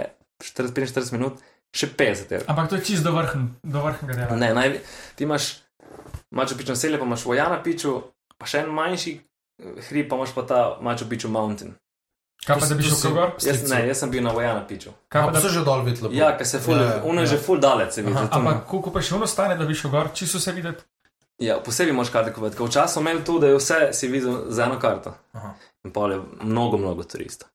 40-45 0.43 1.15
minut, 1.17 1.41
še 1.73 1.89
50 1.97 2.35
evrov. 2.37 2.49
Ampak 2.53 2.69
to 2.69 2.77
je 2.77 2.85
čist 2.91 3.03
do, 3.03 3.15
vrhn, 3.17 3.49
do 3.63 3.81
vrhnega 3.83 4.13
dela. 4.21 4.37
Ne, 4.37 4.53
naj, 4.53 4.77
ti 5.17 5.25
imaš 5.25 5.55
Mačo 6.31 6.55
piču 6.55 6.71
naselje, 6.71 6.99
pa 6.99 7.05
imaš 7.05 7.23
Wajana 7.23 7.63
piču, 7.63 8.01
pa 8.37 8.45
še 8.45 8.59
en 8.59 8.69
manjši 8.71 9.13
eh, 9.59 9.81
hrib, 9.81 10.09
pa 10.09 10.15
imaš 10.15 10.31
pa 10.31 10.41
ta 10.43 10.77
Mačo 10.81 11.05
piču 11.05 11.29
Mountain. 11.29 11.73
Kaj 12.37 12.55
To 12.55 12.59
pa, 12.59 12.67
da 12.67 12.75
bi 12.75 12.83
to 12.83 12.89
šel 12.89 12.97
si- 12.97 13.13
gor? 13.13 13.31
Jaz, 13.41 13.69
ne, 13.69 13.87
jaz 13.87 13.97
sem 13.97 14.11
bil 14.11 14.23
na 14.23 14.31
Vojana 14.31 14.61
piču. 14.63 14.91
Kaj 15.09 15.21
A, 15.21 15.25
pa, 15.25 15.31
pa 15.31 15.39
so 15.39 15.47
da, 15.47 15.53
že 15.53 15.63
dol 15.63 15.81
videli. 15.81 16.15
Ja, 16.15 16.37
ker 16.37 16.47
se 16.47 16.59
ful, 16.59 16.75
Ja, 16.75 17.01
ono 17.03 17.21
je 17.21 17.25
ja. 17.25 17.31
že 17.31 17.37
ful 17.39 17.57
dalec, 17.59 17.93
se 17.93 18.01
vidi. 18.01 18.13
Ampak 18.31 18.65
koliko 18.65 18.91
pa 18.91 19.01
še 19.01 19.15
ono 19.15 19.27
stane, 19.27 19.57
da 19.57 19.65
bi 19.65 19.73
šel 19.73 19.91
gor, 19.91 20.11
čisto 20.13 20.37
vse 20.37 20.51
videti? 20.51 20.83
Ja, 21.39 21.59
posebej 21.59 21.93
moraš 21.93 22.09
karte 22.09 22.33
kupiti. 22.33 22.55
ker 22.55 22.65
Včasih 22.65 22.93
smo 22.93 23.01
imeli 23.01 23.23
tu, 23.23 23.39
da 23.39 23.47
je 23.47 23.57
vse 23.57 23.79
si 23.91 24.07
videl 24.07 24.47
za 24.49 24.63
eno 24.63 24.79
karto. 24.79 25.13
Aha. 25.33 25.53
In 25.83 25.91
pa 25.91 26.07
je 26.07 26.17
mnogo, 26.41 26.77
mnogo 26.77 27.03
turistov. 27.03 27.49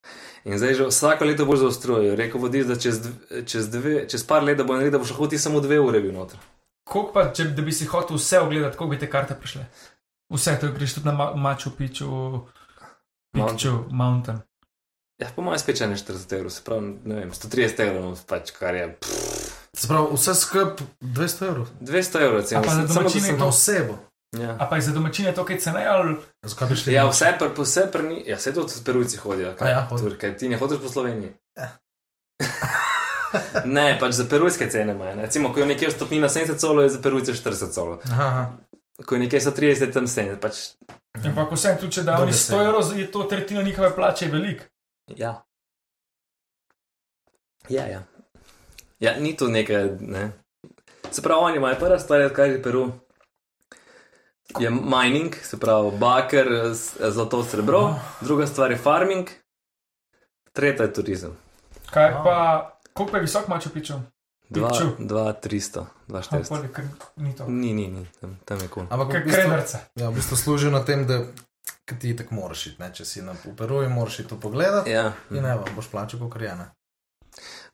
In 0.45 0.59
zdaj 0.59 0.75
že 0.75 0.85
vsako 0.85 1.25
leto 1.25 1.47
boš 1.47 1.59
zaostrujal. 1.61 2.15
Rekel 2.17 2.41
vodiš, 2.41 2.67
da 2.67 2.77
čez, 2.77 3.01
dv- 3.01 3.43
čez, 3.45 3.69
dve, 3.69 4.09
čez 4.09 4.23
par 4.25 4.43
let, 4.43 4.57
da 4.57 4.65
bo 4.65 4.75
naredil, 4.75 4.93
da 4.93 4.99
boš 4.99 5.11
lahko 5.11 5.27
ti 5.27 5.39
samo 5.39 5.61
dve 5.61 5.79
ure 5.81 6.01
bil 6.01 6.13
noter. 6.13 6.39
Koliko 6.85 7.13
pa, 7.13 7.27
če 7.31 7.45
bi 7.45 7.73
si 7.73 7.87
hotel 7.87 8.17
vse 8.17 8.41
ogledati, 8.41 8.77
koliko 8.77 8.91
bi 8.91 8.99
te 8.99 9.11
karte 9.11 9.35
prišle? 9.35 9.67
Vse, 10.31 10.57
to 10.57 10.67
je 10.67 10.73
greš 10.73 10.95
tudi 10.95 11.07
na 11.07 11.13
Ma- 11.13 11.35
Machu 11.37 11.71
Picchu, 11.71 12.47
Picchu, 13.33 13.85
Mountain. 13.91 14.41
Ja, 15.19 15.29
po 15.31 15.43
mojem 15.43 15.59
spet 15.59 15.77
če 15.77 15.87
ne 15.87 15.97
40 15.97 16.33
evrov, 16.33 16.51
se 16.51 16.63
pravi, 16.65 16.95
ne 17.05 17.15
vem, 17.17 17.31
130 17.31 17.81
evrov, 17.81 18.17
pač 18.27 18.51
kar 18.51 18.75
je. 18.75 18.87
Se 19.73 19.87
pravi, 19.87 20.09
vse 20.13 20.35
skup 20.35 20.81
200 21.01 21.47
evrov. 21.47 21.69
200 21.81 22.21
evrov, 22.21 22.41
recimo. 22.41 22.59
A 22.59 22.65
pa 22.65 22.75
za 22.75 22.87
domačine 22.89 23.27
sem- 23.27 23.39
Na 23.39 23.47
osebo. 23.47 23.99
Ja. 24.33 24.57
A 24.59 24.65
pa 24.65 24.77
je 24.77 24.83
za 24.83 24.93
domačine 24.93 25.33
to, 25.33 25.45
kaj 25.45 25.59
cene 25.59 25.85
ali 25.87 26.17
Zakaj 26.43 26.69
bi 26.69 26.77
šli? 26.77 26.93
Ja, 26.93 27.05
vse, 27.07 27.35
pr, 27.39 27.53
vse 27.55 27.87
pr, 27.93 28.03
ni, 28.03 28.23
ja, 28.27 28.37
vse 28.37 28.55
to 28.55 28.65
s 28.67 28.81
perujci 28.81 29.17
hodijo. 29.19 29.53
Kaj, 29.55 29.69
A 29.69 29.71
ja, 29.71 29.81
hodijo. 29.85 30.09
Turke, 30.09 30.33
ti 30.33 30.49
ne 30.49 30.57
hodiš 30.57 30.81
po 30.81 30.89
Sloveniji. 30.89 31.33
Ja. 31.55 31.69
ne, 33.77 33.97
pač 34.01 34.13
za 34.15 34.25
perujske 34.31 34.71
cene 34.71 34.93
imajo. 34.93 35.15
ne. 35.17 35.23
Recimo, 35.23 35.53
ko 35.53 35.61
je 35.61 35.67
nekje 35.67 35.91
stopnina 35.91 36.29
70 36.29 36.59
colo, 36.59 36.83
je 36.83 36.89
za 36.89 37.01
perujce 37.03 37.33
40 37.33 37.73
colo. 37.73 37.99
Aha. 38.13 38.53
Ko 39.07 39.15
je 39.15 39.21
nekje 39.21 39.41
130, 39.41 39.87
je 39.87 39.93
tam 39.93 40.07
70. 40.07 40.37
Pač, 40.37 40.55
Ampak 41.25 41.53
vse, 41.53 41.77
tudi 41.81 41.93
če 41.93 42.03
da 42.03 42.19
oni 42.23 42.33
deset. 42.33 42.55
100 42.55 42.61
evrov, 42.67 42.93
je 42.99 43.11
to 43.13 43.23
tretjina 43.25 43.63
njihove 43.63 43.95
plače, 43.97 44.29
velik. 44.33 44.63
ja. 45.17 45.43
Ja, 47.69 47.87
ja. 47.87 48.03
Ja, 48.99 49.17
ni 49.21 49.37
to 49.37 49.49
nekaj. 49.49 49.91
Ne. 50.01 50.33
Se 51.11 51.23
pravi, 51.23 51.45
oni 51.45 51.57
imajo 51.57 51.77
prva 51.79 51.99
stvar, 51.99 52.25
kar 52.35 52.51
je 52.51 52.63
Peru. 52.63 52.93
Je 54.59 54.71
mining, 54.71 55.35
se 55.43 55.59
pravi, 55.61 55.91
baker, 55.99 56.49
zlato, 57.11 57.45
srebro, 57.45 57.95
druga 58.21 58.47
stvar 58.47 58.71
je 58.71 58.77
farming, 58.79 59.31
tretja 60.53 60.85
je 60.85 60.93
turizem. 60.93 61.37
Kaj 61.91 62.11
pa, 62.25 62.72
koliko 62.93 63.17
je 63.17 63.23
visok 63.23 63.49
štiristo. 66.23 66.55
pol 66.55 66.65
je 66.65 66.73
kar 66.73 66.85
Ni 67.17 67.37
to. 67.37 67.49
Ni, 67.49 67.73
ni, 67.73 67.89
ni, 67.89 68.07
tam, 68.21 68.37
tam 68.45 68.61
je 68.61 68.69
kul. 68.69 68.85
Ampak 68.91 69.09
v 69.09 69.13
Kaj 69.13 69.25
bistvu, 69.25 69.81
ja, 69.97 70.11
v 70.11 70.15
bistvu 70.15 70.37
služi 70.37 70.71
na 70.71 70.85
tem, 70.85 71.07
da 71.07 71.25
ti 71.99 72.17
tako 72.17 72.35
moraš 72.35 72.67
iti. 72.67 72.83
Ne? 72.83 72.93
Če 72.95 73.05
si 73.05 73.23
na 73.23 73.35
Peruju, 73.57 73.89
moraš 73.91 74.21
to 74.29 74.37
pogledati. 74.41 74.91
Ja. 74.91 75.13
In 75.31 75.43
ne, 75.43 75.57
boš 75.77 75.89
plačal, 75.93 76.21
kot 76.29 76.41
je 76.43 76.55
ne. 76.57 76.69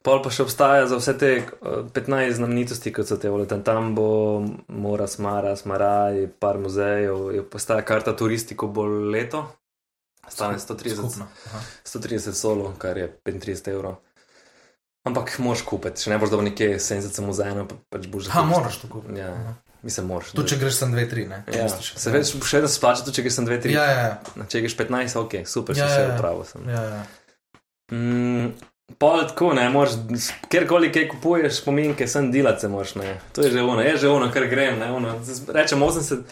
Pol 0.07 0.21
pa 0.23 0.31
še 0.31 0.45
obstaja 0.47 0.87
za 0.87 0.97
vse 1.01 1.17
te 1.19 1.31
eh, 1.43 1.47
15 1.95 2.39
znamenitosti, 2.39 2.93
kot 2.95 3.11
so 3.11 3.19
te 3.19 3.31
Tambo, 3.67 4.45
Moras, 4.69 5.19
Maras, 5.19 5.65
Maraj, 5.67 6.29
par 6.39 6.61
muzejev, 6.63 7.33
je 7.35 7.43
postaja 7.43 7.83
karta 7.83 8.15
turistiko 8.17 8.71
bolj 8.71 9.11
leto. 9.11 9.49
Stane 10.29 10.59
130, 10.61 10.95
Skupno. 10.95 11.27
Aha. 11.49 11.61
130 11.89 12.37
solo, 12.37 12.75
kar 12.79 12.99
je 13.01 13.09
35 13.25 13.71
evrov. 13.73 13.97
Ampak 15.09 15.35
moš 15.41 15.65
kupiti, 15.67 16.05
če 16.05 16.13
ne 16.13 16.19
boš 16.21 16.31
dal 16.35 16.45
nekje 16.47 16.77
70 16.77 17.17
samo 17.17 17.33
za 17.33 17.49
eno, 17.49 17.65
pa, 17.69 17.79
pač 17.97 18.07
boš 18.13 18.29
Ha, 18.35 18.45
moraš 18.45 18.79
to 18.83 18.91
kupiti. 18.93 19.19
Ja, 19.19 19.33
Aha. 19.33 19.55
mislim, 19.83 20.07
moraš. 20.13 20.35
Tu, 20.37 20.45
če 20.53 20.61
greš 20.61 20.81
sem 20.83 20.93
2-3, 20.95 21.27
ne? 21.31 21.43
Ja, 21.49 21.65
Misliš? 21.65 21.93
se 21.97 22.13
več, 22.13 22.33
še 22.37 22.61
vedno 22.61 22.71
splača, 22.71 23.07
tudi 23.07 23.19
če 23.19 23.25
greš 23.27 23.39
sem 23.41 23.49
2, 23.49 23.61
3. 23.67 23.75
Ja, 23.75 23.85
ja, 23.89 24.03
ja. 24.05 24.49
Če 24.53 24.63
greš 24.67 24.77
15, 24.79 25.17
ok, 25.23 25.39
super, 25.49 25.79
Ja, 25.79 25.87
ja, 25.89 25.95
ja, 25.97 26.09
ja. 26.11 26.17
upravo 26.19 26.45
sem. 26.45 26.67
ja, 26.69 26.83
ja. 26.93 27.05
Mm, 27.93 28.53
Pol 28.99 29.21
tako, 29.29 29.51
ne, 29.53 29.67
moraš, 29.69 29.99
kjerkoli 30.49 30.89
kaj 30.93 31.09
kupuješ, 31.11 31.59
spominke, 31.61 32.07
sem 32.09 32.31
delati 32.33 32.65
se 32.65 32.69
moraš, 32.73 32.95
ne. 32.97 33.19
To 33.37 33.45
je 33.45 33.51
že 33.53 33.63
ono, 33.63 33.83
je 33.85 33.97
že 34.01 34.09
ono, 34.09 34.31
kar 34.33 34.47
grem, 34.49 34.79
ne, 34.81 34.89
ono, 34.93 35.13
rečem 35.53 35.83
80, 35.85 36.23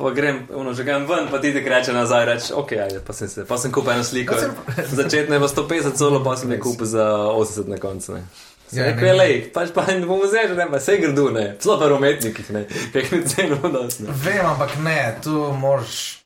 pa 0.00 0.10
grem, 0.10 0.46
ono, 0.54 0.72
že 0.74 0.84
grem 0.84 1.06
ven, 1.06 1.28
pa 1.30 1.38
ti 1.38 1.52
ti 1.52 1.60
reče 1.68 1.92
nazaj, 1.92 2.24
reče, 2.24 2.54
ok, 2.54 2.72
ajde, 2.72 3.00
pa 3.06 3.12
sem 3.12 3.28
se, 3.28 3.44
pa 3.44 3.58
sem 3.58 3.72
kupil 3.72 3.92
eno 3.92 4.04
sliko. 4.04 4.34
Začetno 5.00 5.34
je 5.34 5.38
bilo 5.38 5.48
150 5.48 5.96
solo, 5.96 6.24
pa 6.24 6.36
sem 6.36 6.52
je 6.52 6.60
kupil 6.60 6.86
za 6.86 7.04
80 7.30 7.68
na 7.68 7.76
koncu, 7.76 8.14
ne. 8.14 8.24
Ja, 8.72 8.84
Ja, 8.84 8.94
ne, 8.94 8.94
ne, 8.94 9.02
ne. 9.02 9.06
ne. 9.06 9.18
Lej, 9.18 9.52
pač 9.52 9.72
pa 9.74 9.82
ne 9.86 10.06
bomo 10.06 10.26
zdaj, 10.30 10.52
ne, 10.54 10.66
pa 10.70 10.78
vse 10.78 10.96
grdo, 11.02 11.30
ne, 11.34 11.56
celo 11.58 11.74
pa 11.78 11.88
umetnikih, 11.94 12.50
ne, 12.54 12.64
kaj 12.92 13.08
mi 13.12 13.22
cenimo 13.28 13.68
dosti, 13.68 14.02
ne. 14.06 14.14
Vem, 14.24 14.46
ampak 14.46 14.76
ne, 14.84 15.16
tu 15.22 15.52
moraš. 15.58 16.16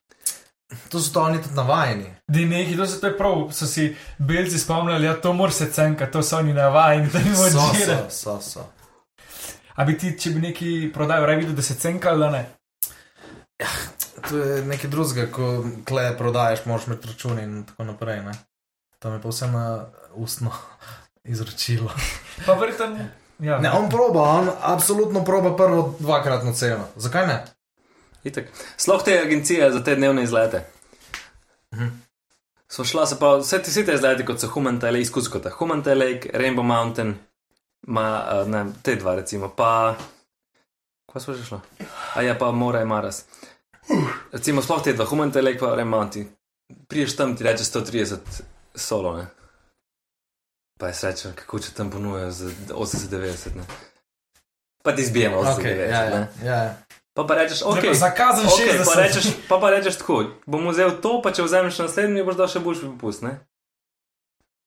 Tu 0.91 1.01
so 1.01 1.13
to 1.13 1.21
oni 1.23 1.39
tudi 1.43 1.55
navajeni. 1.55 2.11
Di 2.29 2.47
neki, 2.47 2.77
to 2.77 2.87
se 2.87 3.01
to 3.01 3.07
je 3.07 3.17
prav, 3.19 3.49
so 3.53 3.67
si 3.67 3.97
belci 4.19 4.59
spomnili, 4.59 5.07
ja, 5.07 5.15
to 5.15 5.33
mora 5.33 5.53
se 5.53 5.71
cenka, 5.73 6.07
to 6.07 6.23
so 6.23 6.37
oni 6.39 6.53
navajeni, 6.53 7.09
da 7.13 7.19
jim 7.19 7.37
So, 7.37 7.51
so, 7.51 7.59
odžira. 7.71 7.99
so, 8.11 8.41
so. 8.41 8.65
A 9.75 9.85
bi 9.85 9.99
ti, 9.99 10.13
če 10.19 10.31
bi 10.31 10.41
neki 10.41 10.91
prodajal, 10.95 11.27
raje 11.27 11.39
videl, 11.39 11.55
da 11.55 11.63
se 11.63 11.75
cenka 11.75 12.11
ali 12.11 12.21
da 12.21 12.45
ne? 13.59 13.67
To 14.29 14.39
je 14.39 14.63
nekaj 14.65 14.91
drugega, 14.91 15.27
ko 15.33 15.65
kle 15.85 16.17
prodajes, 16.19 16.63
moraš 16.67 16.87
imeti 16.87 17.09
račun 17.09 17.39
in 17.39 17.65
tako 17.67 17.85
naprej. 17.85 18.23
Ne? 18.23 18.33
To 18.99 19.11
mi 19.11 19.17
je 19.17 19.23
pa 19.23 19.29
vse 19.29 19.47
na 19.47 19.87
ustno 20.15 20.51
izročilo. 21.35 21.91
Pa 22.47 22.53
verjetno, 22.53 23.09
ja. 23.39 23.59
Ne, 23.59 23.71
on 23.71 23.91
proba, 23.91 24.23
on 24.23 24.49
absolutno 24.63 25.25
proba 25.25 25.57
prvo 25.57 25.95
dvakratno 25.99 26.53
ceno. 26.53 26.87
Zakaj 26.97 27.27
ne? 27.27 27.45
Itak. 28.25 28.45
Sloh 28.77 29.05
te 29.05 29.19
agencije 29.19 29.73
za 29.73 29.85
te 29.85 29.97
dnevne 29.97 30.23
izlete. 30.23 30.65
Mhm. 31.75 31.89
So 32.69 32.85
šla 32.85 33.07
se 33.07 33.19
pa 33.19 33.37
vse 33.37 33.63
te, 33.63 33.71
vse 33.71 33.85
te 33.87 33.95
izlete, 33.95 34.25
kot 34.25 34.41
so 34.41 34.49
Human 34.49 34.81
Lake, 34.83 35.01
izkuskota. 35.01 35.51
Human 35.51 35.83
Lake, 35.87 36.31
Rainbow 36.35 36.63
Mountain, 36.63 37.15
ma, 37.87 38.25
uh, 38.43 38.49
ne, 38.49 38.65
te 38.83 38.97
dva 38.97 39.15
recimo, 39.15 39.49
pa. 39.49 39.95
Kaj 41.13 41.23
smo 41.23 41.35
že 41.35 41.45
šla? 41.45 41.61
A 42.15 42.23
ja, 42.23 42.35
pa 42.39 42.51
Mora 42.51 42.79
je 42.79 42.85
Maras. 42.85 43.25
Recimo, 44.33 44.63
sploh 44.63 44.83
te 44.83 44.93
dva, 44.93 45.05
Human 45.05 45.33
Lake 45.35 45.59
pa 45.59 45.85
Mountain. 45.85 46.29
Priješ 46.89 47.17
tam, 47.17 47.37
ti 47.37 47.45
reče 47.45 47.65
130 47.65 48.17
solo, 48.75 49.17
ne. 49.17 49.27
Pa 50.79 50.87
je 50.87 50.95
sreča, 50.95 51.33
kako 51.37 51.59
če 51.59 51.75
tam 51.77 51.91
ponujajo 51.91 52.31
za 52.31 52.51
80-90, 52.75 53.57
ne. 53.57 53.65
Pa 54.85 54.97
ti 54.97 55.05
zbijemo 55.05 55.43
80-90, 55.43 55.59
Okay, 55.59 55.77
ja, 55.91 56.03
ja, 56.03 56.11
ne. 56.11 56.29
ja, 56.45 56.57
ja. 56.57 56.77
Pa 57.15 57.25
pa 57.25 57.35
rečeš, 57.35 57.63
ok. 57.63 57.95
Zakazan 57.95 58.47
Okay, 58.47 58.75
60. 58.75 58.85
pa, 58.85 59.01
rečeš, 59.01 59.25
pa 59.49 59.59
pa 59.59 59.71
rečeš 59.71 59.97
tako, 59.97 60.25
bom 60.47 60.67
vzel 60.69 60.99
to, 61.01 61.21
pa 61.23 61.31
če 61.31 61.47
vzameš 61.47 61.79
naslednji, 61.79 62.25
boš 62.27 62.37
dal 62.41 62.51
še 62.51 62.61
boljši 62.61 62.91
popust. 62.91 63.23
Ne? 63.23 63.39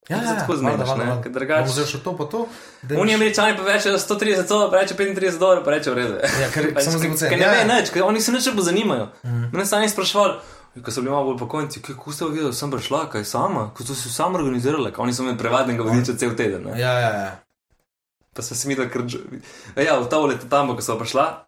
Ja, 0.10 0.18
Se 0.20 0.36
tako 0.40 0.56
zmeniš, 0.56 0.88
ne? 0.98 1.06
Ker 1.24 1.32
drugače- 1.32 1.68
vzel 1.68 1.86
še 1.86 2.00
to, 2.00 2.12
pa 2.16 2.26
to. 2.26 2.48
da 2.84 2.96
Oni 2.96 3.14
američani 3.14 3.58
pa 3.58 3.64
rečejo 3.66 3.98
130 3.98 4.48
dolarjev, 4.48 4.72
pa 4.72 4.78
reče 4.78 4.96
35 4.96 5.38
dolarjev, 5.38 5.64
pa 5.64 5.72
reče 5.72 5.92
v 5.92 5.96
redu. 5.96 6.14
Ja, 6.42 6.48
ker 6.50 6.64
Pač, 6.76 6.84
samo 6.84 6.96
ker- 6.96 7.02
zelo 7.02 7.12
ker 7.12 7.20
ceni. 7.20 7.36
ne 7.36 7.42
Ja, 7.42 7.52
ve 7.52 7.58
ja. 7.58 7.68
nič, 7.74 7.90
ker 7.90 8.04
oni 8.04 8.22
se 8.22 8.32
nič 8.32 8.46
ne 8.46 8.52
bo 8.52 8.62
zanimajo. 8.62 9.10
Mhm. 9.26 9.44
Mene 9.52 9.66
sami 9.66 9.90
sprašvali, 9.90 10.34
ko 10.78 10.92
so 10.92 11.02
bili 11.02 11.12
malo 11.12 11.26
bolj 11.26 11.40
pokojnici, 11.40 11.82
kako 11.82 12.12
ste 12.12 12.26
videli, 12.26 12.54
sem 12.54 12.72
prišla, 12.72 13.10
kaj 13.10 13.26
sama, 13.26 13.72
ko 13.72 13.84
so 13.84 13.96
se 13.96 14.08
sam 14.10 14.36
organizirali, 14.36 14.92
ker 14.92 15.02
oni 15.02 15.14
so 15.14 15.24
imeli 15.24 15.38
prevadnega 15.38 15.84
vodiča 15.84 16.16
cel 16.16 16.36
teden. 16.36 16.64
Ne? 16.64 16.80
Ja, 16.80 16.94
ja, 16.94 17.12
ja. 17.12 17.32
Pa 18.34 18.42
se 18.42 18.68
mi 18.68 18.76
da 18.76 18.86
kar. 18.86 19.02
Ja, 19.76 20.00
v 20.00 20.06
ta 20.06 20.18
leto 20.20 20.46
tam, 20.48 20.70
ko 20.70 20.82
so 20.82 20.96
prišla. 20.96 21.47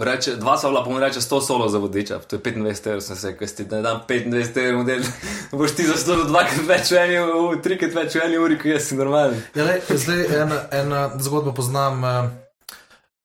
Reče, 0.00 0.36
dva 0.36 0.54
so 0.58 0.70
bila, 0.70 0.80
pomeni, 0.84 1.04
reče 1.06 1.20
100 1.20 1.40
solo 1.46 1.68
za 1.68 1.78
vodiča, 1.78 2.18
to 2.18 2.36
je 2.36 2.40
25 2.42 2.86
evrov, 2.88 3.00
sem 3.04 3.16
se 3.16 3.30
rekel, 3.30 3.48
ti 3.56 3.64
ne 3.68 3.82
dam 3.82 4.00
25 4.08 4.60
evrov, 4.64 4.78
model, 4.78 5.02
boš 5.60 5.74
ti 5.76 5.84
zaslužil 5.86 6.24
dvakrat 6.30 6.66
več 6.68 6.90
v 6.90 7.02
eni, 7.02 7.18
v 7.20 7.58
trikrat 7.62 7.94
več 7.94 8.16
v 8.16 8.22
eni 8.24 8.38
uri, 8.40 8.56
ko 8.58 8.70
jaz 8.72 8.88
sem 8.88 8.98
normalen. 8.98 9.36
Ja, 9.54 9.66
le, 9.68 9.76
zdaj 9.90 10.24
ena, 10.40 10.62
ena 10.72 11.02
zgodba 11.20 11.52
poznam. 11.52 12.04
eh, 12.04 12.30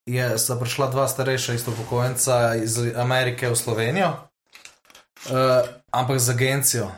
Je, 0.06 0.38
sta 0.38 0.54
prišla 0.54 0.92
dva 0.94 1.08
starejša 1.10 1.54
isto 1.58 1.72
upokojenca 1.74 2.54
iz 2.62 2.78
Amerike 2.94 3.50
v 3.50 3.56
Slovenijo, 3.58 4.12
uh, 4.14 5.66
ampak 5.90 6.20
z 6.22 6.30
agencijo. 6.30 6.92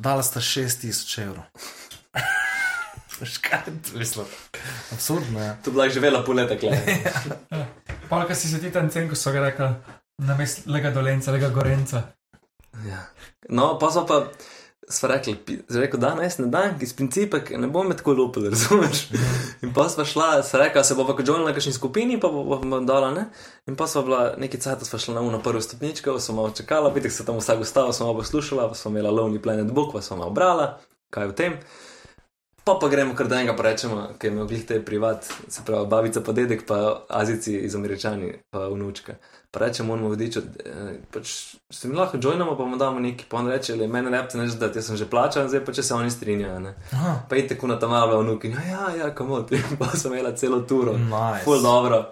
Dala 0.00 0.22
sta 0.24 0.40
6000 0.40 1.20
evrov. 1.20 1.44
Škaj, 3.34 3.60
mislim. 3.94 4.24
Absurdno 4.92 5.40
je. 5.44 5.50
To 5.64 5.70
je 5.70 5.72
bila 5.72 5.88
že 5.88 6.00
vela 6.00 6.24
pol 6.24 6.40
leta, 6.40 6.56
klej. 6.56 6.72
Pa 8.08 8.24
kaj 8.26 8.36
si 8.36 8.48
se 8.48 8.60
ti 8.60 8.70
tam 8.70 8.90
cen, 8.90 9.08
ko 9.08 9.16
so 9.18 9.32
ga 9.32 9.40
rekli, 9.48 9.70
na 10.22 10.36
mestu 10.36 10.70
lega 10.70 10.90
dolenca, 10.90 11.32
lega 11.32 11.48
gorenca. 11.48 12.02
Ja. 12.86 13.00
No, 13.48 13.78
pa 13.78 13.90
so 13.90 14.04
pa, 14.06 14.20
sva 14.88 15.10
rekli, 15.14 15.34
rekel, 15.72 16.00
da 16.00 16.12
jaz 16.22 16.38
ne 16.38 16.46
dam, 16.52 16.76
iz 16.82 16.92
principa, 16.94 17.40
ne 17.58 17.66
bom 17.72 17.90
tako 17.96 18.12
lupil, 18.12 18.46
razumeš? 18.52 19.06
In 19.66 19.72
pa 19.74 19.88
sva 19.90 20.04
šla, 20.04 20.28
sva 20.46 20.62
rekla, 20.64 20.84
se 20.84 20.94
bova 20.94 21.16
kot 21.16 21.28
na 21.42 21.54
kakšni 21.56 21.72
skupini, 21.72 22.20
pa 22.20 22.28
bova 22.28 22.80
dala, 22.80 23.10
ne? 23.14 23.26
In 23.66 23.76
pa 23.76 23.88
sva 23.90 24.02
bila 24.06 24.22
neki 24.38 24.60
cajt, 24.62 24.86
sva 24.86 24.98
šla 25.02 25.18
na 25.18 25.26
uno 25.26 25.42
prvo 25.42 25.60
stopničko, 25.60 26.20
sva 26.20 26.34
malo 26.34 26.54
čakala, 26.54 26.94
pitek 26.94 27.12
se 27.12 27.26
tam 27.26 27.40
vsak 27.42 27.66
ustava, 27.66 27.92
sva 27.92 28.06
malo 28.06 28.20
poslušala, 28.22 28.68
pa 28.68 28.78
sva 28.78 28.90
imela 28.94 29.10
Lonely 29.10 29.42
Planet 29.42 29.72
Book, 29.72 29.92
pa 29.92 30.02
sva 30.02 30.16
malo 30.22 30.30
brala, 30.30 30.78
kaj 31.10 31.24
je 31.24 31.32
v 31.32 31.36
tem. 31.42 31.58
Pa 32.66 32.74
pa 32.74 32.88
gremo 32.88 33.14
kar 33.14 33.28
do 33.28 33.34
enega, 33.34 33.52
pa 33.54 33.62
rečemo, 33.62 34.08
ker 34.18 34.26
je 34.26 34.34
imel 34.34 34.46
glih 34.46 34.64
te 34.66 34.80
privat, 34.82 35.22
se 35.48 35.62
pravi, 35.66 35.86
babica 35.86 36.20
pa 36.20 36.32
dedek, 36.32 36.64
pa 36.66 36.78
azici 37.08 37.54
iz 37.56 37.74
Američani, 37.74 38.32
pa 38.50 38.64
vnučka. 38.66 39.14
Pa 39.50 39.60
rečemo, 39.60 39.88
moramo 39.88 40.08
vodič, 40.08 40.38
pač 41.10 41.34
se 41.70 41.88
mi 41.88 41.94
lahko 41.94 42.18
joinamo, 42.18 42.56
pa 42.58 42.64
mu 42.64 42.76
damo 42.76 42.98
neki, 43.00 43.24
pa 43.28 43.36
on 43.36 43.46
reče, 43.46 43.76
le 43.76 43.86
meni 43.86 44.10
repte 44.10 44.38
ne 44.38 44.48
zdaj, 44.48 44.72
jaz 44.74 44.86
sem 44.86 44.96
že 44.96 45.06
plačal, 45.06 45.46
zdaj 45.48 45.62
pa 45.62 45.72
če 45.72 45.82
se 45.82 45.94
oni 45.94 46.10
strinjajo, 46.10 46.58
ne. 46.60 46.74
Aha, 46.92 47.12
Pa 47.30 47.36
je 47.36 47.46
tako 47.48 47.66
na 47.66 47.78
tam 47.78 47.90
malo 47.90 48.18
vnuki, 48.20 48.50
ja, 48.50 48.64
ja, 48.64 48.96
ja, 48.96 49.12
komod, 49.14 49.54
pa 49.78 49.86
sem 49.88 50.12
imela 50.12 50.34
celo 50.34 50.60
turo. 50.62 50.96
nice. 50.98 51.44
Ful 51.44 51.62
dobro. 51.62 52.02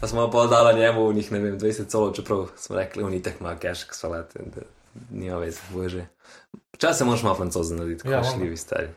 Pa 0.00 0.08
smo 0.08 0.30
pa 0.30 0.46
dala 0.46 0.72
njemu 0.72 1.08
v 1.08 1.14
njih, 1.14 1.32
ne 1.32 1.38
vem, 1.40 1.58
20 1.58 1.86
celo, 1.86 2.08
čeprav 2.10 2.48
smo 2.56 2.76
rekli, 2.76 3.02
oni 3.02 3.20
tek 3.22 3.36
ima 3.40 3.52
cash, 3.54 3.84
salate, 3.92 4.40
da 4.46 4.64
nima 5.10 5.36
veze, 5.36 5.60
bože. 5.70 6.06
Včasih 6.72 7.06
moraš 7.06 7.22
malo 7.22 7.36
francoza 7.36 7.74
narediti, 7.74 8.08
Ja, 8.08 8.16
kot 8.16 8.24
moram. 8.24 8.40
šljivi 8.40 8.56
stari. 8.56 8.88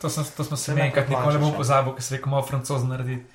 To, 0.00 0.10
sem, 0.10 0.24
to 0.36 0.44
smo 0.44 0.56
se 0.56 0.74
mi 0.74 0.80
enkrat 0.80 1.08
nikoli 1.08 1.34
ne 1.34 1.42
bom 1.42 1.52
ja. 1.52 1.58
pozabil, 1.58 1.94
ker 1.96 2.04
sem 2.06 2.16
rekel, 2.16 2.30
malo 2.30 2.46
francoz 2.46 2.84
narediti. 2.86 3.26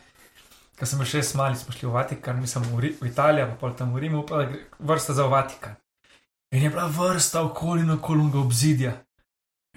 Ker 0.80 0.89
sem 0.89 0.99
bil 0.99 1.07
šest 1.07 1.36
mali, 1.38 1.59
smo 1.59 1.76
šli 1.76 1.89
v 1.89 1.93
Vatikan, 1.93 2.39
mislim 2.41 2.64
v, 2.72 2.80
Ri- 2.86 2.95
v 3.01 3.09
Italijo, 3.11 3.49
pa 3.51 3.59
pol 3.61 3.76
tam 3.78 3.93
v 3.93 4.03
Rimu, 4.03 4.24
pa 4.28 4.45
vrsta 4.80 5.14
za 5.14 5.28
v 5.28 5.36
Vatikan. 5.36 5.76
In 6.55 6.64
je 6.64 6.70
bila 6.70 6.88
vrsta 6.88 7.43
okoli 7.43 7.84
na 7.84 7.97
kolunga 8.01 8.39
obzidja. 8.39 8.93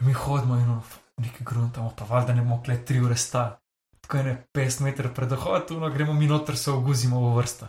In 0.00 0.06
mi 0.06 0.12
hodimo 0.12 0.56
in 0.56 0.80
neki 1.20 1.44
gruntamo, 1.44 1.92
pa 1.96 2.04
valjda 2.04 2.34
ne 2.34 2.42
bomo 2.42 2.62
kle 2.62 2.78
tri 2.84 3.00
ure 3.00 3.16
sta. 3.16 3.58
Tako 4.00 4.16
je 4.16 4.24
ne 4.24 4.34
50 4.54 4.84
metrov 4.84 5.14
pred 5.14 5.28
dohodom, 5.28 5.80
no 5.80 5.90
gremo 5.90 6.12
mi 6.14 6.26
noter, 6.26 6.56
se 6.56 6.70
oguzimo 6.70 7.20
v 7.20 7.36
vrsta. 7.38 7.68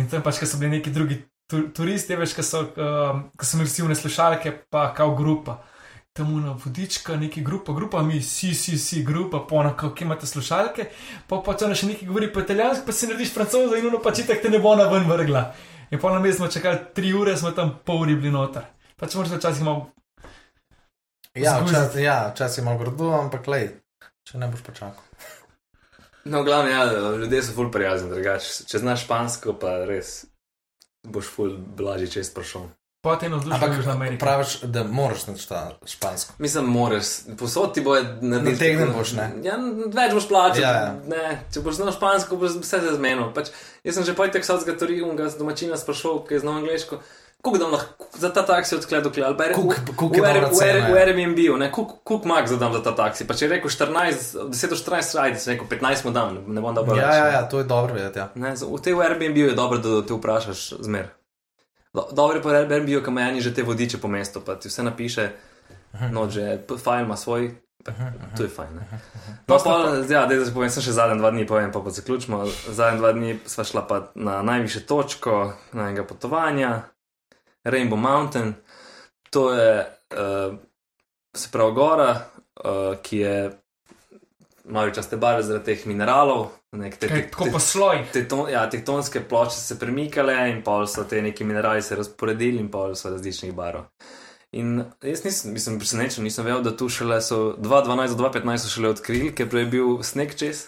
In 0.00 0.08
tam 0.08 0.22
pač, 0.22 0.38
ker 0.40 0.48
so 0.48 0.58
bili 0.58 0.78
neki 0.78 0.90
drugi 0.90 1.18
tu, 1.50 1.66
turisti, 1.74 2.16
veš, 2.16 2.34
ki 2.38 2.44
so, 2.46 2.62
um, 2.78 3.24
ko 3.36 3.46
so 3.46 3.58
imeli 3.58 3.68
vsi 3.68 3.84
vne 3.84 3.96
slušalke, 3.98 4.52
pa 4.70 4.86
kao 4.96 5.14
grupa. 5.18 5.58
Tam 6.16 6.32
una 6.34 6.56
vodička, 6.64 7.14
neki 7.16 7.42
grupa, 7.46 7.72
grupa, 7.72 8.02
mi, 8.02 8.18
si, 8.22 8.54
si, 8.54 8.78
si, 8.78 9.04
grupa, 9.06 9.44
pona, 9.48 9.76
kako 9.76 10.04
imate 10.04 10.26
slušalke, 10.26 10.88
pa 11.30 11.38
pa 11.46 11.54
če 11.54 11.68
ona 11.68 11.76
še 11.78 11.86
nekaj 11.86 12.08
govori 12.08 12.32
po 12.34 12.42
italijansko, 12.42 12.82
pa 12.86 12.92
si 12.92 13.06
narediš 13.06 13.30
francoza 13.36 13.78
in 13.78 13.86
ono 13.86 14.02
pač 14.02 14.24
itak 14.24 14.42
te 14.42 14.50
ne 14.50 14.58
bo 14.58 14.74
na 14.76 14.88
ven 14.90 15.06
vrgla. 15.06 15.44
In 15.90 16.02
pa 16.02 16.10
na 16.10 16.18
mestu 16.18 16.42
smo 16.42 16.50
čakali 16.50 16.82
tri 16.94 17.14
ure, 17.14 17.36
smo 17.38 17.54
tam 17.54 17.76
pol 17.86 18.02
uri 18.04 18.18
bili 18.18 18.34
noter. 18.34 18.66
Pač 18.98 19.14
moraš 19.14 19.38
včasih 19.38 19.64
malo, 19.66 19.86
Ja, 21.34 21.58
Zguziti. 21.60 21.78
včasih 21.78 22.02
ja, 22.02 22.54
je 22.56 22.64
malo 22.64 22.78
grdo, 22.78 23.12
ampak 23.14 23.46
lej, 23.46 23.68
če 24.26 24.38
ne 24.38 24.48
boš 24.50 24.64
počakal. 24.66 25.04
No, 26.24 26.42
glavno, 26.44 26.70
ja, 26.70 26.84
ljudje 27.16 27.42
so 27.42 27.54
ful 27.54 27.70
prijazni, 27.70 28.10
drugače. 28.10 28.66
Če 28.66 28.78
znaš 28.82 29.04
špansko, 29.06 29.54
pa 29.54 29.84
res 29.86 30.26
boš 31.06 31.30
ful 31.30 31.54
blažji 31.56 32.10
čez 32.18 32.32
prišel. 32.34 32.66
Potem 33.00 33.30
navdušen 33.30 33.54
Ampak 33.54 33.76
Južna 33.76 33.92
Amerika. 33.92 34.26
praviš, 34.26 34.60
da 34.62 34.84
moraš 34.84 35.24
znati 35.24 35.48
ta 35.48 35.70
špansko. 35.86 36.34
Mislim, 36.38 36.64
moraš, 36.64 37.04
posod 37.38 37.74
ti 37.74 37.80
bo 37.80 37.94
narediti. 38.20 38.52
Nategnen 38.52 38.92
boš, 38.98 39.12
ne? 39.12 39.30
Ja, 39.42 39.56
več 39.86 40.12
boš 40.14 40.28
plačal. 40.28 40.62
Ja, 40.62 40.72
ja. 40.72 40.92
Ne, 41.08 41.40
če 41.52 41.60
boš 41.64 41.80
znal 41.80 41.92
špansko, 41.96 42.36
boš 42.36 42.60
vse 42.60 42.80
se 42.80 42.94
zmenil. 42.96 43.32
Pač, 43.34 43.54
jaz 43.84 43.98
sem 43.98 44.04
že 44.04 44.16
pojtek 44.16 44.44
sadskega 44.44 44.78
turinga 44.78 45.28
z 45.28 45.40
domačina 45.40 45.80
sprašal, 45.80 46.24
ki 46.28 46.38
je 46.38 46.44
znal 46.44 46.60
angliško. 46.60 47.00
Kako 47.40 47.58
da 47.58 47.66
lahko 47.66 48.06
za 48.18 48.28
ta 48.32 48.42
taksi 48.46 48.76
odkled 48.76 49.02
dokle? 49.02 49.24
Ali 49.24 49.36
pa 49.36 49.44
je 49.44 49.48
rekel, 49.48 49.64
v 50.52 50.66
ja. 50.66 50.96
Airbnb-u, 51.00 51.56
koliko 52.04 52.28
mag 52.28 52.46
zadam 52.46 52.72
za 52.72 52.82
ta 52.82 52.92
taksi. 52.96 53.24
Pa 53.24 53.32
če 53.34 53.46
je 53.46 53.48
rekel 53.54 53.72
14, 53.72 54.34
10 54.52 54.68
do 54.68 54.76
14, 54.76 55.16
ajde, 55.22 55.40
sem 55.40 55.54
rekel 55.54 55.70
15 55.70 56.04
mu 56.04 56.12
dam, 56.12 56.36
ne 56.46 56.60
bom 56.60 56.76
dal. 56.76 56.84
Ja, 56.84 56.92
več, 56.92 57.16
ja, 57.16 57.24
ne. 57.24 57.32
ja, 57.32 57.40
to 57.48 57.62
je 57.62 57.64
dobro 57.64 57.96
vedeti. 57.96 58.20
Ja. 58.20 58.28
Ne, 58.34 58.52
v 58.60 58.82
tem 58.84 59.00
Airbnb 59.00 59.40
je 59.40 59.56
dobro, 59.56 59.80
da 59.80 60.02
te 60.04 60.12
vprašaš 60.20 60.66
zmer. 60.84 61.08
Do, 61.92 62.06
dobro 62.12 62.42
pa 62.42 62.54
Airbnb, 62.54 62.86
ki 62.86 63.10
ima 63.10 63.26
eni 63.26 63.40
že 63.40 63.54
te 63.54 63.62
vodiče 63.62 63.98
po 63.98 64.08
mestu, 64.08 64.40
pa 64.46 64.54
ti 64.54 64.68
vse 64.68 64.82
napiše, 64.82 65.30
no, 66.12 66.28
že 66.30 66.62
fajn 66.84 67.04
ima 67.04 67.16
svoj, 67.16 67.50
pa, 67.84 67.92
to 68.36 68.46
je 68.46 68.48
fajn. 68.48 68.76
Ne? 68.76 69.00
No, 69.48 69.58
pa, 69.58 69.74
ja, 70.08 70.26
da 70.26 70.38
zdaj 70.38 70.54
povem, 70.54 70.70
sem 70.70 70.86
še 70.86 70.94
zadnji 70.94 71.18
dva 71.18 71.32
dni, 71.34 71.46
povem 71.50 71.72
pa 71.74 71.82
pa 71.82 71.90
zaključimo. 71.90 72.44
Zadnji 72.70 73.02
dva 73.02 73.12
dni 73.16 73.38
sva 73.46 73.66
šla 73.66 73.82
pa 73.90 74.00
na 74.14 74.38
najvišjo 74.46 74.84
točko 74.86 75.38
najnega 75.72 76.06
potovanja, 76.06 76.70
Rainbow 77.64 77.98
Mountain. 77.98 78.54
To 79.30 79.50
je, 79.54 79.72
uh, 80.14 80.54
se 81.36 81.50
pravi, 81.50 81.74
gora, 81.74 82.10
uh, 82.14 82.94
ki 83.02 83.18
je 83.18 83.34
malo 84.70 84.90
časte 84.90 85.16
barve 85.16 85.42
zaradi 85.42 85.64
teh 85.64 85.86
mineralov. 85.86 86.48
nek 86.72 86.96
te- 86.96 87.08
te- 87.08 87.28
tako 87.30 87.44
te- 87.44 87.50
po 87.50 87.58
slojih. 87.58 88.06
Tekton, 88.12 88.50
ja, 88.50 88.70
tektonske 88.70 89.20
plošče 89.20 89.56
se 89.60 89.78
premikale 89.78 90.50
in 90.50 90.62
pol 90.62 90.86
so 90.86 91.04
te 91.04 91.22
neki 91.22 91.44
minerali 91.44 91.82
se 91.82 91.96
razporedili 91.96 92.58
in 92.60 92.68
pol 92.70 92.94
so 92.94 93.10
različnih 93.10 93.54
barov. 93.54 93.84
In 94.52 94.84
jaz 95.02 95.24
nisem, 95.24 95.52
mislim, 95.52 95.78
presenečen, 95.78 96.24
nisem 96.24 96.44
vedel, 96.44 96.62
da 96.62 96.76
tu 96.76 96.88
šele 96.88 97.20
so 97.22 97.54
2012 97.58 98.16
do 98.16 98.24
2015 98.24 98.58
so 98.58 98.68
šele 98.68 98.88
odkrili, 98.88 99.34
ker 99.34 99.48
prej 99.48 99.62
je 99.62 99.66
bil 99.66 100.02
sneg 100.02 100.34
čez 100.34 100.66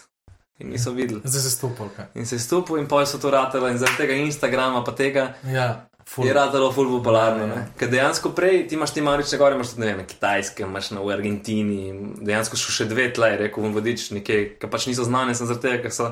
in 0.59 0.69
niso 0.69 0.91
videli. 0.91 1.21
Zdaj 1.23 1.41
se 1.41 1.49
stopil. 1.51 1.89
In 2.15 2.25
se 2.25 2.35
je 2.35 2.39
stopil 2.39 2.77
in 2.77 2.87
pol 2.87 3.05
so 3.05 3.17
to 3.19 3.31
ratele 3.31 3.71
in 3.71 3.77
zaradi 3.77 3.97
tega 3.97 4.13
Instagrama 4.13 4.83
pa 4.83 4.91
tega 4.91 5.33
Ja, 5.43 5.85
ful. 6.05 6.25
je 6.25 6.33
ratelo 6.33 6.71
ful 6.71 6.87
popularno. 6.89 7.39
Ja, 7.39 7.47
ne. 7.47 7.61
Ker 7.77 7.89
dejansko 7.89 8.29
prej 8.31 8.67
ti 8.67 8.75
imaš 8.75 8.93
ti 8.93 9.01
marične 9.01 9.37
gore, 9.37 9.55
imaš 9.55 9.69
tudi 9.69 9.81
ne 9.81 9.87
vem, 9.87 9.97
na 9.97 10.05
kitajskem, 10.05 10.69
imaš 10.69 10.91
na, 10.91 11.01
v 11.01 11.09
Argentini, 11.09 11.87
in 11.87 11.97
dejansko 12.21 12.57
so 12.57 12.71
še 12.71 12.85
dve 12.85 13.09
tle, 13.13 13.37
rekel 13.37 13.63
bom 13.63 13.73
vodič 13.73 14.11
nekje, 14.11 14.57
ki 14.57 14.67
pač 14.67 14.87
niso 14.87 15.03
znane, 15.03 15.35
sem 15.35 15.47
zaradi 15.47 15.61
tega, 15.61 15.81
ker 15.81 15.91
so 15.91 16.11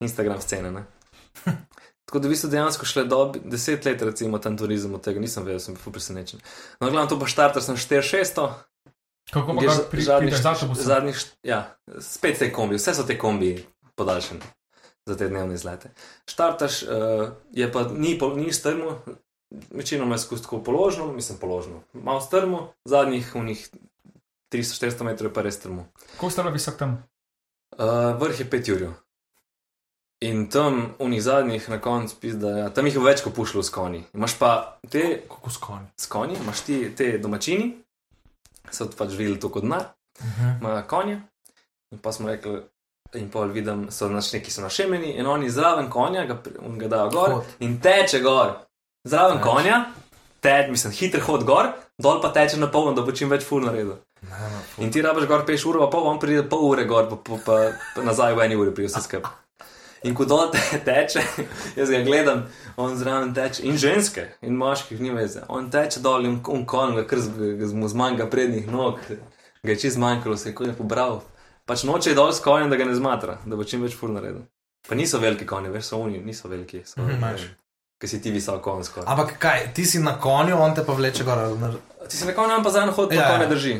Instagram 0.00 0.40
scene. 0.40 0.70
Ne. 0.70 0.84
Tako 2.06 2.18
da 2.18 2.28
v 2.28 2.34
bistvu 2.34 2.50
dejansko 2.50 2.84
šle 2.84 3.04
do 3.04 3.20
deset 3.44 3.84
let, 3.84 4.02
recimo, 4.02 4.38
tam 4.38 4.56
turizem 4.56 4.92
od 4.92 5.00
tega, 5.00 5.20
nisem 5.20 5.44
vedel, 5.44 5.60
sem 5.60 5.74
bil 5.74 5.92
presenečen. 5.92 6.42
No, 6.76 6.90
glavno 6.90 7.08
to 7.08 7.16
pa 7.16 7.26
štarter 7.26 7.62
sem 7.62 7.76
4600, 7.76 8.50
Kako 9.32 9.54
pa 9.54 9.62
za- 9.70 9.86
pri- 9.88 10.02
zadnjih? 10.02 10.34
Zadnjih, 10.74 11.16
ja, 11.42 11.60
spet 12.00 12.38
te 12.38 12.50
kombi, 12.52 12.76
vse 12.76 12.92
so 12.92 13.02
te 13.02 13.14
kombi 13.16 13.54
podaljšane 13.96 14.40
za 15.06 15.16
te 15.16 15.28
dnevne 15.28 15.54
izlete. 15.54 15.90
Štartaš, 16.26 16.82
uh, 16.82 16.88
je 17.52 17.72
pa 17.72 17.88
ni, 17.88 18.18
ni 18.36 18.52
strmo, 18.52 19.02
večinoma 19.70 20.14
je 20.14 20.18
skozi 20.18 20.42
tako 20.42 20.62
položno, 20.62 21.12
mislim 21.12 21.38
položno, 21.38 21.82
malo 21.92 22.20
strmo, 22.20 22.72
zadnjih 22.84 23.32
unih 23.34 23.70
300-400 24.52 25.02
metrov 25.02 25.30
je 25.30 25.34
pa 25.34 25.42
res 25.42 25.56
strmo. 25.56 25.86
Kako 26.12 26.30
ste 26.30 26.42
bili 26.42 26.52
visok 26.52 26.76
tam? 26.78 27.02
Uh, 27.78 28.20
vrh 28.20 28.40
je 28.40 28.50
5 28.50 28.72
ur. 28.74 28.92
In 30.22 30.46
tam, 30.50 30.94
v 30.98 31.08
njih 31.08 31.22
zadnjih, 31.22 31.68
na 31.68 31.80
koncu, 31.80 32.16
pizda, 32.20 32.50
ja, 32.58 32.68
tam 32.70 32.86
jih 32.86 32.94
je 32.94 33.00
več 33.02 33.22
kot 33.24 33.34
pušlo 33.34 33.62
s 33.62 33.72
konji. 33.74 34.04
Imaš 34.14 34.36
pa 34.38 34.78
te 34.90 35.22
Kako 35.28 35.50
s 35.50 35.56
konji. 35.58 35.88
s 35.98 36.06
konji, 36.06 36.36
imaš 36.36 36.60
ti 36.60 36.94
te 36.96 37.18
domačini, 37.18 37.72
so 38.70 38.86
pač 38.98 39.16
živeli 39.16 39.40
to 39.40 39.48
kot 39.50 39.66
denar, 39.66 39.88
imajo 40.60 40.84
konje. 40.86 41.22
In 41.90 41.98
pa 41.98 42.12
smo 42.12 42.28
rekli, 42.28 42.62
in 43.14 43.30
pol 43.30 43.48
vidim, 43.48 43.86
so 43.90 44.08
naš 44.08 44.32
neki 44.32 44.50
so 44.50 44.62
našemeni 44.62 45.12
in 45.12 45.26
oni 45.26 45.50
zraven 45.50 45.90
konja 45.90 46.24
ga, 46.24 46.38
ga 46.76 46.88
dajo 46.88 47.10
gor 47.10 47.30
Hod. 47.30 47.44
in 47.60 47.80
teče 47.80 48.20
gor. 48.20 48.52
Zraven 49.04 49.38
Teče. 49.38 49.44
konja, 49.44 49.84
te, 50.40 50.66
mislim, 50.70 50.92
hiter 50.92 51.20
hod 51.20 51.44
gor, 51.44 51.66
dol 51.98 52.20
pa 52.22 52.30
teče 52.30 52.56
na 52.56 52.70
polno, 52.70 52.92
da 52.92 53.02
bo 53.02 53.12
čim 53.12 53.30
več 53.30 53.44
ful 53.44 53.60
naredil. 53.60 53.96
Ne, 54.22 54.30
ne, 54.30 54.60
ful. 54.66 54.84
In 54.84 54.92
ti 54.92 55.02
rabiš 55.02 55.26
gor 55.26 55.44
peš 55.44 55.64
uro, 55.66 55.80
pa 55.80 55.90
pol, 55.90 56.06
on 56.06 56.18
pride 56.18 56.44
pol 56.48 56.62
ure 56.64 56.84
gor, 56.84 57.08
pa, 57.08 57.16
pa, 57.18 57.38
pa, 57.44 57.56
pa 57.96 58.02
nazaj 58.02 58.34
v 58.34 58.44
eni 58.44 58.56
uri 58.56 58.70
pride 58.70 58.88
vse 58.88 59.02
skupaj. 59.02 59.32
In 60.02 60.14
ko 60.14 60.24
dol 60.24 60.48
te, 60.50 60.58
teče, 60.84 61.20
jaz 61.78 61.90
ga 61.90 62.00
gledam, 62.00 62.46
on 62.76 62.96
zraven 62.96 63.34
teče, 63.34 63.62
in 63.62 63.76
ženske, 63.76 64.24
in 64.42 64.56
moških, 64.56 65.00
ni 65.00 65.10
veze. 65.10 65.42
On 65.48 65.68
teče 65.70 66.00
dol 66.00 66.24
in 66.24 66.40
on 66.46 66.64
kon 66.64 66.94
ga 66.94 67.04
kar 67.04 67.18
z- 67.18 67.58
zmanjka 67.88 68.26
prednjih 68.26 68.70
nog, 68.70 68.98
ga 69.62 69.70
je 69.70 69.78
čez 69.78 69.96
manjkalo, 69.96 70.36
se 70.36 70.48
je 70.48 70.54
kot 70.54 70.66
je 70.66 70.74
pobral. 70.74 71.20
Pač 71.64 71.84
noče 71.84 72.10
je 72.10 72.14
dol 72.14 72.32
s 72.32 72.40
konjem, 72.40 72.68
da 72.68 72.76
ga 72.76 72.84
ne 72.84 72.94
zmatra, 72.94 73.38
da 73.44 73.56
bo 73.56 73.64
čim 73.64 73.82
več 73.82 73.94
ful 73.94 74.10
naredil. 74.10 74.42
Pa 74.82 74.94
niso 74.94 75.18
veliki 75.18 75.46
konji, 75.46 75.70
veš, 75.70 75.84
so 75.84 76.00
oni, 76.00 76.18
niso 76.20 76.48
veliki, 76.48 76.82
so, 76.84 77.00
Mhm, 77.00 77.10
imaš. 77.12 77.40
Ker 78.00 78.08
si 78.08 78.18
ti 78.18 78.30
visok 78.30 78.60
konj 78.60 78.82
skoraj. 78.82 79.06
Ampak 79.06 79.36
kaj, 79.38 79.72
ti 79.72 79.84
si 79.84 79.98
na 80.00 80.16
konju, 80.18 80.56
on 80.58 80.74
te 80.74 80.82
pa 80.82 80.92
vleče 80.92 81.24
gor. 81.24 81.38
ali 81.38 81.58
na- 81.58 81.74
Ti 82.08 82.16
si 82.16 82.26
na 82.26 82.32
konju, 82.32 82.54
on 82.54 82.64
pa 82.64 82.70
zraven 82.70 82.90
hod, 82.90 83.08
pa 83.08 83.14
Ja, 83.14 83.20
ja, 83.22 83.32
ja. 83.32 83.38
ne 83.38 83.46
drži. 83.46 83.76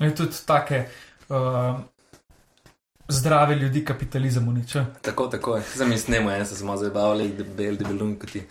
In 0.00 0.12
tudi 0.12 0.36
take 0.46 0.84
uh, 1.30 1.80
zdrave 3.08 3.54
ljudi 3.54 3.84
kapitalizem 3.84 4.48
uniča. 4.48 4.84
Tako, 5.02 5.26
tako 5.28 5.56
je. 5.56 5.62
Zdaj 5.74 5.88
mi 5.88 5.98
snemo, 5.98 6.30
en 6.30 6.46
se 6.46 6.56
smo 6.56 6.76
zabavali, 6.76 7.28
debel, 7.30 7.76
debelun, 7.76 8.16
kot 8.16 8.30
ti. 8.30 8.42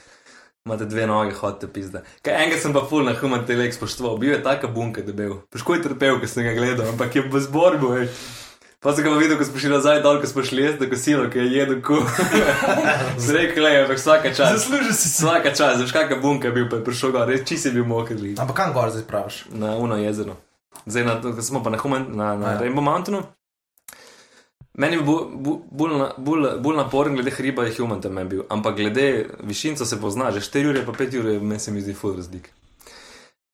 Imate 0.66 0.86
dve 0.86 1.06
noge, 1.08 1.32
hodite 1.34 1.68
pizda. 1.70 2.02
Kaj 2.22 2.34
enega 2.36 2.58
sem 2.58 2.74
pa 2.74 2.82
full 2.84 3.06
na 3.06 3.14
human 3.14 3.46
telek 3.46 3.72
spoštoval, 3.72 4.18
bil 4.18 4.32
je 4.32 4.44
taka 4.44 4.68
bunka 4.68 5.02
debel. 5.02 5.38
Težko 5.50 5.76
je 5.76 5.84
trpel, 5.84 6.20
ko 6.20 6.28
sem 6.28 6.44
ga 6.44 6.52
gledal, 6.54 6.90
ampak 6.90 7.16
je 7.16 7.22
v 7.24 7.40
zborbu, 7.40 7.88
veš. 7.90 8.10
Pa 8.80 8.94
sem 8.94 9.04
ga 9.04 9.10
videl, 9.18 9.38
ko 9.40 9.46
smo 9.46 9.58
šli 9.58 9.72
nazaj 9.74 10.02
dol, 10.06 10.20
ko 10.22 10.28
smo 10.30 10.44
šli 10.46 10.62
jaz 10.64 10.76
do 10.78 10.86
kosila, 10.90 11.26
ki 11.34 11.40
je 11.40 11.46
jedel 11.50 11.80
ku. 11.82 11.98
Zrekel 13.18 13.66
je, 13.66 13.80
ampak 13.82 13.98
vsaka 13.98 14.30
čas. 14.30 14.52
Zasluži 14.54 14.94
si 14.94 15.10
se. 15.10 15.26
Vsaka 15.26 15.50
čas, 15.52 15.82
veš, 15.82 15.92
kakšna 15.92 16.20
bunka 16.22 16.48
je 16.48 16.54
bil, 16.54 16.68
pa 16.70 16.78
je 16.78 16.86
prišel 16.86 17.12
gor, 17.12 17.26
res 17.28 17.42
čisi 17.42 17.72
bil 17.74 17.86
moker. 17.86 18.14
glih. 18.16 18.38
Ampak 18.38 18.56
kam 18.56 18.74
gor 18.74 18.94
zdaj 18.94 19.08
praviš? 19.10 19.46
Na 19.52 19.74
Uno 19.76 19.98
jezero. 19.98 20.38
Zdaj 20.86 21.04
na, 21.04 21.16
smo 21.42 21.64
pa 21.64 21.74
na, 21.74 21.78
human, 21.78 22.06
na, 22.14 22.36
na 22.38 22.54
Ja. 22.54 22.62
Rainbow 22.62 22.86
Mountainu. 22.86 23.24
Meni 24.78 24.96
je 24.96 25.02
bolj, 25.02 25.98
na- 25.98 26.14
bolj, 26.18 26.46
bolj 26.62 26.78
naporen, 26.78 27.16
glede 27.18 27.32
hriba 27.34 27.66
je 27.66 27.74
human 27.80 28.02
tam 28.02 28.14
bil, 28.30 28.44
ampak 28.50 28.76
glede 28.78 29.26
višinca 29.42 29.86
se 29.86 29.98
pozna, 29.98 30.30
že 30.32 30.40
4 30.40 30.70
ure 30.70 30.86
pa 30.86 30.94
5 30.94 31.18
ure, 31.18 31.40
meni 31.40 31.60
se 31.60 31.72
mi 31.72 31.82
zdi 31.82 31.98
full 31.98 32.14
razlik. 32.16 32.54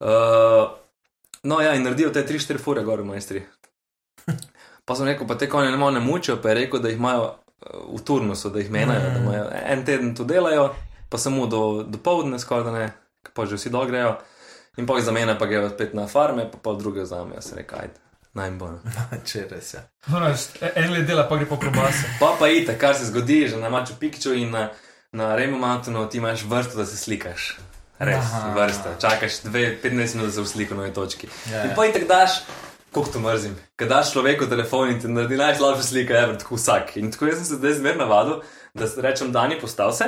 Uh, 0.04 0.68
no 1.42 1.60
ja, 1.64 1.72
in 1.74 1.82
naredijo 1.82 2.12
te 2.12 2.20
3-4 2.22 2.58
fure 2.60 2.84
gor, 2.84 3.00
majstri. 3.04 3.40
Pa 4.84 4.94
sem 4.94 5.06
rekel, 5.08 5.26
pa 5.26 5.38
te 5.38 5.48
konje 5.48 5.70
ne 5.70 5.76
morejo 5.76 6.00
ne 6.00 6.04
mučijo, 6.04 6.36
pa 6.42 6.48
je 6.52 6.54
rekel, 6.54 6.80
da 6.80 6.88
jih 6.88 6.98
imajo 6.98 7.24
eh, 7.30 7.66
v 7.96 8.02
turnusu, 8.04 8.50
da 8.50 8.58
jih 8.60 8.70
menjajo, 8.70 9.10
da 9.10 9.18
imajo 9.22 9.48
en 9.66 9.84
teden 9.84 10.14
to 10.14 10.24
delajo, 10.24 10.70
pa 11.08 11.18
samo 11.18 11.46
do, 11.46 11.82
do 11.88 11.98
povdne 11.98 12.38
skoraj, 12.38 12.64
da 12.64 12.72
ne, 12.72 12.86
ko 13.24 13.30
pa 13.34 13.46
že 13.46 13.56
vsi 13.56 13.70
dol 13.70 13.86
grejo. 13.86 14.16
In 14.76 14.86
pa 14.86 14.96
jih 14.98 15.04
zamenja, 15.06 15.38
pa 15.38 15.46
grejo 15.46 15.70
spet 15.70 15.94
na 15.94 16.08
farme, 16.10 16.48
pa 16.50 16.58
pa 16.62 16.72
druge 16.74 17.04
vzamejo, 17.06 17.40
se 17.40 17.56
reka, 17.56 17.76
ajde, 17.80 17.94
najbolj. 18.34 18.80
Če 19.28 19.46
res 19.50 19.74
je. 19.74 19.84
No, 20.10 20.20
en 20.74 20.90
let 20.92 21.06
dela, 21.06 21.28
pa 21.30 21.38
gre 21.38 21.46
po 21.46 21.56
klobase. 21.62 22.16
Pa 22.20 22.34
pa 22.38 22.48
ide, 22.50 22.74
kar 22.78 22.96
se 22.98 23.06
zgodi, 23.06 23.44
že 23.48 23.60
na 23.62 23.70
Maču 23.70 23.94
Pikču 24.00 24.34
in 24.34 24.50
na, 24.50 24.68
na 25.12 25.36
Remu 25.38 25.58
Mountainu 25.58 26.08
ti 26.10 26.18
imaš 26.18 26.42
vrsto, 26.50 26.76
da 26.76 26.86
se 26.86 26.96
slikaš. 26.98 27.54
Res, 27.98 28.18
Aha. 28.18 28.50
vrsta. 28.56 28.96
Čakaš 29.00 29.32
2-15 29.46 30.14
minut, 30.18 30.26
da 30.26 30.32
se 30.32 30.42
vslika 30.42 30.74
na 30.74 30.84
eni 30.84 30.94
točki. 30.94 31.28
Ja, 31.52 31.62
In 31.62 31.70
ja. 31.70 31.76
pa 31.76 31.86
in 31.86 31.92
tako 31.94 32.08
daš, 32.10 32.40
koliko 32.94 33.12
to 33.12 33.20
mrzim. 33.20 33.56
Kad 33.76 33.88
daš 33.88 34.12
človeku 34.12 34.46
telefon 34.46 34.90
in 34.90 35.00
ti 35.00 35.08
naredi 35.08 35.36
najslabša 35.36 35.82
slika, 35.82 36.14
je 36.14 36.38
tako 36.38 36.54
vsak. 36.54 36.96
In 36.96 37.12
tako 37.12 37.26
jaz 37.26 37.36
sem 37.36 37.44
se 37.46 37.54
zdaj 37.54 37.72
zmer 37.74 37.96
navadil, 37.96 38.40
da 38.74 38.88
rečem, 38.98 39.32
Dani, 39.32 39.60
postav 39.60 39.92
se. 39.92 40.04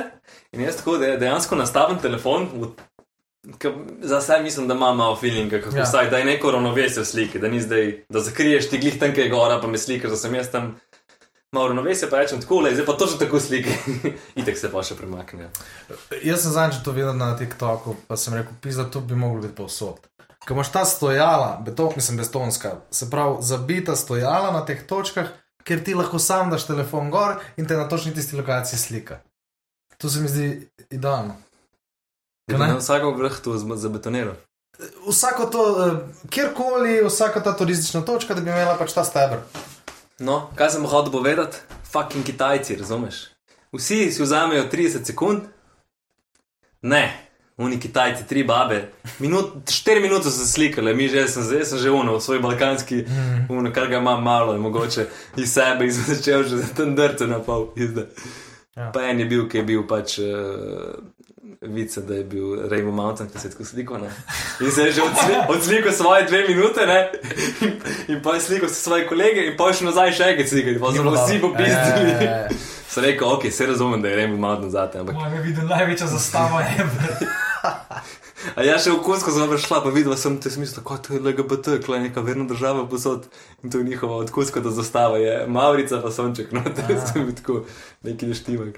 In 0.51 0.61
jaz 0.61 0.77
tako 0.77 0.97
de- 0.97 1.17
dejansko 1.17 1.55
nastavim 1.55 1.99
telefon. 1.99 2.47
V, 2.55 2.71
Ka, 3.57 3.69
za 4.01 4.21
sebe 4.21 4.43
mislim, 4.43 4.67
da 4.67 4.73
ima 4.73 4.93
malo 4.93 5.15
feeling, 5.15 5.51
kako 5.51 5.69
Ja. 5.69 5.77
ja. 5.77 5.83
vsaj, 5.83 6.09
da 6.09 6.17
je 6.17 6.25
neko 6.25 6.51
ravnovesje 6.51 7.01
v 7.01 7.05
sliki, 7.05 7.39
da 7.39 7.47
ni 7.47 7.61
zdaj, 7.61 8.03
da 8.09 8.19
zakriješ 8.19 8.69
ti 8.69 8.77
glih 8.77 8.99
tam, 8.99 9.13
ki 9.13 9.21
je 9.21 9.29
gora, 9.29 9.61
pa 9.61 9.67
me 9.67 9.77
slikaš, 9.77 10.11
da 10.11 10.17
sem 10.17 10.35
jaz 10.35 10.49
tam 10.51 10.73
malo 11.51 11.67
ravnovesje, 11.67 12.09
pa 12.09 12.17
rečem 12.17 12.41
tako, 12.41 12.59
le, 12.59 12.73
zdaj 12.73 12.85
pa 12.85 12.93
točno 12.93 13.17
tako 13.17 13.39
slike. 13.39 13.71
Itek 14.35 14.57
se 14.57 14.71
pa 14.71 14.83
še 14.83 14.95
premaknejo. 14.95 15.47
Jaz 16.23 16.41
sem 16.41 16.51
zadnjič 16.51 16.81
to 16.83 16.91
videl 16.91 17.15
na 17.15 17.37
TikToku, 17.37 17.95
pa 18.07 18.17
sem 18.17 18.33
rekel, 18.33 18.51
pisa, 18.61 18.83
to 18.85 18.99
bi 18.99 19.15
moglo 19.15 19.41
biti 19.41 19.55
povsod. 19.55 20.03
Ker 20.47 20.55
imaš 20.55 20.71
ta 20.71 20.85
stojala, 20.85 21.61
beton, 21.65 21.91
mislim, 21.95 22.17
betonska, 22.17 22.75
se 22.91 23.09
pravi, 23.09 23.37
zabita 23.41 23.95
stojala 23.95 24.51
na 24.51 24.65
teh 24.65 24.85
točkah, 24.87 25.27
kjer 25.67 25.83
ti 25.83 25.95
lahko 25.95 26.19
sam 26.23 26.49
daš 26.49 26.63
telefon 26.69 27.11
gor 27.11 27.41
in 27.59 27.67
te 27.67 27.75
na 27.75 27.89
točni 27.89 28.13
tisti 28.15 28.37
lokaciji 28.37 28.79
slika. 28.79 29.19
To 29.97 30.09
se 30.09 30.19
mi 30.19 30.27
zdi 30.27 30.69
idealno. 30.89 31.35
Da 32.47 32.57
ne? 32.57 32.65
bi 32.65 32.71
na 32.71 32.77
vsako 32.77 33.11
vrh 33.11 33.41
tu 33.43 33.57
zabetoniral. 33.57 34.35
Vsako 35.07 35.45
to, 35.45 35.65
eh, 35.87 35.99
kjerkoli, 36.29 37.01
vsaka 37.07 37.43
ta 37.43 37.57
turistična 37.57 38.01
točka, 38.01 38.33
da 38.33 38.41
bi 38.41 38.49
imela 38.49 38.77
pač 38.79 38.93
ta 38.93 39.03
stebr. 39.03 39.43
No, 40.19 40.49
kaj 40.55 40.69
sem 40.69 40.85
hotel 40.85 41.11
povedati? 41.11 41.57
Fucking 41.91 42.25
Kitajci, 42.25 42.75
razumeš? 42.75 43.25
Vsi 43.75 44.11
si 44.11 44.23
vzamejo 44.23 44.69
30 44.71 45.05
sekund, 45.05 45.41
ne, 46.81 47.26
oni 47.57 47.79
Kitajci, 47.79 48.27
tri 48.27 48.43
babe, 48.43 48.89
minut, 49.19 49.53
4 49.65 50.01
minute 50.01 50.23
so 50.23 50.31
se 50.31 50.47
slikali, 50.47 50.93
mi 50.93 51.07
že, 51.09 51.27
sem, 51.27 51.43
zdaj 51.43 51.65
sem 51.65 51.79
že 51.79 51.91
uno, 51.91 52.19
svoj 52.19 52.39
balkanski, 52.39 53.03
uno, 53.49 53.71
kar 53.73 53.87
ga 53.87 53.97
imam 53.97 54.23
malo, 54.23 54.53
je 54.53 54.59
mogoče 54.59 55.05
iz 55.37 55.53
sebe 55.53 55.85
in 55.85 55.93
sem 55.93 56.03
začel 56.15 56.43
že 56.43 56.57
za 56.57 56.73
ten 56.77 56.95
drce 56.95 57.27
na 57.27 57.39
pol. 57.39 57.71
Ja. 58.75 58.91
Pa 58.93 59.01
en 59.09 59.19
je 59.19 59.25
bil, 59.25 59.47
ki 59.49 59.57
je 59.57 59.63
bil 59.63 59.87
pač. 59.87 60.19
Uh, 60.19 61.01
Vice, 61.61 62.01
da 62.01 62.13
je 62.13 62.23
bil 62.23 62.69
Rainbow 62.69 62.91
Mountain, 62.93 63.29
ki 63.29 63.39
se 63.39 63.47
je 63.47 63.51
tako 63.51 63.65
slikal. 63.65 63.97
Ne? 64.01 64.11
In 64.61 64.71
se 64.71 64.81
je 64.81 64.91
že 64.91 65.01
odsli- 65.01 65.45
odslikal 65.55 65.91
svoje 65.91 66.25
dve 66.27 66.43
minute, 66.47 66.85
ne? 66.85 67.11
in, 67.61 67.71
in 68.07 68.21
pa 68.21 68.35
je 68.35 68.41
slikal 68.41 68.69
vse 68.69 68.81
svoje 68.81 69.07
kolege, 69.07 69.47
in 69.47 69.57
pa 69.57 69.71
je 69.71 69.79
šel 69.79 69.89
nazaj 69.89 70.11
še 70.11 70.29
enkrat 70.33 70.49
slikati, 70.49 70.79
pa 70.79 70.91
so 70.93 71.15
vsi 71.15 71.39
popizdili. 71.41 72.11
Ja, 72.11 72.21
ja, 72.21 72.37
ja. 72.37 72.47
Sem 72.93 73.03
rekel, 73.03 73.27
ok, 73.29 73.49
se 73.51 73.65
razumem, 73.65 74.01
da 74.01 74.09
je 74.09 74.17
Rainbow 74.21 74.37
Mountain 74.37 74.71
zate, 74.71 74.99
ampak. 74.99 75.15
Moje 75.15 75.41
videl 75.41 75.65
največja 75.67 76.07
zastava 76.13 76.61
je. 76.61 76.85
A 78.55 78.63
ja 78.63 78.77
še 78.79 78.93
v 78.93 79.01
Kusko 79.03 79.33
sem 79.33 79.49
prišla, 79.49 79.81
pa 79.83 79.91
videla 79.93 80.17
sem 80.19 80.37
te 80.41 80.51
smisle, 80.53 80.83
kot 80.85 81.09
je 81.09 81.19
LGBT, 81.19 81.79
kle 81.83 81.99
neka 82.03 82.21
verna 82.25 82.45
država 82.49 82.85
posod 82.89 83.25
in 83.63 83.73
to 83.73 83.81
je 83.81 83.87
njihova 83.87 84.21
od 84.23 84.31
Kusko 84.31 84.61
do 84.63 84.71
zastava, 84.71 85.17
je 85.17 85.47
Maurica 85.47 85.99
pa 86.01 86.11
Sonček, 86.13 86.53
no, 86.55 86.63
to 86.75 86.85
je 86.91 87.35
tako 87.35 87.63
neki 88.05 88.29
neštima. 88.29 88.69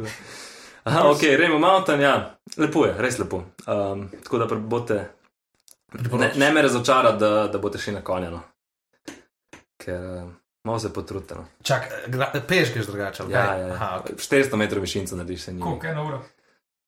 Aha, 0.84 1.10
ok, 1.12 1.22
Rainbow 1.38 1.60
Mountain, 1.60 2.02
ja, 2.02 2.16
lepo 2.58 2.86
je, 2.88 2.96
res 2.98 3.20
lepo. 3.20 3.44
Um, 3.68 4.08
tako 4.24 4.42
da 4.42 4.48
boste, 4.56 5.00
ne, 5.94 6.32
ne 6.36 6.52
me 6.56 6.62
razočarati, 6.66 7.20
da, 7.20 7.48
da 7.52 7.62
boste 7.62 7.82
šli 7.84 8.00
na 8.00 8.02
konja, 8.02 8.32
no. 8.32 8.42
Ker 9.80 10.00
uh, 10.00 10.32
malo 10.64 10.80
se 10.80 10.94
potrudite. 10.94 11.36
No. 11.36 11.46
Čak, 11.64 11.92
gra- 12.08 12.32
peš 12.48 12.74
greš 12.74 12.88
drugače. 12.88 13.24
Ja, 13.30 13.46
kaj? 13.46 13.62
ja, 13.62 13.68
ja. 13.68 13.74
Aha, 13.76 14.02
ok. 14.02 14.18
400 14.18 14.56
metrov 14.56 14.82
višinca 14.82 15.16
narediš 15.16 15.42
se 15.42 15.54
njim. 15.54 15.62
Koliko 15.62 15.88
je 15.88 15.96
na 15.96 16.04
uro? 16.04 16.24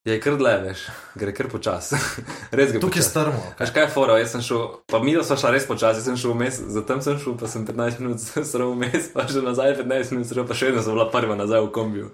Je 0.06 0.16
kar 0.18 0.34
dlje, 0.34 0.52
veš, 0.66 0.84
gre 1.14 1.32
kar 1.38 1.46
počasi. 1.52 1.98
res 2.58 2.72
gre 2.74 2.80
Tukaj 2.82 3.00
je 3.00 3.06
strmo. 3.06 3.42
Kaj 3.60 3.70
kaj 3.76 3.84
je 3.84 3.90
fora, 3.94 4.16
jaz 4.18 4.32
sem 4.34 4.42
šel, 4.42 4.64
pa 4.90 4.98
mi 5.04 5.14
da 5.14 5.22
smo 5.22 5.38
šla 5.38 5.52
res 5.54 5.68
počasi, 5.70 6.02
jaz 6.02 6.08
sem 6.10 6.18
šel 6.18 6.34
vmes, 6.34 6.58
zatem 6.74 7.04
sem 7.06 7.20
šel, 7.22 7.36
pa 7.38 7.46
sem 7.52 7.68
15 7.68 8.02
minut 8.02 8.24
srl 8.52 8.74
vmes, 8.74 9.12
pa 9.14 9.28
že 9.30 9.46
nazaj 9.46 9.76
15 9.84 10.16
minut 10.16 10.26
srl, 10.32 10.48
pa 10.50 10.58
še 10.58 10.72
vedno 10.72 10.82
sem 10.82 10.98
bila 10.98 11.06
prva 11.14 11.38
nazaj 11.38 11.62
v 11.68 11.70
kombiju. 11.78 12.10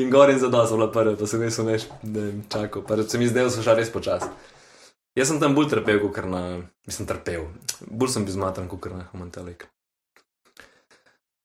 In 0.00 0.08
gor 0.14 0.32
in 0.32 0.40
zadol 0.40 0.64
sem 0.64 0.80
bila 0.80 0.88
prva, 0.94 1.18
pa 1.20 1.28
sem 1.28 1.44
res 1.44 1.60
vmes 1.60 1.88
ne 2.00 2.16
vem, 2.16 2.42
čakal, 2.48 2.86
pa 2.88 2.96
se 3.04 3.20
mi 3.20 3.28
zdaj, 3.28 3.50
da 3.50 3.56
sem 3.58 3.66
šla 3.68 3.76
res 3.76 3.92
počasi. 3.92 4.32
Jaz 5.20 5.28
sem 5.28 5.42
tam 5.42 5.52
bolj 5.52 5.68
trpel, 5.74 6.00
kot 6.00 6.24
na, 6.32 6.62
mislim, 6.88 7.12
trpel. 7.12 7.50
Bolj 7.84 8.16
sem 8.16 8.24
bil 8.24 8.40
zmatran, 8.40 8.72
kot 8.72 8.88
na 8.88 9.04
Humantelek. 9.12 9.68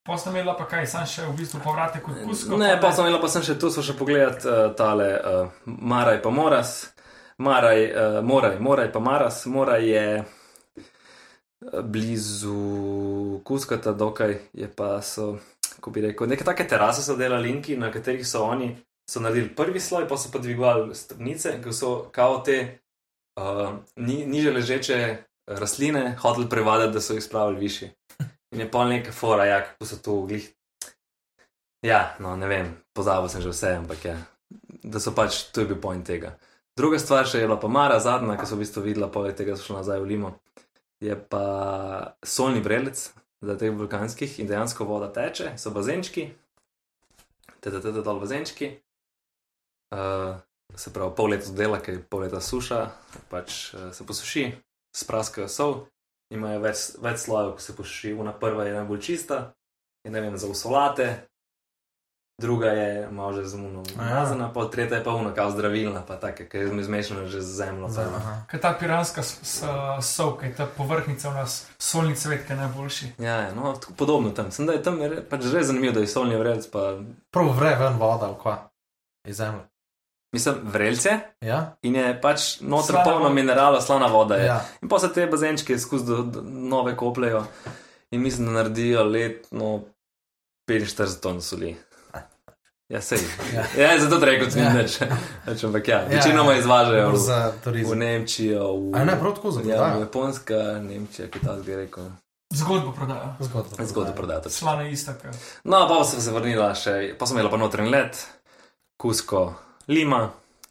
Posla 0.06 0.32
imela 0.32 0.52
pa 0.56 0.66
kaj, 0.68 0.84
sam 0.84 1.06
še 1.08 1.22
v 1.24 1.32
bistvu 1.38 1.62
povratek 1.64 2.02
kot 2.04 2.18
kusko. 2.28 2.58
Ne, 2.60 2.74
pa 2.76 2.90
sem 2.92 3.06
imela, 3.06 3.22
pa 3.22 3.28
sem 3.32 3.44
še 3.46 3.54
tu, 3.56 3.70
so 3.72 3.80
še 3.80 3.94
pogledat 3.96 4.44
uh, 4.44 4.66
tale 4.76 5.06
uh, 5.16 5.54
Maraj 5.64 6.18
pa 6.20 6.28
Moras. 6.28 6.72
Maraj, 7.40 7.80
uh, 7.88 8.18
Moraj, 8.20 8.58
Moraj 8.60 8.90
pa 8.92 9.00
Maras. 9.00 9.38
Moraj 9.48 9.88
je 9.88 10.04
eh, 10.20 11.80
blizu 11.80 13.40
Kuskata, 13.48 13.96
dokaj 13.96 14.36
je 14.52 14.68
pa 14.68 14.98
so, 15.00 15.38
kako 15.78 15.96
bi 15.96 16.04
rekel, 16.04 16.28
neke 16.28 16.44
take 16.44 16.68
terase 16.68 17.00
so 17.00 17.16
delali 17.16 17.48
linki, 17.48 17.80
na 17.80 17.88
katerih 17.88 18.28
so 18.28 18.44
oni 18.44 18.74
so 19.08 19.24
naredili 19.24 19.54
prvi 19.56 19.80
sloj, 19.80 20.04
pa 20.08 20.20
so 20.20 20.28
pa 20.28 20.44
dvigovali 20.44 20.92
stopnice, 20.92 21.56
ki 21.64 21.72
so 21.72 21.94
kao 22.12 22.42
te 22.44 22.60
uh, 23.40 23.72
ni, 23.96 24.20
niže 24.28 24.52
ležeče 24.52 25.00
rastline 25.48 26.10
hoteli 26.20 26.52
prevadati, 26.52 26.92
da 26.92 27.00
so 27.00 27.16
jih 27.16 27.24
spravili 27.24 27.64
više. 27.64 27.94
In 28.54 28.62
je 28.62 28.70
pol 28.70 28.88
neka 28.88 29.12
fora, 29.12 29.48
ja, 29.50 29.62
kako 29.66 29.88
so 29.88 29.98
to 30.02 30.20
glih 30.28 30.46
Ja, 31.84 32.16
no, 32.18 32.32
ne 32.36 32.48
vem, 32.48 32.70
pozabil 32.96 33.28
sem 33.28 33.42
že 33.44 33.50
vse, 33.52 33.74
ampak 33.76 34.04
ja, 34.08 34.16
da 34.80 34.96
so 34.96 35.12
pač, 35.12 35.52
to 35.52 35.60
je 35.60 35.68
bil 35.68 35.76
point 35.76 36.00
tega. 36.00 36.32
Druga 36.80 36.96
stvar 36.96 37.28
še 37.28 37.42
je 37.42 37.44
bila 37.44 37.58
pa 37.60 37.68
Mara, 37.68 37.98
zadnja, 38.00 38.38
ki 38.40 38.48
so 38.48 38.56
v 38.56 38.64
bistvu 38.64 38.84
videla, 38.86 39.10
poleg 39.12 39.36
tega 39.36 39.52
so 39.52 39.66
šla 39.66 39.82
nazaj 39.82 40.00
v 40.00 40.08
Limo, 40.08 40.30
je 41.04 41.12
pa 41.12 41.44
solni 42.24 42.64
vrelec 42.64 42.96
za 43.44 43.56
teh 43.60 43.76
vulkanskih 43.76 44.40
in 44.40 44.48
dejansko 44.48 44.88
voda 44.88 45.10
teče, 45.12 45.52
so 45.60 45.74
bazenčki, 45.76 46.30
tete 47.60 47.84
dol 48.00 48.22
bazenčki. 48.22 48.72
Uh, 49.92 50.40
se 50.72 50.88
pravi, 50.88 51.12
pol 51.20 51.36
leta 51.36 51.52
dela, 51.52 51.84
ker 51.84 51.98
je 51.98 52.06
pol 52.08 52.24
leta 52.24 52.40
suša, 52.40 52.80
pač 53.28 53.74
uh, 53.76 53.90
se 53.92 54.08
posuši, 54.08 54.46
spraskajo 54.96 55.52
sol, 55.52 55.82
imajo 56.34 56.60
več, 56.60 56.76
več 56.98 57.18
slojev, 57.20 57.56
ki 57.56 57.62
se 57.62 57.76
posuši. 57.76 58.12
Una 58.14 58.32
prva 58.32 58.64
je 58.64 58.74
najbolj 58.74 59.00
čista, 59.00 59.52
je 60.04 60.10
ne 60.10 60.20
vem, 60.20 60.36
za 60.36 60.46
usolate, 60.46 61.26
druga 62.36 62.66
je 62.68 63.10
malo 63.10 63.32
že 63.32 63.44
zmuno 63.46 63.82
umazana, 63.94 64.52
pa 64.52 64.64
tretja 64.64 64.96
je 64.96 65.04
pa 65.04 65.10
una 65.10 65.34
kao 65.34 65.50
zdravilna, 65.50 66.02
pa 66.02 66.16
taka, 66.16 66.44
ki 66.44 66.56
je 66.56 66.82
zmešana 66.82 67.26
že 67.26 67.40
z 67.40 67.50
zemljo. 67.56 67.88
Kaj 68.46 68.60
ta 68.60 68.74
piranska 68.74 69.22
s- 69.22 69.38
s- 69.42 69.62
sol, 70.06 70.36
kaj 70.36 70.54
ta 70.54 70.66
povrhnica 70.66 71.30
v 71.30 71.34
nas, 71.34 71.66
solni 71.78 72.16
cvet, 72.16 72.46
kaj 72.46 72.56
je 72.56 72.60
najboljši. 72.60 73.06
Ja, 73.18 73.36
ja, 73.40 73.54
no, 73.54 73.72
tako 73.72 73.92
podobno 73.94 74.30
tam. 74.30 74.50
Sem 74.50 74.66
da 74.66 74.72
je 74.72 74.82
tam 74.82 75.00
je 75.00 75.22
pač 75.22 75.44
res 75.44 75.66
zanimivo, 75.66 75.94
da 75.94 76.00
je 76.00 76.06
solni 76.06 76.36
vrelc, 76.36 76.66
pa 76.66 76.98
Prav 77.30 77.54
vre 77.54 77.76
ven 77.76 77.98
voda, 77.98 78.26
ali 78.26 78.36
kva, 78.36 78.56
iz 79.24 79.36
zemlje. 79.36 79.62
Mislim, 80.34 80.54
vrelce 80.64 81.10
Ja? 81.40 81.76
in 81.82 81.94
je 81.96 82.20
pač 82.20 82.40
noter 82.62 82.92
Slana 82.92 83.04
polno 83.04 83.22
voda. 83.22 83.34
minerala, 83.34 83.80
slana 83.80 84.06
voda 84.08 84.36
je. 84.36 84.46
Ja. 84.46 84.58
In 84.82 84.88
pa 84.88 84.98
se 84.98 85.08
te 85.08 85.26
bazenčke 85.26 85.78
skozi 85.78 86.04
do, 86.06 86.22
do, 86.24 86.42
nove 86.44 86.96
kopljajo 86.96 87.44
in 88.10 88.22
mislim, 88.22 88.46
da 88.46 88.52
naredijo 88.54 89.04
letno 89.04 89.80
45 90.68 91.20
ton 91.20 91.40
soli. 91.40 91.76
Ja, 92.88 93.00
sej. 93.00 93.18
Ja. 93.54 93.64
Ja, 93.78 93.98
zato 94.00 94.20
rekel 94.20 94.50
sem 94.50 94.62
Ja. 94.62 94.72
nič. 94.72 94.98
Nič, 95.46 95.64
Ampak 95.64 95.88
ja, 95.88 95.98
Ja, 96.00 96.08
večinoma 96.10 96.52
ja. 96.52 96.58
izvažajo 96.58 97.06
Bolj 97.06 97.14
v, 97.14 97.18
Za 97.18 97.38
v 97.48 97.64
turizem. 97.64 97.98
Nemčijo, 97.98 98.64
v, 98.74 98.92
A 98.92 99.04
ne, 99.04 99.16
prav 99.16 99.32
tako 99.34 99.50
za 99.50 99.60
ja, 99.60 99.66
prodajo. 99.66 100.00
Japonska, 100.00 100.54
Nemčija, 100.80 101.28
Kitajska, 101.28 101.70
je 101.70 101.76
rekel. 101.78 102.04
Zgodbo 102.52 102.92
prodajo. 102.92 103.32
Zgodba. 103.40 103.84
Zgodno 103.84 104.12
prodati. 104.12 104.50
Slana 104.50 104.82
je 104.82 104.92
ista. 104.92 105.14
No, 105.64 105.88
pa 105.88 106.04
sem 106.04 106.20
se 106.20 106.30
vrnila 106.30 106.74
še, 106.74 106.92
pa 107.18 107.26
sem 107.26 107.34
imela 107.34 107.50
pa 107.50 107.56
notranji 107.56 107.90
let, 107.90 108.20
Kusko, 108.96 109.54
Lima, 109.88 110.30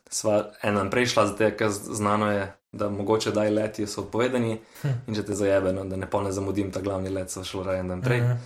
sva 0.10 0.52
en 0.64 0.76
dan 0.76 0.90
prejšla, 0.90 1.28
zato 1.28 1.52
ker 1.58 1.70
znano 1.72 2.32
je, 2.32 2.44
da 2.74 2.90
mogoče 2.90 3.32
daj 3.32 3.50
leti 3.54 3.88
so 3.88 4.02
odpovedani 4.02 4.56
Hm. 4.82 4.94
in 5.08 5.16
če 5.16 5.24
te 5.26 5.36
zajebe, 5.38 5.74
no, 5.74 5.86
da 5.86 5.96
ne 5.96 6.08
pol 6.10 6.24
ne 6.26 6.32
zamudim 6.32 6.72
ta 6.72 6.82
glavni 6.82 7.10
let, 7.14 7.30
so 7.32 7.44
šlo 7.46 7.64
raje 7.64 7.80
en 7.80 7.88
dan 7.94 8.02
prej. 8.02 8.22
Mhm. 8.22 8.40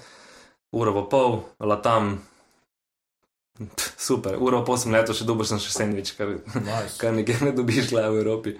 Uro 0.75 0.91
pa 0.93 1.03
pol, 1.09 1.37
latam. 1.59 2.17
Pff, 3.57 3.93
Super, 3.97 4.35
uro 4.37 4.59
pa 4.65 4.75
sem 4.77 4.91
letel, 4.93 5.15
še 5.17 5.25
dobil 5.25 5.47
sem 5.47 5.57
še 5.57 5.71
sendvič, 5.73 6.11
kar, 6.17 6.35
Nice. 6.61 6.97
kar 7.01 7.15
nekaj 7.15 7.39
ne 7.47 7.51
dobiš 7.55 7.91
le 7.95 8.03
v 8.03 8.19
Evropi. 8.19 8.51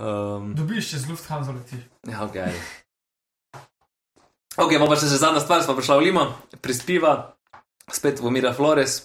Um, 0.00 0.54
Dobiš 0.56 0.90
čez 0.94 1.02
Lufthansa 1.10 1.52
leti. 1.52 1.76
ja, 2.08 2.22
ok. 2.24 2.38
Ok, 4.56 4.72
pa, 4.78 4.86
pa 4.88 4.96
še 4.96 5.08
zadnja 5.16 5.40
stvar, 5.40 5.62
smo 5.64 5.74
prišli 5.76 5.96
v 5.98 6.04
Limo, 6.06 6.24
prispiva, 6.64 7.12
spet 7.92 8.20
v 8.20 8.30
Mira 8.32 8.52
Flores, 8.56 9.02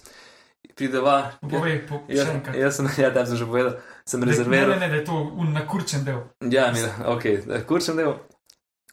prideva. 0.75 1.31
Povej, 1.41 1.87
po, 1.89 2.01
Ja, 2.07 2.25
še 2.25 2.31
enkrat. 2.37 2.55
jaz 2.55 2.75
sem, 2.77 2.85
ja, 2.97 3.09
tebi 3.11 3.27
sem 3.27 3.37
že 3.37 3.45
povedal, 3.45 3.77
sem 4.05 4.19
Ne, 4.19 4.25
Ne, 4.25 4.31
rezerviral. 4.31 4.79
ne, 4.79 4.87
da 4.89 4.95
je 4.95 5.05
to 5.05 5.13
un 5.37 5.53
nakurčen 5.53 6.03
del. 6.05 6.21
Ja, 6.51 6.71
mi, 6.71 6.79
ok, 7.05 7.23
kurčem 7.65 7.97
del. 7.97 8.13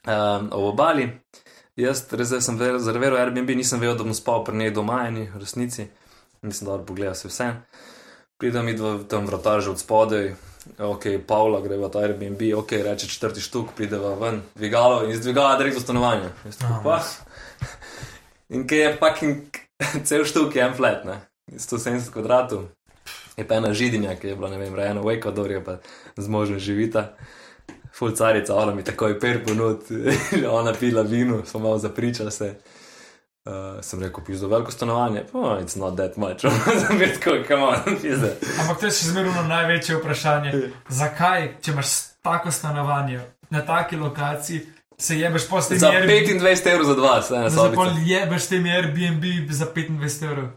Um, 0.07 0.49
obali. 0.53 1.09
Jaz 1.77 2.07
res 2.12 2.31
sem 2.39 2.55
rezerviral 2.57 3.19
Airbnb, 3.19 3.51
nisem 3.51 3.81
vedel, 3.81 3.97
da 3.97 4.05
bom 4.05 4.15
spal 4.15 4.45
pri 4.45 4.57
njej 4.57 4.70
doma, 4.70 5.07
eni 5.09 5.27
v 5.27 5.41
resnici. 5.41 5.89
Nisem 6.43 6.66
dobro 6.66 6.85
pogledal 6.85 7.15
se 7.15 7.28
vse. 7.28 7.49
Pridem 8.39 8.65
mi 8.65 8.73
v 8.73 9.05
tam 9.09 9.27
vrtaž 9.27 9.69
od 9.69 9.78
spodaj, 9.78 10.35
ok, 10.78 11.05
Pavla 11.27 11.61
gre 11.61 11.77
v 11.77 11.89
ta 11.89 11.99
Airbnb, 12.01 12.39
ok, 12.55 12.73
reče 12.85 13.09
četrti 13.09 13.41
štuk, 13.41 13.73
prideva 13.73 14.15
ven, 14.15 14.43
dvigalo 14.55 15.05
in 15.05 15.11
iz 15.11 15.20
dvigala 15.20 15.57
direkt 15.57 15.78
v 15.78 15.82
stanovanje. 15.82 16.31
Jaz 16.45 16.59
pa. 16.85 17.01
In 18.51 18.66
kaj 18.66 18.78
je 18.78 18.97
fucking 18.97 19.41
cel 20.09 20.24
štuk, 20.24 20.55
je 20.55 20.62
en 20.62 20.74
flat, 20.74 21.05
ne, 21.05 21.16
170 21.53 22.12
kvadratov. 22.12 22.69
Je 23.37 23.49
pa 23.49 23.55
ena 23.55 23.75
židinja, 23.75 24.15
ki 24.16 24.29
je 24.29 24.37
bila, 24.37 24.51
ne 24.51 24.59
vem, 24.59 24.75
rejena 24.75 25.01
v 25.01 25.16
Ekvadorju, 25.19 25.65
pa 25.65 25.79
z 26.16 26.29
možem 26.29 26.59
živita. 26.59 27.12
Fulcarica, 27.95 28.55
ona 28.55 28.75
mi 28.75 28.83
takoj 28.85 29.19
per 29.21 29.45
ponud, 29.45 29.83
ona 30.61 30.73
pila 30.73 31.03
vino, 31.03 31.43
smo 31.47 31.61
malo 31.61 31.79
zapričali 31.79 32.31
se. 32.31 32.55
Uh, 33.45 33.85
sem 33.85 34.01
rekel, 34.01 34.25
pizdo 34.25 34.49
veliko 34.49 34.73
stanovanje, 34.73 35.27
oh, 35.33 35.59
it's 35.61 35.77
not 35.77 35.97
that 35.97 36.16
much, 36.16 36.41
sem 36.87 36.99
bil 36.99 37.11
tako, 37.12 37.35
come 37.49 37.62
on, 37.62 37.77
pizdo. 38.03 38.31
Ampak 38.61 38.81
to 38.81 38.87
je 38.87 38.93
še 38.97 39.11
zmerno 39.11 39.43
največje 39.49 39.99
vprašanje. 39.99 40.53
Zakaj, 40.89 41.51
če 41.61 41.75
imaš 41.75 41.93
tako 42.25 42.51
stanovanje 42.51 43.21
na 43.53 43.61
taki 43.61 44.01
lokaciji, 44.01 44.62
se 44.99 45.19
jebeš 45.19 45.49
po 45.49 45.61
tem 45.61 45.79
Za 45.79 45.91
25 45.93 46.73
evrov 46.73 46.87
za 46.89 46.95
dva, 46.95 47.23
se 47.23 47.35
ena 47.35 47.51
Zakaj 47.51 47.77
sobica. 47.77 48.01
jebeš 48.07 48.49
tem 48.49 48.65
Airbnb 48.65 49.53
za 49.53 49.69
25 49.77 50.25
evrov? 50.25 50.49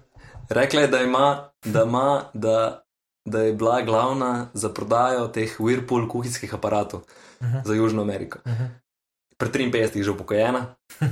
Rekla 0.49 0.82
je, 0.82 0.88
da 0.88 0.99
ima, 0.99 1.28
da 1.65 1.84
ima, 1.84 2.24
da, 2.34 2.84
da 3.26 3.41
je 3.41 3.53
bila 3.53 3.82
glavna 3.82 4.48
za 4.53 4.69
prodajo 4.69 5.28
teh 5.28 5.60
Whirlpool 5.60 6.07
kuhinjskih 6.07 6.53
aparatov 6.53 6.99
uh 6.99 7.06
Mhm. 7.41 7.56
-huh. 7.56 7.65
za 7.65 7.74
Južno 7.74 8.02
Ameriko. 8.02 8.40
Uh 8.45 8.52
-huh. 8.52 8.68
Pri 9.38 9.49
53 9.49 9.98
je 9.98 10.03
že 10.03 10.11
upokojena, 10.11 10.65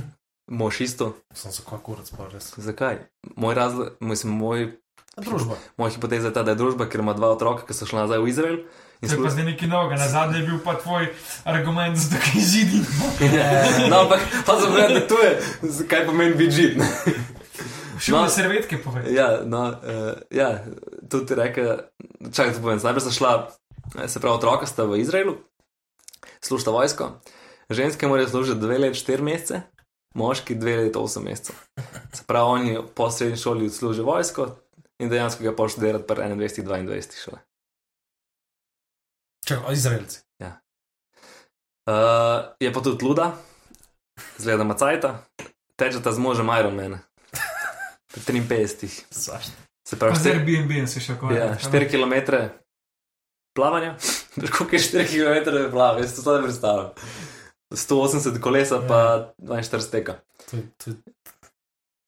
mož 0.50 0.80
isto. 0.80 1.16
Sem 1.34 1.52
se 1.52 1.62
kako 1.64 1.78
kurac 1.78 2.10
pa 2.10 2.28
res. 2.32 2.52
Zakaj? 2.56 2.98
Moj 3.36 3.54
razlog, 3.54 3.88
mislim, 4.00 4.32
moj, 4.32 4.72
Družba. 5.16 5.54
moja 5.76 5.90
hipoteza 5.90 6.28
je 6.28 6.34
ta, 6.34 6.42
da 6.42 6.50
je 6.50 6.54
družba, 6.54 6.88
ker 6.88 7.00
ima 7.00 7.12
dva 7.12 7.28
otroka, 7.28 7.66
ki 7.66 7.74
so 7.74 7.86
šla 7.86 8.00
nazaj 8.00 8.18
v 8.18 8.28
Izrael. 8.28 8.58
In 9.00 9.08
To 9.08 9.14
je 9.14 9.22
pa 9.22 9.30
zdaj 9.30 9.44
nekaj 9.44 9.68
novega. 9.68 9.96
Na 9.96 10.08
zadnje 10.08 10.38
je 10.38 10.46
bil 10.46 10.58
pa 10.64 10.74
tvoj 10.74 11.08
argument 11.44 11.96
to, 12.10 12.16
kaj 12.16 12.40
židi. 12.42 12.80
no, 13.90 14.00
ampak 14.00 14.20
pa 14.46 14.60
sem 14.60 14.76
rekel, 14.76 14.94
da 14.94 15.06
to 15.06 15.18
je, 15.18 15.40
kaj 15.88 16.06
pomeni 16.06 16.34
biti 16.34 16.50
žid. 16.52 16.82
Ne. 17.96 18.00
Šel 18.00 18.16
No. 18.16 18.22
na 18.22 18.30
servetke 18.30 18.78
povej. 18.82 19.08
Ja, 19.16 19.40
no, 19.44 19.62
uh, 19.72 20.20
ja, 20.30 20.60
tudi 21.08 21.34
rekel, 21.34 21.88
čakaj, 22.32 22.54
to 22.54 22.60
povem. 22.60 22.80
Najprej 22.82 23.04
sta 23.08 23.12
šla, 23.16 23.32
eh, 23.96 24.08
se 24.08 24.20
pravi, 24.20 24.36
otroka 24.36 24.68
sta 24.68 24.84
v 24.84 25.00
Izraelu, 25.00 25.36
služita 26.44 26.70
vojsko, 26.70 27.10
ženske 27.70 28.08
morajo 28.08 28.28
služiti 28.28 28.60
dve 28.60 28.78
let, 28.78 28.94
štiri 28.94 29.24
mesece, 29.24 29.62
moški 30.14 30.54
dve 30.54 30.76
let, 30.76 30.96
osem 30.96 31.24
mesecev. 31.24 31.56
Se 32.12 32.22
pravi, 32.28 32.46
oni 32.46 32.78
po 32.94 33.10
srednji 33.10 33.40
šoli 33.40 33.66
odslužijo 33.66 34.04
vojsko 34.04 34.52
in 35.00 35.08
dejansko 35.08 35.44
ga 35.44 35.56
pošljajo 35.56 35.86
delati 35.86 36.06
pri 36.06 36.22
21, 36.36 36.64
22 36.64 37.24
šole. 37.24 37.40
Čakaj, 39.46 39.72
Izraelci. 39.72 40.26
Uh, 41.86 42.42
je 42.58 42.72
pa 42.72 42.80
tudi 42.82 43.04
luda, 43.04 43.36
zgleda 44.38 44.64
macajta, 44.66 45.22
tečeta 45.78 46.10
z 46.12 46.18
možem 46.18 46.50
Ironmana. 46.50 46.98
Pri 48.16 48.40
53. 48.40 49.04
Zašto? 49.10 49.52
Se 49.84 49.96
pravi, 49.96 50.16
z 50.16 50.20
štiri- 50.20 50.32
Airbnb 50.32 50.88
se 50.88 51.00
še 51.00 51.12
ukvarja. 51.12 51.44
Ja, 51.44 51.56
4 51.56 51.86
km 51.86 52.14
plavanja, 53.52 53.96
koliko 54.52 54.72
je 54.72 54.80
4 54.80 55.06
km 55.06 55.70
plavanja, 55.70 56.02
jaz 56.02 56.14
to 56.14 56.20
zdaj 56.22 56.42
predstavljam. 56.42 56.90
180 57.70 58.40
kolesa, 58.40 58.80
pa 58.82 58.98
42 59.38 59.90
teka. 59.90 60.18
To, 60.44 60.56
je- 60.56 60.68
je- 60.86 60.96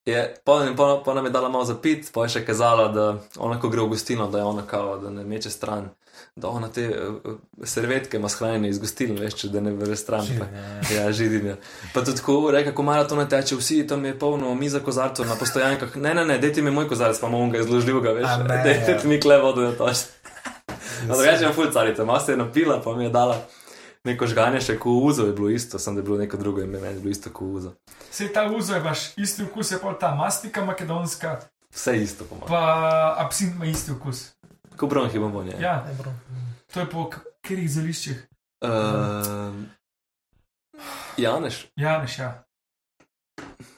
Je, 0.06 0.16
pa, 0.40 0.52
pa, 0.72 1.02
pa 1.04 1.14
nam 1.14 1.24
je 1.24 1.30
dala 1.30 1.48
malo 1.48 1.64
za 1.64 1.74
pit, 1.76 2.10
pa 2.12 2.22
je 2.22 2.28
še 2.30 2.40
kazala, 2.42 2.88
da 2.88 3.02
ona, 3.36 3.60
ko 3.60 3.68
gre 3.68 3.82
v 3.82 3.88
gostilno, 3.88 4.26
da 4.26 4.38
je 4.38 4.44
ona 4.46 4.62
kao, 4.64 4.96
da 4.96 5.10
ne 5.10 5.20
meče 5.22 5.50
stran, 5.50 5.90
da 6.36 6.48
ona 6.48 6.68
te 6.68 6.88
uh, 6.88 7.34
servetke 7.64 8.16
ima 8.16 8.28
shranjene 8.28 8.68
iz 8.68 8.78
gostilne, 8.78 9.20
veš, 9.20 9.34
če 9.34 9.48
da 9.48 9.60
ne 9.60 9.72
vre 9.74 9.96
stran. 9.96 10.26
Ja, 10.26 10.46
ja. 10.58 11.02
Ja, 11.02 11.12
židinja. 11.12 11.56
Pa 11.94 12.04
tudi 12.04 12.16
tako 12.20 12.50
reka, 12.54 12.72
ko 12.74 12.82
maraton 12.82 13.20
teče, 13.28 13.56
vsi 13.56 13.86
tam 13.86 14.04
je 14.04 14.18
polno 14.18 14.54
miza 14.54 14.80
kozarcev 14.80 15.26
na 15.26 15.36
postojankah. 15.36 15.96
Ne, 15.96 16.14
ne, 16.14 16.24
ne, 16.24 16.38
dajte 16.38 16.62
mi 16.62 16.70
moj 16.70 16.88
kozarec, 16.88 17.20
pa 17.20 17.26
imamo 17.26 17.50
ga 17.50 17.58
izložljivega, 17.58 18.12
veš. 18.12 18.28
Ne, 18.48 18.62
Dajte 18.64 18.92
ja. 18.92 18.98
mi 19.04 19.20
kle 19.20 19.38
vodo, 19.42 19.62
da 19.70 19.76
toš. 19.76 20.06
No, 21.08 21.14
drugače 21.14 21.42
imam 21.42 21.54
ful 21.54 21.70
carice, 21.72 22.04
malo 22.04 22.20
se 22.20 22.32
je 22.32 22.36
napila, 22.36 22.82
pa 22.82 22.96
mi 22.96 23.04
je 23.04 23.10
dala 23.10 23.36
neko 24.04 24.26
žganje, 24.26 24.60
še 24.60 24.78
ko 24.78 24.90
uzo 25.04 25.26
je 25.26 25.32
bilo 25.32 25.50
isto, 25.50 25.78
sem 25.78 25.94
da 25.94 26.00
je 26.00 26.04
bilo 26.04 26.18
neko 26.18 26.36
drugo 26.36 26.62
ime, 26.62 26.80
meni 26.80 26.94
je 26.94 27.00
bilo 27.00 27.10
isto 27.10 27.30
ko 27.30 27.44
uzo. 27.44 27.72
Sej 28.10 28.32
ta 28.32 28.46
uzo 28.50 28.74
je 28.74 28.80
vaš 28.80 29.12
isti 29.16 29.42
okus, 29.44 29.70
je 29.72 29.78
pa 29.78 29.92
ta 30.00 30.14
mastika 30.14 30.64
makedonska, 30.64 31.38
Vse 31.74 31.96
isto, 32.02 32.24
po 32.24 32.34
mojem. 32.34 32.48
pa 32.48 33.14
absint 33.18 33.54
ima 33.54 33.66
isti 33.68 33.92
okus. 33.92 34.30
Ko 34.78 34.86
bronhi 34.86 35.18
bomo 35.18 35.42
njej. 35.42 35.60
Ja, 35.60 35.86
to 36.66 36.80
je 36.80 36.86
po 36.86 37.10
katerih 37.10 37.70
zeliščih. 37.70 38.26
Uh, 38.60 39.54
Janeš, 41.16 41.66
Janeš, 41.76 42.18
ja. 42.18 42.44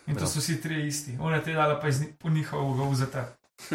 In 0.06 0.14
to 0.14 0.18
Prav. 0.18 0.28
so 0.28 0.38
vsi 0.38 0.60
trije 0.60 0.86
isti. 0.86 1.18
Ona 1.20 1.36
je 1.36 1.44
te 1.44 1.52
dala 1.52 1.80
pa 1.80 1.88
iz 1.88 2.00
po 2.18 2.28
njihovega 2.28 2.82
uzeta. 2.84 3.24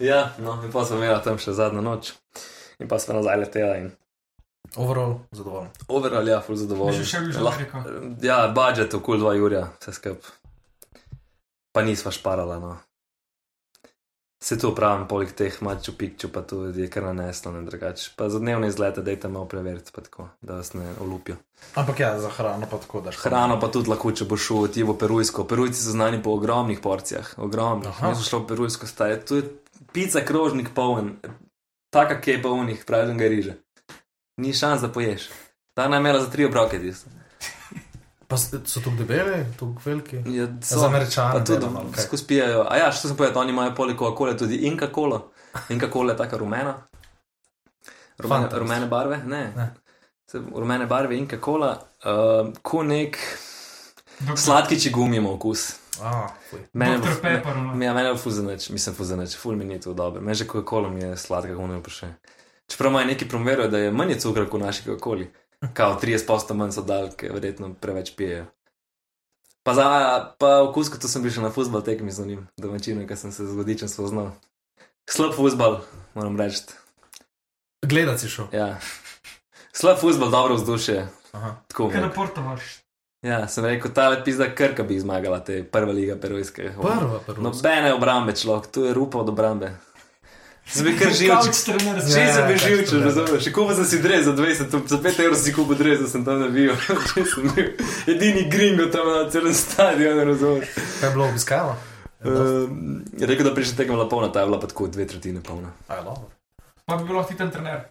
ja, 0.00 0.30
no, 0.38 0.62
in 0.64 0.72
pa 0.72 0.84
smo 0.84 0.96
imeli 0.96 1.22
tam 1.24 1.38
še 1.38 1.52
zadnjo 1.52 1.80
noč. 1.82 2.12
In 2.78 2.88
pa 2.88 2.98
smo 2.98 3.14
nazaj 3.14 3.36
letela 3.38 3.76
in 3.76 3.90
Overall, 4.76 5.20
zadovoljen. 5.30 5.70
overall, 5.88 6.28
ja, 6.28 6.40
ful 6.40 6.54
Bi 6.54 6.60
zadovoljen. 6.60 6.94
že 6.94 7.04
šel 7.06 7.22
Južno 7.24 7.42
Lahko- 7.42 7.78
Ameriko. 7.78 8.16
Ja, 8.22 8.48
budžet 8.48 8.94
okoli 8.94 9.20
2 9.20 9.40
urja, 9.40 9.68
vse 9.80 9.92
skup. 9.92 10.18
Pa 11.72 11.82
nisva 11.82 12.10
šparala, 12.10 12.58
no. 12.58 12.76
Se 14.42 14.58
tu 14.58 14.74
pravim, 14.74 15.06
poleg 15.08 15.30
teh 15.32 15.54
maču 15.64 15.94
pikču, 15.96 16.28
pa 16.28 16.42
tudi 16.44 16.82
je 16.84 16.90
kar 16.92 17.06
naneslo, 17.08 17.52
ne 17.54 17.62
drugače. 17.64 18.10
Pa 18.16 18.28
za 18.28 18.38
dnevne 18.38 18.68
izlete, 18.68 19.02
dajte 19.02 19.28
malo 19.32 19.48
preveriti, 19.48 19.90
pa 19.94 20.04
tako, 20.04 20.28
da 20.40 20.58
vas 20.60 20.74
ne 20.74 20.90
olupijo. 21.00 21.36
Ampak 21.74 22.00
ja, 22.00 22.10
za 22.20 22.28
hrano 22.30 22.68
pa 22.70 22.76
tako 22.78 23.00
daš. 23.00 23.16
Hrano 23.16 23.56
pa 23.60 23.70
tudi 23.72 23.90
lahko, 23.90 24.12
če 24.12 24.28
boš 24.28 24.44
šel 24.46 24.68
ti 24.76 24.84
v 24.84 24.92
Perujsko. 25.00 25.46
Perujci 25.48 25.80
so 25.80 25.96
znani 25.96 26.20
po 26.22 26.36
ogromnih 26.36 26.84
porcijah, 26.84 27.32
ogromnih. 27.40 27.88
Aha. 27.88 28.12
Jaz 28.12 28.20
sem 28.20 28.28
šel 28.28 28.44
v 28.44 28.48
Perujsko, 28.52 28.86
staje, 28.90 29.18
tu 29.24 29.40
je 29.40 29.48
pica 29.96 30.20
krožnik 30.20 30.74
poln, 30.76 31.16
taka 31.90 32.20
kje 32.20 32.42
polnih, 32.44 32.84
pražnega 32.86 33.32
riža. 33.32 33.56
Ni 34.36 34.52
šans, 34.52 34.84
da 34.84 34.92
poješ. 34.92 35.30
Ta 35.74 35.88
naj 35.88 36.04
imela 36.04 36.20
za 36.20 36.28
tri 36.30 36.44
obroke 36.44 36.80
tisto. 36.80 37.08
Pa 38.28 38.36
so 38.36 38.80
tu 38.80 38.90
debeli, 38.90 39.46
tu 39.58 39.74
veliki. 39.84 40.16
Ja, 40.26 40.46
Za 40.60 40.86
američane. 40.86 41.32
Pa 41.32 41.44
tudi 41.44 41.66
kaj? 41.94 42.04
skozi 42.04 42.26
pijajo. 42.26 42.66
A 42.68 42.76
ja, 42.76 42.92
što 42.92 43.08
sem 43.08 43.16
povedal, 43.16 43.42
oni 43.42 43.50
imajo 43.50 43.74
poleg 43.74 43.96
Coca-Cola 43.96 44.38
tudi 44.38 44.56
Inka 44.56 44.88
Cola. 44.94 45.20
Inka 45.68 45.90
Cola 45.90 46.12
je 46.12 46.16
taka 46.16 46.36
rumena. 46.36 46.74
Rumene, 48.18 48.48
rumene 48.52 48.86
barve, 48.86 49.16
ne. 49.18 49.52
Ne. 49.56 49.74
Rumene 50.54 50.86
barve 50.86 51.18
Inka 51.18 51.36
Cola, 51.38 51.70
uh, 52.02 52.52
ko 52.62 52.82
nek 52.82 53.18
Doktor- 54.20 54.36
sladkiči 54.36 54.90
gumimo 54.90 55.32
okus. 55.32 55.72
A, 56.02 56.28
fuj. 56.50 56.60
Mene 56.72 56.98
Dr. 56.98 57.20
Pepper, 57.22 57.56
ono. 57.56 57.84
Ja, 57.84 57.94
mene 57.94 58.08
je 58.08 58.16
fuzeneč, 58.16 58.68
mislim 58.68 58.94
fuzeneč, 58.94 59.36
ful 59.36 59.56
mi 59.56 59.64
ni 59.64 59.80
to 59.80 59.94
dobro. 59.94 60.20
Meni 60.20 60.34
že 60.34 60.44
Coca-Cola 60.44 60.88
mi 60.88 61.00
je 61.00 61.16
sladka, 61.16 61.48
kako 61.48 61.66
ne 61.66 61.82
pa 61.82 61.90
še. 61.90 62.06
Čeprav 62.66 62.90
imajo 62.90 63.06
neki 63.06 63.28
promovirajo, 63.28 63.68
da 63.68 63.78
je 63.78 63.92
manj 63.92 64.18
cukra 64.18 64.46
kot 64.46 64.60
naši 64.60 64.82
Coca-Coli. 64.82 65.28
Kao 65.72 65.98
30% 66.02 66.54
manj 66.54 66.76
so 66.76 66.84
dal, 66.84 67.08
ker 67.16 67.32
verjetno 67.32 67.72
preveč 67.80 68.12
pijejo. 68.16 68.46
Pa 69.66 69.74
za 69.74 69.86
pa 70.38 70.62
okus, 70.62 70.88
kot 70.92 71.02
sem 71.08 71.24
bil 71.24 71.32
še 71.34 71.42
na 71.42 71.50
futbol 71.50 71.82
tekmi 71.82 72.12
z 72.14 72.26
njim, 72.26 72.42
domačino, 72.60 73.02
ker 73.08 73.18
sem 73.18 73.32
se 73.34 73.46
z 73.48 73.56
vodičem 73.56 73.90
spoznal. 73.90 74.30
Slab 75.10 75.34
futbol, 75.34 75.80
moram 76.14 76.38
reči. 76.38 76.62
Gledat 77.86 78.22
si 78.22 78.30
šel. 78.30 78.46
Ja. 78.54 78.76
Slab 79.74 79.98
futbol, 79.98 80.30
dobro 80.30 80.54
vzdušje. 80.60 81.08
Aha. 81.32 81.56
Tako. 81.66 81.88
Kaj 81.90 82.04
na 82.04 82.12
porto 82.14 82.44
imaš? 82.44 82.86
Ja, 83.26 83.48
sem 83.50 83.64
rekel, 83.64 83.90
ta 83.90 84.08
le 84.12 84.20
pizda 84.24 84.46
krka 84.54 84.84
bi 84.86 85.00
zmagala 85.00 85.40
te 85.42 85.64
prva 85.64 85.92
liga 85.92 86.14
perujske. 86.20 86.70
Prva, 86.78 87.18
prva. 87.26 87.42
Nobene 87.42 87.90
obrambe 87.94 88.36
človek, 88.36 88.70
tu 88.70 88.84
je 88.86 88.94
rupa 88.94 89.18
od 89.18 89.34
obrambe. 89.34 89.72
Bil 90.66 90.98
kar 90.98 91.12
živčen. 91.12 91.52
trener. 91.64 91.96
Že 92.02 92.18
Ja, 92.18 92.34
sem 92.34 92.44
bil 92.44 92.56
tak 92.56 92.64
živčen, 92.64 92.86
študent. 92.86 93.06
razumeš? 93.06 93.40
Še 93.40 93.52
kupil 93.52 93.74
sem 93.74 93.84
si 93.86 93.98
dres 93.98 94.24
za 94.24 94.32
20, 94.32 94.66
tu- 94.66 94.82
za 94.84 94.98
5 94.98 95.20
evrov 95.20 95.36
si 95.36 95.52
kupil 95.52 95.76
dres, 95.76 96.00
da 96.00 96.08
sem 96.08 96.24
tam 96.24 96.40
navijal. 96.40 96.74
Sem 97.24 97.46
bil 97.48 97.68
edini 98.06 98.42
gringo 98.46 98.86
tam 98.86 99.06
na 99.06 99.30
celem 99.30 99.54
stadionu, 99.54 100.24
razumeš? 100.24 100.66
Kaj 101.00 101.08
je 101.08 101.12
bilo 101.12 101.24
obiskalo? 101.24 101.76
Um, 102.20 102.72
je 103.12 103.26
rekel, 103.26 103.44
da 103.44 103.54
prišla 103.54 103.76
tekma 103.76 103.94
bila 103.94 104.08
polna, 104.08 104.28
ta 104.28 104.40
je 104.40 104.46
bila 104.46 104.58
pa 104.58 104.66
tako 104.66 104.86
dve 104.88 105.06
tretjine 105.06 105.38
polna. 105.40 105.70
Aj, 105.86 106.02
dobro. 106.02 106.26
Pa 106.84 106.96
bi 106.96 107.04
bil 107.04 107.14
lahko 107.14 107.30
ti 107.30 107.36
ten 107.36 107.50
trener. 107.50 107.86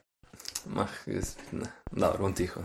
Mah, 0.67 0.89
jaz, 1.05 1.35
ne, 1.53 1.65
dobro, 1.89 2.17
bom 2.19 2.33
tiho. 2.33 2.59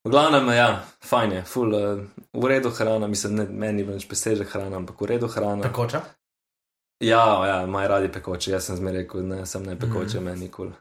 V 0.00 0.10
glavnem, 0.10 0.48
ja, 0.50 0.68
fajn 1.00 1.32
je, 1.32 1.42
ful, 1.44 1.70
uh, 1.70 2.02
v 2.34 2.44
redu 2.44 2.70
hrana, 2.70 3.06
mislim, 3.06 3.34
ne, 3.34 3.44
meni 3.46 3.72
ni 3.78 3.84
več 3.84 4.04
peseže 4.04 4.44
hrana, 4.44 4.76
ampak 4.76 4.98
v 4.98 5.06
redu 5.06 5.28
hrana. 5.28 5.62
Pekoča? 5.62 6.02
Ja, 7.00 7.46
ja, 7.46 7.62
imajo 7.62 7.88
radi 7.88 8.12
pekoče, 8.12 8.50
jaz 8.50 8.66
sem 8.66 8.76
zmeraj 8.76 9.04
rekel, 9.04 9.26
ne, 9.26 9.46
sem 9.46 9.62
ne 9.62 9.78
pekoče, 9.78 10.20
mm. 10.20 10.24
meni 10.24 10.48
nikoli. 10.48 10.72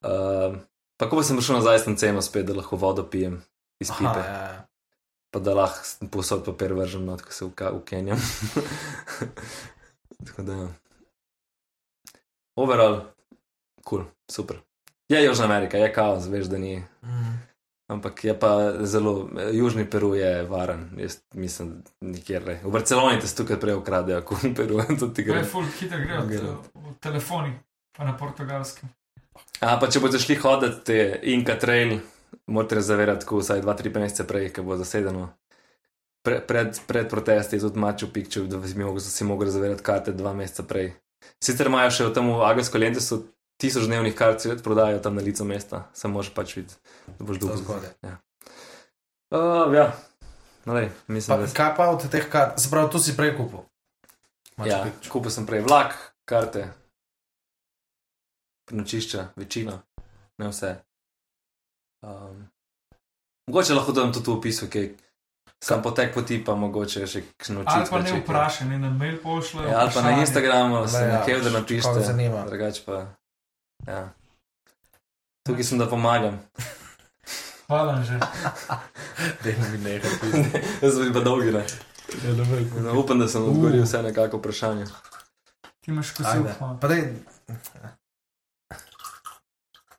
Uh, 0.00 0.56
pa 0.96 1.08
ko 1.10 1.22
sem 1.22 1.36
prišel 1.36 1.58
nazaj, 1.58 1.82
sem 1.84 1.96
ceno 2.00 2.22
spet, 2.24 2.46
da 2.48 2.56
lahko 2.56 2.78
vodo 2.80 3.04
pijem 3.10 3.42
iz 3.80 3.90
pipe. 3.90 4.08
Aha, 4.08 4.28
ja, 4.28 4.44
ja. 4.48 4.64
pa 5.30 5.42
da 5.44 5.54
lahko 5.58 6.08
posod 6.12 6.44
papir 6.46 6.72
vržem, 6.72 7.04
not, 7.04 7.22
ko 7.22 7.32
se 7.32 7.44
ukenjam. 7.44 8.22
Tako 10.26 10.42
da. 10.42 10.52
ja. 10.52 10.68
Overall, 12.56 13.00
kul, 13.84 14.00
cool, 14.00 14.04
super. 14.30 14.56
Je 15.08 15.24
Južna 15.24 15.44
Amerika, 15.44 15.78
je 15.78 15.92
kaos, 15.92 16.26
veš, 16.26 16.46
da 16.46 16.58
ni. 16.58 16.78
Mm. 17.02 17.36
Ampak 17.88 18.24
je 18.24 18.34
pa 18.36 18.72
zelo, 18.84 19.30
Južni 19.52 19.90
Peru 19.90 20.14
je 20.14 20.42
varen, 20.44 20.90
jaz 20.96 21.18
mislim, 21.32 21.82
nikjer 22.00 22.46
ne. 22.46 22.60
V 22.64 22.70
Barceloni 22.70 23.20
te 23.20 23.30
tukaj 23.36 23.56
prej 23.60 23.78
ukradejo, 23.80 24.20
kot 24.28 24.42
v 24.44 24.52
Peru, 24.54 24.82
to 25.00 25.08
ti 25.08 25.24
Gre 25.24 25.40
full 25.44 25.64
hitro, 25.80 26.00
gre 26.04 26.18
od, 26.20 26.68
v 26.74 26.92
telefoni, 27.00 27.54
pa 27.96 28.04
na 28.04 28.12
portugalskem. 28.16 28.92
A 29.64 29.78
pa 29.80 29.88
če 29.88 30.02
boste 30.04 30.20
šli 30.20 30.36
hoditi 30.36 30.84
te 30.84 30.98
Inka 31.32 31.56
Trail, 31.56 31.96
morate 32.52 32.76
rezervirati 32.76 33.24
tako 33.24 33.40
vsaj 33.40 33.64
2-3 33.64 33.94
mesece 33.96 34.28
prej, 34.28 34.50
ker 34.52 34.68
bo 34.68 34.76
zasedeno. 34.76 35.30
Pre, 36.26 36.42
pred, 36.44 36.76
pred 36.86 37.08
protesti 37.08 37.56
je 37.56 37.64
tudi 37.64 37.80
Maču 37.80 38.10
Pikču, 38.12 38.44
da 38.52 38.60
si 39.00 39.24
mogel 39.24 39.48
rezervirati 39.48 39.86
karte 39.86 40.12
dva 40.12 40.34
meseca 40.36 40.66
prej. 40.68 40.92
Sicer 41.40 41.72
imajo 41.72 41.94
še 41.94 42.10
v 42.10 42.14
tem 42.20 42.30
Agensko 42.36 42.84
Lentesu 42.84 43.22
tisoč 43.58 43.86
dnevnih 43.90 44.14
kart, 44.14 44.44
prodajajo 44.62 45.02
tam 45.02 45.18
na 45.18 45.22
licu 45.22 45.44
mesta, 45.44 45.84
samo 45.92 46.18
moraš 46.18 46.30
pač 46.34 46.56
videti, 46.56 46.78
da 47.18 47.24
boš 47.24 47.40
dolgo 47.42 47.56
zgodaj. 47.56 47.90
Ja. 48.02 48.16
Uh, 49.34 49.74
ja. 49.74 49.92
No, 50.64 50.74
lej, 50.74 50.90
mislim, 51.08 51.36
Pa, 51.36 51.46
da 51.46 51.52
kaj 51.52 51.74
pa 51.76 51.88
od 51.90 52.04
teh 52.10 52.28
kart? 52.30 52.60
Se 52.60 52.70
pravi, 52.70 52.90
tu 52.92 52.98
si 52.98 53.16
prej 53.16 53.34
kupil. 53.36 53.64
Machu 54.56 54.70
Ja, 54.70 54.84
Picchu. 54.84 55.12
kupil 55.12 55.30
sem 55.30 55.46
prej 55.46 55.62
vlak, 55.64 55.94
karte, 56.28 56.68
prenočišča, 58.68 59.26
večino, 59.36 59.78
ne 60.38 60.48
vse. 60.48 60.76
Um, 62.02 62.48
mogoče 63.48 63.74
lahko 63.74 63.92
dam 63.92 64.12
tudi 64.12 64.30
v 64.30 64.34
opisu, 64.38 64.68
kaj 64.70 64.90
sam 65.64 65.82
potek 65.82 66.14
poti, 66.14 66.38
pa 66.44 66.54
mogoče 66.54 67.06
še 67.06 67.22
kakšno 67.36 67.64
Ali 67.66 67.86
pa 67.90 68.02
ne 68.02 68.20
vprašaj, 68.20 68.68
ne 68.68 68.78
na 68.78 68.90
mail 68.90 69.16
pošlje. 69.22 69.66
Ja, 69.66 69.80
ali 69.80 69.90
pa 69.94 70.02
na 70.02 70.20
Instagramu, 70.20 70.84
se 70.88 71.00
ja, 71.02 71.18
nekaj, 71.18 71.40
da 71.40 71.50
napišete. 71.50 72.04
zanima. 72.06 72.44
Drugače 72.46 72.82
pa. 72.86 73.06
Ja. 73.86 74.08
Tukaj 75.42 75.64
sem, 75.64 75.78
da 75.78 75.86
pomagam. 75.86 76.38
Hvala 77.66 78.02
že. 78.02 78.18
Dajmo 79.44 79.68
mi 79.68 79.78
nekaj. 79.78 80.10
Jaz 80.82 80.94
sem 80.94 81.12
pa 81.12 81.20
dolgi, 81.20 81.52
ne. 81.52 81.64
Ja, 82.18 82.32
ne. 82.34 82.82
No, 82.82 82.94
upam, 82.94 83.18
da 83.18 83.28
sem 83.28 83.42
odgovoril 83.42 83.82
vse 83.82 84.02
nekako 84.02 84.36
vprašanje. 84.36 84.86
Ti 85.80 85.90
imaš 85.90 86.10
kosil. 86.10 86.44
Pa 86.80 86.88
daj, 86.88 87.02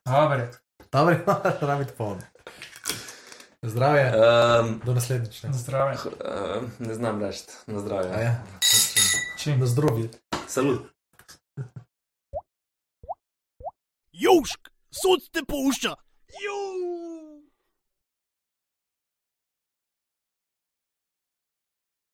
Dobre. 0.04 0.50
dobro, 0.92 1.16
rabi 1.60 1.86
to 1.88 1.94
polno. 1.94 2.20
Zdravje, 3.62 4.04
Um, 4.10 4.80
do 4.84 4.94
naslednjič. 4.94 5.42
ne. 5.42 5.52
Zdrave. 5.52 5.92
uh, 5.94 6.62
ne 6.78 6.94
znam 6.94 7.20
reči, 7.20 7.44
na 7.66 7.80
zdravje. 7.80 8.10
A 8.10 8.20
ja. 8.20 8.42
Čim. 9.38 9.60
Na 9.60 9.66
zdravje. 9.66 10.08
Salut. 10.48 10.86
Južk, 14.20 14.68
sod 14.92 15.24
te 15.32 15.40
pušča. 15.48 15.94
Juž. 16.44 16.99